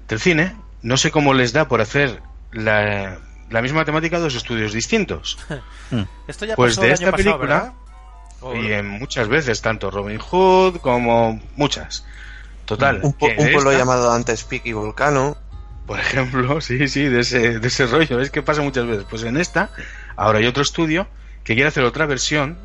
del 0.08 0.20
cine, 0.20 0.56
no 0.82 0.96
sé 0.96 1.10
cómo 1.10 1.34
les 1.34 1.52
da 1.52 1.68
por 1.68 1.80
hacer 1.80 2.20
la, 2.52 3.18
la 3.50 3.62
misma 3.62 3.84
temática 3.84 4.16
a 4.16 4.20
dos 4.20 4.34
estudios 4.34 4.72
distintos. 4.72 5.38
Esto 6.28 6.44
ya 6.46 6.54
Pues 6.56 6.72
pasó 6.76 6.80
de 6.82 6.86
el 6.88 6.92
esta 6.94 7.06
año 7.06 7.12
pasado, 7.16 7.38
película, 7.38 7.54
¿verdad? 7.60 7.72
Y 8.54 8.72
en 8.72 8.86
muchas 8.88 9.28
veces, 9.28 9.60
tanto 9.62 9.90
Robin 9.90 10.18
Hood 10.18 10.76
como 10.78 11.40
muchas. 11.56 12.04
Total. 12.64 13.00
Un, 13.02 13.12
po- 13.14 13.26
un 13.26 13.36
pueblo 13.52 13.70
esta, 13.70 13.78
llamado 13.78 14.12
antes 14.12 14.44
Peak 14.44 14.62
y 14.66 14.72
Volcano. 14.72 15.36
Por 15.86 15.98
ejemplo, 15.98 16.60
sí, 16.60 16.86
sí, 16.88 17.04
de 17.04 17.20
ese, 17.20 17.58
de 17.58 17.68
ese 17.68 17.86
rollo. 17.86 18.20
Es 18.20 18.30
que 18.30 18.42
pasa 18.42 18.62
muchas 18.62 18.86
veces. 18.86 19.04
Pues 19.08 19.22
en 19.24 19.36
esta, 19.36 19.70
ahora 20.16 20.38
hay 20.38 20.46
otro 20.46 20.62
estudio 20.62 21.08
que 21.44 21.54
quiere 21.54 21.68
hacer 21.68 21.82
otra 21.84 22.06
versión 22.06 22.58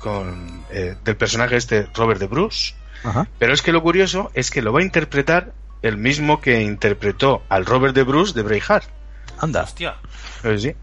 con 0.00 0.64
eh, 0.70 0.96
del 1.04 1.16
personaje 1.16 1.56
este 1.56 1.88
Robert 1.94 2.20
de 2.20 2.26
Bruce. 2.26 2.74
Ajá. 3.04 3.26
Pero 3.38 3.54
es 3.54 3.62
que 3.62 3.72
lo 3.72 3.82
curioso 3.82 4.30
es 4.34 4.50
que 4.50 4.60
lo 4.60 4.72
va 4.72 4.80
a 4.80 4.82
interpretar 4.82 5.52
el 5.82 5.96
mismo 5.96 6.40
que 6.40 6.62
interpretó 6.62 7.42
al 7.48 7.64
Robert 7.66 7.94
de 7.94 8.02
Bruce 8.02 8.32
de 8.34 8.42
Braveheart. 8.42 8.88
Anda. 9.38 9.62
Hostia, 9.62 9.96
Eh, 10.42 10.58
sí. 10.58 10.74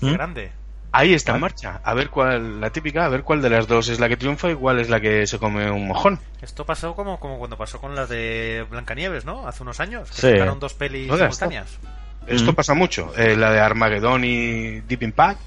¿Mm? 0.00 0.12
grande. 0.12 0.52
Ahí 0.92 1.14
está 1.14 1.34
en 1.34 1.40
marcha. 1.40 1.80
A 1.84 1.94
ver 1.94 2.10
cuál, 2.10 2.60
la 2.60 2.70
típica, 2.70 3.04
a 3.04 3.08
ver 3.08 3.22
cuál 3.22 3.40
de 3.42 3.48
las 3.50 3.68
dos 3.68 3.88
es 3.88 4.00
la 4.00 4.08
que 4.08 4.16
triunfa 4.16 4.50
y 4.50 4.54
cuál 4.56 4.80
es 4.80 4.88
la 4.88 5.00
que 5.00 5.26
se 5.26 5.38
come 5.38 5.70
un 5.70 5.86
mojón. 5.86 6.18
Esto 6.42 6.66
pasó 6.66 6.94
como, 6.96 7.20
como 7.20 7.38
cuando 7.38 7.56
pasó 7.56 7.80
con 7.80 7.94
las 7.94 8.08
de 8.08 8.66
Blancanieves, 8.70 9.24
¿no? 9.24 9.46
Hace 9.46 9.62
unos 9.62 9.78
años. 9.78 10.08
Que 10.10 10.16
Sí. 10.16 10.30
sacaron 10.32 10.58
dos 10.58 10.74
pelis 10.74 11.08
Joder, 11.08 11.32
simultáneas. 11.32 11.78
Esto 12.26 12.52
Mm. 12.52 12.54
pasa 12.56 12.74
mucho. 12.74 13.12
Eh, 13.16 13.36
la 13.36 13.52
de 13.52 13.60
Armageddon 13.60 14.24
y 14.24 14.80
Deep 14.80 15.02
Impact. 15.04 15.40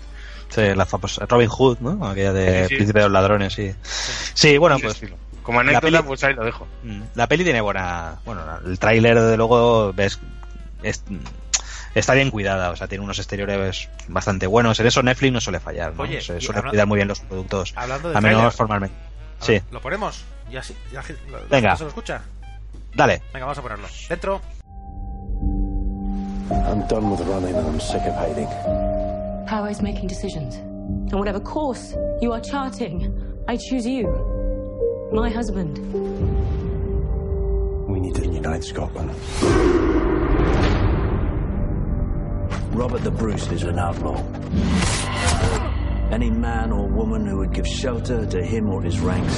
Sí, 0.49 0.61
la 0.75 0.85
famosa 0.85 1.25
Robin 1.25 1.49
Hood, 1.49 1.79
¿no? 1.79 2.07
Aquella 2.07 2.31
de 2.31 2.63
Sí, 2.63 2.69
sí. 2.69 2.75
Príncipe 2.75 2.99
de 2.99 3.05
los 3.05 3.11
Ladrones, 3.13 3.53
sí. 3.53 3.73
Sí, 4.33 4.57
bueno, 4.57 4.77
pues 4.79 4.93
estilo. 4.93 5.17
Como 5.41 5.59
anécdota, 5.59 5.87
peli- 5.87 6.03
pues 6.07 6.23
ahí 6.23 6.33
lo 6.35 6.45
dejo. 6.45 6.67
mm, 6.83 7.01
la 7.15 7.27
peli 7.27 7.43
tiene 7.43 7.59
buena... 7.59 8.19
Bueno, 8.23 8.41
el 8.65 8.79
tráiler, 8.79 9.19
desde 9.19 9.35
luego, 9.35 9.91
ves... 9.93 10.19
es- 10.83 11.03
está 11.95 12.13
bien 12.13 12.31
cuidada, 12.31 12.71
o 12.71 12.75
sea, 12.75 12.87
tiene 12.87 13.03
unos 13.03 13.19
exteriores 13.19 13.89
bastante 14.07 14.47
buenos. 14.47 14.79
En 14.79 14.87
eso 14.87 15.03
Netflix 15.03 15.33
no 15.33 15.41
suele 15.41 15.59
fallar, 15.59 15.93
¿no? 15.95 16.03
Oye, 16.03 16.21
Se 16.21 16.39
suele 16.41 16.61
cuidar 16.61 16.87
muy 16.87 16.97
bien 16.97 17.07
los 17.07 17.19
productos, 17.19 17.73
Hablando 17.75 18.09
de 18.11 18.17
a 18.17 18.21
menos 18.21 18.37
tráiler, 18.39 18.51
formalmente. 18.57 18.95
a 19.39 19.43
Sí, 19.45 19.51
ver, 19.53 19.63
¿Lo 19.71 19.81
ponemos? 19.81 20.23
Ya 20.51 20.61
sí. 20.63 20.75
Ya, 20.91 21.03
la 21.31 21.39
Venga. 21.49 21.75
¿Se 21.75 21.83
lo 21.83 21.89
escucha? 21.89 22.21
dale. 22.95 23.21
Venga, 23.33 23.45
vamos 23.45 23.57
a 23.57 23.61
ponerlo. 23.61 23.87
Dentro. 24.09 24.41
I'm 26.51 26.85
done 26.87 27.09
with 27.09 27.21
running 27.21 27.55
and 27.55 27.67
I'm 27.67 27.79
sick 27.79 28.01
of 28.05 28.15
hating. 28.15 28.47
Power 29.47 29.69
is 29.69 29.81
making 29.81 30.07
decisions. 30.07 30.55
And 31.11 31.13
whatever 31.19 31.39
course 31.41 31.95
you 32.21 32.31
are 32.33 32.41
charting, 32.41 33.11
I 33.47 33.57
choose 33.57 33.87
you. 33.87 34.07
My 35.11 35.29
husband. 35.29 35.77
We 37.87 37.99
need 37.99 38.15
to 38.15 38.25
unite 38.25 38.63
Scotland. 38.63 39.11
Robert 42.73 43.03
the 43.03 43.11
Bruce 43.11 43.51
is 43.51 43.63
an 43.63 43.77
outlaw. 43.77 44.17
Any 46.11 46.31
man 46.31 46.71
or 46.71 46.87
woman 46.87 47.25
who 47.27 47.37
would 47.37 47.53
give 47.53 47.67
shelter 47.67 48.25
to 48.25 48.43
him 48.43 48.67
or 48.69 48.81
his 48.81 48.99
ranks 48.99 49.33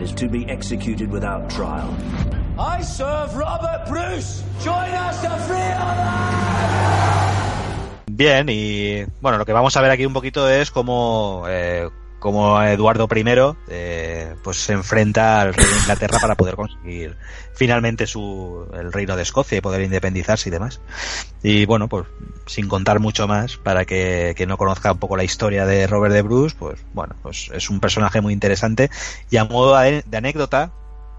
is 0.00 0.12
to 0.12 0.26
be 0.26 0.46
executed 0.48 1.10
without 1.10 1.50
trial. 1.50 1.94
I 2.58 2.80
serve 2.80 3.36
Robert 3.36 3.86
Bruce! 3.86 4.42
Join 4.62 4.90
us 4.90 5.20
to 5.20 5.30
free 5.44 5.74
Bien, 8.16 8.46
y 8.48 9.04
bueno, 9.20 9.36
lo 9.36 9.44
que 9.44 9.52
vamos 9.52 9.76
a 9.76 9.82
ver 9.82 9.90
aquí 9.90 10.06
un 10.06 10.14
poquito 10.14 10.48
es 10.48 10.70
cómo, 10.70 11.44
eh, 11.48 11.90
cómo 12.24 12.62
Eduardo 12.62 13.06
I 13.14 13.22
eh, 13.68 14.34
pues 14.42 14.56
se 14.56 14.72
enfrenta 14.72 15.42
al 15.42 15.52
rey 15.52 15.66
de 15.66 15.76
Inglaterra 15.80 16.18
para 16.18 16.34
poder 16.36 16.56
conseguir 16.56 17.18
finalmente 17.52 18.06
su, 18.06 18.66
el 18.72 18.94
reino 18.94 19.14
de 19.14 19.22
Escocia 19.24 19.58
y 19.58 19.60
poder 19.60 19.82
independizarse 19.82 20.48
y 20.48 20.52
demás. 20.52 20.80
Y 21.42 21.66
bueno, 21.66 21.86
pues 21.86 22.06
sin 22.46 22.66
contar 22.66 22.98
mucho 22.98 23.28
más, 23.28 23.58
para 23.58 23.84
que, 23.84 24.32
que 24.38 24.46
no 24.46 24.56
conozca 24.56 24.92
un 24.92 24.98
poco 24.98 25.18
la 25.18 25.24
historia 25.24 25.66
de 25.66 25.86
Robert 25.86 26.14
de 26.14 26.22
Bruce, 26.22 26.56
pues 26.58 26.80
bueno, 26.94 27.14
pues 27.22 27.50
es 27.52 27.68
un 27.68 27.78
personaje 27.78 28.22
muy 28.22 28.32
interesante. 28.32 28.90
Y 29.28 29.36
a 29.36 29.44
modo 29.44 29.76
de, 29.78 30.02
anécdota, 30.16 30.72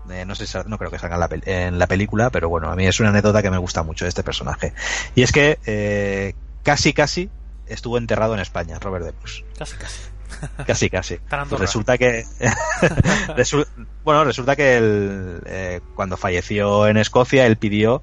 eh, 0.09 0.25
no 0.25 0.33
sé 0.33 0.47
si 0.47 0.57
no 0.65 0.79
creo 0.79 0.89
que 0.89 0.97
salga 0.97 1.17
en 1.17 1.19
la, 1.19 1.29
pel- 1.29 1.43
en 1.47 1.77
la 1.77 1.85
película, 1.85 2.31
pero 2.31 2.49
bueno, 2.49 2.71
a 2.71 2.75
mí 2.75 2.87
es 2.87 2.99
una 2.99 3.09
anécdota 3.09 3.43
que 3.43 3.51
me 3.51 3.59
gusta 3.59 3.83
mucho 3.83 4.05
de 4.05 4.09
este 4.09 4.23
personaje. 4.23 4.73
Y 5.13 5.21
es 5.21 5.31
que 5.31 5.59
eh, 5.67 6.33
casi 6.63 6.93
casi 6.93 7.29
estuvo 7.67 7.99
enterrado 7.99 8.33
en 8.33 8.39
España, 8.39 8.79
Robert 8.79 9.05
de 9.05 9.11
Bruce. 9.11 9.45
Casi, 9.55 9.75
casi. 9.77 9.99
Casi, 10.67 10.89
casi. 10.89 11.17
Pues 11.29 11.59
resulta 11.59 11.97
que. 11.97 12.25
bueno, 14.03 14.23
resulta 14.23 14.55
que 14.55 14.77
él, 14.77 15.41
eh, 15.45 15.81
cuando 15.95 16.17
falleció 16.17 16.87
en 16.87 16.97
Escocia, 16.97 17.45
él 17.45 17.57
pidió 17.57 18.01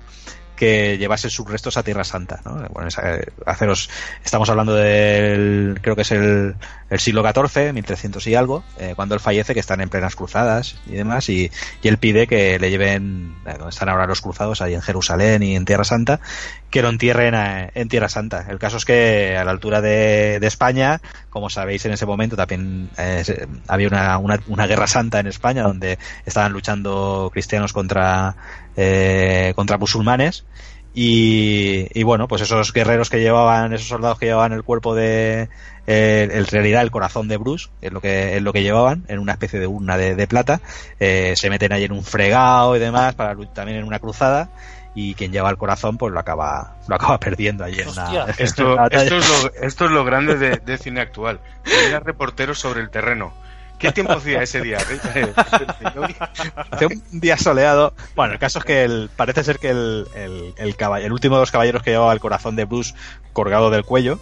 que 0.63 0.97
llevase 0.97 1.29
sus 1.29 1.51
restos 1.51 1.77
a 1.77 1.83
Tierra 1.83 2.05
Santa. 2.05 2.41
¿no? 2.45 2.53
Bueno, 2.71 2.89
eh, 3.03 3.25
haceros, 3.47 3.91
estamos 4.25 4.49
hablando 4.49 4.77
del. 4.77 5.81
Creo 5.83 5.97
que 5.97 6.03
es 6.03 6.13
el, 6.13 6.55
siglo 6.99 7.25
XIV, 7.25 7.73
1300 7.73 8.25
y 8.29 8.37
algo, 8.37 8.63
eh, 8.79 8.93
cuando 8.95 9.17
él 9.17 9.21
fallece, 9.21 9.55
que 9.55 9.61
están 9.61 9.81
en 9.81 9.89
plenas 9.89 10.15
cruzadas 10.15 10.77
y 10.87 10.93
demás, 10.93 11.29
y, 11.31 11.51
y 11.83 11.89
él 11.89 11.99
pide 11.99 12.29
que 12.29 12.61
le 12.61 12.71
lleven, 12.71 13.35
eh, 13.45 13.55
donde 13.55 13.71
están 13.71 13.89
ahora 13.89 14.07
los 14.07 14.21
cruzados, 14.21 14.63
ahí 14.63 14.75
en 14.75 14.83
Jerusalén 14.83 15.43
y 15.43 15.57
en 15.57 15.65
Tierra 15.65 15.83
Santa, 15.83 16.21
que 16.71 16.81
lo 16.81 16.91
entierren 16.91 17.35
a- 17.35 17.69
en 17.75 17.89
Tierra 17.89 18.09
Santa. 18.09 18.47
El 18.49 18.61
caso 18.61 18.77
es 18.77 18.85
que 18.85 19.37
a 19.37 19.43
la 19.45 19.51
altura 19.51 19.81
de, 19.81 20.37
España, 20.43 21.01
como 21.31 21.51
sabéis, 21.51 21.85
en 21.87 21.93
ese 21.93 22.07
momento 22.07 22.37
también 22.37 22.89
eh, 22.99 23.49
había 23.67 23.89
una, 23.89 24.19
una, 24.19 24.39
una 24.47 24.67
guerra 24.69 24.87
santa 24.87 25.19
en 25.19 25.27
España 25.27 25.65
donde 25.65 25.99
estaban 26.25 26.53
luchando 26.53 27.31
cristianos 27.33 27.73
contra, 27.73 28.37
eh, 28.77 29.53
contra 29.57 29.79
musulmanes. 29.79 30.45
Y, 30.95 31.89
y 31.99 32.03
bueno, 32.03 32.29
pues 32.29 32.43
esos 32.43 32.73
guerreros 32.73 33.09
que 33.09 33.21
llevaban, 33.21 33.73
esos 33.73 33.89
soldados 33.89 34.19
que 34.19 34.27
llevaban 34.27 34.53
el 34.53 34.63
cuerpo 34.63 34.95
de, 34.95 35.49
eh, 35.87 36.29
en 36.31 36.47
realidad 36.47 36.83
el 36.83 36.91
corazón 36.91 37.29
de 37.29 37.39
Bruce, 37.39 37.69
es 37.81 37.93
lo 37.93 38.01
que, 38.01 38.37
es 38.37 38.43
lo 38.43 38.53
que 38.53 38.63
llevaban, 38.63 39.05
en 39.09 39.19
una 39.19 39.33
especie 39.33 39.59
de 39.59 39.67
urna 39.67 39.97
de, 39.97 40.15
de 40.15 40.27
plata, 40.27 40.61
eh, 41.01 41.33
se 41.37 41.49
meten 41.49 41.73
ahí 41.73 41.85
en 41.85 41.93
un 41.93 42.05
fregado 42.05 42.77
y 42.77 42.79
demás, 42.79 43.15
para 43.15 43.35
también 43.55 43.79
en 43.79 43.85
una 43.85 44.01
cruzada, 44.01 44.51
y 44.95 45.15
quien 45.15 45.33
lleva 45.33 45.49
el 45.49 45.57
corazón 45.57 45.97
pues 45.97 46.13
lo 46.13 46.21
acaba, 46.21 46.77
lo 46.87 46.95
acaba 46.95 47.19
perdiendo 47.19 47.65
allí 47.65 47.81
en 47.81 47.89
una, 47.89 48.27
Esto, 48.39 48.77
esto, 48.91 49.17
es 49.17 49.29
lo, 49.29 49.55
esto 49.63 49.85
es 49.87 49.91
lo 49.91 50.05
grande 50.05 50.37
de, 50.37 50.59
de 50.59 50.79
cine 50.79 51.01
actual. 51.01 51.41
Tener 51.65 52.05
reporteros 52.05 52.59
sobre 52.59 52.83
el 52.83 52.91
terreno 52.91 53.33
¿Qué 53.83 53.93
tiempo 53.93 54.15
hacía 54.15 54.43
ese 54.43 54.63
día? 54.63 54.79
Hace 54.79 56.87
un 57.11 57.21
día 57.21 57.37
soleado. 57.37 57.93
Bueno, 58.17 58.33
el 58.33 58.39
caso 58.39 58.61
es 58.61 58.65
que 58.65 58.85
el, 58.85 59.11
parece 59.15 59.45
ser 59.45 59.59
que 59.59 59.71
el, 59.71 60.07
el, 60.15 60.55
el, 60.57 60.77
caball- 60.77 61.03
el 61.03 61.13
último 61.13 61.37
de 61.37 61.43
los 61.43 61.51
caballeros 61.51 61.83
que 61.83 61.91
llevaba 61.91 62.13
el 62.13 62.21
corazón 62.21 62.57
de 62.57 62.65
Bruce 62.65 62.95
colgado 63.33 63.71
del 63.71 63.85
cuello 63.85 64.19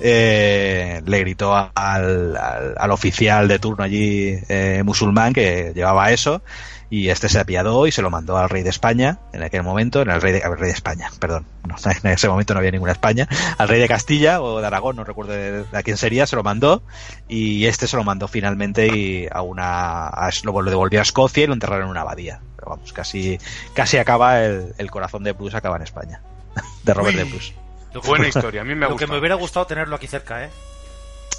eh, 0.00 1.02
le 1.04 1.18
gritó 1.20 1.54
al, 1.54 2.36
al, 2.36 2.74
al 2.76 2.90
oficial 2.90 3.48
de 3.48 3.58
turno 3.58 3.84
allí 3.84 4.34
eh, 4.48 4.82
musulmán 4.84 5.32
que 5.32 5.72
llevaba 5.74 6.10
eso 6.12 6.42
y 6.88 7.08
este 7.08 7.28
se 7.28 7.40
apiadó 7.40 7.88
y 7.88 7.92
se 7.92 8.00
lo 8.00 8.10
mandó 8.10 8.36
al 8.38 8.48
rey 8.48 8.62
de 8.62 8.70
España 8.70 9.18
en 9.32 9.42
aquel 9.42 9.64
momento, 9.64 10.02
en 10.02 10.10
el 10.10 10.20
rey 10.20 10.32
de, 10.32 10.42
al 10.42 10.56
rey 10.56 10.68
de 10.68 10.74
España, 10.74 11.10
perdón, 11.18 11.44
no, 11.66 11.74
en 12.04 12.10
ese 12.12 12.28
momento 12.28 12.54
no 12.54 12.58
había 12.60 12.70
ninguna 12.70 12.92
España, 12.92 13.26
al 13.58 13.66
rey 13.68 13.80
de 13.80 13.88
Castilla 13.88 14.40
o 14.40 14.60
de 14.60 14.66
Aragón, 14.68 14.94
no 14.94 15.02
recuerdo 15.02 15.32
de, 15.32 15.64
de 15.64 15.76
a 15.78 15.82
quién 15.82 15.96
sería, 15.96 16.26
se 16.28 16.36
lo 16.36 16.44
mandó 16.44 16.82
y 17.28 17.66
este 17.66 17.88
se 17.88 17.96
lo 17.96 18.04
mandó 18.04 18.28
finalmente 18.28 18.86
y 18.86 19.26
a 19.30 19.42
una, 19.42 20.06
a- 20.06 20.30
lo 20.44 20.62
devolvió 20.62 21.00
a 21.00 21.02
Escocia 21.02 21.42
y 21.42 21.46
lo 21.48 21.54
enterraron 21.54 21.86
en 21.86 21.90
una 21.90 22.02
abadía. 22.02 22.40
Pero 22.56 22.70
vamos, 22.70 22.92
casi, 22.92 23.38
casi 23.74 23.98
acaba 23.98 24.44
el, 24.44 24.72
el 24.78 24.90
corazón 24.90 25.24
de 25.24 25.32
Bruce 25.32 25.56
acaba 25.56 25.76
en 25.76 25.82
España, 25.82 26.20
de 26.84 26.94
Robert 26.94 27.16
Uy. 27.16 27.24
de 27.24 27.30
Bruce. 27.30 27.52
Lo 27.96 28.02
que- 28.02 28.08
Buena 28.08 28.28
historia, 28.28 28.60
a 28.60 28.64
mí 28.64 28.74
me 28.74 28.86
ha 28.86 28.88
Lo 28.90 28.96
que 28.96 29.06
me 29.06 29.18
hubiera 29.18 29.34
gustado 29.36 29.66
tenerlo 29.66 29.96
aquí 29.96 30.06
cerca, 30.06 30.44
¿eh? 30.44 30.50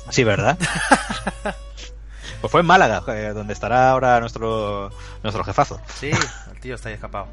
Sí, 0.09 0.23
¿verdad? 0.23 0.57
pues 2.41 2.51
fue 2.51 2.61
en 2.61 2.67
Málaga, 2.67 3.03
eh, 3.15 3.33
donde 3.33 3.53
estará 3.53 3.91
ahora 3.91 4.19
nuestro, 4.19 4.91
nuestro 5.23 5.43
jefazo. 5.43 5.81
Sí, 5.99 6.11
el 6.51 6.59
tío 6.59 6.75
está 6.75 6.89
ahí 6.89 6.95
escapado. 6.95 7.27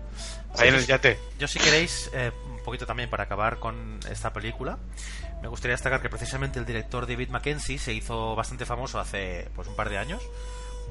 Ahí 0.58 0.68
en 0.68 0.74
el 0.76 0.86
yate. 0.86 1.18
Yo 1.38 1.48
si 1.48 1.58
queréis, 1.58 2.10
eh, 2.12 2.32
un 2.50 2.62
poquito 2.64 2.86
también 2.86 3.10
para 3.10 3.24
acabar 3.24 3.58
con 3.58 3.98
esta 4.10 4.32
película, 4.32 4.78
me 5.42 5.48
gustaría 5.48 5.74
destacar 5.74 6.00
que 6.00 6.08
precisamente 6.08 6.58
el 6.58 6.64
director 6.66 7.06
David 7.06 7.28
Mackenzie 7.28 7.78
se 7.78 7.92
hizo 7.92 8.34
bastante 8.36 8.64
famoso 8.66 8.98
hace 8.98 9.48
pues 9.54 9.68
un 9.68 9.76
par 9.76 9.90
de 9.90 9.98
años 9.98 10.22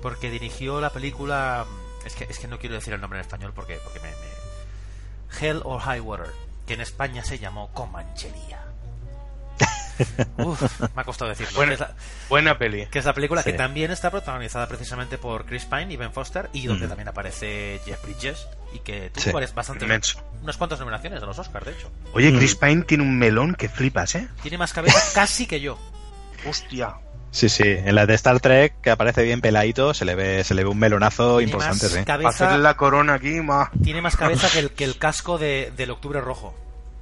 porque 0.02 0.30
dirigió 0.30 0.80
la 0.82 0.90
película 0.92 1.66
es 2.06 2.14
que 2.14 2.26
es 2.26 2.38
que 2.38 2.48
no 2.48 2.60
quiero 2.60 2.76
decir 2.76 2.94
el 2.94 3.02
nombre 3.02 3.18
en 3.20 3.22
español 3.26 3.52
porque 3.56 3.80
porque 3.84 4.00
me, 4.00 4.10
me- 4.10 5.40
Hell 5.48 5.62
or 5.64 5.80
High 5.82 6.02
Water 6.02 6.28
que 6.68 6.74
en 6.76 6.82
España 6.82 7.24
se 7.24 7.40
llamó 7.40 7.72
Comanchería. 7.74 8.60
Uf, 10.38 10.82
me 10.96 11.02
ha 11.02 11.04
costado 11.04 11.30
decirlo. 11.30 11.56
Buena, 11.56 11.70
que 11.70 11.74
es 11.76 11.80
la- 11.82 11.96
buena 12.28 12.58
peli. 12.58 12.88
que 12.88 12.98
es 13.00 13.06
la 13.06 13.14
película 13.14 13.44
que 13.44 13.54
también 13.54 13.92
está 13.92 14.10
protagonizada 14.10 14.68
precisamente 14.68 15.18
por 15.20 15.46
Chris 15.46 15.66
Pine 15.66 15.94
y 15.94 15.98
Ben 15.98 16.12
Foster 16.12 16.50
y 16.52 16.66
donde 16.66 16.86
Mm. 16.86 16.90
también 16.90 17.08
aparece 17.10 17.80
Jeff 17.86 18.02
Bridges 18.04 18.48
y 18.74 18.80
que 18.80 19.12
tuvo 19.12 19.24
Sí. 19.24 19.32
varias- 19.32 19.54
bastante 19.54 19.86
Inmenso. 19.86 20.20
unas 20.42 20.58
cuantas 20.58 20.80
nominaciones 20.80 21.22
a 21.22 21.26
los 21.28 21.38
Oscars 21.38 21.66
de 21.66 21.72
hecho 21.74 21.92
Oye, 22.14 22.36
Chris 22.36 22.56
Pine 22.56 22.82
tiene 22.84 23.04
un 23.04 23.18
melón 23.20 23.54
que 23.54 23.70
flipas, 23.70 24.16
¿eh? 24.16 24.28
tiene 24.42 24.58
más 24.58 24.74
cabeza 24.74 24.98
casi 25.14 25.46
que 25.46 25.62
yo 25.62 25.78
Hostia. 26.48 26.96
Sí, 27.34 27.50
sí, 27.50 27.64
en 27.66 27.96
la 27.96 28.06
de 28.06 28.14
Star 28.14 28.40
Trek, 28.40 28.76
que 28.82 28.92
aparece 28.92 29.24
bien 29.24 29.42
peladito, 29.42 29.96
se 29.96 30.06
le 30.06 30.14
ve, 30.14 30.44
se 30.44 30.54
le 30.54 30.64
ve 30.64 30.70
un 30.70 30.78
melonazo 30.78 31.40
tiene 31.40 31.52
importante, 31.52 31.86
más 31.86 31.94
sí. 31.94 32.04
Cabeza 32.06 32.30
hacerle 32.30 32.60
la 32.60 32.78
corona 32.78 33.16
aquí, 33.16 33.42
ma. 33.42 33.72
tiene 33.84 34.02
más 34.04 34.16
cabeza 34.16 34.48
que 34.52 34.60
el, 34.60 34.70
que 34.72 34.84
el 34.84 35.00
casco 35.00 35.40
de, 35.40 35.74
del 35.76 35.90
octubre 35.90 36.22
rojo 36.22 36.54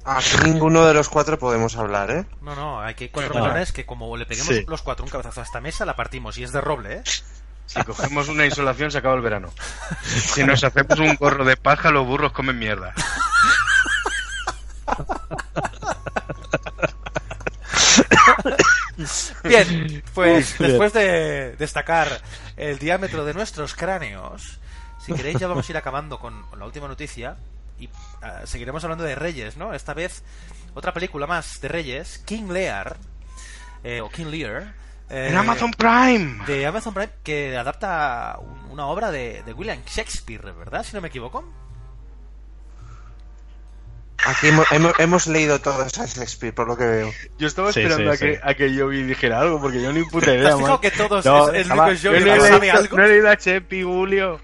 Aquí 0.06 0.38
ninguno 0.44 0.86
de 0.86 0.94
los 0.94 1.10
cuatro 1.10 1.38
podemos 1.38 1.76
hablar, 1.76 2.10
¿eh? 2.10 2.24
no 2.40 2.56
no 2.56 2.80
hay 2.80 2.94
que 2.94 3.10
cuatro 3.10 3.34
No. 3.34 3.42
melones 3.42 3.72
que 3.72 3.84
como 3.84 4.16
le 4.16 4.24
peguemos 4.24 4.54
Sí. 4.56 4.64
los 4.66 4.80
cuatro 4.80 5.04
un 5.04 5.10
cabezazo 5.10 5.40
a 5.40 5.44
esta 5.44 5.60
mesa 5.60 5.84
la 5.84 5.94
partimos 5.96 6.38
y 6.38 6.44
es 6.44 6.50
de 6.52 6.60
roble 6.62 6.94
¿eh? 6.94 7.02
Si 7.66 7.82
cogemos 7.84 8.28
una 8.28 8.46
insolación 8.46 8.90
se 8.90 8.98
acaba 8.98 9.14
el 9.14 9.20
verano. 9.20 9.50
Si 10.04 10.42
nos 10.44 10.64
hacemos 10.64 10.98
un 10.98 11.14
gorro 11.14 11.44
de 11.44 11.56
paja, 11.56 11.90
los 11.90 12.06
burros 12.06 12.32
comen 12.32 12.58
mierda. 12.58 12.92
Bien, 19.44 20.02
pues 20.14 20.58
después 20.58 20.92
de 20.92 21.56
destacar 21.56 22.20
el 22.56 22.78
diámetro 22.78 23.24
de 23.24 23.34
nuestros 23.34 23.74
cráneos, 23.74 24.58
si 25.04 25.12
queréis 25.12 25.38
ya 25.38 25.46
vamos 25.48 25.68
a 25.68 25.72
ir 25.72 25.76
acabando 25.76 26.18
con, 26.18 26.42
con 26.50 26.58
la 26.58 26.64
última 26.66 26.88
noticia 26.88 27.36
y 27.78 27.88
ah, 28.22 28.42
seguiremos 28.44 28.82
hablando 28.84 29.04
de 29.04 29.14
Reyes, 29.14 29.56
¿no? 29.56 29.74
Esta 29.74 29.94
vez 29.94 30.22
otra 30.74 30.92
película 30.92 31.26
más 31.26 31.60
de 31.60 31.68
Reyes, 31.68 32.18
King 32.24 32.50
Lear, 32.50 32.96
eh, 33.84 34.00
o 34.00 34.08
King 34.10 34.26
Lear. 34.26 34.74
eh, 35.10 35.28
En 35.30 35.36
Amazon 35.36 35.70
Prime. 35.72 36.44
De 36.46 36.64
Amazon 36.66 36.94
Prime, 36.94 37.10
que 37.24 37.56
adapta 37.56 38.38
un- 38.40 38.70
una 38.70 38.86
obra 38.86 39.10
de, 39.10 39.42
de 39.42 39.52
William 39.52 39.80
Shakespeare, 39.84 40.52
¿verdad? 40.52 40.84
Si 40.84 40.94
no 40.94 41.00
me 41.02 41.08
equivoco. 41.08 41.44
Aquí 44.24 44.48
hemos, 44.48 44.70
hemos, 44.70 44.92
hemos 45.00 45.26
leído 45.26 45.60
todos 45.60 45.98
a 45.98 46.06
Shakespeare, 46.06 46.54
por 46.54 46.68
lo 46.68 46.76
que 46.76 46.84
veo. 46.84 47.12
Yo 47.38 47.46
estaba 47.48 47.72
Sí, 47.72 47.80
esperando 47.80 48.14
sí, 48.14 48.24
a, 48.24 48.26
que, 48.28 48.34
sí. 48.36 48.40
a 48.44 48.54
que 48.54 48.72
yo 48.74 48.88
dijera 48.88 49.40
algo, 49.40 49.60
porque 49.60 49.82
yo 49.82 49.92
ni 49.92 50.04
puta 50.10 50.26
¿Te 50.26 50.36
idea, 50.38 50.56
man. 50.56 50.78
que 50.80 50.90
todos 50.92 51.24
No, 51.24 51.48
es 51.50 51.62
que 51.66 51.74
no 51.74 51.74
he 51.74 51.76
no 51.76 51.82
algo? 52.76 52.96
no 52.96 53.04
he 53.04 53.08
leído 53.08 53.28
a 53.30 53.36
Chepi, 53.36 53.82
Julio. 53.82 54.40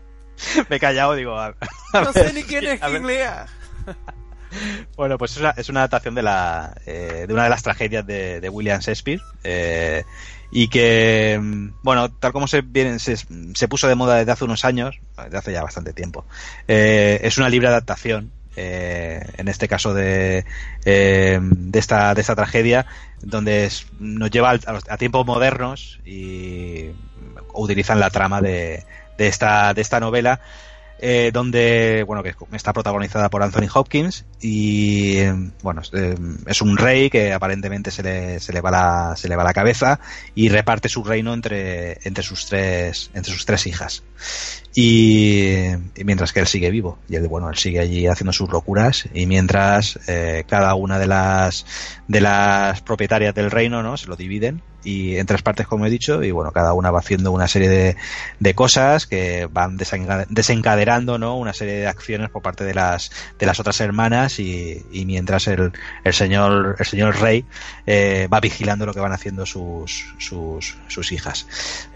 Me 0.69 0.77
he 0.77 0.81
callado, 0.81 1.14
digo. 1.14 1.37
a- 1.39 1.55
a 1.93 2.01
No 2.05 2.12
ver 2.12 2.27
sé 2.29 2.33
ni 2.33 2.43
quién 2.43 2.64
es 2.66 2.83
a 2.83 2.89
ver- 2.89 3.01
King 3.01 3.07
Lear. 3.07 3.47
Bueno, 4.97 5.19
pues 5.19 5.33
es 5.33 5.37
una, 5.39 5.51
es 5.51 5.69
una 5.69 5.81
adaptación 5.81 6.14
de 6.14 6.23
la 6.23 6.75
eh, 6.87 7.27
de 7.29 7.35
una 7.35 7.45
de 7.45 7.51
las 7.51 7.62
tragedias 7.62 8.07
de, 8.07 8.41
de 8.41 8.49
William 8.49 8.81
Shakespeare 8.81 9.21
eh, 9.45 10.05
y 10.51 10.69
que 10.69 11.39
mm, 11.41 11.69
bueno 11.83 12.11
tal 12.11 12.33
como 12.33 12.47
se 12.49 12.62
viene 12.62 12.99
se, 12.99 13.16
se 13.19 13.69
puso 13.69 13.89
de 13.89 13.95
moda 13.95 14.16
desde 14.16 14.33
hace 14.33 14.45
unos 14.45 14.64
años 14.64 14.99
desde 15.23 15.37
hace 15.37 15.53
ya 15.53 15.62
bastante 15.62 15.93
tiempo 15.93 16.25
eh, 16.66 17.21
es 17.23 17.37
una 17.37 17.51
libre 17.51 17.69
adaptación 17.69 18.33
eh, 18.57 19.24
en 19.36 19.49
este 19.49 19.68
caso 19.68 19.94
de 19.94 20.44
eh, 20.84 21.38
de 21.40 21.78
esta 21.78 22.14
de 22.14 22.20
esta 22.20 22.34
tragedia 22.34 22.86
donde 23.22 23.70
nos 24.01 24.30
lleva 24.30 24.51
a, 24.51 24.59
a 24.88 24.96
tiempos 24.96 25.26
modernos 25.26 26.01
y 26.05 26.90
utilizan 27.55 28.01
la 28.01 28.11
trama 28.11 28.40
de, 28.40 28.84
esta 29.18 29.74
de 29.74 29.80
esta 29.80 30.01
novela 30.01 30.40
eh, 31.01 31.30
donde 31.32 32.03
bueno 32.05 32.24
que 32.24 32.34
está 32.53 32.72
protagonizada 32.72 33.30
por 33.30 33.44
Anthony 33.44 33.68
Hopkins 33.72 34.24
y 34.40 35.22
bueno 35.62 35.82
es 36.46 36.61
un 36.61 36.76
rey 36.76 37.11
que 37.11 37.32
aparentemente 37.32 37.92
se 37.92 38.03
le, 38.03 38.40
se 38.40 38.53
le 38.53 38.61
va 38.61 38.72
la 38.72 39.14
se 39.16 39.28
le 39.28 39.36
va 39.36 39.44
la 39.44 39.55
cabeza 39.55 40.01
y 40.34 40.49
reparte 40.49 40.88
su 40.88 41.05
reino 41.05 41.32
entre 41.32 41.99
entre 42.03 42.24
sus 42.24 42.46
tres 42.46 43.11
entre 43.14 43.32
sus 43.32 43.46
tres 43.46 43.66
hijas 43.68 44.03
y, 44.81 45.70
y 45.97 46.05
mientras 46.05 46.33
que 46.33 46.41
él 46.41 46.47
sigue 46.47 46.70
vivo. 46.70 46.99
Y 47.09 47.16
él 47.16 47.26
bueno 47.26 47.51
él 47.51 47.57
sigue 47.57 47.81
allí 47.81 48.07
haciendo 48.07 48.33
sus 48.33 48.49
locuras. 48.51 49.09
Y 49.12 49.26
mientras 49.26 49.99
eh, 50.07 50.45
cada 50.49 50.74
una 50.74 50.99
de 50.99 51.07
las 51.09 51.66
de 52.07 52.20
las 52.20 52.81
propietarias 52.83 53.35
del 53.35 53.51
reino 53.51 53.83
no 53.83 53.97
se 53.97 54.07
lo 54.07 54.14
dividen. 54.14 54.62
Y 54.85 55.16
en 55.16 55.26
tres 55.26 55.43
partes 55.43 55.66
como 55.66 55.85
he 55.87 55.91
dicho. 55.91 56.22
Y 56.22 56.31
bueno 56.31 56.53
cada 56.53 56.72
una 56.72 56.93
va 56.93 57.01
haciendo 57.01 57.33
una 57.33 57.49
serie 57.49 57.68
de, 57.68 57.97
de 58.39 58.55
cosas 58.55 59.07
que 59.09 59.47
van 59.51 59.76
desenca- 59.76 60.26
desencadenando 60.29 61.18
no 61.18 61.37
una 61.37 61.53
serie 61.53 61.74
de 61.74 61.87
acciones 61.89 62.31
por 62.31 62.43
parte 62.43 62.62
de 62.64 62.74
las 62.74 63.11
de 63.39 63.47
las 63.47 63.59
otras 63.59 63.81
hermanas. 63.81 64.39
Y, 64.39 64.87
y 64.93 65.05
mientras 65.07 65.49
el, 65.49 65.72
el 66.05 66.12
señor 66.14 66.76
el 66.79 66.87
señor 66.87 67.18
rey 67.20 67.45
eh, 67.87 68.29
va 68.33 68.39
vigilando 68.39 68.87
lo 68.87 68.95
que 68.95 69.01
van 69.01 69.12
haciendo 69.12 69.45
sus 69.45 70.14
sus, 70.18 70.76
sus 70.87 71.11
hijas. 71.11 71.47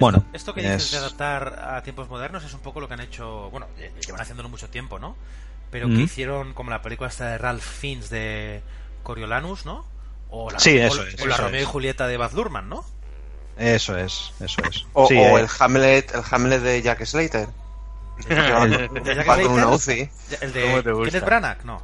Bueno 0.01 0.25
Esto 0.33 0.53
que 0.53 0.63
dices 0.63 0.87
es- 0.87 0.91
de 0.91 0.99
adaptar 0.99 1.61
a 1.63 1.83
tiempos 1.83 2.09
modernos 2.11 2.43
es 2.45 2.53
un 2.53 2.61
poco 2.61 2.72
lo 2.81 2.89
que 2.89 2.95
han 2.95 3.01
hecho, 3.01 3.51
bueno, 3.51 3.67
eh, 3.79 3.93
llevan 4.05 4.21
haciéndolo 4.21 4.49
mucho 4.49 4.69
tiempo, 4.71 4.99
¿no? 4.99 5.17
Pero 5.71 5.87
que 5.89 5.95
Mm. 5.95 6.01
hicieron 6.01 6.55
como 6.55 6.71
la 6.71 6.83
película 6.83 7.09
esta 7.09 7.27
de 7.31 7.39
Ralph 7.39 7.63
Fiennes 7.63 8.11
de 8.11 8.63
Coriolanus, 9.03 9.65
¿no? 9.67 9.85
O 10.31 10.51
la, 10.51 10.59
Sí, 10.59 10.79
o- 10.79 10.87
eso 10.87 11.01
o 11.01 11.05
es, 11.05 11.27
la 11.27 11.35
eso 11.35 11.43
Romeo 11.45 11.61
y 11.61 11.63
es. 11.65 11.69
Julieta 11.69 12.07
de 12.07 12.17
Baz 12.17 12.33
Luhrmann, 12.35 12.69
¿no? 12.69 12.85
eso 13.59 13.99
es 13.99 14.33
eso 14.41 14.63
es 14.71 14.87
O, 14.95 15.07
Sí, 15.07 15.15
o 15.19 15.39
eh, 15.39 15.43
el 15.43 15.49
Hamlet 15.61 16.15
el 16.15 16.23
Hamlet 16.31 16.63
de 16.63 16.81
Jack 16.83 17.05
Slater. 17.05 17.49
Que 18.27 18.35
va 18.35 18.67
de 18.67 19.15
Jack 19.15 19.51
una. 19.51 19.69
UCI. 19.69 20.09
El 20.41 20.53
¿Cómo 20.53 20.83
te 20.83 20.93
de? 20.93 21.05
Kenneth 21.11 21.25
Branagh, 21.25 21.65
no. 21.65 21.83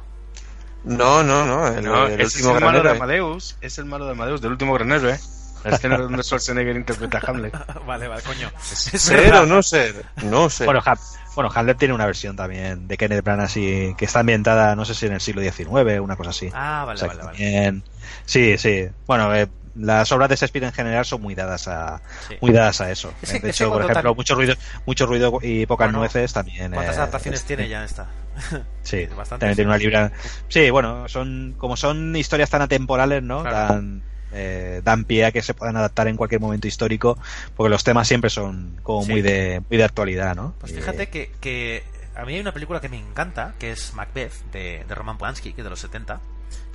No, 0.85 1.23
no, 1.23 1.45
no. 1.45 1.67
El, 1.67 1.83
No, 1.83 2.05
el 2.07 2.13
ese 2.21 2.23
es 2.23 2.35
último 2.35 2.57
el 2.57 2.63
malo 2.63 2.81
de. 2.83 2.89
Amadeus. 2.91 3.57
Es 3.61 3.77
el 3.77 3.85
malo 3.85 4.05
de 4.05 4.11
Amadeus, 4.11 4.41
del 4.41 4.51
último 4.51 4.73
gran 4.73 4.91
héroe. 4.91 5.19
La 5.63 5.75
escena 5.75 5.97
donde 5.97 6.23
Schwarzenegger 6.23 6.75
interpreta 6.75 7.17
a 7.19 7.29
Hamlet. 7.29 7.53
vale, 7.85 8.07
vale, 8.07 8.21
coño. 8.23 8.49
Es 8.59 9.01
¿Ser 9.01 9.21
verdad. 9.21 9.43
o 9.43 9.45
no 9.45 9.61
ser? 9.63 10.05
No 10.23 10.49
sé. 10.49 10.65
Bueno, 10.65 10.81
Ham- 10.81 10.99
bueno, 11.35 11.49
Hamlet 11.53 11.77
tiene 11.77 11.93
una 11.93 12.05
versión 12.05 12.35
también 12.35 12.87
de 12.87 12.97
Kenneth 12.97 13.23
Branagh 13.23 13.45
así, 13.45 13.93
que 13.97 14.05
está 14.05 14.21
ambientada, 14.21 14.75
no 14.75 14.85
sé 14.85 14.93
si 14.95 15.05
en 15.05 15.13
el 15.13 15.21
siglo 15.21 15.41
XIX, 15.41 15.99
una 16.01 16.15
cosa 16.15 16.29
así. 16.31 16.49
Ah, 16.53 16.83
vale, 16.85 16.95
O 16.95 16.97
sea, 16.99 17.07
vale, 17.09 17.19
que 17.19 17.25
vale. 17.25 17.37
también- 17.37 17.83
Sí, 18.25 18.57
sí. 18.57 18.87
Bueno, 19.05 19.33
eh, 19.35 19.47
las 19.75 20.11
obras 20.11 20.27
de 20.29 20.35
Shakespeare 20.35 20.65
en 20.65 20.73
general 20.73 21.05
son 21.05 21.21
muy 21.21 21.35
dadas 21.35 21.67
a, 21.67 22.01
Sí. 22.27 22.35
muy 22.41 22.51
dadas 22.51 22.81
a 22.81 22.91
eso. 22.91 23.13
De 23.21 23.49
hecho, 23.49 23.69
por 23.69 23.83
ejemplo, 23.89 24.15
mucho 24.15 24.35
ruido, 24.35 24.55
mucho 24.85 25.05
ruido 25.05 25.37
y 25.41 25.65
pocas 25.65 25.87
Bueno, 25.87 25.99
nueces 25.99 26.33
también. 26.33 26.71
¿Cuántas 26.71 26.95
eh, 26.95 26.99
adaptaciones 26.99 27.41
es- 27.41 27.45
tiene 27.45 27.67
ya 27.69 27.83
esta? 27.83 28.07
Sí, 28.83 29.05
Bastantes. 29.05 29.29
también 29.39 29.55
tiene 29.55 29.69
una 29.69 29.77
libra. 29.77 30.11
Sí, 30.47 30.69
bueno, 30.71 31.07
son 31.07 31.53
como 31.57 31.77
son 31.77 32.15
historias 32.15 32.49
tan 32.49 32.61
atemporales, 32.63 33.21
¿no? 33.21 33.41
Claro. 33.43 33.73
Dan, 33.73 34.01
eh, 34.31 34.81
dan 34.83 35.05
pie 35.05 35.25
a 35.25 35.31
que 35.31 35.41
se 35.41 35.53
puedan 35.53 35.75
adaptar 35.77 36.07
en 36.07 36.15
cualquier 36.17 36.41
momento 36.41 36.67
histórico, 36.67 37.17
porque 37.55 37.69
los 37.69 37.83
temas 37.83 38.07
siempre 38.07 38.29
son 38.29 38.79
como 38.83 39.03
Sí. 39.03 39.11
muy 39.11 39.21
de 39.21 39.61
muy 39.69 39.77
de 39.77 39.83
actualidad, 39.83 40.35
¿no? 40.35 40.53
Pues 40.59 40.73
fíjate 40.73 41.09
que, 41.09 41.31
que 41.39 41.83
a 42.15 42.25
mí 42.25 42.33
hay 42.35 42.39
una 42.39 42.53
película 42.53 42.79
que 42.81 42.89
me 42.89 42.97
encanta, 42.99 43.53
que 43.59 43.71
es 43.71 43.93
Macbeth, 43.93 44.33
de, 44.51 44.83
de 44.87 44.95
Roman 44.95 45.17
Polanski, 45.17 45.53
que 45.53 45.61
es 45.61 45.65
de 45.65 45.69
los 45.69 45.79
70. 45.79 46.19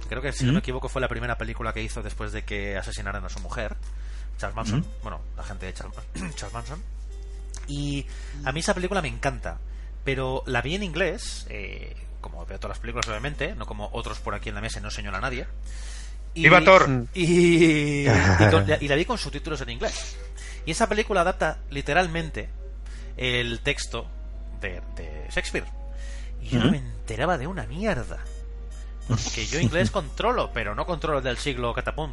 que 0.03 0.09
Creo 0.09 0.23
que, 0.23 0.33
si 0.33 0.45
no 0.45 0.53
me 0.53 0.59
equivoco, 0.61 0.89
fue 0.89 1.01
la 1.01 1.09
primera 1.09 1.37
película 1.39 1.73
que 1.73 1.83
hizo 1.83 2.03
después 2.03 2.33
de 2.33 2.43
que 2.45 2.77
asesinaran 2.77 3.25
a 3.25 3.29
su 3.29 3.41
mujer, 3.41 3.77
Charles 4.39 4.57
Manson. 4.57 4.81
¿Mm? 4.81 4.85
Bueno, 5.03 5.21
la 5.37 5.43
gente 5.43 5.67
de 5.67 5.75
Charles, 5.75 5.95
Charles 6.35 6.53
Manson. 6.55 6.83
Y 7.69 8.07
a 8.45 8.53
mí 8.53 8.61
esa 8.61 8.75
película 8.75 9.01
me 9.01 9.09
encanta, 9.09 9.59
pero 10.05 10.43
la 10.47 10.61
vi 10.61 10.75
en 10.75 10.83
inglés, 10.83 11.47
eh, 11.49 11.95
como 12.21 12.45
veo 12.47 12.59
todas 12.59 12.77
las 12.77 12.81
películas 12.81 13.07
obviamente, 13.09 13.55
no 13.55 13.65
como 13.67 13.89
otros 13.93 14.19
por 14.21 14.35
aquí 14.35 14.49
en 14.51 14.55
la 14.55 14.61
mesa 14.61 14.79
y 14.81 14.83
no 14.83 14.91
señala 14.91 15.19
a 15.19 15.21
nadie. 15.23 15.47
Y, 16.35 16.43
¡Viva 16.43 16.63
Thor! 16.65 17.07
Y, 17.15 18.07
y, 18.07 18.07
con- 18.51 18.67
y 18.81 18.89
la 18.89 18.95
vi 18.97 19.05
con 19.05 19.19
subtítulos 19.19 19.61
en 19.61 19.71
inglés. 19.71 20.17
Y 20.67 20.73
esa 20.73 20.89
película 20.89 21.21
adapta 21.21 21.59
literalmente 21.71 22.49
el 23.17 23.61
texto 23.61 24.07
de, 24.61 24.81
de 24.97 25.27
Shakespeare. 25.31 25.67
Y 26.43 26.49
yo 26.49 26.59
no 26.61 26.71
me 26.71 26.79
enteraba 26.79 27.39
de 27.39 27.47
una 27.47 27.67
mierda. 27.67 28.19
Que 29.35 29.47
yo 29.47 29.61
inglés 29.61 29.91
controlo, 29.91 30.51
pero 30.53 30.75
no 30.75 30.87
controlo 30.87 31.19
el 31.19 31.25
del 31.25 31.37
siglo 31.39 31.73
catapum. 31.75 32.13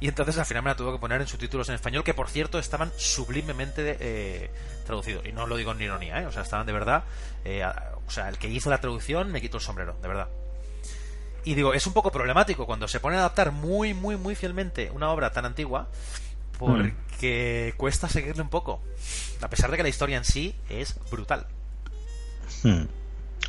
Y 0.00 0.08
entonces 0.08 0.36
al 0.38 0.44
final 0.44 0.64
me 0.64 0.70
la 0.70 0.76
tuve 0.76 0.92
que 0.92 0.98
poner 0.98 1.20
en 1.20 1.26
subtítulos 1.28 1.68
en 1.68 1.76
español, 1.76 2.02
que 2.04 2.12
por 2.14 2.28
cierto 2.28 2.58
estaban 2.58 2.90
sublimemente 2.96 3.96
eh, 4.00 4.50
traducidos. 4.84 5.24
Y 5.26 5.32
no 5.32 5.46
lo 5.46 5.56
digo 5.56 5.70
en 5.72 5.80
ironía, 5.80 6.20
¿eh? 6.20 6.26
O 6.26 6.32
sea, 6.32 6.42
estaban 6.42 6.66
de 6.66 6.72
verdad. 6.72 7.04
eh, 7.44 7.64
o 8.06 8.10
sea, 8.10 8.28
el 8.28 8.36
que 8.38 8.48
hizo 8.48 8.68
la 8.68 8.80
traducción 8.80 9.30
me 9.30 9.40
quito 9.40 9.56
el 9.58 9.62
sombrero, 9.62 9.96
de 10.02 10.08
verdad. 10.08 10.28
Y 11.44 11.54
digo, 11.54 11.74
es 11.74 11.86
un 11.86 11.92
poco 11.92 12.12
problemático 12.12 12.66
cuando 12.66 12.86
se 12.88 13.00
pone 13.00 13.16
a 13.16 13.20
adaptar 13.20 13.50
muy, 13.52 13.94
muy, 13.94 14.16
muy 14.16 14.34
fielmente 14.34 14.90
una 14.94 15.10
obra 15.10 15.32
tan 15.32 15.44
antigua, 15.44 15.88
porque 16.58 17.74
cuesta 17.76 18.08
seguirle 18.08 18.42
un 18.42 18.48
poco. 18.48 18.80
A 19.40 19.48
pesar 19.48 19.70
de 19.70 19.76
que 19.76 19.82
la 19.82 19.88
historia 19.88 20.16
en 20.16 20.24
sí 20.24 20.54
es 20.68 20.96
brutal. 21.10 21.46
Hmm. 22.62 22.84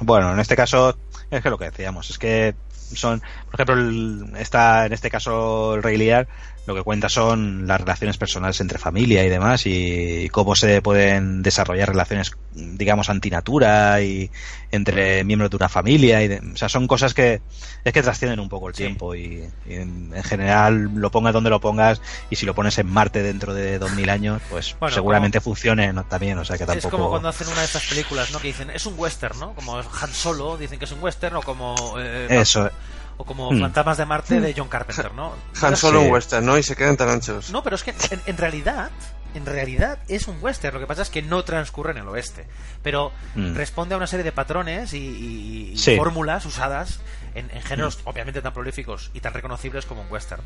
Bueno, 0.01 0.33
en 0.33 0.39
este 0.39 0.55
caso 0.55 0.97
es 1.29 1.41
que 1.43 1.49
lo 1.51 1.57
que 1.59 1.65
decíamos 1.65 2.09
es 2.09 2.17
que 2.17 2.55
son, 2.95 3.21
por 3.51 3.55
ejemplo, 3.55 3.75
el- 3.75 4.33
está 4.37 4.85
en 4.87 4.93
este 4.93 5.09
caso 5.11 5.75
el 5.75 5.83
Rey 5.83 5.97
Lear 5.97 6.27
lo 6.65 6.73
que 6.75 6.83
cuenta 6.83 7.09
son 7.09 7.67
las 7.67 7.81
relaciones 7.81 8.17
personales 8.17 8.61
entre 8.61 8.77
familia 8.79 9.23
y 9.25 9.29
demás 9.29 9.63
y 9.65 10.29
cómo 10.31 10.55
se 10.55 10.81
pueden 10.81 11.41
desarrollar 11.43 11.89
relaciones, 11.89 12.31
digamos, 12.53 13.09
antinatura 13.09 14.01
y 14.01 14.31
entre 14.71 15.23
miembros 15.25 15.49
de 15.51 15.57
una 15.57 15.67
familia 15.69 16.23
y 16.23 16.27
de- 16.29 16.39
o 16.39 16.55
sea, 16.57 16.69
son 16.69 16.87
cosas 16.87 17.13
que 17.13 17.41
es 17.83 17.93
que 17.93 18.01
trascienden 18.01 18.39
un 18.39 18.47
poco 18.47 18.69
el 18.69 18.75
Sí. 18.75 18.83
tiempo 18.83 19.13
y, 19.13 19.43
y 19.67 19.73
en, 19.73 20.11
en 20.15 20.23
general 20.23 20.89
lo 20.95 21.11
pongas 21.11 21.33
donde 21.33 21.49
lo 21.49 21.59
pongas 21.59 22.01
y 22.29 22.37
si 22.37 22.45
lo 22.45 22.55
pones 22.55 22.77
en 22.77 22.87
Marte 22.87 23.21
dentro 23.23 23.53
de 23.53 23.77
2000 23.77 24.09
años, 24.09 24.41
pues 24.49 24.75
Bueno, 24.79 24.95
seguramente 24.95 25.41
funcione 25.41 25.91
¿no? 25.91 26.05
también, 26.05 26.37
o 26.37 26.45
sea 26.45 26.57
que 26.57 26.65
tampoco 26.65 26.87
Es 26.87 26.91
como 26.91 27.09
cuando 27.09 27.27
hacen 27.27 27.47
una 27.49 27.59
de 27.59 27.65
estas 27.65 27.85
películas, 27.87 28.31
¿no? 28.31 28.39
Que 28.39 28.47
dicen, 28.47 28.69
es 28.69 28.85
un 28.85 28.93
western, 28.97 29.37
¿no? 29.37 29.53
Como 29.53 29.77
Han 29.77 30.13
Solo, 30.13 30.55
dicen 30.57 30.79
que 30.79 30.85
es 30.85 30.91
un 30.93 31.03
western, 31.03 31.35
o 31.35 31.41
como... 31.41 31.95
eh, 31.99 32.27
eso 32.29 32.69
O 33.17 33.25
como 33.25 33.51
Hmm. 33.51 33.59
Fantasmas 33.61 33.97
de 33.97 34.05
Marte 34.05 34.39
de 34.41 34.53
John 34.57 34.67
Carpenter, 34.69 35.13
¿no? 35.13 35.33
Han 35.61 35.77
Solo 35.77 36.01
un 36.01 36.11
western, 36.11 36.45
¿no? 36.45 36.57
Y 36.57 36.63
se 36.63 36.75
quedan 36.75 36.97
tan 36.97 37.09
anchos. 37.09 37.51
No, 37.51 37.63
pero 37.63 37.75
es 37.75 37.83
que 37.83 37.93
en, 38.11 38.21
en 38.25 38.37
realidad, 38.37 38.89
en 39.35 39.45
realidad 39.45 39.99
es 40.07 40.27
un 40.27 40.37
western. 40.41 40.73
Lo 40.73 40.79
que 40.79 40.87
pasa 40.87 41.03
es 41.03 41.09
que 41.09 41.21
no 41.21 41.43
transcurre 41.43 41.91
en 41.91 41.97
el 41.97 42.07
oeste, 42.07 42.45
pero 42.81 43.11
Mm. 43.35 43.55
responde 43.55 43.93
a 43.93 43.97
una 43.97 44.07
serie 44.07 44.23
de 44.23 44.31
patrones 44.31 44.93
y, 44.93 44.97
y- 44.97 45.71
y 45.73 45.77
Sí. 45.77 45.95
fórmulas 45.95 46.45
usadas 46.45 46.99
en, 47.35 47.49
en 47.51 47.61
géneros 47.61 47.99
obviamente 48.03 48.41
tan 48.41 48.53
prolíficos 48.53 49.11
y 49.13 49.19
tan 49.19 49.33
reconocibles 49.33 49.85
como 49.85 50.01
un 50.01 50.11
western. 50.11 50.41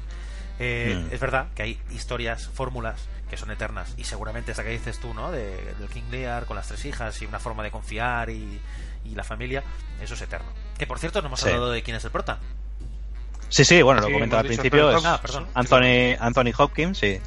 Eh, 0.59 1.05
Mm. 1.09 1.13
Es 1.13 1.19
verdad 1.19 1.47
que 1.55 1.61
hay 1.63 1.79
historias, 1.91 2.49
fórmulas 2.53 2.99
que 3.29 3.37
son 3.37 3.51
eternas 3.51 3.93
y 3.97 4.05
seguramente 4.05 4.53
esa 4.53 4.63
que 4.63 4.69
dices 4.69 4.97
tú, 4.99 5.13
¿no? 5.13 5.31
De, 5.31 5.73
del 5.79 5.89
King 5.89 6.09
Lear 6.11 6.45
con 6.45 6.55
las 6.55 6.67
tres 6.67 6.83
hijas 6.85 7.21
y 7.21 7.25
una 7.25 7.39
forma 7.39 7.61
de 7.63 7.71
confiar 7.71 8.29
y, 8.29 8.59
y 9.05 9.15
la 9.15 9.23
familia, 9.23 9.63
eso 10.01 10.13
es 10.13 10.21
eterno. 10.21 10.47
Que 10.77 10.87
por 10.87 10.99
cierto 10.99 11.21
no 11.21 11.27
hemos 11.27 11.39
Sí. 11.39 11.47
hablado 11.49 11.71
de 11.71 11.81
quién 11.83 11.97
es 11.97 12.05
el 12.05 12.11
prota. 12.11 12.37
Sí, 13.49 13.63
sí, 13.63 13.81
bueno, 13.81 14.01
lo 14.01 14.07
Sí, 14.07 14.13
comentaba 14.13 14.41
al 14.41 14.47
principio. 14.47 14.91
Es 14.97 15.05
Ah, 15.05 15.19
perdón. 15.21 15.47
Anthony, 15.53 16.15
Anthony 16.19 16.51
Hopkins, 16.57 16.97
sí. 16.97 17.19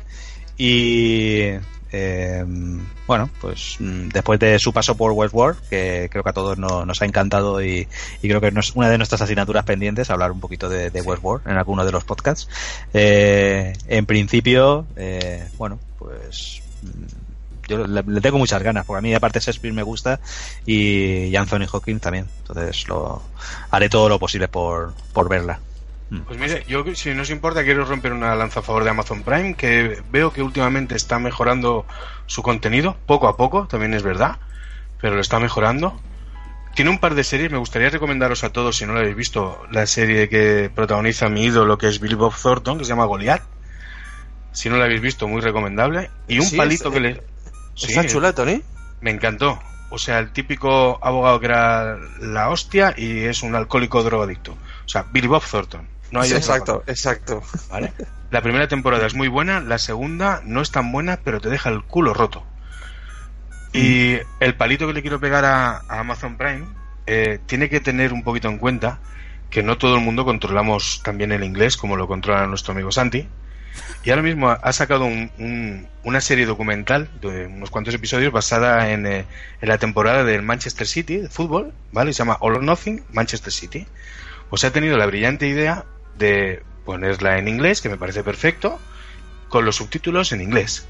Y 0.59 1.45
eh, 1.93 2.45
bueno, 3.07 3.31
pues 3.41 3.77
mm, 3.81 4.09
después 4.11 4.39
de 4.39 4.59
su 4.59 4.73
paso 4.73 4.97
por 4.97 5.13
Westworld, 5.13 5.59
que 5.71 6.09
creo 6.11 6.23
que 6.23 6.31
a 6.31 6.33
todos 6.35 6.59
no- 6.59 6.85
nos 6.85 7.01
ha 7.03 7.07
encantado 7.07 7.63
y, 7.65 7.89
y 8.23 8.29
creo 8.29 8.41
que 8.41 8.49
es 8.49 8.71
una 8.77 8.89
de 8.91 8.99
nuestras 8.99 9.23
asignaturas 9.23 9.65
pendientes, 9.65 10.11
hablar 10.11 10.31
un 10.31 10.39
poquito 10.41 10.69
de, 10.69 10.91
de 10.91 11.01
Westworld 11.01 11.49
en 11.49 11.57
alguno 11.57 11.85
de 11.85 11.93
los 11.93 12.05
podcasts. 12.05 12.49
Eh, 12.93 13.73
en 13.89 14.07
principio, 14.07 14.87
eh, 14.97 15.49
bueno, 15.59 15.81
pues 15.99 16.61
mm, 16.83 17.20
yo 17.71 17.87
le, 17.87 18.03
le 18.07 18.21
tengo 18.21 18.39
muchas 18.39 18.63
ganas, 18.63 18.85
porque 18.85 18.99
a 18.99 19.03
mí 19.03 19.15
aparte 19.15 19.41
Shakespeare 19.41 19.73
me 19.75 19.83
gusta 19.83 20.21
y, 20.67 21.25
y 21.27 21.37
Anthony 21.37 21.67
Hopkins 21.71 22.01
también. 22.01 22.27
Entonces 22.47 22.87
lo 22.89 23.23
haré 23.71 23.89
todo 23.89 24.09
lo 24.09 24.19
posible 24.19 24.49
por, 24.49 24.93
por 25.13 25.29
verla. 25.29 25.61
Pues 26.27 26.39
mire, 26.41 26.65
yo 26.67 26.85
si 26.95 27.15
no 27.15 27.23
os 27.23 27.31
importa 27.31 27.63
quiero 27.63 27.85
romper 27.85 28.13
una 28.13 28.35
lanza 28.35 28.61
a 28.61 28.63
favor 28.65 28.83
de 28.85 28.91
Amazon 28.91 29.23
Prime, 29.23 29.55
que 29.55 30.03
veo 30.11 30.33
que 30.33 30.43
últimamente 30.43 30.97
está 30.97 31.19
mejorando 31.21 31.87
su 32.27 32.43
contenido, 32.43 32.97
poco 33.07 33.29
a 33.29 33.37
poco, 33.37 33.67
también 33.69 33.95
es 33.95 34.03
verdad, 34.03 34.39
pero 35.01 35.15
lo 35.15 35.21
está 35.21 35.39
mejorando. 35.39 36.01
Tiene 36.75 36.91
un 36.91 36.99
par 36.99 37.15
de 37.15 37.25
series, 37.25 37.51
me 37.53 37.59
gustaría 37.59 37.91
recomendaros 37.91 38.45
a 38.45 38.51
todos, 38.51 38.77
si 38.77 38.87
no 38.87 38.93
lo 38.93 39.01
habéis 39.01 39.17
visto, 39.17 39.61
la 39.71 39.87
serie 39.87 40.29
que 40.29 40.71
protagoniza 40.75 41.29
mi 41.29 41.45
ídolo, 41.45 41.79
que 41.79 41.89
es 41.89 42.01
Billy 42.01 42.15
Bob 42.15 42.35
Thornton, 42.41 42.79
que 42.79 42.85
se 42.85 42.91
llama 42.91 43.07
Goliath. 43.07 43.43
Si 44.53 44.69
no 44.69 44.77
la 44.77 44.85
habéis 44.85 45.01
visto, 45.01 45.29
muy 45.29 45.41
recomendable. 45.41 46.11
Y 46.29 46.39
un 46.39 46.47
Sí, 46.47 46.57
palito 46.57 46.89
es- 46.89 46.95
que 46.95 47.01
le... 47.01 47.23
Sí, 47.75 47.89
Está 47.89 48.07
chula, 48.07 48.33
Tony. 48.33 48.63
me 49.01 49.11
encantó. 49.11 49.59
O 49.91 49.99
sea, 49.99 50.19
el 50.21 50.33
típico 50.33 50.99
abogado 51.03 51.41
que 51.41 51.47
era 51.47 51.97
la 52.21 52.49
hostia 52.49 52.95
y 52.97 53.25
es 53.25 53.43
un 53.43 53.55
alcohólico 53.57 54.03
drogadicto. 54.03 54.53
O 54.53 54.89
sea, 54.89 55.05
Billy 55.11 55.27
Bob 55.27 55.43
Thornton. 55.45 55.87
No 56.13 56.21
hay 56.21 56.29
Sí, 56.29 56.37
exacto, 56.37 56.85
exacto. 56.87 57.43
¿vale? 57.71 57.93
La 58.31 58.41
primera 58.43 58.69
temporada 58.69 59.07
es 59.07 59.15
muy 59.15 59.29
buena, 59.29 59.61
la 59.61 59.79
segunda 59.79 60.43
no 60.45 60.61
es 60.61 60.71
tan 60.71 60.93
buena, 60.93 61.19
pero 61.25 61.41
te 61.41 61.49
deja 61.49 61.71
el 61.71 61.83
culo 61.83 62.15
roto. 62.15 62.45
Y 63.73 64.17
el 64.41 64.55
palito 64.57 64.87
que 64.87 64.93
le 64.93 65.03
quiero 65.03 65.21
pegar 65.21 65.45
a, 65.45 65.79
a 65.89 66.01
Amazon 66.01 66.37
Prime 66.37 66.67
eh, 67.07 67.39
tiene 67.47 67.69
que 67.69 67.81
tener 67.81 68.13
un 68.13 68.23
poquito 68.25 68.49
en 68.49 68.59
cuenta 68.59 68.99
que 69.49 69.63
no 69.63 69.79
todo 69.79 69.97
el 69.97 70.01
mundo 70.01 70.25
controlamos 70.25 71.03
también 71.05 71.33
el 71.33 71.43
inglés 71.45 71.77
como 71.77 71.97
lo 71.97 72.07
controla 72.07 72.47
nuestro 72.47 72.73
amigo 72.73 72.93
Santi. 72.93 73.29
Y 74.03 74.11
ahora 74.11 74.23
mismo 74.23 74.51
ha 74.51 74.73
sacado 74.73 75.05
un- 75.05 75.31
un- 75.39 75.89
una 76.05 76.21
serie 76.21 76.47
documental 76.47 77.11
de 77.21 77.47
unos 77.47 77.71
cuantos 77.71 77.93
episodios 77.95 78.33
basada 78.33 78.91
en, 78.93 79.07
eh, 79.07 79.27
en 79.61 79.69
la 79.69 79.79
temporada 79.79 80.25
del 80.25 80.43
Manchester 80.43 80.87
City 80.87 81.19
de 81.19 81.29
fútbol, 81.29 81.73
¿vale? 81.93 82.13
Se 82.13 82.19
llama 82.19 82.39
All 82.41 82.57
or 82.57 82.63
Nothing 82.63 83.05
Manchester 83.13 83.53
City. 83.53 83.87
Pues 84.49 84.65
ha 84.65 84.73
tenido 84.73 84.97
la 84.97 85.07
brillante 85.07 85.47
idea 85.47 85.85
de 86.19 86.63
ponerla 86.85 87.39
en 87.39 87.49
inglés, 87.49 87.81
que 87.83 87.89
me 87.89 87.97
parece 87.99 88.25
perfecto, 88.25 88.79
con 89.49 89.65
los 89.65 89.77
subtítulos 89.77 90.33
en 90.33 90.41
inglés. 90.41 90.87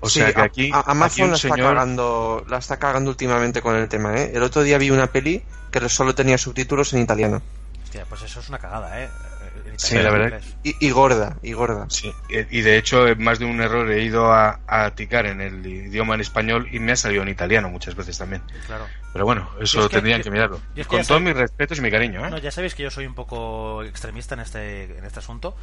O 0.00 0.08
Sí, 0.10 0.18
sea 0.18 0.32
que 0.32 0.40
aquí, 0.40 0.70
a- 0.72 0.80
Amazon 0.90 1.26
un 1.26 1.30
la 1.30 1.36
está 1.36 1.48
señor- 1.50 1.74
cagando, 1.74 2.44
la 2.48 2.58
está 2.58 2.78
cagando 2.78 3.10
últimamente 3.10 3.62
con 3.62 3.76
el 3.76 3.88
tema, 3.88 4.16
¿eh? 4.20 4.32
El 4.34 4.42
otro 4.42 4.62
día 4.64 4.76
vi 4.78 4.90
una 4.90 5.06
peli 5.06 5.42
que 5.70 5.88
solo 5.88 6.14
tenía 6.16 6.36
subtítulos 6.38 6.92
en 6.92 7.00
italiano. 7.02 7.40
Hostia, 7.84 8.04
pues 8.08 8.22
eso 8.22 8.40
es 8.40 8.48
una 8.48 8.58
cagada, 8.58 9.00
¿eh? 9.02 9.08
Sí, 9.76 9.96
la 9.98 10.10
verdad. 10.10 10.40
Y, 10.62 10.74
y 10.86 10.90
gorda, 10.90 11.38
y 11.42 11.52
gorda. 11.52 11.86
Sí, 11.88 12.12
y 12.28 12.60
de 12.62 12.76
hecho, 12.76 13.06
más 13.18 13.38
de 13.38 13.44
un 13.46 13.60
error 13.60 13.90
he 13.90 14.02
ido 14.02 14.32
a, 14.32 14.60
a 14.66 14.94
ticar 14.94 15.26
en 15.26 15.40
el 15.40 15.64
idioma 15.66 16.14
en 16.14 16.20
español 16.20 16.68
y 16.72 16.78
me 16.78 16.92
ha 16.92 16.96
salido 16.96 17.22
en 17.22 17.28
italiano 17.28 17.68
muchas 17.70 17.94
veces 17.94 18.16
también. 18.18 18.42
Claro. 18.66 18.86
Pero 19.12 19.24
bueno, 19.24 19.48
eso 19.60 19.80
es 19.80 19.88
que- 19.88 19.96
tendrían 19.96 20.18
yo- 20.20 20.24
que 20.24 20.30
mirarlo. 20.30 20.56
es 20.76 20.86
que 20.86 20.96
Con 20.96 21.04
todos 21.06 21.20
mis 21.20 21.34
respetos 21.36 21.78
y 21.78 21.80
mi 21.80 21.90
cariño, 21.90 22.26
¿eh? 22.26 22.30
No, 22.30 22.38
ya 22.38 22.50
sabéis 22.50 22.74
que 22.74 22.82
yo 22.82 22.90
soy 22.90 23.06
un 23.06 23.14
poco 23.14 23.82
extremista 23.84 24.34
en 24.34 24.40
este, 24.40 24.98
en 24.98 25.04
este 25.04 25.18
asunto, 25.18 25.56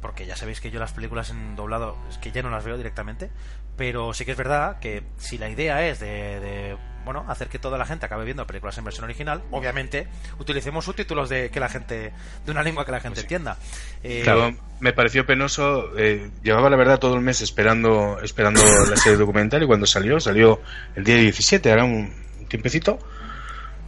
porque 0.00 0.26
ya 0.26 0.36
sabéis 0.36 0.60
que 0.60 0.70
yo 0.70 0.78
las 0.80 0.92
películas 0.92 1.30
en 1.30 1.56
doblado 1.56 1.96
es 2.10 2.18
que 2.18 2.30
ya 2.32 2.42
no 2.42 2.50
las 2.50 2.64
veo 2.64 2.76
directamente, 2.76 3.30
pero 3.76 4.12
sí 4.14 4.24
que 4.24 4.32
es 4.32 4.36
verdad 4.36 4.78
que 4.78 5.02
si 5.16 5.38
la 5.38 5.48
idea 5.48 5.86
es 5.86 6.00
de, 6.00 6.06
de, 6.40 6.76
bueno, 7.06 7.24
hacer 7.28 7.48
que 7.48 7.58
toda 7.58 7.78
la 7.78 7.86
gente 7.86 8.04
acabe 8.04 8.26
viendo 8.26 8.46
películas 8.46 8.76
en 8.76 8.84
versión 8.84 9.04
original, 9.04 9.40
obviamente 9.50 10.06
utilicemos 10.38 10.84
subtítulos 10.84 11.30
de 11.30 11.48
que 11.50 11.58
la 11.58 11.70
gente 11.70 12.12
de 12.44 12.52
una 12.52 12.62
lengua 12.62 12.84
que 12.84 12.92
la 12.92 13.00
gente 13.00 13.20
entienda. 13.22 13.56
Eh, 14.02 14.20
Claro, 14.24 14.54
me 14.80 14.92
pareció 14.92 15.24
penoso. 15.24 15.96
eh, 15.96 16.28
llevaba 16.42 16.68
la 16.68 16.76
verdad 16.76 16.98
todo 16.98 17.14
el 17.14 17.22
mes 17.22 17.40
esperando 17.40 18.18
esperando 18.22 18.60
la 18.90 18.96
serie 18.96 19.16
documental 19.16 19.62
y 19.62 19.66
cuando 19.66 19.86
salió, 19.86 20.20
salió 20.20 20.60
el 20.94 21.04
día 21.04 21.16
17, 21.16 21.70
era 21.70 21.84
un 21.84 22.12
tiempecito. 22.48 22.98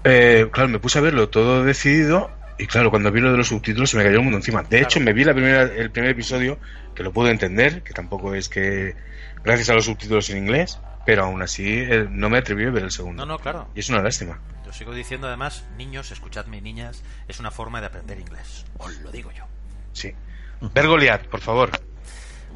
eh, 0.04 0.48
claro, 0.52 0.68
me 0.68 0.78
puse 0.78 0.98
a 0.98 1.02
verlo 1.02 1.28
todo 1.28 1.64
decidido 1.64 2.30
y 2.58 2.66
claro, 2.66 2.90
cuando 2.90 3.12
vi 3.12 3.20
lo 3.20 3.30
de 3.30 3.36
los 3.36 3.48
subtítulos 3.48 3.90
se 3.90 3.96
me 3.96 4.04
cayó 4.04 4.16
el 4.16 4.22
mundo 4.22 4.38
encima. 4.38 4.62
De 4.62 4.80
hecho, 4.80 5.00
me 5.00 5.12
vi 5.12 5.24
la 5.24 5.32
primera, 5.34 5.62
el 5.62 5.90
primer 5.90 6.10
episodio 6.12 6.58
que 6.94 7.02
lo 7.02 7.12
pude 7.12 7.30
entender, 7.30 7.82
que 7.82 7.92
tampoco 7.92 8.34
es 8.34 8.48
que 8.48 8.94
gracias 9.44 9.70
a 9.70 9.74
los 9.74 9.84
subtítulos 9.84 10.28
en 10.30 10.38
inglés, 10.38 10.78
pero 11.06 11.24
aún 11.24 11.42
así 11.42 11.64
eh, 11.66 12.06
no 12.10 12.28
me 12.30 12.38
atreví 12.38 12.64
a 12.66 12.70
ver 12.70 12.84
el 12.84 12.90
segundo. 12.90 13.24
No, 13.24 13.32
no, 13.34 13.38
claro. 13.38 13.68
Y 13.74 13.80
es 13.80 13.88
una 13.88 14.02
lástima. 14.02 14.38
Yo 14.66 14.72
sigo 14.72 14.92
diciendo 14.92 15.26
además, 15.28 15.64
niños, 15.76 16.10
escuchadme, 16.10 16.60
niñas, 16.60 17.02
es 17.26 17.40
una 17.40 17.50
forma 17.50 17.80
de 17.80 17.86
aprender 17.86 18.18
inglés. 18.20 18.64
Os 18.78 18.98
lo 19.00 19.10
digo 19.10 19.30
yo. 19.32 19.44
Sí. 19.92 20.12
Ver 20.60 20.86
Goliath, 20.86 21.26
por 21.28 21.40
favor. 21.40 21.70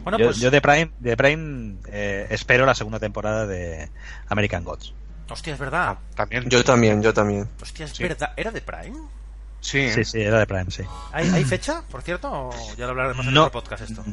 Bueno, 0.03 0.19
yo, 0.19 0.27
pues, 0.27 0.39
yo 0.39 0.51
de 0.51 0.61
Prime, 0.61 0.91
de 0.99 1.17
Prime 1.17 1.77
eh, 1.87 2.27
espero 2.31 2.67
la 2.67 2.75
segunda 2.75 2.99
temporada 2.99 3.47
de 3.47 3.89
American 4.29 4.65
Gods. 4.65 4.93
hostia, 5.31 5.55
es 5.55 5.59
verdad. 5.59 5.99
También. 6.15 6.49
Yo 6.51 6.63
también, 6.65 7.03
yo 7.03 7.15
también. 7.15 7.49
Hostia, 7.63 7.87
es 7.87 7.93
Sí. 7.93 8.03
verdad. 8.03 8.33
¿Era 8.37 8.51
de 8.51 8.61
Prime? 8.61 8.99
Sí, 9.63 9.89
Sí, 9.93 10.05
sí, 10.05 10.21
era 10.21 10.41
de 10.41 10.47
Prime, 10.47 10.67
sí. 10.71 10.83
¿Hay, 11.13 11.29
hay 11.31 11.45
fecha, 11.45 11.83
por 11.89 12.03
cierto? 12.03 12.29
¿O 12.31 12.75
ya 12.77 12.85
lo 12.85 12.91
hablaremos 12.91 13.25
en 13.27 13.33
No. 13.33 13.45
otro 13.47 13.61
podcast 13.63 13.89
esto? 13.89 14.05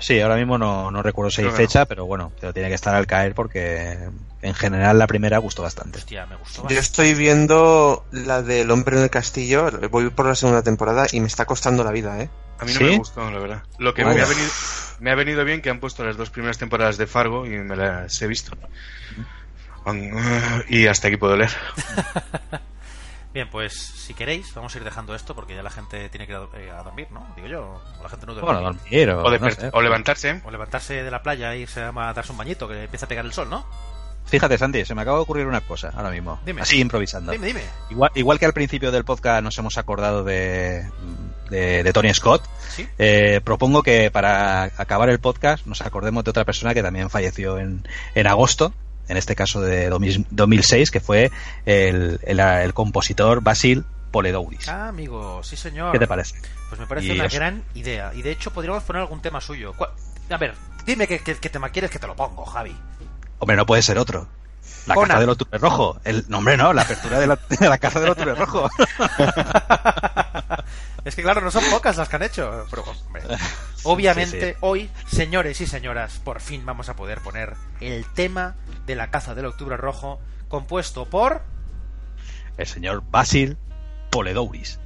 Sí, 0.00 0.18
ahora 0.20 0.36
mismo 0.36 0.56
no, 0.58 0.90
no 0.90 1.02
recuerdo 1.02 1.30
si 1.30 1.42
hay 1.42 1.48
Creo 1.48 1.56
que 1.56 1.62
no. 1.62 1.68
fecha, 1.68 1.84
pero 1.84 2.06
bueno, 2.06 2.32
pero 2.40 2.54
tiene 2.54 2.70
que 2.70 2.74
estar 2.74 2.94
al 2.94 3.06
caer 3.06 3.34
porque 3.34 4.08
en 4.40 4.54
general 4.54 4.98
la 4.98 5.06
primera 5.06 5.36
gustó 5.38 5.62
bastante. 5.62 5.98
Hostia, 5.98 6.24
me 6.26 6.36
gustó 6.36 6.56
Yo 6.56 6.62
bastante. 6.64 6.80
estoy 6.80 7.14
viendo 7.14 8.04
la 8.12 8.40
del 8.42 8.70
hombre 8.70 8.96
en 8.96 9.02
el 9.04 9.10
castillo, 9.10 9.70
voy 9.90 10.08
por 10.08 10.24
la 10.26 10.34
segunda 10.34 10.62
temporada 10.62 11.06
y 11.12 11.20
me 11.20 11.26
está 11.26 11.44
costando 11.44 11.84
la 11.84 11.90
vida, 11.92 12.18
¿eh? 12.22 12.30
A 12.58 12.64
mí 12.64 12.72
no 12.72 12.78
¿Sí? 12.78 12.84
me 12.84 12.96
gustó, 12.98 13.30
la 13.30 13.38
verdad. 13.38 13.62
Lo 13.78 13.92
que 13.92 14.04
me 14.06 14.12
ha, 14.12 14.26
venido, 14.26 14.48
me 15.00 15.10
ha 15.10 15.14
venido 15.16 15.44
bien 15.44 15.60
que 15.60 15.68
han 15.68 15.80
puesto 15.80 16.02
las 16.04 16.16
dos 16.16 16.30
primeras 16.30 16.56
temporadas 16.56 16.96
de 16.96 17.06
Fargo 17.06 17.44
y 17.46 17.50
me 17.50 17.76
las 17.76 18.22
he 18.22 18.26
visto. 18.26 18.56
Y 20.68 20.86
hasta 20.86 21.08
aquí 21.08 21.18
puedo 21.18 21.36
leer. 21.36 21.50
Bien, 23.34 23.50
pues 23.50 23.74
si 23.74 24.14
queréis, 24.14 24.54
vamos 24.54 24.74
a 24.74 24.78
ir 24.78 24.84
dejando 24.84 25.14
esto 25.14 25.34
porque 25.34 25.54
ya 25.56 25.62
la 25.64 25.70
gente 25.70 26.08
tiene 26.08 26.26
que 26.26 26.32
ir 26.32 26.38
a, 26.38 26.58
eh, 26.58 26.70
a 26.70 26.82
dormir, 26.84 27.08
¿no? 27.10 27.26
Digo 27.34 27.48
yo, 27.48 27.82
o 27.98 28.02
la 28.02 28.08
gente 28.08 28.26
no 28.26 28.32
duerme. 28.34 28.52
Bueno, 28.52 28.62
dormir 28.72 29.10
o, 29.10 29.20
O, 29.24 29.30
no 29.30 29.36
desper- 29.36 29.56
sé. 29.60 29.70
o 29.72 29.82
levantarse. 29.82 30.40
O 30.44 30.50
levantarse 30.52 31.02
de 31.02 31.10
la 31.10 31.20
playa 31.22 31.52
e 31.52 31.58
irse 31.58 31.82
a 31.82 31.90
darse 31.92 32.30
un 32.32 32.38
bañito, 32.38 32.68
que 32.68 32.84
empieza 32.84 33.06
a 33.06 33.08
pegar 33.08 33.24
el 33.24 33.32
sol, 33.32 33.50
¿no? 33.50 33.66
Fíjate, 34.26 34.56
Santi, 34.56 34.84
se 34.86 34.94
me 34.94 35.02
acaba 35.02 35.18
de 35.18 35.22
ocurrir 35.24 35.46
una 35.46 35.60
cosa 35.60 35.92
ahora 35.94 36.10
mismo. 36.10 36.40
Dime. 36.46 36.62
Así 36.62 36.80
improvisando. 36.80 37.32
Dime, 37.32 37.48
dime. 37.48 37.60
Igual, 37.90 38.10
igual 38.14 38.38
que 38.38 38.46
al 38.46 38.54
principio 38.54 38.90
del 38.92 39.04
podcast 39.04 39.42
nos 39.42 39.58
hemos 39.58 39.76
acordado 39.76 40.24
de, 40.24 40.88
de, 41.50 41.82
de 41.82 41.92
Tony 41.92 42.14
Scott, 42.14 42.42
¿Sí? 42.70 42.88
eh, 42.98 43.40
propongo 43.44 43.82
que 43.82 44.10
para 44.10 44.62
acabar 44.78 45.10
el 45.10 45.18
podcast 45.18 45.66
nos 45.66 45.82
acordemos 45.82 46.24
de 46.24 46.30
otra 46.30 46.44
persona 46.46 46.72
que 46.72 46.82
también 46.82 47.10
falleció 47.10 47.58
en, 47.58 47.86
en 48.14 48.26
agosto, 48.26 48.72
en 49.08 49.16
este 49.16 49.34
caso 49.36 49.60
de 49.60 49.88
2000 49.88 50.26
2006, 50.30 50.90
que 50.90 51.00
fue 51.00 51.30
el, 51.66 52.18
el, 52.22 52.40
el 52.40 52.74
compositor 52.74 53.42
Basil 53.42 53.84
Poledouris. 54.10 54.68
Ah, 54.68 54.88
amigo, 54.88 55.42
sí 55.42 55.56
señor. 55.56 55.92
¿Qué 55.92 55.98
te 55.98 56.06
parece? 56.06 56.36
Pues 56.68 56.80
me 56.80 56.86
parece 56.86 57.08
Y 57.08 57.10
una 57.12 57.26
eso. 57.26 57.36
gran 57.36 57.62
idea. 57.74 58.12
Y 58.14 58.22
de 58.22 58.30
hecho 58.32 58.50
podríamos 58.52 58.82
poner 58.84 59.02
algún 59.02 59.20
tema 59.20 59.40
suyo. 59.40 59.72
¿Cuál- 59.76 59.90
A 60.30 60.36
ver, 60.36 60.54
dime 60.86 61.06
qué, 61.06 61.18
qué- 61.18 61.36
qué 61.36 61.48
tema 61.50 61.68
quieres 61.70 61.90
que 61.90 61.98
te 61.98 62.06
lo 62.06 62.14
pongo, 62.16 62.44
Javi. 62.44 62.74
Hombre, 63.40 63.56
no 63.56 63.66
puede 63.66 63.82
ser 63.82 63.98
otro. 63.98 64.26
La 64.86 64.94
Conan. 64.94 65.08
caza 65.08 65.20
del 65.20 65.30
octubre 65.30 65.58
rojo. 65.58 66.00
El 66.04 66.24
nombre 66.28 66.56
no, 66.56 66.72
la 66.72 66.82
apertura 66.82 67.18
de 67.18 67.26
la, 67.26 67.38
de 67.48 67.68
la 67.68 67.78
caza 67.78 68.00
del 68.00 68.10
octubre 68.10 68.34
rojo. 68.34 68.68
es 71.04 71.14
que 71.14 71.22
claro, 71.22 71.40
no 71.40 71.50
son 71.50 71.64
pocas 71.70 71.96
las 71.96 72.08
que 72.08 72.16
han 72.16 72.22
hecho. 72.22 72.66
Pero, 72.70 72.84
hombre, 73.06 73.22
obviamente 73.84 74.40
Sí, 74.40 74.46
sí. 74.52 74.56
hoy, 74.60 74.90
señores 75.06 75.60
y 75.60 75.66
señoras, 75.66 76.20
por 76.24 76.40
fin 76.40 76.64
vamos 76.66 76.88
a 76.88 76.96
poder 76.96 77.20
poner 77.20 77.54
el 77.80 78.04
tema 78.12 78.56
de 78.86 78.96
la 78.96 79.10
caza 79.10 79.34
del 79.34 79.46
octubre 79.46 79.76
rojo 79.76 80.20
compuesto 80.48 81.06
por... 81.06 81.42
El 82.56 82.66
señor 82.66 83.02
Basil 83.10 83.58
Poledouris. 84.10 84.78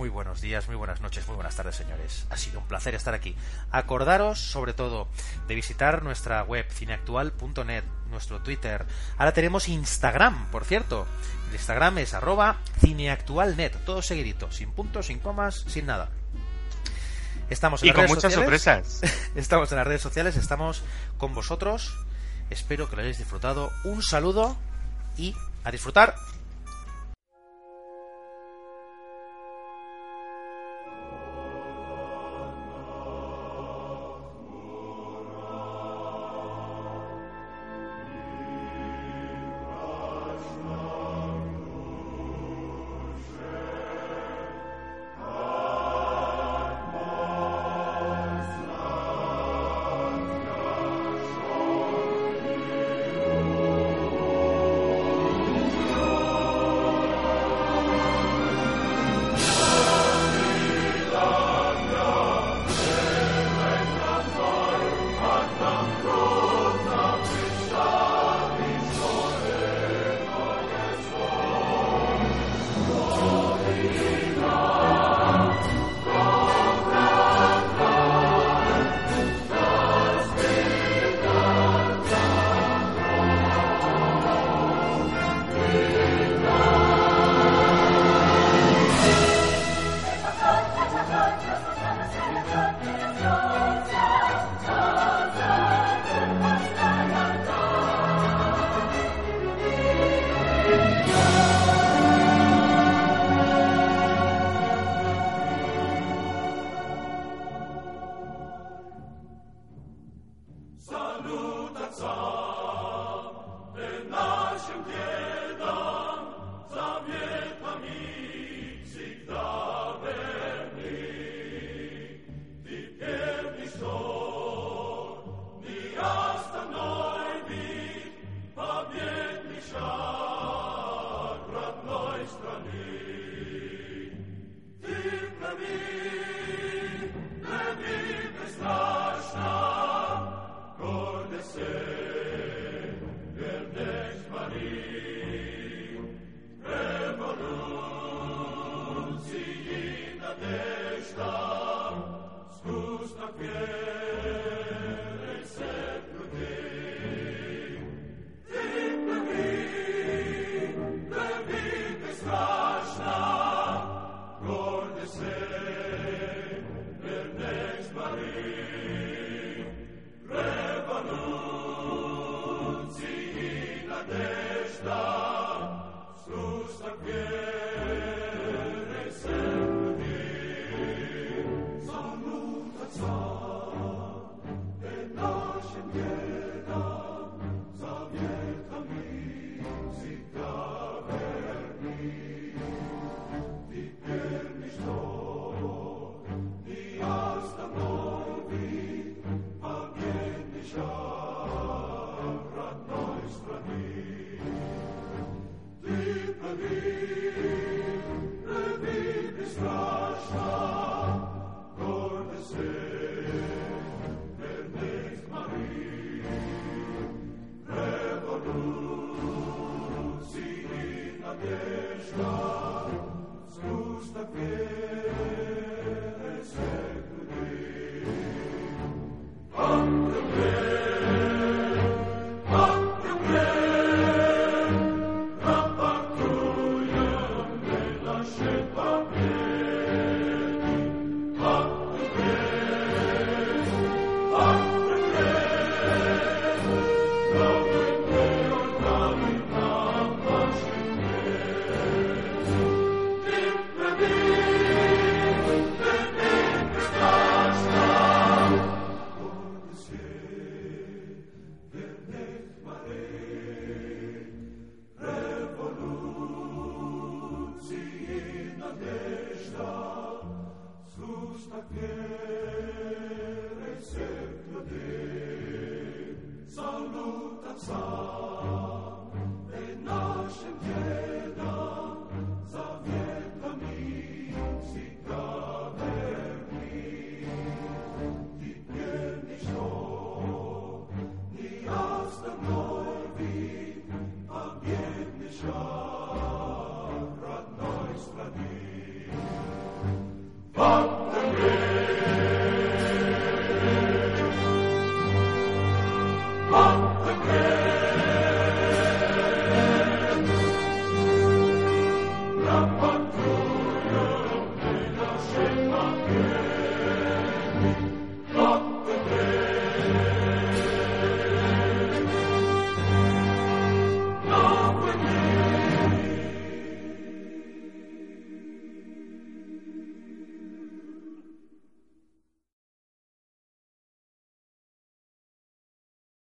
Muy 0.00 0.08
buenos 0.08 0.40
días, 0.40 0.66
muy 0.66 0.76
buenas 0.76 1.02
noches, 1.02 1.26
muy 1.26 1.34
buenas 1.34 1.56
tardes, 1.56 1.76
señores. 1.76 2.24
Ha 2.30 2.38
sido 2.38 2.58
un 2.60 2.66
placer 2.66 2.94
estar 2.94 3.12
aquí. 3.12 3.36
Acordaros, 3.70 4.40
sobre 4.40 4.72
todo, 4.72 5.08
de 5.46 5.54
visitar 5.54 6.02
nuestra 6.02 6.42
web 6.42 6.64
cineactual.net, 6.70 7.84
nuestro 8.08 8.40
Twitter. 8.40 8.86
Ahora 9.18 9.34
tenemos 9.34 9.68
Instagram, 9.68 10.50
por 10.50 10.64
cierto. 10.64 11.06
El 11.50 11.56
Instagram 11.56 11.98
es 11.98 12.14
arroba 12.14 12.56
cineactualnet, 12.78 13.84
todo 13.84 14.00
seguidito, 14.00 14.50
sin 14.50 14.72
puntos, 14.72 15.08
sin 15.08 15.18
comas, 15.18 15.66
sin 15.68 15.84
nada. 15.84 16.08
Estamos 17.50 17.82
en 17.82 17.88
Y 17.88 17.90
las 17.90 17.96
con 17.96 18.04
redes 18.04 18.16
muchas 18.16 18.32
sociales. 18.32 18.62
sorpresas. 18.94 19.30
Estamos 19.34 19.70
en 19.70 19.76
las 19.76 19.86
redes 19.86 20.00
sociales, 20.00 20.36
estamos 20.38 20.82
con 21.18 21.34
vosotros. 21.34 21.94
Espero 22.48 22.88
que 22.88 22.96
lo 22.96 23.02
hayáis 23.02 23.18
disfrutado. 23.18 23.70
Un 23.84 24.02
saludo 24.02 24.56
y 25.18 25.36
a 25.62 25.70
disfrutar. 25.70 26.14